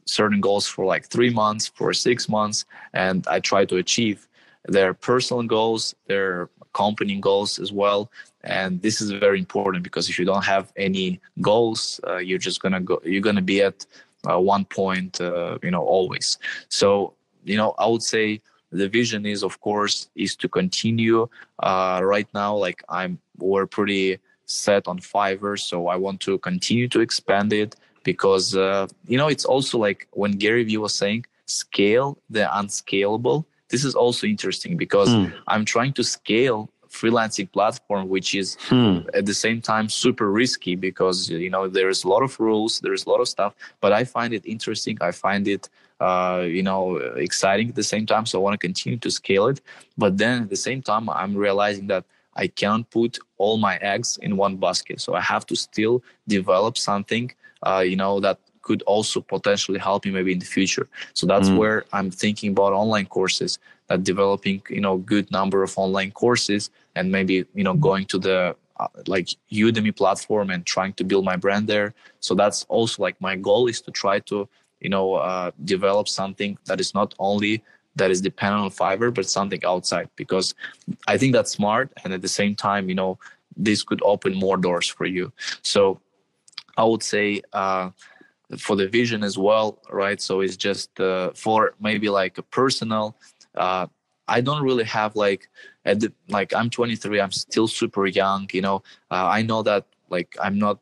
certain 0.04 0.40
goals 0.40 0.66
for 0.66 0.84
like 0.84 1.06
three 1.06 1.30
months, 1.30 1.68
for 1.68 1.92
six 1.92 2.28
months, 2.28 2.64
and 2.92 3.26
I 3.26 3.40
try 3.40 3.64
to 3.66 3.76
achieve 3.76 4.28
their 4.66 4.94
personal 4.94 5.42
goals, 5.42 5.94
their 6.06 6.48
company 6.72 7.18
goals 7.20 7.58
as 7.58 7.72
well. 7.72 8.10
And 8.42 8.80
this 8.82 9.00
is 9.00 9.10
very 9.10 9.38
important 9.38 9.84
because 9.84 10.08
if 10.08 10.18
you 10.18 10.24
don't 10.24 10.44
have 10.44 10.72
any 10.76 11.20
goals, 11.40 12.00
uh, 12.06 12.16
you're 12.16 12.38
just 12.38 12.60
gonna 12.60 12.80
go. 12.80 13.00
You're 13.04 13.22
gonna 13.22 13.42
be 13.42 13.62
at 13.62 13.86
uh, 14.28 14.38
one 14.38 14.64
point, 14.66 15.20
uh, 15.20 15.58
you 15.62 15.70
know, 15.70 15.82
always. 15.82 16.38
So 16.68 17.14
you 17.44 17.56
know, 17.56 17.74
I 17.78 17.86
would 17.86 18.02
say 18.02 18.40
the 18.74 18.88
vision 18.88 19.24
is, 19.24 19.42
of 19.42 19.60
course, 19.60 20.08
is 20.14 20.36
to 20.36 20.48
continue. 20.48 21.28
Uh, 21.62 22.00
right 22.02 22.28
now, 22.34 22.54
like 22.56 22.82
I'm, 22.88 23.18
we're 23.38 23.66
pretty 23.66 24.18
set 24.46 24.86
on 24.86 24.98
Fiverr, 24.98 25.58
so 25.58 25.88
I 25.88 25.96
want 25.96 26.20
to 26.20 26.38
continue 26.38 26.88
to 26.88 27.00
expand 27.00 27.52
it 27.52 27.76
because 28.02 28.54
uh, 28.54 28.86
you 29.06 29.16
know 29.16 29.28
it's 29.28 29.46
also 29.46 29.78
like 29.78 30.06
when 30.12 30.32
Gary 30.32 30.64
Vee 30.64 30.76
was 30.76 30.94
saying 30.94 31.24
scale 31.46 32.18
the 32.30 32.46
unscalable 32.58 33.46
this 33.68 33.84
is 33.84 33.94
also 33.94 34.26
interesting 34.26 34.76
because 34.76 35.08
mm. 35.08 35.32
i'm 35.46 35.64
trying 35.64 35.92
to 35.92 36.02
scale 36.02 36.70
freelancing 37.00 37.50
platform 37.50 38.08
which 38.08 38.34
is 38.34 38.56
hmm. 38.68 38.98
at 39.18 39.26
the 39.26 39.34
same 39.34 39.60
time 39.60 39.88
super 39.88 40.30
risky 40.30 40.74
because 40.76 41.28
you 41.28 41.50
know 41.50 41.64
there's 41.68 42.04
a 42.04 42.08
lot 42.08 42.22
of 42.22 42.38
rules 42.38 42.80
there's 42.84 43.04
a 43.06 43.10
lot 43.10 43.20
of 43.20 43.28
stuff 43.28 43.52
but 43.80 43.92
i 43.92 44.02
find 44.04 44.32
it 44.32 44.44
interesting 44.46 44.96
i 45.00 45.10
find 45.10 45.48
it 45.48 45.68
uh, 46.00 46.42
you 46.58 46.62
know 46.62 46.96
exciting 47.28 47.68
at 47.68 47.74
the 47.74 47.88
same 47.94 48.04
time 48.06 48.24
so 48.26 48.38
i 48.38 48.42
want 48.42 48.54
to 48.54 48.66
continue 48.68 48.98
to 48.98 49.10
scale 49.10 49.46
it 49.52 49.60
but 49.96 50.18
then 50.18 50.42
at 50.42 50.50
the 50.50 50.62
same 50.68 50.80
time 50.82 51.08
i'm 51.10 51.34
realizing 51.36 51.86
that 51.86 52.04
i 52.36 52.46
can't 52.46 52.88
put 52.90 53.18
all 53.38 53.56
my 53.56 53.76
eggs 53.76 54.18
in 54.22 54.36
one 54.36 54.56
basket 54.56 55.00
so 55.00 55.14
i 55.14 55.20
have 55.20 55.44
to 55.46 55.56
still 55.56 56.02
develop 56.28 56.76
something 56.76 57.26
uh, 57.66 57.82
you 57.90 57.96
know 57.96 58.20
that 58.20 58.38
could 58.62 58.82
also 58.82 59.20
potentially 59.20 59.78
help 59.78 60.04
me 60.04 60.10
maybe 60.10 60.32
in 60.32 60.38
the 60.38 60.52
future 60.58 60.86
so 61.12 61.26
that's 61.26 61.48
mm. 61.48 61.58
where 61.58 61.84
i'm 61.92 62.10
thinking 62.10 62.50
about 62.50 62.72
online 62.72 63.06
courses 63.06 63.58
that 63.88 64.04
developing 64.04 64.62
you 64.68 64.80
know 64.80 64.98
good 64.98 65.30
number 65.30 65.62
of 65.62 65.72
online 65.76 66.10
courses 66.10 66.70
and 66.94 67.10
maybe 67.10 67.44
you 67.54 67.64
know 67.64 67.74
going 67.74 68.04
to 68.06 68.18
the 68.18 68.56
uh, 68.80 68.88
like 69.06 69.28
udemy 69.52 69.94
platform 69.94 70.50
and 70.50 70.66
trying 70.66 70.92
to 70.94 71.04
build 71.04 71.24
my 71.24 71.36
brand 71.36 71.68
there. 71.68 71.94
So 72.20 72.34
that's 72.34 72.64
also 72.68 73.02
like 73.02 73.20
my 73.20 73.36
goal 73.36 73.68
is 73.68 73.80
to 73.82 73.90
try 73.90 74.18
to 74.20 74.48
you 74.80 74.88
know 74.88 75.14
uh, 75.14 75.50
develop 75.64 76.08
something 76.08 76.58
that 76.66 76.80
is 76.80 76.94
not 76.94 77.14
only 77.18 77.62
that 77.96 78.10
is 78.10 78.20
dependent 78.20 78.64
on 78.64 78.70
fiverr 78.70 79.14
but 79.14 79.26
something 79.28 79.60
outside. 79.64 80.08
Because 80.16 80.54
i 81.06 81.16
think 81.16 81.32
that's 81.32 81.52
smart 81.52 81.92
and 82.02 82.12
at 82.12 82.22
the 82.22 82.28
same 82.28 82.54
time 82.54 82.88
you 82.88 82.94
know 82.94 83.18
this 83.56 83.84
could 83.84 84.02
open 84.02 84.34
more 84.34 84.56
doors 84.56 84.88
for 84.88 85.06
you. 85.06 85.32
So 85.62 86.00
i 86.76 86.84
would 86.84 87.02
say 87.02 87.42
uh, 87.52 87.90
for 88.58 88.76
the 88.76 88.88
vision 88.88 89.22
as 89.22 89.38
well 89.38 89.78
right? 89.90 90.20
So 90.20 90.40
it's 90.40 90.56
just 90.56 90.98
uh, 91.00 91.30
for 91.34 91.74
maybe 91.80 92.08
like 92.08 92.38
a 92.38 92.42
personal 92.42 93.16
uh, 93.56 93.86
I 94.28 94.40
don't 94.40 94.62
really 94.62 94.84
have 94.84 95.16
like 95.16 95.48
at 95.84 96.00
the 96.00 96.12
like 96.28 96.54
I'm 96.54 96.70
23. 96.70 97.20
I'm 97.20 97.32
still 97.32 97.68
super 97.68 98.06
young. 98.06 98.48
You 98.52 98.62
know, 98.62 98.76
uh, 99.10 99.26
I 99.26 99.42
know 99.42 99.62
that 99.62 99.84
like 100.10 100.36
I'm 100.42 100.58
not 100.58 100.78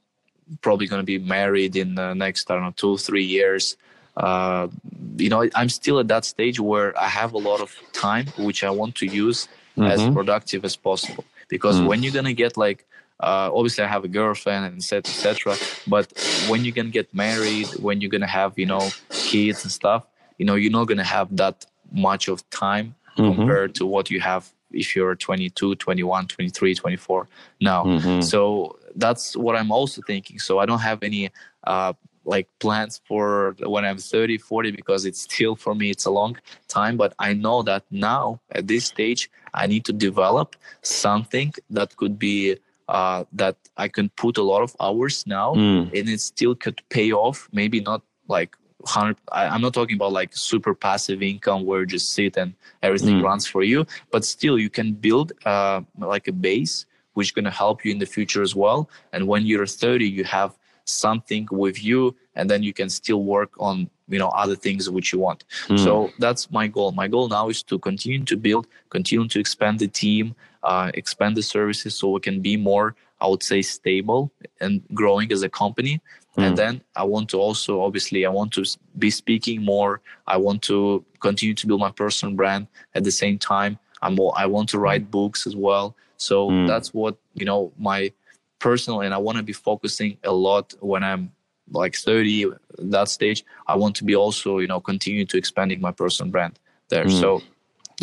probably 0.61 0.87
going 0.87 1.01
to 1.01 1.07
be 1.07 1.19
married 1.19 1.77
in 1.77 1.95
the 1.95 2.15
next 2.15 2.51
I 2.51 2.55
don't 2.55 2.65
know 2.65 2.75
two 2.77 2.97
three 2.97 3.25
years. 3.25 3.77
Uh, 4.17 4.69
you 5.17 5.29
know, 5.29 5.49
I'm 5.55 5.69
still 5.69 5.99
at 5.99 6.09
that 6.09 6.25
stage 6.25 6.61
where 6.61 6.99
I 7.01 7.09
have 7.09 7.33
a 7.33 7.39
lot 7.39 7.61
of 7.61 7.75
time 7.93 8.27
which 8.39 8.63
I 8.63 8.71
want 8.71 8.95
to 8.97 9.07
use 9.07 9.49
mm-hmm. 9.77 9.91
as 9.91 10.03
productive 10.15 10.65
as 10.65 10.77
possible. 10.77 11.25
Because 11.49 11.81
mm. 11.81 11.87
when 11.87 12.03
you're 12.03 12.13
gonna 12.13 12.33
get 12.33 12.57
like 12.57 12.87
uh, 13.21 13.51
obviously 13.55 13.85
I 13.85 13.89
have 13.89 14.05
a 14.05 14.09
girlfriend 14.09 14.67
and 14.67 14.77
etc. 14.77 14.99
etc. 14.99 15.57
But 15.87 16.13
when 16.49 16.65
you're 16.65 16.75
gonna 16.75 16.91
get 16.91 17.13
married, 17.15 17.69
when 17.81 18.01
you're 18.01 18.11
gonna 18.11 18.27
have 18.27 18.59
you 18.59 18.67
know 18.67 18.91
kids 19.11 19.65
and 19.65 19.73
stuff, 19.73 20.07
you 20.39 20.47
know 20.47 20.55
you're 20.55 20.73
not 20.73 20.87
gonna 20.89 21.05
have 21.05 21.35
that 21.37 21.67
much 21.93 22.29
of 22.29 22.49
time 22.51 22.95
mm-hmm. 23.17 23.35
compared 23.35 23.75
to 23.75 23.87
what 23.87 24.11
you 24.11 24.21
have 24.21 24.53
if 24.73 24.97
you're 24.97 25.15
22 25.15 25.75
21 25.77 26.27
23 26.27 26.75
24 26.75 27.29
now 27.61 27.85
mm-hmm. 27.85 28.21
so 28.21 28.79
that's 28.97 29.37
what 29.37 29.57
i'm 29.57 29.71
also 29.71 30.01
thinking 30.07 30.39
so 30.39 30.59
i 30.59 30.67
don't 30.67 30.81
have 30.81 31.03
any 31.03 31.31
uh, 31.65 31.93
like 32.25 32.49
plans 32.59 33.01
for 33.07 33.55
when 33.67 33.85
i'm 33.85 33.99
30 33.99 34.39
40 34.39 34.71
because 34.71 35.05
it's 35.05 35.23
still 35.23 35.57
for 35.57 35.75
me 35.75 35.91
it's 35.91 36.07
a 36.07 36.11
long 36.11 36.37
time 36.69 36.97
but 36.97 37.15
i 37.19 37.33
know 37.33 37.63
that 37.63 37.85
now 37.91 38.41
at 38.53 38.67
this 38.67 38.87
stage 38.87 39.31
i 39.55 39.67
need 39.67 39.85
to 39.85 39.93
develop 39.93 40.57
something 40.83 41.53
that 41.71 41.95
could 41.97 42.19
be 42.19 42.57
uh, 42.89 43.25
that 43.33 43.57
i 43.77 43.89
can 43.89 44.09
put 44.11 44.37
a 44.39 44.43
lot 44.43 44.63
of 44.63 44.75
hours 44.81 45.27
now 45.27 45.55
mm. 45.55 45.83
and 45.99 46.09
it 46.09 46.21
still 46.21 46.55
could 46.55 46.81
pay 46.89 47.13
off 47.13 47.49
maybe 47.53 47.81
not 47.81 48.03
like 48.29 48.57
hundred. 48.85 49.17
I'm 49.31 49.61
not 49.61 49.75
talking 49.75 49.97
about 49.97 50.13
like 50.13 50.31
super 50.37 50.75
passive 50.75 51.23
income 51.23 51.65
where 51.65 51.81
you 51.81 51.87
just 51.87 52.13
sit 52.13 52.37
and 52.37 52.55
everything 52.83 53.21
mm. 53.21 53.25
runs 53.25 53.47
for 53.47 53.63
you, 53.63 53.87
but 54.11 54.25
still 54.25 54.59
you 54.59 54.71
can 54.71 54.93
build 54.93 55.33
uh, 55.45 55.83
like 55.99 56.29
a 56.29 56.33
base 56.33 56.87
which 57.15 57.29
is 57.29 57.33
going 57.33 57.45
to 57.45 57.51
help 57.51 57.85
you 57.85 57.93
in 57.93 57.99
the 57.99 58.07
future 58.07 58.43
as 58.43 58.55
well. 58.55 58.89
And 59.13 59.29
when 59.29 59.45
you're 59.45 59.67
30, 59.67 60.09
you 60.09 60.25
have 60.25 60.57
something 60.85 61.47
with 61.51 61.85
you, 61.85 62.17
and 62.35 62.49
then 62.49 62.63
you 62.63 62.73
can 62.73 62.89
still 62.89 63.23
work 63.23 63.53
on 63.61 63.91
you 64.09 64.19
know 64.19 64.29
other 64.29 64.57
things 64.57 64.91
which 64.91 65.13
you 65.13 65.19
want. 65.19 65.45
Mm. 65.69 65.79
So 65.79 66.11
that's 66.19 66.51
my 66.51 66.67
goal. 66.67 66.93
My 66.93 67.09
goal 67.09 67.29
now 67.29 67.49
is 67.49 67.63
to 67.65 67.79
continue 67.79 68.25
to 68.25 68.37
build, 68.37 68.67
continue 68.91 69.29
to 69.29 69.41
expand 69.41 69.79
the 69.79 69.89
team, 69.89 70.35
uh, 70.63 70.91
expand 70.95 71.37
the 71.37 71.43
services, 71.43 71.95
so 71.95 72.11
we 72.11 72.21
can 72.21 72.41
be 72.41 72.57
more 72.57 72.95
I 73.23 73.29
would 73.29 73.43
say 73.43 73.63
stable 73.63 74.33
and 74.61 74.83
growing 74.93 75.31
as 75.31 75.43
a 75.43 75.49
company 75.49 76.01
Mm. 76.37 76.43
And 76.43 76.57
then 76.57 76.81
I 76.97 77.05
want 77.05 77.29
to 77.31 77.39
also, 77.39 77.83
obviously, 77.83 78.25
I 78.25 78.31
want 78.31 78.53
to 78.55 78.65
be 78.99 79.11
speaking 79.11 79.63
more. 79.63 80.01
I 80.27 80.37
want 80.37 80.63
to 80.63 81.05
continue 81.21 81.55
to 81.55 81.67
build 81.67 81.81
my 81.81 81.91
personal 81.91 82.35
brand. 82.35 82.69
At 82.95 83.05
the 83.05 83.11
same 83.11 83.39
time, 83.39 83.79
I'm, 84.01 84.19
I 84.35 84.47
want 84.47 84.69
to 84.71 84.79
write 84.79 85.11
books 85.11 85.47
as 85.47 85.55
well. 85.55 85.95
So 86.17 86.49
mm. 86.49 86.67
that's 86.67 86.95
what, 86.95 87.17
you 87.35 87.45
know, 87.45 87.73
my 87.79 88.13
personal, 88.59 89.03
and 89.03 89.13
I 89.13 89.19
want 89.19 89.39
to 89.39 89.45
be 89.45 89.53
focusing 89.53 90.17
a 90.25 90.33
lot 90.33 90.75
when 90.81 91.05
I'm 91.05 91.33
like 91.71 91.97
30, 91.97 92.53
that 92.79 93.09
stage. 93.09 93.45
I 93.67 93.77
want 93.77 93.97
to 93.97 94.05
be 94.05 94.17
also, 94.17 94.59
you 94.59 94.67
know, 94.67 94.81
continue 94.81 95.27
to 95.27 95.37
expanding 95.37 95.81
my 95.81 95.93
personal 95.93 96.31
brand 96.31 96.59
there. 96.89 97.07
Mm. 97.07 97.21
So 97.21 97.43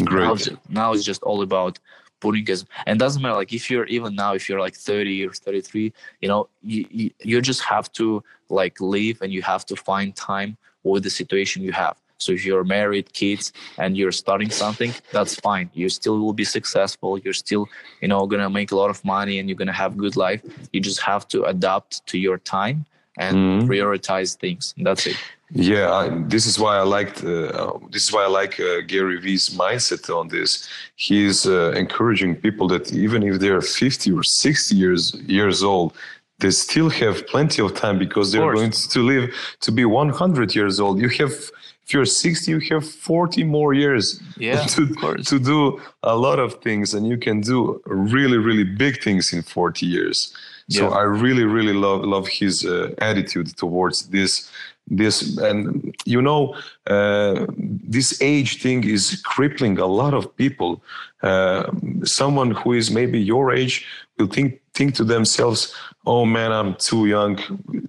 Great. 0.05 0.51
Now, 0.51 0.59
now 0.69 0.93
it's 0.93 1.03
just 1.03 1.23
all 1.23 1.41
about 1.41 1.79
putting 2.19 2.49
as 2.49 2.65
and 2.85 2.99
doesn't 2.99 3.21
matter 3.21 3.35
like 3.35 3.53
if 3.53 3.69
you're 3.69 3.85
even 3.85 4.15
now 4.15 4.33
if 4.33 4.49
you're 4.49 4.59
like 4.59 4.75
30 4.75 5.25
or 5.25 5.31
33 5.31 5.93
you 6.21 6.27
know 6.27 6.49
you, 6.61 6.85
you, 6.89 7.11
you 7.19 7.41
just 7.41 7.61
have 7.63 7.91
to 7.93 8.23
like 8.49 8.79
live 8.81 9.21
and 9.21 9.31
you 9.31 9.41
have 9.41 9.65
to 9.67 9.75
find 9.75 10.15
time 10.15 10.57
with 10.83 11.03
the 11.03 11.09
situation 11.09 11.63
you 11.63 11.71
have. 11.71 11.97
So 12.17 12.33
if 12.33 12.45
you're 12.45 12.65
married 12.65 13.13
kids 13.13 13.53
and 13.77 13.97
you're 13.97 14.11
starting 14.11 14.49
something 14.49 14.93
that's 15.11 15.35
fine. 15.35 15.69
You 15.73 15.87
still 15.87 16.19
will 16.19 16.33
be 16.33 16.43
successful. 16.43 17.17
You're 17.17 17.33
still 17.33 17.67
you 18.01 18.09
know 18.09 18.25
gonna 18.27 18.49
make 18.49 18.71
a 18.71 18.75
lot 18.75 18.89
of 18.89 19.03
money 19.05 19.39
and 19.39 19.47
you're 19.47 19.57
gonna 19.57 19.71
have 19.71 19.95
good 19.95 20.17
life. 20.17 20.41
You 20.73 20.81
just 20.81 21.01
have 21.01 21.27
to 21.29 21.43
adapt 21.43 22.05
to 22.07 22.17
your 22.17 22.37
time 22.37 22.85
and 23.19 23.35
mm-hmm. 23.35 23.71
prioritize 23.71 24.35
things 24.35 24.73
that's 24.77 25.05
it 25.05 25.17
yeah, 25.51 25.91
I, 25.91 26.09
this 26.09 26.45
is 26.45 26.59
why 26.59 26.77
I 26.77 26.83
liked. 26.83 27.23
Uh, 27.23 27.79
this 27.89 28.03
is 28.03 28.13
why 28.13 28.23
I 28.23 28.27
like 28.27 28.59
uh, 28.59 28.81
Gary 28.81 29.19
Vee's 29.19 29.49
mindset 29.49 30.15
on 30.15 30.27
this. 30.27 30.69
He's 30.95 31.47
uh, 31.47 31.71
encouraging 31.71 32.35
people 32.35 32.67
that 32.67 32.93
even 32.93 33.23
if 33.23 33.39
they're 33.39 33.61
50 33.61 34.11
or 34.11 34.23
60 34.23 34.75
years 34.75 35.15
years 35.25 35.63
old, 35.63 35.95
they 36.37 36.51
still 36.51 36.89
have 36.89 37.25
plenty 37.27 37.63
of 37.63 37.73
time 37.75 37.97
because 37.97 38.31
they're 38.31 38.53
going 38.53 38.71
to 38.71 38.99
live 39.01 39.33
to 39.61 39.71
be 39.71 39.85
100 39.85 40.55
years 40.55 40.79
old. 40.79 41.01
You 41.01 41.09
have, 41.09 41.31
if 41.31 41.93
you're 41.93 42.05
60, 42.05 42.51
you 42.51 42.59
have 42.69 42.87
40 42.87 43.43
more 43.43 43.73
years 43.73 44.21
yeah, 44.37 44.63
to, 44.67 44.85
to 45.23 45.39
do 45.39 45.81
a 46.03 46.15
lot 46.15 46.37
of 46.37 46.61
things, 46.61 46.93
and 46.93 47.07
you 47.07 47.17
can 47.17 47.41
do 47.41 47.81
really, 47.85 48.37
really 48.37 48.63
big 48.63 49.01
things 49.01 49.33
in 49.33 49.41
40 49.41 49.85
years. 49.87 50.31
So 50.69 50.89
yeah. 50.89 50.89
I 50.89 51.01
really, 51.01 51.43
really 51.43 51.73
love 51.73 52.03
love 52.03 52.27
his 52.27 52.65
uh, 52.65 52.93
attitude 52.99 53.57
towards 53.57 54.09
this 54.09 54.49
this 54.89 55.37
and 55.37 55.95
you 56.05 56.21
know 56.21 56.55
uh, 56.87 57.45
this 57.57 58.21
age 58.21 58.61
thing 58.61 58.83
is 58.83 59.21
crippling 59.25 59.77
a 59.79 59.85
lot 59.85 60.13
of 60.13 60.35
people. 60.35 60.81
Uh, 61.21 61.69
someone 62.03 62.51
who 62.51 62.73
is 62.73 62.89
maybe 62.91 63.19
your 63.19 63.51
age 63.51 63.85
will 64.17 64.27
think 64.27 64.61
think 64.73 64.95
to 64.95 65.03
themselves 65.03 65.75
oh 66.05 66.25
man 66.25 66.51
i'm 66.51 66.75
too 66.75 67.05
young. 67.07 67.37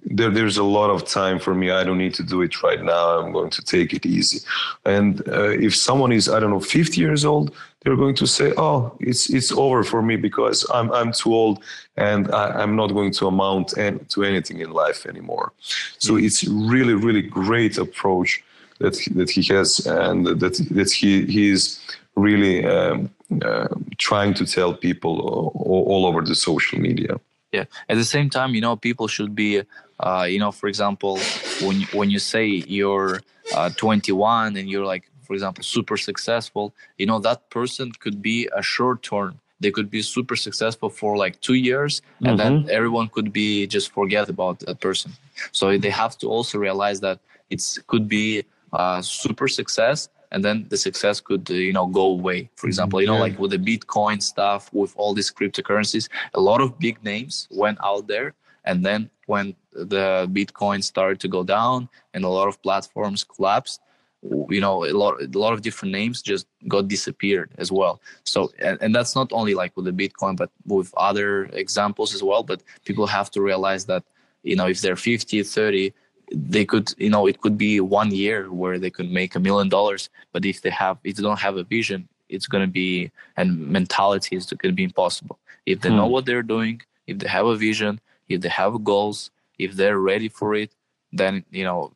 There, 0.05 0.29
there's 0.29 0.57
a 0.57 0.63
lot 0.63 0.89
of 0.89 1.05
time 1.05 1.39
for 1.39 1.55
me. 1.55 1.71
I 1.71 1.83
don't 1.83 1.97
need 1.97 2.13
to 2.15 2.23
do 2.23 2.41
it 2.41 2.61
right 2.61 2.83
now. 2.83 3.19
I'm 3.19 3.31
going 3.31 3.49
to 3.51 3.61
take 3.61 3.93
it 3.93 4.05
easy. 4.05 4.45
And 4.85 5.25
uh, 5.29 5.51
if 5.67 5.75
someone 5.75 6.11
is 6.11 6.27
i 6.29 6.39
don't 6.39 6.51
know 6.51 6.59
50 6.59 6.99
years 6.99 7.25
old 7.25 7.55
they're 7.81 7.95
going 7.95 8.15
to 8.15 8.27
say 8.27 8.53
oh 8.57 8.95
it's 8.99 9.29
it's 9.29 9.51
over 9.51 9.83
for 9.83 10.01
me 10.01 10.15
because 10.15 10.65
i'm 10.71 10.91
i'm 10.91 11.11
too 11.11 11.33
old 11.33 11.63
and 11.97 12.31
I, 12.33 12.63
am 12.63 12.75
not 12.75 12.87
going 12.93 13.11
to 13.11 13.27
amount 13.27 13.69
to 13.69 14.23
anything 14.23 14.59
in 14.59 14.71
life 14.71 15.05
anymore. 15.05 15.51
So 15.97 16.13
mm. 16.13 16.23
it's 16.23 16.43
really 16.45 16.93
really 16.93 17.21
great 17.21 17.77
approach 17.77 18.43
that 18.79 18.97
he, 18.97 19.13
that 19.13 19.29
he 19.29 19.41
has 19.53 19.85
and 19.85 20.25
that 20.25 20.55
that 20.71 20.91
he 20.91 21.25
he 21.25 21.49
is 21.49 21.79
really 22.15 22.65
um, 22.65 23.09
uh, 23.43 23.67
trying 23.97 24.33
to 24.35 24.45
tell 24.45 24.73
people 24.73 25.19
all, 25.21 25.83
all 25.87 26.05
over 26.05 26.21
the 26.21 26.35
social 26.35 26.79
media. 26.79 27.19
Yeah. 27.51 27.65
At 27.89 27.97
the 27.97 28.05
same 28.05 28.29
time 28.29 28.55
you 28.55 28.61
know 28.61 28.75
people 28.75 29.07
should 29.07 29.35
be 29.35 29.61
uh, 29.99 30.25
you 30.29 30.39
know 30.39 30.51
for 30.51 30.67
example 30.67 31.19
when 31.61 31.81
when 31.93 32.09
you 32.09 32.19
say 32.19 32.45
you're 32.47 33.21
uh, 33.55 33.69
21 33.71 34.55
and 34.55 34.69
you're 34.69 34.85
like 34.85 35.10
for 35.31 35.35
example 35.35 35.63
super 35.63 35.95
successful 35.95 36.73
you 36.97 37.05
know 37.05 37.17
that 37.17 37.49
person 37.49 37.89
could 38.03 38.21
be 38.21 38.49
a 38.53 38.61
short 38.61 39.01
term 39.01 39.39
they 39.61 39.71
could 39.71 39.89
be 39.89 40.01
super 40.01 40.35
successful 40.35 40.89
for 40.89 41.15
like 41.15 41.39
two 41.39 41.53
years 41.53 42.01
and 42.19 42.37
mm-hmm. 42.37 42.65
then 42.65 42.69
everyone 42.69 43.07
could 43.07 43.31
be 43.31 43.65
just 43.65 43.93
forget 43.93 44.27
about 44.27 44.59
that 44.59 44.81
person 44.81 45.09
so 45.53 45.77
they 45.77 45.89
have 45.89 46.17
to 46.17 46.27
also 46.27 46.57
realize 46.57 46.99
that 46.99 47.17
it 47.49 47.61
could 47.87 48.09
be 48.09 48.43
a 48.73 49.01
super 49.01 49.47
success 49.47 50.09
and 50.33 50.43
then 50.43 50.65
the 50.67 50.75
success 50.75 51.21
could 51.21 51.49
uh, 51.49 51.53
you 51.53 51.71
know 51.71 51.87
go 51.87 52.07
away 52.19 52.49
for 52.57 52.67
example 52.67 52.99
you 52.99 53.07
know 53.07 53.19
yeah. 53.19 53.27
like 53.27 53.39
with 53.39 53.51
the 53.51 53.63
bitcoin 53.69 54.21
stuff 54.21 54.61
with 54.73 54.91
all 54.97 55.13
these 55.13 55.31
cryptocurrencies 55.31 56.09
a 56.33 56.41
lot 56.41 56.59
of 56.59 56.77
big 56.77 57.01
names 57.05 57.47
went 57.51 57.77
out 57.89 58.05
there 58.07 58.33
and 58.65 58.85
then 58.85 59.09
when 59.27 59.55
the 59.93 60.27
bitcoin 60.37 60.83
started 60.83 61.21
to 61.21 61.29
go 61.29 61.41
down 61.41 61.87
and 62.13 62.25
a 62.25 62.31
lot 62.37 62.49
of 62.49 62.61
platforms 62.61 63.23
collapsed 63.23 63.79
you 64.23 64.61
know 64.61 64.85
a 64.85 64.93
lot 64.93 65.21
a 65.21 65.39
lot 65.39 65.53
of 65.53 65.61
different 65.61 65.91
names 65.91 66.21
just 66.21 66.45
got 66.67 66.87
disappeared 66.87 67.51
as 67.57 67.71
well. 67.71 68.01
So 68.23 68.51
and, 68.59 68.77
and 68.81 68.93
that's 68.93 69.15
not 69.15 69.31
only 69.31 69.53
like 69.55 69.75
with 69.75 69.85
the 69.85 69.91
bitcoin 69.91 70.35
but 70.35 70.51
with 70.65 70.93
other 70.95 71.45
examples 71.53 72.13
as 72.13 72.21
well. 72.21 72.43
But 72.43 72.61
people 72.85 73.07
have 73.07 73.31
to 73.31 73.41
realize 73.41 73.85
that 73.85 74.03
you 74.43 74.55
know 74.55 74.67
if 74.67 74.81
they're 74.81 74.95
50 74.95 75.43
30 75.43 75.93
they 76.33 76.65
could 76.65 76.93
you 76.97 77.09
know 77.09 77.27
it 77.27 77.41
could 77.41 77.57
be 77.57 77.79
one 77.79 78.11
year 78.11 78.51
where 78.51 78.79
they 78.79 78.89
could 78.89 79.11
make 79.11 79.35
a 79.35 79.39
million 79.39 79.69
dollars. 79.69 80.09
But 80.31 80.45
if 80.45 80.61
they 80.61 80.69
have 80.69 80.97
if 81.03 81.15
they 81.15 81.23
don't 81.23 81.39
have 81.39 81.57
a 81.57 81.63
vision 81.63 82.07
it's 82.29 82.47
going 82.47 82.65
to 82.65 82.71
be 82.71 83.11
and 83.37 83.67
mentality 83.67 84.35
is 84.35 84.45
going 84.45 84.71
to 84.71 84.75
be 84.75 84.83
impossible. 84.83 85.39
If 85.65 85.81
they 85.81 85.89
hmm. 85.89 85.97
know 85.97 86.07
what 86.07 86.25
they're 86.25 86.43
doing 86.43 86.81
if 87.07 87.17
they 87.17 87.27
have 87.27 87.47
a 87.47 87.55
vision 87.55 87.99
if 88.29 88.41
they 88.41 88.49
have 88.49 88.83
goals 88.83 89.31
if 89.57 89.73
they're 89.73 89.99
ready 89.99 90.29
for 90.29 90.53
it 90.55 90.71
then 91.11 91.43
you 91.51 91.63
know 91.63 91.91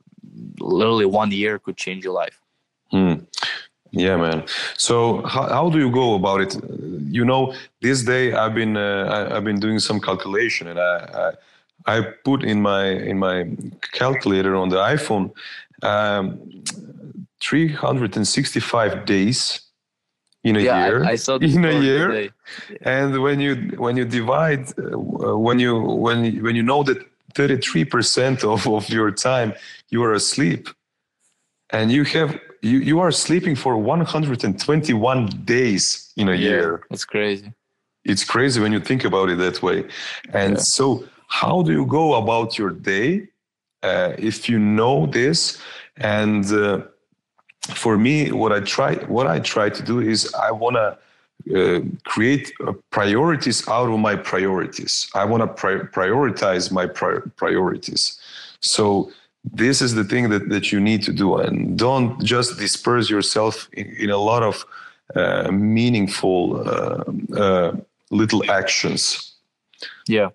literally 0.59 1.05
one 1.05 1.31
year 1.31 1.59
could 1.59 1.77
change 1.77 2.03
your 2.03 2.13
life. 2.13 2.39
Hmm. 2.91 3.15
Yeah, 3.91 4.17
man. 4.17 4.43
So 4.77 5.21
how, 5.21 5.47
how 5.47 5.69
do 5.69 5.79
you 5.79 5.89
go 5.89 6.15
about 6.15 6.41
it? 6.41 6.57
You 7.09 7.23
know, 7.23 7.53
this 7.81 8.03
day 8.03 8.33
I've 8.33 8.53
been 8.53 8.75
uh, 8.75 9.27
I, 9.31 9.35
have 9.35 9.45
been 9.45 9.59
doing 9.59 9.79
some 9.79 10.01
calculation, 10.01 10.67
and 10.67 10.79
I, 10.79 11.31
I, 11.85 11.97
I 11.97 12.01
put 12.25 12.43
in 12.43 12.61
my 12.61 12.87
in 12.87 13.17
my 13.19 13.47
calculator 13.93 14.55
on 14.55 14.69
the 14.69 14.77
iPhone 14.77 15.31
um, 15.81 16.63
365 17.41 19.05
days 19.05 19.61
in 20.43 20.57
a 20.57 20.59
yeah, 20.59 20.85
year. 20.85 21.03
I, 21.03 21.11
I 21.11 21.15
saw 21.15 21.35
in 21.41 21.63
a 21.63 21.79
year, 21.79 22.21
yeah. 22.21 22.29
and 22.81 23.21
when 23.21 23.39
you 23.39 23.55
when 23.77 23.95
you 23.95 24.03
divide 24.03 24.67
uh, 24.77 25.37
when 25.37 25.59
you 25.59 25.79
when 25.79 26.43
when 26.43 26.55
you 26.55 26.63
know 26.63 26.83
that 26.83 26.97
33% 27.35 28.43
of, 28.43 28.67
of 28.67 28.89
your 28.89 29.11
time 29.11 29.53
you 29.89 30.03
are 30.03 30.13
asleep. 30.13 30.69
And 31.71 31.91
you 31.91 32.03
have 32.05 32.39
you, 32.61 32.79
you 32.79 32.99
are 32.99 33.11
sleeping 33.11 33.55
for 33.55 33.77
121 33.77 35.27
days 35.43 36.11
in 36.15 36.29
a 36.29 36.31
yeah, 36.31 36.37
year. 36.37 36.83
that's 36.89 37.05
crazy. 37.05 37.53
It's 38.03 38.23
crazy 38.23 38.61
when 38.61 38.71
you 38.71 38.79
think 38.79 39.03
about 39.03 39.29
it 39.29 39.37
that 39.39 39.61
way. 39.61 39.85
And 40.33 40.53
yeah. 40.53 40.61
so 40.61 41.05
how 41.27 41.61
do 41.63 41.71
you 41.71 41.85
go 41.85 42.15
about 42.15 42.57
your 42.57 42.71
day 42.71 43.27
uh, 43.83 44.13
if 44.17 44.47
you 44.49 44.57
know 44.59 45.05
this? 45.05 45.59
And 45.97 46.45
uh, 46.51 46.81
for 47.73 47.97
me 47.97 48.31
what 48.31 48.51
i 48.51 48.59
try 48.59 48.95
what 49.05 49.27
i 49.27 49.39
try 49.39 49.69
to 49.69 49.81
do 49.81 49.99
is 49.99 50.33
i 50.35 50.51
want 50.51 50.75
to 50.75 50.97
uh, 51.53 51.79
create 52.05 52.53
uh, 52.65 52.73
priorities 52.89 53.67
out 53.67 53.89
of 53.89 53.99
my 53.99 54.15
priorities. 54.15 55.07
I 55.13 55.25
want 55.25 55.41
to 55.41 55.47
pri- 55.47 55.87
prioritize 55.93 56.71
my 56.71 56.87
pri- 56.87 57.21
priorities. 57.35 58.19
So 58.61 59.11
this 59.53 59.81
is 59.81 59.93
the 59.93 60.03
thing 60.03 60.29
that, 60.29 60.49
that 60.49 60.71
you 60.71 60.79
need 60.79 61.03
to 61.03 61.13
do 61.13 61.37
and 61.37 61.77
don't 61.77 62.23
just 62.23 62.57
disperse 62.57 63.09
yourself 63.09 63.69
in, 63.73 63.85
in 63.97 64.09
a 64.09 64.17
lot 64.17 64.41
of 64.41 64.65
uh, 65.15 65.51
meaningful 65.51 66.67
uh, 66.67 67.03
uh, 67.37 67.75
little 68.09 68.49
actions. 68.49 69.33
Yeah. 70.07 70.29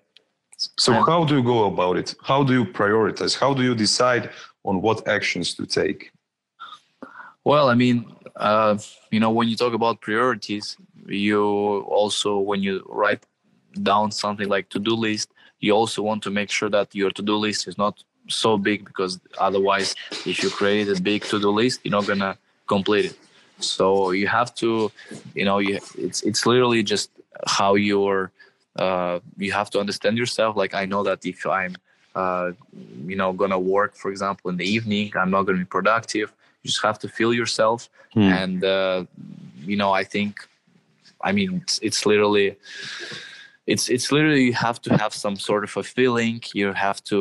So 0.79 0.93
how 0.93 1.25
do 1.25 1.37
you 1.37 1.43
go 1.43 1.65
about 1.65 1.97
it? 1.97 2.15
How 2.23 2.43
do 2.43 2.53
you 2.53 2.65
prioritize? 2.65 3.37
How 3.37 3.53
do 3.53 3.63
you 3.63 3.75
decide 3.75 4.29
on 4.63 4.81
what 4.81 5.07
actions 5.07 5.55
to 5.55 5.65
take 5.65 6.11
well 7.43 7.69
i 7.69 7.75
mean 7.75 8.05
uh, 8.37 8.77
you 9.11 9.19
know 9.19 9.31
when 9.31 9.47
you 9.47 9.55
talk 9.55 9.73
about 9.73 10.01
priorities 10.01 10.77
you 11.07 11.41
also 11.87 12.37
when 12.39 12.61
you 12.63 12.85
write 12.89 13.25
down 13.83 14.11
something 14.11 14.47
like 14.47 14.69
to-do 14.69 14.95
list 14.95 15.29
you 15.59 15.71
also 15.71 16.01
want 16.01 16.21
to 16.23 16.29
make 16.29 16.49
sure 16.49 16.69
that 16.69 16.93
your 16.93 17.11
to-do 17.11 17.35
list 17.35 17.67
is 17.67 17.77
not 17.77 18.03
so 18.27 18.57
big 18.57 18.85
because 18.85 19.19
otherwise 19.37 19.95
if 20.25 20.43
you 20.43 20.49
create 20.49 20.87
a 20.87 20.99
big 21.01 21.23
to-do 21.23 21.49
list 21.49 21.79
you're 21.83 21.91
not 21.91 22.07
gonna 22.07 22.37
complete 22.67 23.05
it. 23.05 23.17
So 23.59 24.11
you 24.11 24.27
have 24.27 24.53
to 24.55 24.91
you 25.35 25.45
know 25.45 25.59
you, 25.59 25.79
it's 25.97 26.21
it's 26.29 26.45
literally 26.45 26.83
just 26.83 27.11
how 27.57 27.75
you're 27.75 28.31
uh, 28.77 29.19
you 29.37 29.51
have 29.51 29.69
to 29.71 29.79
understand 29.79 30.17
yourself. 30.17 30.51
Like 30.55 30.73
i 30.73 30.85
know 30.85 31.03
that 31.03 31.19
if 31.25 31.45
i'm 31.45 31.75
uh, 32.21 32.51
you 33.05 33.15
know 33.15 33.31
gonna 33.41 33.59
work 33.59 33.91
for 34.01 34.09
example 34.11 34.45
in 34.51 34.57
the 34.57 34.65
evening 34.75 35.11
i'm 35.19 35.31
not 35.35 35.43
gonna 35.43 35.63
be 35.65 35.71
productive 35.79 36.33
you 36.61 36.67
just 36.69 36.83
have 36.83 36.99
to 36.99 37.07
feel 37.07 37.33
yourself. 37.33 37.89
Hmm. 38.13 38.31
and 38.43 38.63
uh, 38.65 39.05
you 39.69 39.77
know 39.77 39.91
i 39.93 40.03
think 40.03 40.31
i 41.27 41.31
mean 41.31 41.61
it's, 41.63 41.79
it's 41.87 42.05
literally 42.05 42.57
it's 43.67 43.89
it's 43.89 44.11
literally 44.11 44.43
you 44.43 44.53
have 44.53 44.81
to 44.81 44.97
have 44.97 45.13
some 45.13 45.35
sort 45.35 45.63
of 45.63 45.77
a 45.77 45.83
feeling. 45.83 46.41
You 46.53 46.73
have 46.73 47.03
to 47.05 47.19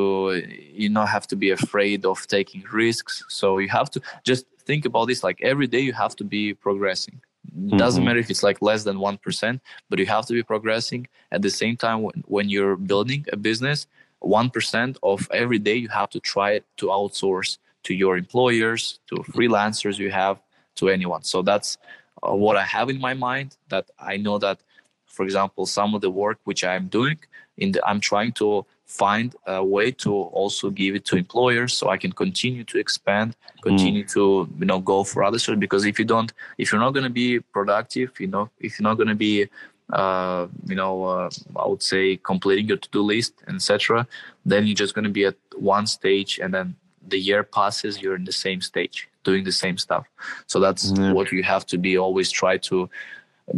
you 0.83 0.89
not 0.89 1.09
have 1.09 1.27
to 1.29 1.37
be 1.37 1.51
afraid 1.51 2.05
of 2.05 2.27
taking 2.27 2.65
risks. 2.73 3.23
So 3.29 3.59
you 3.59 3.69
have 3.69 3.91
to 3.91 4.01
just 4.25 4.47
think 4.67 4.85
about 4.85 5.07
this 5.09 5.23
like 5.23 5.39
every 5.43 5.67
day 5.67 5.81
you 5.81 5.93
have 5.93 6.17
to 6.17 6.25
be 6.25 6.55
progressing. 6.55 7.21
Mm-hmm. 7.57 7.79
doesn't 7.79 8.05
matter 8.05 8.19
if 8.19 8.31
it's 8.31 8.43
like 8.43 8.61
less 8.61 8.85
than 8.85 8.97
1% 8.99 9.61
but 9.89 9.99
you 9.99 10.07
have 10.07 10.27
to 10.27 10.35
be 10.35 10.43
progressing. 10.43 11.09
At 11.33 11.43
the 11.43 11.51
same 11.51 11.77
time 11.77 12.03
when, 12.03 12.23
when 12.27 12.49
you're 12.49 12.77
building 12.77 13.25
a 13.33 13.37
business 13.37 13.87
1% 14.23 14.97
of 15.03 15.29
every 15.33 15.59
day 15.59 15.75
you 15.75 15.89
have 15.89 16.11
to 16.11 16.21
try 16.21 16.61
to 16.77 16.87
outsource 16.87 17.59
to 17.83 17.95
your 17.95 18.17
employers 18.17 19.01
to 19.07 19.17
freelancers 19.17 19.99
you 19.99 20.11
have 20.11 20.39
to 20.75 20.89
anyone 20.89 21.23
so 21.23 21.43
that's 21.43 21.79
uh, 22.23 22.35
what 22.35 22.57
i 22.57 22.65
have 22.65 22.89
in 22.91 23.01
my 23.01 23.15
mind 23.15 23.57
that 23.69 23.91
i 23.99 24.17
know 24.17 24.39
that 24.39 24.61
for 25.07 25.25
example 25.25 25.67
some 25.67 25.95
of 25.95 26.01
the 26.01 26.11
work 26.11 26.39
which 26.45 26.65
i'm 26.65 26.87
doing 26.89 27.19
in 27.59 27.73
the, 27.73 27.85
i'm 27.87 28.01
trying 28.01 28.33
to 28.33 28.65
find 28.87 29.37
a 29.47 29.65
way 29.65 29.93
to 29.93 30.13
also 30.13 30.69
give 30.69 30.97
it 30.97 31.05
to 31.05 31.17
employers 31.17 31.73
so 31.75 31.89
i 31.89 31.97
can 31.97 32.11
continue 32.11 32.65
to 32.65 32.79
expand 32.79 33.37
continue 33.63 34.05
mm. 34.05 34.13
to 34.13 34.49
you 34.59 34.67
know 34.67 34.81
go 34.81 35.05
for 35.05 35.23
other 35.23 35.39
stuff 35.39 35.59
because 35.59 35.85
if 35.85 35.99
you 35.99 36.05
don't 36.05 36.33
if 36.59 36.73
you're 36.73 36.81
not 36.81 36.91
going 36.91 37.05
to 37.05 37.17
be 37.25 37.39
productive 37.39 38.11
you 38.19 38.27
know 38.27 38.51
if 38.59 38.79
you're 38.79 38.89
not 38.89 38.97
going 38.97 39.09
to 39.09 39.15
be 39.15 39.47
uh, 39.93 40.47
you 40.67 40.75
know 40.75 41.05
uh, 41.05 41.31
i 41.57 41.67
would 41.67 41.83
say 41.83 42.17
completing 42.17 42.67
your 42.67 42.77
to-do 42.79 43.03
list 43.03 43.35
etc 43.49 44.07
then 44.45 44.67
you're 44.67 44.83
just 44.85 44.95
going 44.95 45.05
to 45.05 45.11
be 45.11 45.25
at 45.25 45.37
one 45.57 45.87
stage 45.87 46.41
and 46.43 46.53
then 46.53 46.75
the 47.07 47.19
year 47.19 47.43
passes 47.43 48.01
you're 48.01 48.17
in 48.17 48.25
the 48.25 48.33
same 48.33 48.61
stage 48.61 49.09
doing 49.25 49.45
the 49.45 49.53
same 49.53 49.77
stuff. 49.77 50.07
So 50.47 50.61
that's 50.61 50.93
yeah. 50.93 51.13
what 51.13 51.31
you 51.33 51.43
have 51.43 51.67
to 51.67 51.79
be 51.79 51.99
always 51.99 52.31
try 52.31 52.57
to 52.59 52.89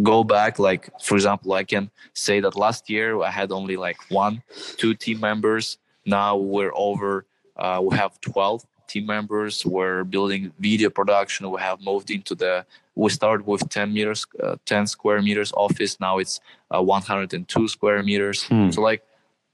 go 0.02 0.24
back 0.24 0.59
like 0.59 0.89
for 1.02 1.16
example 1.16 1.52
i 1.52 1.62
can 1.62 1.90
say 2.14 2.40
that 2.40 2.56
last 2.56 2.89
year 2.89 3.20
i 3.23 3.31
had 3.31 3.52
only 3.52 3.77
like 3.77 3.98
one 4.09 4.43
two 4.77 4.94
team 4.94 5.20
members. 5.20 5.78
Now 6.06 6.36
we're 6.36 6.73
over 6.74 7.27
uh, 7.56 7.81
we 7.82 7.97
have 7.97 8.20
12 8.23 8.64
team 8.89 9.06
members. 9.06 9.64
We're 9.64 10.05
building 10.05 10.52
video 10.59 10.90
production. 10.90 11.51
We 11.51 11.60
have 11.60 11.81
moved 11.81 12.10
into 12.10 12.35
the 12.35 12.64
we 12.94 13.10
started 13.10 13.47
with 13.47 13.69
10 13.69 13.93
meters 13.93 14.27
uh, 14.43 14.56
10 14.64 14.86
square 14.86 15.20
meters 15.23 15.52
office. 15.56 15.98
Now 16.01 16.19
it's 16.19 16.40
uh, 16.74 16.82
102 16.82 17.69
square 17.69 18.02
meters. 18.02 18.44
Hmm. 18.44 18.70
so 18.70 18.81
like 18.81 19.02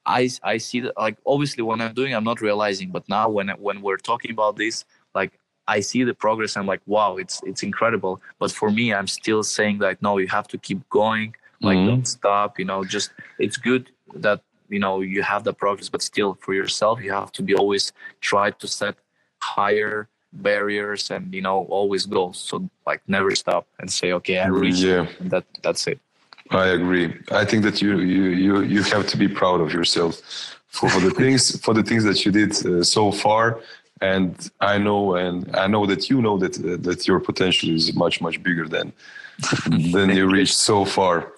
i 0.09 0.29
i 0.43 0.57
see 0.57 0.81
that 0.81 0.95
like 0.99 1.17
obviously 1.25 1.63
when 1.63 1.81
i'm 1.81 1.95
doing 1.95 2.15
i'm 2.15 2.25
not 2.25 2.41
realizing 2.41 2.91
but 2.91 3.09
now 3.09 3.29
when 3.29 3.49
when 3.67 3.81
we're 3.83 4.03
talking 4.11 4.31
about 4.31 4.57
this 4.57 4.85
like 5.15 5.39
I 5.69 5.81
see 5.81 6.03
the 6.03 6.15
progress. 6.15 6.57
I'm 6.57 6.67
like, 6.67 6.81
wow, 6.87 7.19
it's 7.19 7.43
it's 7.45 7.63
incredible. 7.63 8.21
But 8.41 8.51
for 8.51 8.71
me, 8.71 8.95
I'm 8.95 9.07
still 9.07 9.43
saying 9.43 9.79
like, 9.79 10.01
no, 10.01 10.17
you 10.17 10.27
have 10.29 10.49
to 10.49 10.59
keep 10.59 10.81
going. 10.89 11.35
Like, 11.61 11.77
mm-hmm. 11.77 11.89
don't 11.89 12.09
stop. 12.09 12.59
You 12.59 12.65
know, 12.65 12.85
just 12.85 13.11
it's 13.39 13.59
good 13.59 13.91
that 14.15 14.41
you 14.71 14.79
know 14.79 15.01
you 15.01 15.23
have 15.23 15.45
the 15.45 15.53
progress, 15.53 15.89
but 15.91 16.03
still 16.03 16.39
for 16.41 16.55
yourself, 16.55 17.03
you 17.03 17.13
have 17.13 17.33
to 17.33 17.43
be 17.43 17.55
always 17.55 17.93
try 18.21 18.51
to 18.51 18.67
set 18.67 18.97
higher 19.41 20.09
barriers 20.33 21.11
and 21.11 21.33
you 21.35 21.43
know 21.43 21.67
always 21.69 22.07
goals. 22.07 22.39
So 22.39 22.69
like 22.87 23.03
never 23.07 23.35
stop 23.35 23.67
and 23.79 23.93
say, 23.93 24.13
okay, 24.13 24.39
I 24.39 24.49
reached. 24.49 24.79
Yeah. 24.79 25.07
That 25.21 25.45
that's 25.63 25.87
it. 25.87 26.01
I 26.51 26.69
agree. 26.69 27.15
I 27.31 27.45
think 27.45 27.63
that 27.65 27.83
you 27.83 27.99
you 27.99 28.25
you 28.45 28.61
you 28.63 28.83
have 28.85 29.07
to 29.09 29.17
be 29.17 29.29
proud 29.29 29.61
of 29.61 29.73
yourself 29.73 30.21
for, 30.69 30.89
for 30.89 31.01
the 31.01 31.11
things 31.21 31.61
for 31.61 31.75
the 31.75 31.83
things 31.83 32.05
that 32.05 32.25
you 32.25 32.33
did 32.33 32.53
uh, 32.67 32.83
so 32.83 33.13
far 33.13 33.61
and 34.01 34.51
I 34.61 34.79
know 34.79 35.15
and 35.15 35.55
I 35.57 35.67
know 35.67 35.87
that 35.87 36.09
you 36.11 36.21
know 36.23 36.39
that 36.39 36.59
uh, 36.59 36.77
that 36.81 37.07
your 37.07 37.21
potential 37.21 37.71
is 37.71 37.95
much 37.95 38.21
much 38.21 38.43
bigger 38.43 38.69
than 38.69 38.93
than 39.93 40.11
you 40.11 40.29
reached 40.31 40.57
so 40.57 40.85
far. 40.85 41.33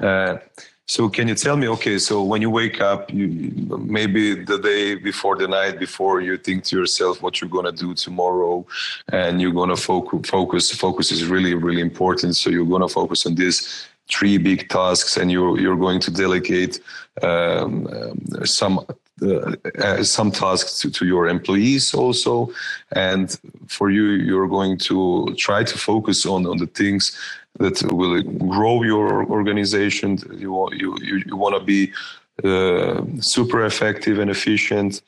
Uh, 0.00 0.38
so 0.88 1.08
can 1.08 1.26
you 1.26 1.34
tell 1.34 1.56
me? 1.56 1.66
Okay, 1.68 1.98
so 1.98 2.22
when 2.22 2.40
you 2.40 2.48
wake 2.48 2.80
up, 2.80 3.12
you 3.12 3.52
maybe 3.80 4.44
the 4.44 4.58
day 4.58 4.94
before, 4.94 5.34
the 5.36 5.48
night 5.48 5.80
before, 5.80 6.20
you 6.20 6.36
think 6.36 6.62
to 6.64 6.76
yourself 6.76 7.22
what 7.22 7.40
you're 7.40 7.50
gonna 7.50 7.72
do 7.72 7.92
tomorrow, 7.94 8.64
and 9.08 9.40
you're 9.40 9.52
gonna 9.52 9.76
focus. 9.76 10.30
Focus. 10.30 10.70
Focus 10.70 11.10
is 11.10 11.24
really 11.24 11.54
really 11.54 11.80
important. 11.80 12.36
So 12.36 12.50
you're 12.50 12.66
gonna 12.66 12.88
focus 12.88 13.26
on 13.26 13.34
this 13.34 13.88
three 14.10 14.38
big 14.38 14.68
tasks, 14.68 15.16
and 15.16 15.30
you're 15.30 15.58
you're 15.58 15.76
going 15.76 16.00
to 16.00 16.10
delegate 16.10 16.80
um, 17.22 17.86
um, 17.86 18.46
some 18.46 18.84
uh, 19.22 20.02
some 20.02 20.30
tasks 20.30 20.78
to, 20.80 20.90
to, 20.90 21.06
your 21.06 21.26
employees 21.26 21.94
also. 21.94 22.50
And 22.92 23.38
for 23.66 23.90
you 23.90 24.04
you're 24.10 24.48
going 24.48 24.78
to 24.78 25.34
try 25.38 25.64
to 25.64 25.78
focus 25.78 26.26
on 26.26 26.46
on 26.46 26.58
the 26.58 26.66
things 26.66 27.18
that 27.58 27.82
will 27.92 28.22
grow 28.22 28.82
your 28.82 29.24
organization. 29.30 30.18
You 30.32 30.52
want 30.52 30.74
you 30.74 30.96
you, 31.02 31.22
you 31.26 31.36
want 31.36 31.54
to 31.58 31.64
be 31.64 31.92
uh, 32.44 33.02
super 33.20 33.64
effective 33.64 34.18
and 34.18 34.30
efficient. 34.30 35.00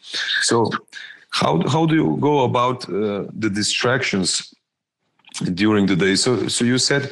So 0.42 0.70
how 1.30 1.62
how 1.68 1.86
do 1.86 1.94
you 1.94 2.16
go 2.20 2.44
about 2.44 2.88
uh, 2.88 3.24
the 3.38 3.50
distractions 3.50 4.54
during 5.54 5.86
the 5.86 5.96
day? 5.96 6.14
So 6.16 6.48
so 6.48 6.64
you 6.64 6.78
said 6.78 7.10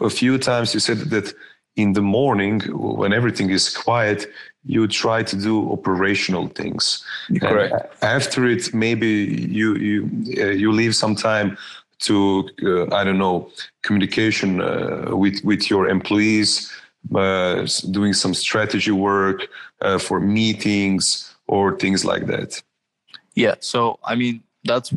a 0.00 0.10
few 0.10 0.38
times 0.38 0.74
you 0.74 0.80
said 0.80 0.98
that 1.10 1.34
in 1.76 1.92
the 1.92 2.02
morning 2.02 2.60
when 2.72 3.12
everything 3.12 3.50
is 3.50 3.74
quiet 3.74 4.26
you 4.64 4.86
try 4.86 5.22
to 5.22 5.36
do 5.36 5.72
operational 5.72 6.48
things. 6.48 7.04
Correct. 7.40 7.72
and 7.72 7.82
after 8.02 8.46
it 8.46 8.74
maybe 8.74 9.08
you 9.58 9.76
you 9.76 9.98
uh, 10.42 10.50
you 10.62 10.72
leave 10.72 10.94
some 10.94 11.14
time 11.14 11.56
to 12.06 12.48
uh, 12.62 12.94
i 12.94 13.02
don't 13.04 13.18
know 13.18 13.50
communication 13.82 14.60
uh, 14.60 15.16
with 15.22 15.42
with 15.44 15.70
your 15.70 15.88
employees 15.88 16.70
uh, 17.14 17.66
doing 17.90 18.12
some 18.12 18.34
strategy 18.34 18.90
work 18.90 19.48
uh, 19.80 19.98
for 19.98 20.20
meetings 20.20 21.34
or 21.46 21.76
things 21.78 22.04
like 22.04 22.26
that. 22.26 22.62
Yeah 23.34 23.54
so 23.60 23.98
i 24.04 24.14
mean 24.14 24.42
that's 24.64 24.92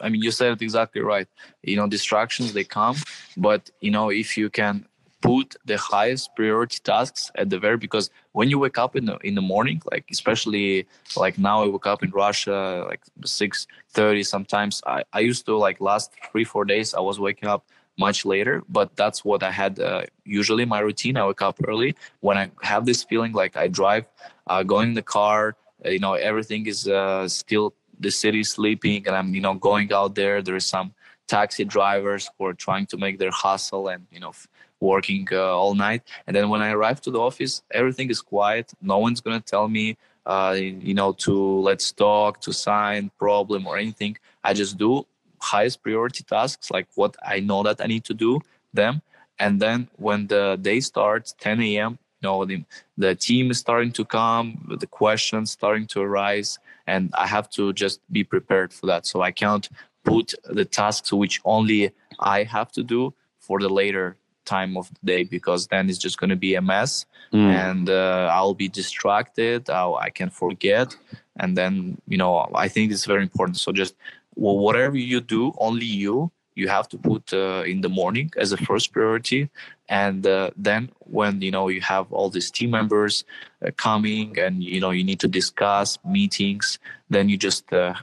i 0.00 0.08
mean 0.08 0.22
you 0.22 0.30
said 0.30 0.52
it 0.52 0.62
exactly 0.62 1.00
right. 1.00 1.28
You 1.62 1.76
know 1.76 1.86
distractions 1.86 2.52
they 2.52 2.64
come 2.64 2.96
but 3.36 3.70
you 3.80 3.90
know 3.90 4.10
if 4.10 4.36
you 4.36 4.50
can 4.50 4.86
put 5.22 5.56
the 5.64 5.76
highest 5.76 6.30
priority 6.36 6.78
tasks 6.84 7.30
at 7.34 7.50
the 7.50 7.58
very 7.58 7.76
because 7.76 8.10
when 8.32 8.48
you 8.50 8.58
wake 8.58 8.78
up 8.78 8.94
in 8.96 9.06
the 9.06 9.16
in 9.28 9.34
the 9.34 9.40
morning 9.54 9.80
like 9.90 10.04
especially 10.10 10.86
like 11.16 11.38
now 11.38 11.62
i 11.64 11.66
wake 11.66 11.86
up 11.86 12.02
in 12.02 12.10
russia 12.10 12.84
like 12.86 13.02
6 13.24 13.66
30 13.92 14.22
sometimes. 14.22 14.82
I 14.86 15.02
i 15.12 15.20
used 15.20 15.46
to 15.46 15.56
like 15.56 15.80
last 15.80 16.12
three 16.30 16.44
four 16.44 16.64
days 16.64 16.94
i 16.94 17.00
was 17.00 17.18
waking 17.18 17.48
up 17.48 17.64
much 17.98 18.24
later 18.26 18.62
but 18.68 18.94
that's 18.94 19.24
what 19.24 19.42
i 19.42 19.50
had 19.50 19.80
uh, 19.80 20.02
usually 20.24 20.64
my 20.64 20.80
routine. 20.80 21.16
I 21.16 21.26
wake 21.26 21.42
up 21.42 21.58
early. 21.66 21.94
When 22.20 22.36
i 22.36 22.50
have 22.62 22.84
this 22.84 23.02
feeling 23.02 23.32
like 23.32 23.56
i 23.56 23.66
drive 23.68 24.04
uh, 24.46 24.62
going 24.62 24.88
in 24.90 24.94
the 24.94 25.08
car 25.18 25.56
uh, 25.84 25.88
you 25.88 25.98
know 25.98 26.14
everything 26.14 26.66
is 26.66 26.86
uh, 26.88 27.26
still 27.28 27.74
the 28.00 28.10
city 28.10 28.42
sleeping 28.44 29.06
and 29.06 29.16
i'm 29.16 29.34
you 29.34 29.40
know 29.40 29.54
going 29.54 29.92
out 29.92 30.14
there 30.14 30.42
there 30.42 30.56
is 30.56 30.66
some 30.66 30.92
taxi 31.26 31.64
drivers 31.64 32.30
who 32.38 32.46
are 32.46 32.54
trying 32.54 32.86
to 32.86 32.96
make 32.96 33.18
their 33.18 33.30
hustle 33.30 33.88
and 33.88 34.06
you 34.10 34.20
know 34.20 34.32
working 34.80 35.26
uh, 35.32 35.56
all 35.56 35.74
night. 35.74 36.02
And 36.26 36.36
then 36.36 36.48
when 36.48 36.62
I 36.62 36.70
arrive 36.70 37.00
to 37.02 37.10
the 37.10 37.20
office, 37.20 37.62
everything 37.70 38.10
is 38.10 38.20
quiet. 38.20 38.72
No 38.82 38.98
one's 38.98 39.20
gonna 39.20 39.40
tell 39.40 39.68
me, 39.68 39.96
uh, 40.24 40.56
you 40.58 40.94
know, 40.94 41.12
to 41.12 41.60
let's 41.60 41.92
talk, 41.92 42.40
to 42.42 42.52
sign, 42.52 43.10
problem 43.18 43.66
or 43.66 43.76
anything. 43.76 44.18
I 44.44 44.52
just 44.52 44.76
do 44.78 45.06
highest 45.40 45.82
priority 45.82 46.24
tasks, 46.24 46.70
like 46.70 46.88
what 46.94 47.16
I 47.24 47.40
know 47.40 47.62
that 47.62 47.80
I 47.80 47.86
need 47.86 48.04
to 48.04 48.14
do 48.14 48.40
them. 48.72 49.02
And 49.38 49.60
then 49.60 49.88
when 49.96 50.26
the 50.28 50.58
day 50.60 50.80
starts, 50.80 51.34
10 51.40 51.60
a.m., 51.60 51.98
you 52.22 52.28
know, 52.28 52.44
the, 52.46 52.64
the 52.96 53.14
team 53.14 53.50
is 53.50 53.58
starting 53.58 53.92
to 53.92 54.04
come, 54.04 54.76
the 54.80 54.86
questions 54.86 55.50
starting 55.50 55.86
to 55.88 56.00
arise, 56.00 56.58
and 56.86 57.12
I 57.16 57.26
have 57.26 57.50
to 57.50 57.72
just 57.72 58.00
be 58.12 58.24
prepared 58.24 58.72
for 58.72 58.86
that. 58.86 59.06
So 59.06 59.22
I 59.22 59.32
can't 59.32 59.68
put 60.04 60.34
the 60.44 60.64
tasks 60.64 61.12
which 61.12 61.40
only 61.44 61.92
I 62.20 62.44
have 62.44 62.70
to 62.72 62.82
do 62.82 63.14
for 63.38 63.60
the 63.60 63.68
later 63.68 64.16
time 64.44 64.76
of 64.76 64.88
the 64.88 65.00
day 65.04 65.24
because 65.24 65.66
then 65.66 65.90
it's 65.90 65.98
just 65.98 66.18
going 66.18 66.30
to 66.30 66.36
be 66.36 66.54
a 66.54 66.62
mess 66.62 67.04
mm. 67.32 67.50
and 67.52 67.90
uh, 67.90 68.30
I'll 68.32 68.54
be 68.54 68.68
distracted. 68.68 69.68
I'll, 69.68 69.96
I 69.96 70.10
can 70.10 70.30
forget. 70.30 70.96
And 71.38 71.56
then, 71.56 72.00
you 72.06 72.16
know, 72.16 72.48
I 72.54 72.68
think 72.68 72.92
it's 72.92 73.04
very 73.04 73.22
important. 73.22 73.58
So 73.58 73.72
just 73.72 73.94
well, 74.36 74.58
whatever 74.58 74.96
you 74.96 75.20
do, 75.20 75.52
only 75.58 75.86
you, 75.86 76.30
you 76.56 76.68
have 76.68 76.88
to 76.88 76.98
put 76.98 77.32
uh, 77.32 77.62
in 77.64 77.82
the 77.82 77.88
morning 77.88 78.32
as 78.36 78.50
a 78.50 78.56
first 78.56 78.92
priority. 78.92 79.48
And 79.88 80.26
uh, 80.26 80.50
then 80.56 80.90
when, 81.00 81.42
you 81.42 81.52
know, 81.52 81.68
you 81.68 81.82
have 81.82 82.10
all 82.10 82.30
these 82.30 82.50
team 82.50 82.70
members 82.70 83.24
uh, 83.64 83.70
coming 83.76 84.38
and, 84.38 84.64
you 84.64 84.80
know, 84.80 84.90
you 84.90 85.04
need 85.04 85.20
to 85.20 85.28
discuss 85.28 85.98
meetings, 86.04 86.78
then 87.10 87.28
you 87.28 87.36
just 87.36 87.72
uh, 87.72 87.94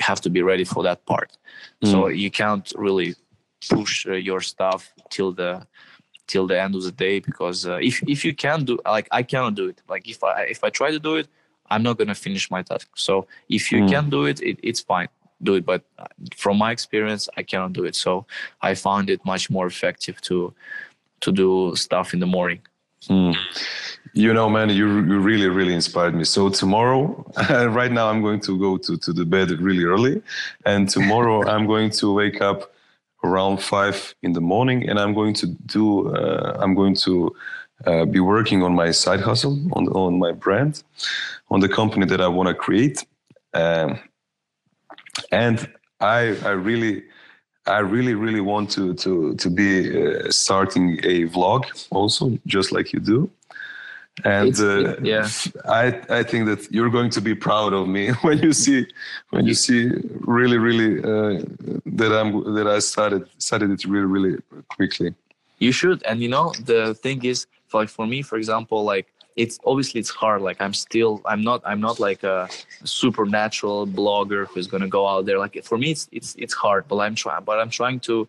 have 0.00 0.20
to 0.22 0.30
be 0.30 0.40
ready 0.40 0.64
for 0.64 0.82
that 0.84 1.04
part. 1.04 1.36
Mm. 1.82 1.90
So 1.90 2.06
you 2.06 2.30
can't 2.30 2.72
really 2.76 3.16
push 3.68 4.06
uh, 4.06 4.12
your 4.12 4.40
stuff 4.40 4.92
till 5.10 5.32
the 5.32 5.66
till 6.28 6.46
the 6.46 6.60
end 6.60 6.74
of 6.74 6.82
the 6.82 6.92
day 6.92 7.20
because 7.20 7.66
uh, 7.66 7.78
if 7.80 8.02
if 8.08 8.24
you 8.24 8.34
can 8.34 8.64
do 8.64 8.78
like 8.84 9.08
I 9.10 9.22
cannot 9.22 9.54
do 9.54 9.68
it 9.68 9.80
like 9.88 10.08
if 10.08 10.22
I 10.24 10.42
if 10.42 10.62
I 10.64 10.70
try 10.70 10.90
to 10.90 10.98
do 10.98 11.16
it 11.16 11.28
I'm 11.70 11.82
not 11.82 11.98
gonna 11.98 12.14
finish 12.14 12.50
my 12.50 12.62
task 12.62 12.88
so 12.94 13.26
if 13.48 13.70
you 13.70 13.82
mm. 13.82 13.88
can 13.88 14.10
do 14.10 14.26
it, 14.26 14.40
it 14.42 14.58
it's 14.62 14.80
fine 14.80 15.08
do 15.42 15.54
it 15.54 15.66
but 15.66 15.82
from 16.36 16.58
my 16.58 16.70
experience 16.70 17.28
I 17.36 17.42
cannot 17.42 17.72
do 17.72 17.84
it. 17.84 17.94
So 17.94 18.26
I 18.62 18.74
found 18.74 19.10
it 19.10 19.24
much 19.24 19.50
more 19.50 19.66
effective 19.66 20.20
to 20.22 20.54
to 21.20 21.32
do 21.32 21.74
stuff 21.76 22.14
in 22.14 22.20
the 22.20 22.26
morning. 22.26 22.60
Mm. 23.10 23.36
you 24.14 24.32
know 24.32 24.48
man 24.48 24.68
you, 24.70 24.86
you 25.10 25.18
really 25.20 25.48
really 25.48 25.74
inspired 25.74 26.14
me. 26.14 26.24
So 26.24 26.48
tomorrow 26.48 27.24
right 27.80 27.92
now 27.92 28.08
I'm 28.08 28.22
going 28.22 28.40
to 28.40 28.58
go 28.58 28.76
to 28.78 28.96
to 28.96 29.12
the 29.12 29.24
bed 29.24 29.50
really 29.60 29.84
early. 29.84 30.22
And 30.64 30.88
tomorrow 30.88 31.46
I'm 31.52 31.66
going 31.66 31.90
to 31.90 32.12
wake 32.12 32.40
up 32.40 32.72
around 33.26 33.62
five 33.62 34.14
in 34.22 34.32
the 34.32 34.40
morning, 34.40 34.88
and 34.88 34.98
I'm 34.98 35.14
going 35.14 35.34
to 35.34 35.46
do. 35.46 36.14
Uh, 36.14 36.56
I'm 36.60 36.74
going 36.74 36.94
to 37.06 37.34
uh, 37.84 38.04
be 38.04 38.20
working 38.20 38.62
on 38.62 38.74
my 38.74 38.90
side 38.90 39.20
hustle, 39.20 39.58
on 39.72 39.88
on 39.88 40.18
my 40.18 40.32
brand, 40.32 40.82
on 41.50 41.60
the 41.60 41.68
company 41.68 42.06
that 42.06 42.20
I 42.20 42.28
want 42.28 42.48
to 42.48 42.54
create, 42.54 43.04
um, 43.54 43.98
and 45.30 45.68
I 46.00 46.36
I 46.44 46.50
really. 46.50 47.04
I 47.68 47.80
really, 47.80 48.14
really 48.14 48.40
want 48.40 48.70
to 48.76 48.94
to 48.94 49.34
to 49.34 49.50
be 49.50 49.90
uh, 49.90 50.30
starting 50.30 51.00
a 51.02 51.26
vlog 51.26 51.64
also, 51.90 52.38
just 52.46 52.70
like 52.70 52.92
you 52.92 53.00
do. 53.00 53.28
And 54.24 54.58
uh, 54.58 54.96
yeah. 55.02 55.28
I 55.66 56.00
i 56.08 56.22
think 56.22 56.46
that 56.46 56.72
you're 56.72 56.88
going 56.88 57.10
to 57.10 57.20
be 57.20 57.34
proud 57.34 57.74
of 57.74 57.86
me 57.86 58.10
when 58.22 58.38
you 58.38 58.52
see 58.52 58.86
when 59.30 59.46
you 59.46 59.54
see 59.54 59.90
really 60.20 60.56
really 60.56 61.00
uh, 61.02 61.44
that 61.84 62.12
i'm 62.12 62.54
that 62.54 62.66
i 62.66 62.78
started 62.78 63.28
started 63.38 63.70
it 63.70 63.84
really 63.84 64.06
really 64.06 64.38
quickly. 64.68 65.14
You 65.58 65.72
should. 65.72 66.02
And 66.04 66.20
you 66.22 66.28
know 66.28 66.52
the 66.64 66.94
thing 66.94 67.24
is 67.24 67.46
like 67.72 67.90
for 67.90 68.06
me 68.06 68.22
for 68.22 68.36
example 68.36 68.84
like 68.84 69.06
it's 69.36 69.58
obviously 69.64 70.00
it's 70.00 70.10
hard. 70.10 70.42
Like 70.42 70.60
i'm 70.60 70.74
still 70.74 71.20
i'm 71.26 71.42
not 71.42 71.60
i'm 71.64 71.80
not 71.80 72.00
like 72.00 72.22
a 72.24 72.48
supernatural 72.84 73.86
blogger 73.86 74.46
who's 74.48 74.66
going 74.66 74.82
to 74.82 74.88
go 74.88 75.06
out 75.06 75.26
there. 75.26 75.38
Like 75.38 75.62
for 75.62 75.78
me 75.78 75.90
it's 75.90 76.08
it's 76.10 76.34
it's 76.36 76.54
hard 76.54 76.88
but 76.88 76.96
i'm 76.96 77.14
trying 77.14 77.44
but 77.44 77.58
i'm 77.60 77.70
trying 77.70 78.00
to 78.00 78.26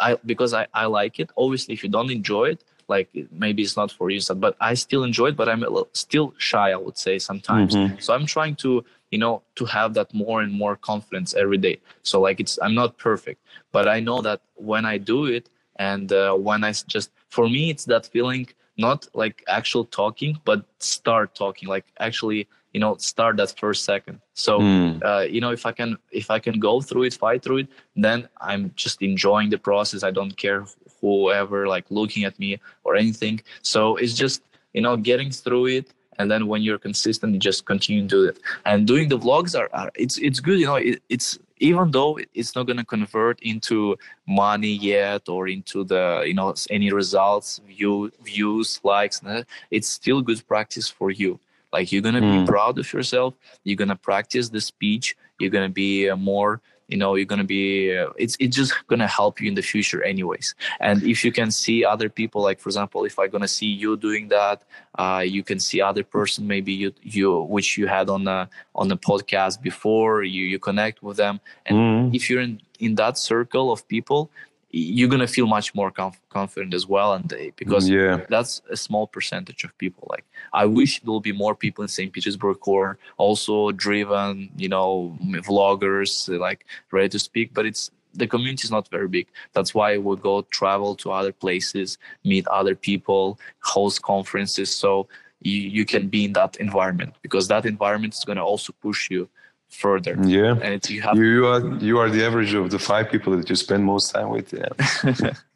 i 0.00 0.16
because 0.24 0.54
i 0.54 0.66
i 0.74 0.86
like 0.86 1.20
it. 1.20 1.30
Obviously 1.36 1.74
if 1.74 1.82
you 1.84 1.90
don't 1.90 2.10
enjoy 2.10 2.46
it 2.46 2.64
like 2.88 3.08
maybe 3.32 3.62
it's 3.62 3.76
not 3.76 3.90
for 3.90 4.10
you 4.10 4.20
but 4.36 4.56
i 4.60 4.72
still 4.74 5.02
enjoy 5.02 5.26
it 5.26 5.36
but 5.36 5.48
i'm 5.48 5.64
still 5.92 6.32
shy 6.38 6.70
i 6.70 6.76
would 6.76 6.96
say 6.96 7.18
sometimes. 7.18 7.74
Mm-hmm. 7.74 7.98
so 7.98 8.14
i'm 8.14 8.26
trying 8.26 8.54
to 8.56 8.84
you 9.10 9.18
know 9.18 9.42
to 9.56 9.64
have 9.64 9.94
that 9.94 10.12
more 10.14 10.40
and 10.42 10.52
more 10.52 10.76
confidence 10.76 11.34
every 11.34 11.58
day. 11.58 11.78
So 12.02 12.20
like 12.20 12.40
it's 12.40 12.58
i'm 12.62 12.74
not 12.74 12.96
perfect 12.96 13.40
but 13.72 13.88
i 13.88 14.00
know 14.00 14.22
that 14.22 14.40
when 14.54 14.84
i 14.86 14.98
do 14.98 15.26
it 15.26 15.50
and 15.76 16.12
uh, 16.12 16.34
when 16.34 16.64
i 16.64 16.72
just 16.86 17.10
for 17.28 17.48
me 17.48 17.70
it's 17.70 17.84
that 17.86 18.06
feeling 18.06 18.46
not 18.76 19.06
like 19.14 19.42
actual 19.48 19.84
talking 19.84 20.38
but 20.44 20.64
start 20.78 21.34
talking 21.34 21.68
like 21.68 21.86
actually 21.98 22.46
you 22.72 22.80
know 22.80 22.94
start 22.96 23.38
that 23.38 23.54
first 23.58 23.84
second. 23.84 24.20
So 24.34 24.60
mm. 24.60 25.02
uh, 25.02 25.24
you 25.34 25.40
know 25.40 25.50
if 25.50 25.64
i 25.64 25.72
can 25.72 25.96
if 26.10 26.30
i 26.30 26.38
can 26.38 26.60
go 26.60 26.74
through 26.80 27.04
it 27.08 27.14
fight 27.14 27.42
through 27.42 27.58
it 27.62 27.68
then 28.06 28.28
i'm 28.40 28.72
just 28.76 29.00
enjoying 29.00 29.48
the 29.50 29.58
process. 29.58 30.02
I 30.02 30.10
don't 30.10 30.36
care 30.36 30.66
whoever 31.00 31.66
like 31.74 31.86
looking 31.90 32.24
at 32.24 32.38
me 32.38 32.60
or 32.84 32.96
anything. 32.96 33.40
So 33.62 33.96
it's 33.96 34.14
just 34.14 34.42
you 34.74 34.82
know 34.82 34.94
getting 35.10 35.30
through 35.30 35.66
it 35.78 35.86
and 36.18 36.30
then 36.30 36.46
when 36.50 36.60
you're 36.62 36.82
consistent 36.88 37.32
you 37.34 37.40
just 37.40 37.64
continue 37.64 38.02
to 38.02 38.08
do 38.08 38.24
it. 38.24 38.38
And 38.66 38.86
doing 38.86 39.08
the 39.08 39.18
vlogs 39.18 39.58
are, 39.58 39.70
are 39.72 39.90
it's 39.94 40.18
it's 40.18 40.40
good 40.40 40.58
you 40.60 40.66
know 40.66 40.76
it, 40.76 41.02
it's 41.08 41.38
even 41.58 41.90
though 41.90 42.18
it's 42.34 42.54
not 42.54 42.66
going 42.66 42.76
to 42.76 42.84
convert 42.84 43.40
into 43.40 43.96
money 44.26 44.72
yet 44.72 45.28
or 45.28 45.48
into 45.48 45.84
the 45.84 46.22
you 46.26 46.34
know 46.34 46.54
any 46.70 46.92
results 46.92 47.60
view 47.66 48.10
views 48.22 48.80
likes 48.84 49.22
it's 49.70 49.88
still 49.88 50.20
good 50.20 50.46
practice 50.46 50.88
for 50.88 51.10
you 51.10 51.38
like 51.72 51.90
you're 51.92 52.02
going 52.02 52.14
to 52.14 52.20
mm. 52.20 52.40
be 52.40 52.46
proud 52.46 52.78
of 52.78 52.92
yourself 52.92 53.34
you're 53.64 53.76
going 53.76 53.88
to 53.88 53.96
practice 53.96 54.48
the 54.48 54.60
speech 54.60 55.16
you're 55.38 55.50
going 55.50 55.68
to 55.68 55.72
be 55.72 56.08
uh, 56.08 56.16
more 56.16 56.60
you 56.88 56.96
know 56.96 57.14
you're 57.14 57.26
gonna 57.26 57.44
be 57.44 57.96
uh, 57.96 58.10
it's 58.16 58.36
it's 58.38 58.56
just 58.56 58.72
gonna 58.86 59.06
help 59.06 59.40
you 59.40 59.48
in 59.48 59.54
the 59.54 59.62
future 59.62 60.02
anyways 60.02 60.54
and 60.80 61.02
if 61.02 61.24
you 61.24 61.32
can 61.32 61.50
see 61.50 61.84
other 61.84 62.08
people 62.08 62.42
like 62.42 62.60
for 62.60 62.68
example 62.68 63.04
if 63.04 63.18
i'm 63.18 63.30
gonna 63.30 63.48
see 63.48 63.66
you 63.66 63.96
doing 63.96 64.28
that 64.28 64.62
uh, 64.98 65.22
you 65.24 65.42
can 65.42 65.58
see 65.58 65.80
other 65.80 66.04
person 66.04 66.46
maybe 66.46 66.72
you 66.72 66.92
you 67.02 67.42
which 67.42 67.76
you 67.76 67.86
had 67.86 68.08
on 68.08 68.24
the 68.24 68.48
on 68.74 68.88
the 68.88 68.96
podcast 68.96 69.60
before 69.60 70.22
you 70.22 70.44
you 70.44 70.58
connect 70.58 71.02
with 71.02 71.16
them 71.16 71.40
and 71.66 71.76
mm. 71.76 72.14
if 72.14 72.30
you're 72.30 72.40
in 72.40 72.60
in 72.78 72.94
that 72.94 73.18
circle 73.18 73.72
of 73.72 73.86
people 73.88 74.30
you're 74.78 75.08
gonna 75.08 75.26
feel 75.26 75.46
much 75.46 75.74
more 75.74 75.90
conf- 75.90 76.20
confident 76.28 76.74
as 76.74 76.86
well 76.86 77.14
and 77.14 77.32
because 77.56 77.88
yeah. 77.88 78.24
that's 78.28 78.60
a 78.70 78.76
small 78.76 79.06
percentage 79.06 79.64
of 79.64 79.76
people. 79.78 80.06
Like 80.10 80.24
i 80.52 80.64
wish 80.64 81.00
there 81.00 81.10
will 81.10 81.20
be 81.20 81.32
more 81.32 81.54
people 81.54 81.82
in 81.82 81.88
st 81.88 82.12
petersburg 82.12 82.58
who 82.62 82.76
are 82.76 82.98
also 83.16 83.72
driven 83.72 84.50
you 84.56 84.68
know 84.68 85.16
vloggers 85.48 86.10
like 86.38 86.66
ready 86.92 87.08
to 87.08 87.18
speak 87.18 87.52
but 87.54 87.64
it's 87.66 87.90
the 88.16 88.26
community 88.26 88.64
is 88.64 88.70
not 88.70 88.88
very 88.88 89.08
big. 89.08 89.26
That's 89.52 89.74
why 89.74 89.98
we 89.98 90.16
go 90.16 90.42
travel 90.42 90.94
to 90.96 91.12
other 91.12 91.32
places 91.32 91.98
meet 92.24 92.46
other 92.48 92.74
people 92.74 93.38
host 93.62 94.02
conferences. 94.02 94.74
So 94.74 95.08
you, 95.42 95.60
you 95.60 95.84
can 95.84 96.08
be 96.08 96.24
in 96.24 96.32
that 96.32 96.56
environment 96.56 97.14
because 97.22 97.48
that 97.48 97.66
environment 97.66 98.14
is 98.14 98.24
going 98.24 98.36
to 98.36 98.42
also 98.42 98.72
push 98.80 99.10
you 99.10 99.28
further. 99.68 100.16
Yeah, 100.22 100.56
and 100.62 100.88
you 100.88 101.02
have 101.02 101.16
you, 101.16 101.46
are 101.46 101.60
you 101.78 101.98
are 101.98 102.10
the 102.10 102.24
average 102.24 102.54
of 102.54 102.70
the 102.70 102.78
five 102.78 103.10
people 103.10 103.36
that 103.36 103.48
you 103.48 103.56
spend 103.56 103.84
most 103.84 104.14
time 104.14 104.30
with. 104.30 104.52
Yeah. 104.52 105.32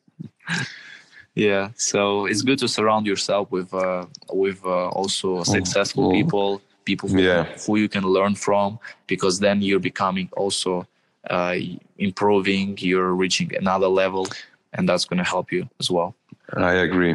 yeah 1.35 1.71
so 1.77 2.27
it's 2.27 2.43
good 2.43 2.59
to 2.59 2.69
surround 2.69 3.07
yourself 3.07 3.51
with 3.51 3.73
uh, 3.73 4.05
with 4.33 4.65
uh, 4.65 4.89
also 4.89 5.43
successful 5.45 6.09
oh. 6.09 6.11
people 6.11 6.61
people 6.85 7.09
who, 7.09 7.21
yeah. 7.21 7.45
who 7.67 7.77
you 7.77 7.89
can 7.89 8.05
learn 8.05 8.35
from 8.35 8.79
because 9.07 9.39
then 9.39 9.63
you're 9.63 9.81
becoming 9.81 10.29
also 10.37 10.87
uh, 11.31 11.55
improving 11.99 12.77
you're 12.79 13.15
reaching 13.15 13.55
another 13.55 13.89
level 13.89 14.27
and 14.73 14.89
that's 14.89 15.05
going 15.05 15.19
to 15.19 15.25
help 15.25 15.53
you 15.53 15.69
as 15.79 15.91
well 15.91 16.15
i 16.57 16.73
agree 16.73 17.15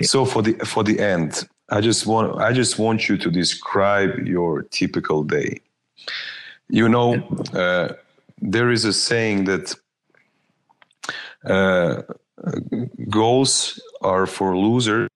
yeah. 0.00 0.06
so 0.06 0.24
for 0.24 0.42
the 0.42 0.54
for 0.64 0.82
the 0.82 0.98
end 0.98 1.48
i 1.68 1.80
just 1.80 2.06
want 2.06 2.36
i 2.40 2.52
just 2.52 2.78
want 2.78 3.08
you 3.08 3.16
to 3.16 3.30
describe 3.30 4.26
your 4.26 4.62
typical 4.62 5.22
day 5.22 5.60
you 6.68 6.88
know 6.88 7.14
uh, 7.54 7.94
there 8.40 8.70
is 8.70 8.84
a 8.84 8.92
saying 8.92 9.44
that 9.44 9.74
uh, 11.44 12.02
goals 13.08 13.80
are 14.00 14.26
for 14.26 14.56
losers 14.56 15.08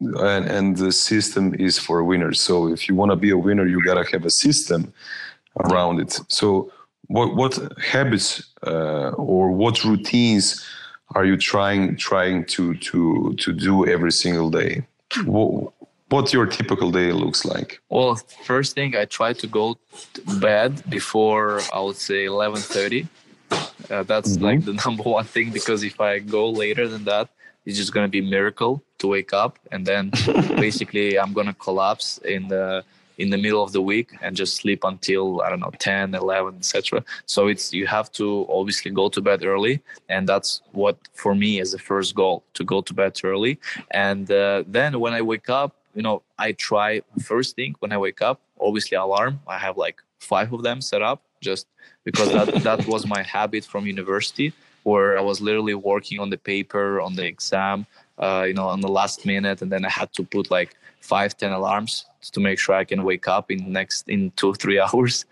and, 0.00 0.44
and 0.46 0.76
the 0.76 0.92
system 0.92 1.54
is 1.54 1.78
for 1.78 2.04
winners. 2.04 2.40
So 2.40 2.68
if 2.68 2.88
you 2.88 2.94
want 2.94 3.10
to 3.10 3.16
be 3.16 3.30
a 3.30 3.38
winner 3.38 3.66
you 3.66 3.82
got 3.84 4.02
to 4.02 4.10
have 4.12 4.24
a 4.24 4.30
system 4.30 4.92
around 5.64 6.00
it. 6.00 6.20
So 6.28 6.72
what 7.08 7.36
what 7.36 7.58
habits 7.82 8.42
uh, 8.66 9.10
or 9.10 9.50
what 9.50 9.84
routines 9.84 10.64
are 11.14 11.24
you 11.24 11.36
trying 11.36 11.96
trying 11.96 12.44
to 12.46 12.74
to 12.76 13.34
to 13.38 13.52
do 13.52 13.86
every 13.86 14.12
single 14.12 14.50
day? 14.50 14.86
What, 15.24 15.72
what 16.14 16.32
your 16.32 16.46
typical 16.58 16.90
day 16.90 17.10
looks 17.12 17.40
like 17.44 17.70
well 17.88 18.14
first 18.50 18.70
thing 18.76 18.90
i 19.02 19.04
try 19.18 19.30
to 19.32 19.46
go 19.58 19.64
to 20.14 20.20
bed 20.48 20.70
before 20.98 21.60
i 21.76 21.80
would 21.84 22.00
say 22.08 22.20
11.30 22.26 23.08
uh, 23.90 24.02
that's 24.02 24.32
mm-hmm. 24.32 24.44
like 24.44 24.64
the 24.64 24.72
number 24.86 25.02
one 25.02 25.24
thing 25.24 25.50
because 25.50 25.82
if 25.82 26.00
I 26.00 26.18
go 26.18 26.50
later 26.50 26.88
than 26.88 27.04
that, 27.04 27.28
it's 27.66 27.76
just 27.76 27.92
gonna 27.92 28.08
be 28.08 28.20
miracle 28.20 28.82
to 28.98 29.06
wake 29.08 29.32
up, 29.32 29.58
and 29.72 29.86
then 29.86 30.10
basically 30.56 31.18
I'm 31.18 31.32
gonna 31.32 31.54
collapse 31.54 32.18
in 32.18 32.48
the 32.48 32.84
in 33.16 33.30
the 33.30 33.38
middle 33.38 33.62
of 33.62 33.70
the 33.70 33.80
week 33.80 34.10
and 34.22 34.34
just 34.34 34.56
sleep 34.56 34.82
until 34.82 35.40
I 35.40 35.48
don't 35.48 35.60
know 35.60 35.70
10, 35.78 36.16
11, 36.16 36.56
etc. 36.56 37.04
So 37.26 37.46
it's 37.46 37.72
you 37.72 37.86
have 37.86 38.10
to 38.12 38.44
obviously 38.50 38.90
go 38.90 39.08
to 39.08 39.20
bed 39.20 39.44
early, 39.44 39.80
and 40.08 40.28
that's 40.28 40.62
what 40.72 40.98
for 41.14 41.34
me 41.34 41.60
is 41.60 41.72
the 41.72 41.78
first 41.78 42.14
goal 42.14 42.42
to 42.54 42.64
go 42.64 42.80
to 42.82 42.92
bed 42.92 43.18
early, 43.24 43.58
and 43.92 44.30
uh, 44.30 44.64
then 44.66 45.00
when 45.00 45.14
I 45.14 45.22
wake 45.22 45.48
up, 45.48 45.76
you 45.94 46.02
know, 46.02 46.22
I 46.38 46.52
try 46.52 47.02
first 47.22 47.56
thing 47.56 47.74
when 47.78 47.92
I 47.92 47.98
wake 47.98 48.22
up, 48.22 48.40
obviously 48.60 48.96
alarm. 48.96 49.40
I 49.46 49.58
have 49.58 49.76
like 49.76 50.00
five 50.18 50.52
of 50.52 50.62
them 50.62 50.80
set 50.80 51.02
up 51.02 51.22
just 51.40 51.66
because 52.04 52.32
that 52.32 52.48
that 52.68 52.86
was 52.86 53.06
my 53.06 53.22
habit 53.22 53.64
from 53.64 53.86
university 53.86 54.52
where 54.82 55.18
I 55.18 55.22
was 55.22 55.40
literally 55.40 55.74
working 55.74 56.20
on 56.20 56.30
the 56.30 56.36
paper 56.36 57.00
on 57.00 57.14
the 57.14 57.24
exam 57.24 57.86
uh, 58.18 58.44
you 58.48 58.54
know 58.54 58.68
on 58.68 58.80
the 58.80 58.88
last 58.88 59.26
minute 59.26 59.62
and 59.62 59.70
then 59.70 59.84
I 59.84 59.90
had 59.90 60.12
to 60.14 60.22
put 60.24 60.50
like 60.50 60.76
five 61.00 61.36
ten 61.36 61.52
alarms 61.52 62.06
to 62.32 62.40
make 62.40 62.58
sure 62.58 62.74
I 62.74 62.84
can 62.84 63.02
wake 63.04 63.28
up 63.28 63.50
in 63.50 63.72
next 63.72 64.08
in 64.08 64.32
two 64.36 64.54
three 64.62 64.80
hours 64.80 65.26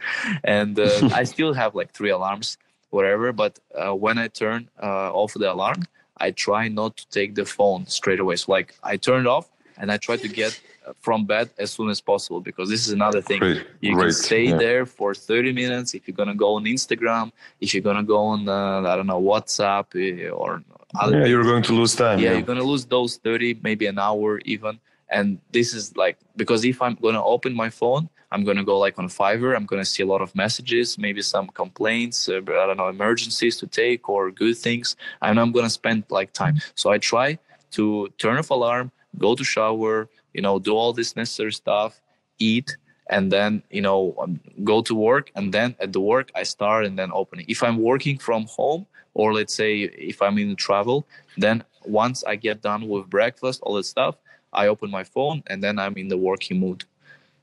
and 0.45 0.79
uh, 0.79 1.09
I 1.21 1.25
still 1.25 1.53
have 1.55 1.75
like 1.75 1.93
three 1.93 2.11
alarms 2.11 2.59
whatever 2.91 3.33
but 3.33 3.59
uh, 3.75 3.95
when 3.95 4.19
I 4.19 4.29
turn 4.29 4.69
uh, 4.83 5.11
off 5.13 5.33
the 5.35 5.51
alarm 5.53 5.83
I 6.19 6.31
try 6.31 6.69
not 6.69 6.97
to 6.99 7.09
take 7.09 7.35
the 7.35 7.45
phone 7.45 7.87
straight 7.87 8.21
away 8.21 8.37
so 8.37 8.53
like 8.53 8.75
I 8.83 8.97
turn 8.97 9.21
it 9.23 9.27
off 9.27 9.49
and 9.83 9.91
I 9.91 9.97
try 9.99 10.17
to 10.17 10.29
get 10.29 10.59
from 11.01 11.27
bed 11.27 11.51
as 11.59 11.73
soon 11.73 11.91
as 11.91 12.01
possible 12.01 12.41
because 12.41 12.71
this 12.71 12.87
is 12.87 12.93
another 12.93 13.21
thing. 13.21 13.41
Great. 13.41 13.67
You 13.81 13.95
Great. 13.95 14.05
can 14.05 14.13
stay 14.13 14.45
yeah. 14.45 14.57
there 14.57 14.87
for 14.87 15.13
30 15.13 15.53
minutes 15.53 15.93
if 15.95 16.07
you're 16.07 16.15
gonna 16.15 16.37
go 16.37 16.55
on 16.55 16.65
Instagram, 16.65 17.33
if 17.61 17.75
you're 17.75 17.83
gonna 17.83 18.05
go 18.05 18.21
on 18.33 18.49
uh, 18.49 18.81
I 18.93 18.97
don't 18.97 19.09
know 19.09 19.21
WhatsApp 19.21 19.87
eh, 19.97 20.31
or 20.31 20.63
other 20.95 21.21
yeah, 21.21 21.27
you're 21.27 21.43
going 21.43 21.65
to 21.65 21.73
lose 21.73 21.95
time. 21.97 22.19
Yeah, 22.19 22.27
yeah, 22.27 22.33
you're 22.37 22.47
gonna 22.53 22.63
lose 22.63 22.85
those 22.85 23.17
30, 23.17 23.59
maybe 23.63 23.87
an 23.87 23.99
hour 23.99 24.39
even. 24.45 24.79
And 25.11 25.39
this 25.51 25.75
is 25.75 25.97
like 25.97 26.17
because 26.37 26.65
if 26.65 26.81
I'm 26.81 26.95
gonna 26.95 27.25
open 27.25 27.53
my 27.53 27.69
phone, 27.69 28.09
I'm 28.31 28.45
gonna 28.45 28.65
go 28.65 28.79
like 28.79 28.99
on 28.99 29.09
Fiverr. 29.09 29.57
I'm 29.57 29.67
gonna 29.67 29.85
see 29.85 30.05
a 30.05 30.07
lot 30.07 30.23
of 30.23 30.35
messages, 30.35 30.97
maybe 30.97 31.23
some 31.23 31.49
complaints, 31.49 32.29
uh, 32.29 32.37
I 32.37 32.67
don't 32.67 32.77
know, 32.77 32.89
emergencies 32.89 33.57
to 33.59 33.67
take 33.67 34.09
or 34.09 34.31
good 34.31 34.57
things, 34.57 34.97
and 35.21 35.41
I'm 35.41 35.51
gonna 35.51 35.71
spend 35.71 36.05
like 36.09 36.33
time. 36.33 36.61
So 36.77 36.91
I 36.91 36.99
try 36.99 37.39
to 37.73 38.09
turn 38.19 38.39
off 38.39 38.51
alarm, 38.51 38.93
go 39.19 39.35
to 39.35 39.45
shower, 39.45 40.09
you 40.33 40.43
know 40.43 40.59
do 40.59 40.73
all 40.73 40.93
this 40.93 41.17
necessary 41.17 41.53
stuff 41.53 42.01
eat 42.39 42.77
and 43.09 43.31
then 43.31 43.63
you 43.71 43.83
know 43.83 44.15
um, 44.21 44.41
go 44.65 44.83
to 44.83 44.95
work. 44.95 45.31
And 45.35 45.53
then 45.53 45.75
at 45.81 45.93
the 45.93 46.01
work 46.01 46.31
i 46.35 46.43
start 46.43 46.85
and 46.87 46.99
then 46.99 47.11
opening 47.13 47.47
if 47.49 47.63
i'm 47.63 47.79
working 47.79 48.19
from 48.19 48.47
home 48.47 48.87
or 49.15 49.35
let's 49.35 49.55
say 49.55 49.83
if 50.11 50.23
i'm 50.23 50.39
in 50.39 50.57
travel 50.57 51.07
then 51.37 51.63
once 51.85 52.25
i 52.25 52.35
get 52.37 52.63
done 52.63 52.89
with 52.89 53.11
breakfast 53.11 53.61
all 53.63 53.75
that 53.75 53.85
stuff 53.85 54.15
i 54.53 54.69
open 54.69 54.91
my 54.91 55.05
phone 55.05 55.43
and 55.49 55.63
then 55.63 55.79
i'm 55.79 55.97
in 55.97 56.09
the 56.09 56.17
working 56.17 56.59
mood. 56.61 56.85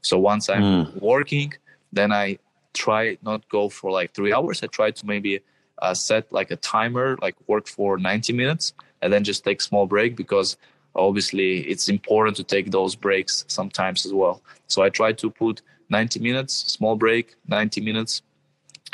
So 0.01 0.17
once 0.17 0.49
i'm 0.49 0.63
mm. 0.63 1.01
working 1.01 1.53
then 1.91 2.11
i 2.11 2.37
try 2.73 3.17
not 3.21 3.47
go 3.49 3.69
for 3.69 3.91
like 3.91 4.13
three 4.13 4.33
hours. 4.33 4.63
I 4.63 4.67
try 4.67 4.91
to 4.91 5.05
maybe 5.05 5.41
uh, 5.81 5.93
set 5.93 6.31
like 6.31 6.51
a 6.51 6.55
timer 6.57 7.17
like 7.21 7.35
work 7.47 7.67
for 7.67 7.97
90 7.97 8.33
minutes 8.33 8.73
and 9.01 9.11
then 9.11 9.23
just 9.23 9.43
take 9.43 9.61
small 9.61 9.85
break 9.87 10.15
because 10.15 10.57
obviously 10.95 11.59
it's 11.61 11.89
important 11.89 12.35
to 12.37 12.43
take 12.43 12.71
those 12.71 12.95
breaks 12.95 13.45
sometimes 13.47 14.05
as 14.05 14.13
well. 14.13 14.41
So 14.67 14.81
i 14.81 14.89
try 14.89 15.13
to 15.13 15.29
put 15.29 15.61
90 15.89 16.19
minutes 16.19 16.53
small 16.53 16.95
break 16.95 17.35
90 17.47 17.81
minutes 17.81 18.21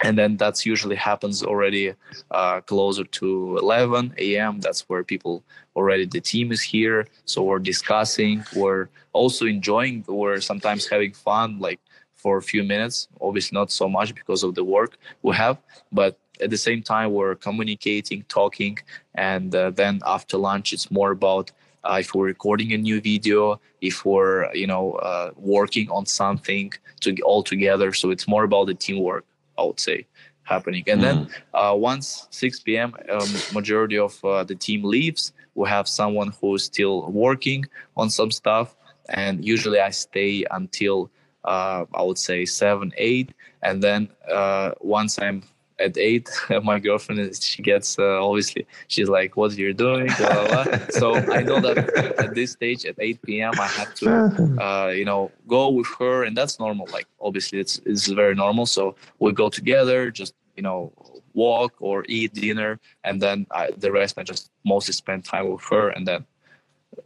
and 0.03 0.17
then 0.17 0.35
that's 0.35 0.65
usually 0.65 0.95
happens 0.95 1.41
already 1.43 1.93
uh, 2.31 2.59
closer 2.61 3.03
to 3.03 3.57
11 3.57 4.13
a.m 4.17 4.59
that's 4.59 4.81
where 4.89 5.03
people 5.03 5.43
already 5.76 6.05
the 6.05 6.22
team 6.22 6.51
is 6.51 6.61
here 6.61 7.07
so 7.26 7.43
we're 7.43 7.59
discussing 7.59 8.43
we're 8.55 8.88
also 9.13 9.45
enjoying 9.45 10.03
we're 10.07 10.39
sometimes 10.41 10.88
having 10.88 11.13
fun 11.13 11.59
like 11.59 11.80
for 12.26 12.38
a 12.38 12.41
few 12.41 12.63
minutes. 12.63 13.07
Obviously 13.22 13.55
not 13.55 13.69
so 13.72 13.88
much 13.88 14.15
because 14.15 14.41
of 14.41 14.55
the 14.55 14.63
work 14.63 14.97
we 15.22 15.35
have 15.35 15.57
but 15.91 16.17
at 16.41 16.49
the 16.49 16.57
same 16.57 16.81
time 16.81 17.13
we're 17.13 17.35
communicating 17.35 18.23
talking 18.23 18.76
and 19.13 19.53
uh, 19.53 19.69
then 19.69 20.01
after 20.15 20.35
lunch 20.35 20.73
it's 20.73 20.89
more 20.89 21.11
about 21.11 21.51
uh, 21.86 21.98
if 21.99 22.14
we're 22.14 22.26
recording 22.26 22.74
a 22.74 22.78
new 22.78 22.99
video, 22.99 23.60
if 23.82 24.06
we're 24.06 24.53
you 24.53 24.68
know 24.68 24.94
uh, 24.94 25.32
working 25.36 25.90
on 25.90 26.06
something 26.06 26.74
to 27.02 27.16
all 27.22 27.44
together. 27.44 27.94
So 27.94 28.10
it's 28.10 28.28
more 28.28 28.44
about 28.44 28.66
the 28.68 28.74
teamwork, 28.74 29.26
I 29.57 29.64
would 29.64 29.80
say, 29.80 30.06
happening. 30.44 30.84
And 30.88 31.02
mm 31.02 31.03
then 31.03 31.28
uh, 31.53 31.74
once 31.76 32.28
6 32.32 32.60
p.m., 32.62 32.94
um, 33.10 33.30
majority 33.53 33.98
of 33.98 34.14
uh, 34.24 34.44
the 34.44 34.56
team 34.56 34.84
leaves. 34.84 35.34
We 35.53 35.70
have 35.70 35.88
someone 35.88 36.34
who's 36.41 36.64
still 36.64 37.10
working 37.12 37.66
on 37.95 38.10
some 38.10 38.32
stuff, 38.32 38.76
and 39.10 39.45
usually 39.45 39.80
I 39.80 39.91
stay 39.91 40.45
until 40.52 41.10
uh, 41.45 41.86
I 41.94 42.02
would 42.02 42.18
say 42.18 42.45
seven, 42.45 42.91
eight, 42.98 43.32
and 43.62 43.82
then 43.82 44.10
uh, 44.30 44.72
once 44.82 45.18
I'm 45.20 45.44
at 45.80 45.97
eight, 45.97 46.30
my 46.64 46.80
girlfriend 46.80 47.35
she 47.41 47.61
gets 47.61 47.99
uh, 47.99 48.26
obviously 48.26 48.65
she's 48.88 49.10
like, 49.10 49.35
"What 49.35 49.53
you're 49.53 49.73
doing?" 49.73 50.07
Blah, 50.18 50.47
blah, 50.47 50.64
blah. 50.64 50.77
so 50.89 51.15
I 51.15 51.41
know 51.41 51.60
that 51.60 51.77
at 52.19 52.35
this 52.35 52.52
stage, 52.52 52.85
at 52.85 52.95
8 52.99 53.22
p.m., 53.23 53.53
I 53.60 53.68
have 53.68 53.93
to, 53.95 54.57
uh, 54.61 54.88
you 54.89 55.06
know, 55.06 55.31
go 55.47 55.69
with 55.69 55.88
her, 55.99 56.23
and 56.23 56.35
that's 56.35 56.60
normal. 56.60 56.88
Like 56.91 57.07
obviously, 57.19 57.60
it's 57.60 57.81
it's 57.85 58.07
very 58.07 58.35
normal. 58.35 58.65
So 58.65 58.95
we 59.19 59.31
go 59.34 59.49
together, 59.49 60.11
just 60.11 60.34
you 60.56 60.64
know, 60.64 60.93
walk 61.34 61.73
or 61.80 62.06
eat 62.07 62.34
dinner, 62.34 62.80
and 63.03 63.22
then 63.22 63.45
I, 63.52 63.72
the 63.77 63.91
rest 63.91 64.18
I 64.18 64.23
just 64.23 64.52
mostly 64.64 64.93
spend 64.93 65.26
time 65.26 65.52
with 65.52 65.64
her, 65.69 65.89
and 65.89 66.07
then 66.07 66.26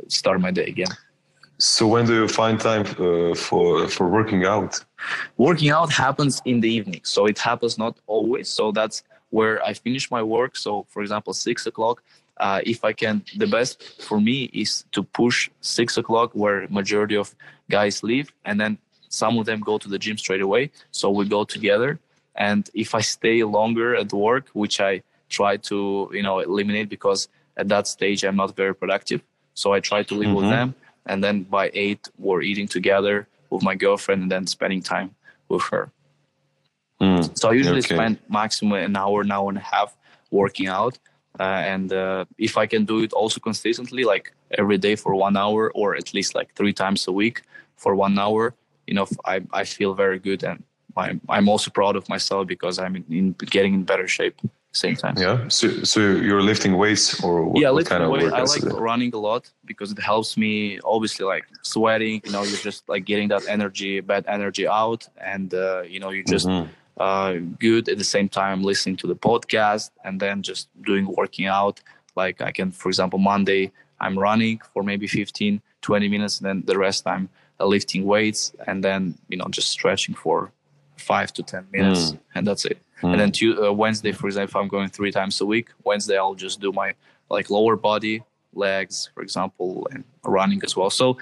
start 0.08 0.42
my 0.42 0.52
day 0.52 0.66
again. 0.66 0.88
So 1.60 1.86
when 1.88 2.06
do 2.06 2.14
you 2.14 2.28
find 2.30 2.58
time 2.58 2.86
uh, 2.98 3.36
for 3.36 3.88
for 3.90 4.08
working 4.08 4.46
out? 4.46 4.80
Working 5.38 5.72
out 5.72 5.92
happens 5.92 6.42
in 6.46 6.62
the 6.62 6.70
evening, 6.70 7.02
so 7.04 7.26
it 7.26 7.38
happens 7.38 7.78
not 7.78 7.98
always. 8.08 8.48
So 8.48 8.72
that's 8.72 9.04
where 9.30 9.62
I 9.64 9.74
finish 9.74 10.10
my 10.10 10.24
work. 10.24 10.56
So 10.56 10.86
for 10.90 11.02
example, 11.02 11.34
six 11.34 11.68
o'clock. 11.68 12.02
Uh, 12.38 12.62
if 12.66 12.86
I 12.86 12.94
can, 12.94 13.22
the 13.36 13.48
best 13.48 14.02
for 14.02 14.22
me 14.22 14.50
is 14.54 14.86
to 14.94 15.04
push 15.04 15.50
six 15.60 15.98
o'clock 15.98 16.32
where 16.34 16.66
majority 16.70 17.18
of 17.18 17.36
guys 17.70 18.02
leave, 18.04 18.32
and 18.46 18.58
then 18.62 18.78
some 19.10 19.38
of 19.38 19.46
them 19.46 19.60
go 19.60 19.78
to 19.78 19.90
the 19.90 20.00
gym 20.00 20.18
straight 20.18 20.42
away. 20.42 20.72
So 20.92 21.10
we 21.10 21.26
go 21.26 21.44
together. 21.44 22.00
And 22.36 22.70
if 22.74 22.96
I 22.96 23.02
stay 23.02 23.44
longer 23.44 23.98
at 23.98 24.14
work, 24.14 24.48
which 24.54 24.80
I 24.80 25.04
try 25.28 25.58
to 25.70 26.10
you 26.14 26.24
know 26.24 26.40
eliminate 26.40 26.88
because 26.88 27.28
at 27.58 27.68
that 27.68 27.86
stage 27.86 28.24
I'm 28.24 28.38
not 28.38 28.56
very 28.56 28.74
productive, 28.74 29.22
so 29.56 29.74
I 29.74 29.82
try 29.82 30.04
to 30.04 30.16
live 30.16 30.30
mm-hmm. 30.30 30.36
with 30.36 30.50
them 30.50 30.74
and 31.10 31.24
then 31.24 31.44
by 31.44 31.70
eight 31.74 32.08
we're 32.18 32.42
eating 32.42 32.68
together 32.68 33.28
with 33.50 33.64
my 33.64 33.76
girlfriend 33.76 34.22
and 34.22 34.32
then 34.32 34.46
spending 34.48 34.82
time 34.82 35.10
with 35.50 35.64
her. 35.72 35.92
Mm, 37.02 37.38
so 37.40 37.50
i 37.50 37.54
usually 37.54 37.84
okay. 37.86 37.96
spend 37.96 38.20
maximum 38.30 38.74
an 38.74 38.96
hour 39.04 39.22
an 39.22 39.32
hour 39.32 39.48
and 39.48 39.58
a 39.58 39.68
half 39.76 39.96
working 40.32 40.68
out 40.68 41.00
uh, 41.40 41.62
and 41.74 41.94
uh, 41.94 42.26
if 42.38 42.58
i 42.58 42.66
can 42.74 42.84
do 42.84 42.98
it 43.06 43.14
also 43.14 43.40
consistently 43.40 44.04
like 44.04 44.34
every 44.62 44.78
day 44.78 44.96
for 44.98 45.16
one 45.16 45.38
hour 45.38 45.72
or 45.80 45.96
at 45.96 46.14
least 46.14 46.36
like 46.36 46.54
three 46.56 46.74
times 46.74 47.08
a 47.08 47.14
week 47.22 47.38
for 47.78 47.96
one 47.96 48.20
hour 48.20 48.54
you 48.86 48.94
know 48.94 49.08
i, 49.24 49.36
I 49.54 49.64
feel 49.64 49.94
very 49.94 50.20
good 50.20 50.44
and 50.44 50.62
I'm 50.98 51.22
I'm 51.30 51.48
also 51.48 51.72
proud 51.72 51.96
of 51.96 52.10
myself 52.10 52.48
because 52.48 52.80
I'm 52.80 52.96
in, 52.96 53.06
in 53.10 53.26
getting 53.56 53.74
in 53.74 53.84
better 53.84 54.08
shape 54.08 54.36
same 54.72 54.96
time. 54.96 55.16
Yeah. 55.18 55.48
So, 55.48 55.84
so 55.84 56.00
you're 56.00 56.42
lifting 56.42 56.78
weights 56.78 57.24
or 57.24 57.44
what, 57.46 57.60
yeah, 57.60 57.70
what 57.70 57.78
lifting 57.78 57.90
kind 57.90 58.04
of 58.04 58.12
weight. 58.12 58.24
work 58.24 58.34
I 58.34 58.44
like 58.44 58.64
running 58.80 59.14
a 59.14 59.18
lot 59.18 59.50
because 59.66 59.92
it 59.92 60.00
helps 60.00 60.38
me. 60.38 60.80
Obviously, 60.84 61.26
like 61.26 61.46
sweating. 61.64 62.22
You 62.26 62.32
know, 62.32 62.44
you're 62.44 62.58
just 62.58 62.88
like 62.88 63.06
getting 63.06 63.30
that 63.30 63.48
energy, 63.48 64.00
bad 64.00 64.26
energy 64.28 64.68
out, 64.68 65.08
and 65.18 65.54
uh, 65.54 65.82
you 65.82 66.00
know, 66.00 66.12
you 66.12 66.24
just 66.24 66.48
Mhm. 66.48 66.68
uh, 67.00 67.34
good 67.60 67.90
at 67.90 67.98
the 67.98 68.04
same 68.04 68.30
time 68.30 68.62
listening 68.64 68.96
to 68.98 69.08
the 69.08 69.16
podcast 69.16 69.90
and 70.04 70.20
then 70.20 70.42
just 70.44 70.68
doing 70.84 71.06
working 71.18 71.48
out. 71.48 71.82
Like 72.16 72.42
I 72.42 72.52
can, 72.52 72.72
for 72.72 72.90
example, 72.90 73.20
Monday 73.20 73.72
I'm 74.00 74.18
running 74.18 74.62
for 74.74 74.84
maybe 74.84 75.08
15, 75.08 75.62
20 75.82 76.08
minutes, 76.10 76.40
and 76.40 76.46
then 76.48 76.64
the 76.66 76.78
rest 76.78 77.08
I'm 77.08 77.30
uh, 77.60 77.66
lifting 77.66 78.06
weights 78.06 78.54
and 78.68 78.84
then 78.84 79.18
you 79.30 79.38
know 79.38 79.48
just 79.50 79.70
stretching 79.70 80.16
for 80.16 80.52
five 80.98 81.32
to 81.34 81.42
ten 81.44 81.66
minutes, 81.72 82.14
and 82.36 82.46
that's 82.46 82.66
it. 82.66 82.78
And 83.02 83.20
then 83.20 83.32
tu- 83.32 83.64
uh, 83.64 83.72
Wednesday, 83.72 84.12
for 84.12 84.28
example, 84.28 84.60
I'm 84.62 84.68
going 84.68 84.90
three 84.90 85.12
times 85.12 85.40
a 85.42 85.46
week, 85.46 85.70
Wednesday 85.84 86.18
I'll 86.18 86.36
just 86.36 86.60
do 86.60 86.72
my 86.72 86.94
like 87.30 87.50
lower 87.50 87.76
body, 87.76 88.24
legs, 88.54 89.10
for 89.14 89.22
example, 89.22 89.88
and 89.92 90.04
running 90.24 90.62
as 90.64 90.76
well. 90.76 90.90
So 90.90 91.18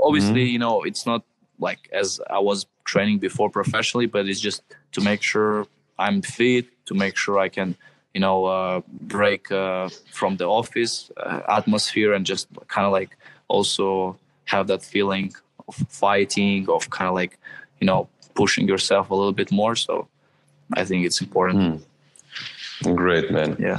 obviously, 0.00 0.44
you 0.44 0.58
know, 0.58 0.82
it's 0.82 1.04
not 1.06 1.22
like 1.58 1.88
as 1.92 2.20
I 2.30 2.38
was 2.38 2.66
training 2.84 3.18
before 3.18 3.50
professionally, 3.50 4.06
but 4.06 4.26
it's 4.28 4.40
just 4.40 4.62
to 4.92 5.00
make 5.00 5.22
sure 5.22 5.66
I'm 5.98 6.22
fit, 6.22 6.66
to 6.86 6.94
make 6.94 7.16
sure 7.16 7.38
I 7.38 7.48
can, 7.48 7.76
you 8.14 8.20
know, 8.20 8.46
uh, 8.46 8.80
break 8.88 9.50
uh, 9.52 9.88
from 10.10 10.36
the 10.36 10.46
office 10.46 11.10
uh, 11.16 11.40
atmosphere 11.48 12.14
and 12.14 12.24
just 12.24 12.48
kind 12.68 12.86
of 12.86 12.92
like 12.92 13.16
also 13.48 14.16
have 14.46 14.66
that 14.68 14.82
feeling 14.82 15.34
of 15.68 15.74
fighting, 15.88 16.68
of 16.68 16.88
kind 16.90 17.08
of 17.08 17.14
like, 17.14 17.38
you 17.80 17.86
know, 17.86 18.08
pushing 18.34 18.66
yourself 18.66 19.10
a 19.10 19.14
little 19.14 19.32
bit 19.32 19.52
more. 19.52 19.76
So 19.76 20.08
I 20.74 20.84
think 20.84 21.04
it's 21.04 21.20
important. 21.20 21.84
Great, 22.82 23.30
man. 23.30 23.56
Yeah. 23.58 23.78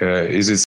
Uh, 0.00 0.24
is 0.24 0.48
it 0.48 0.58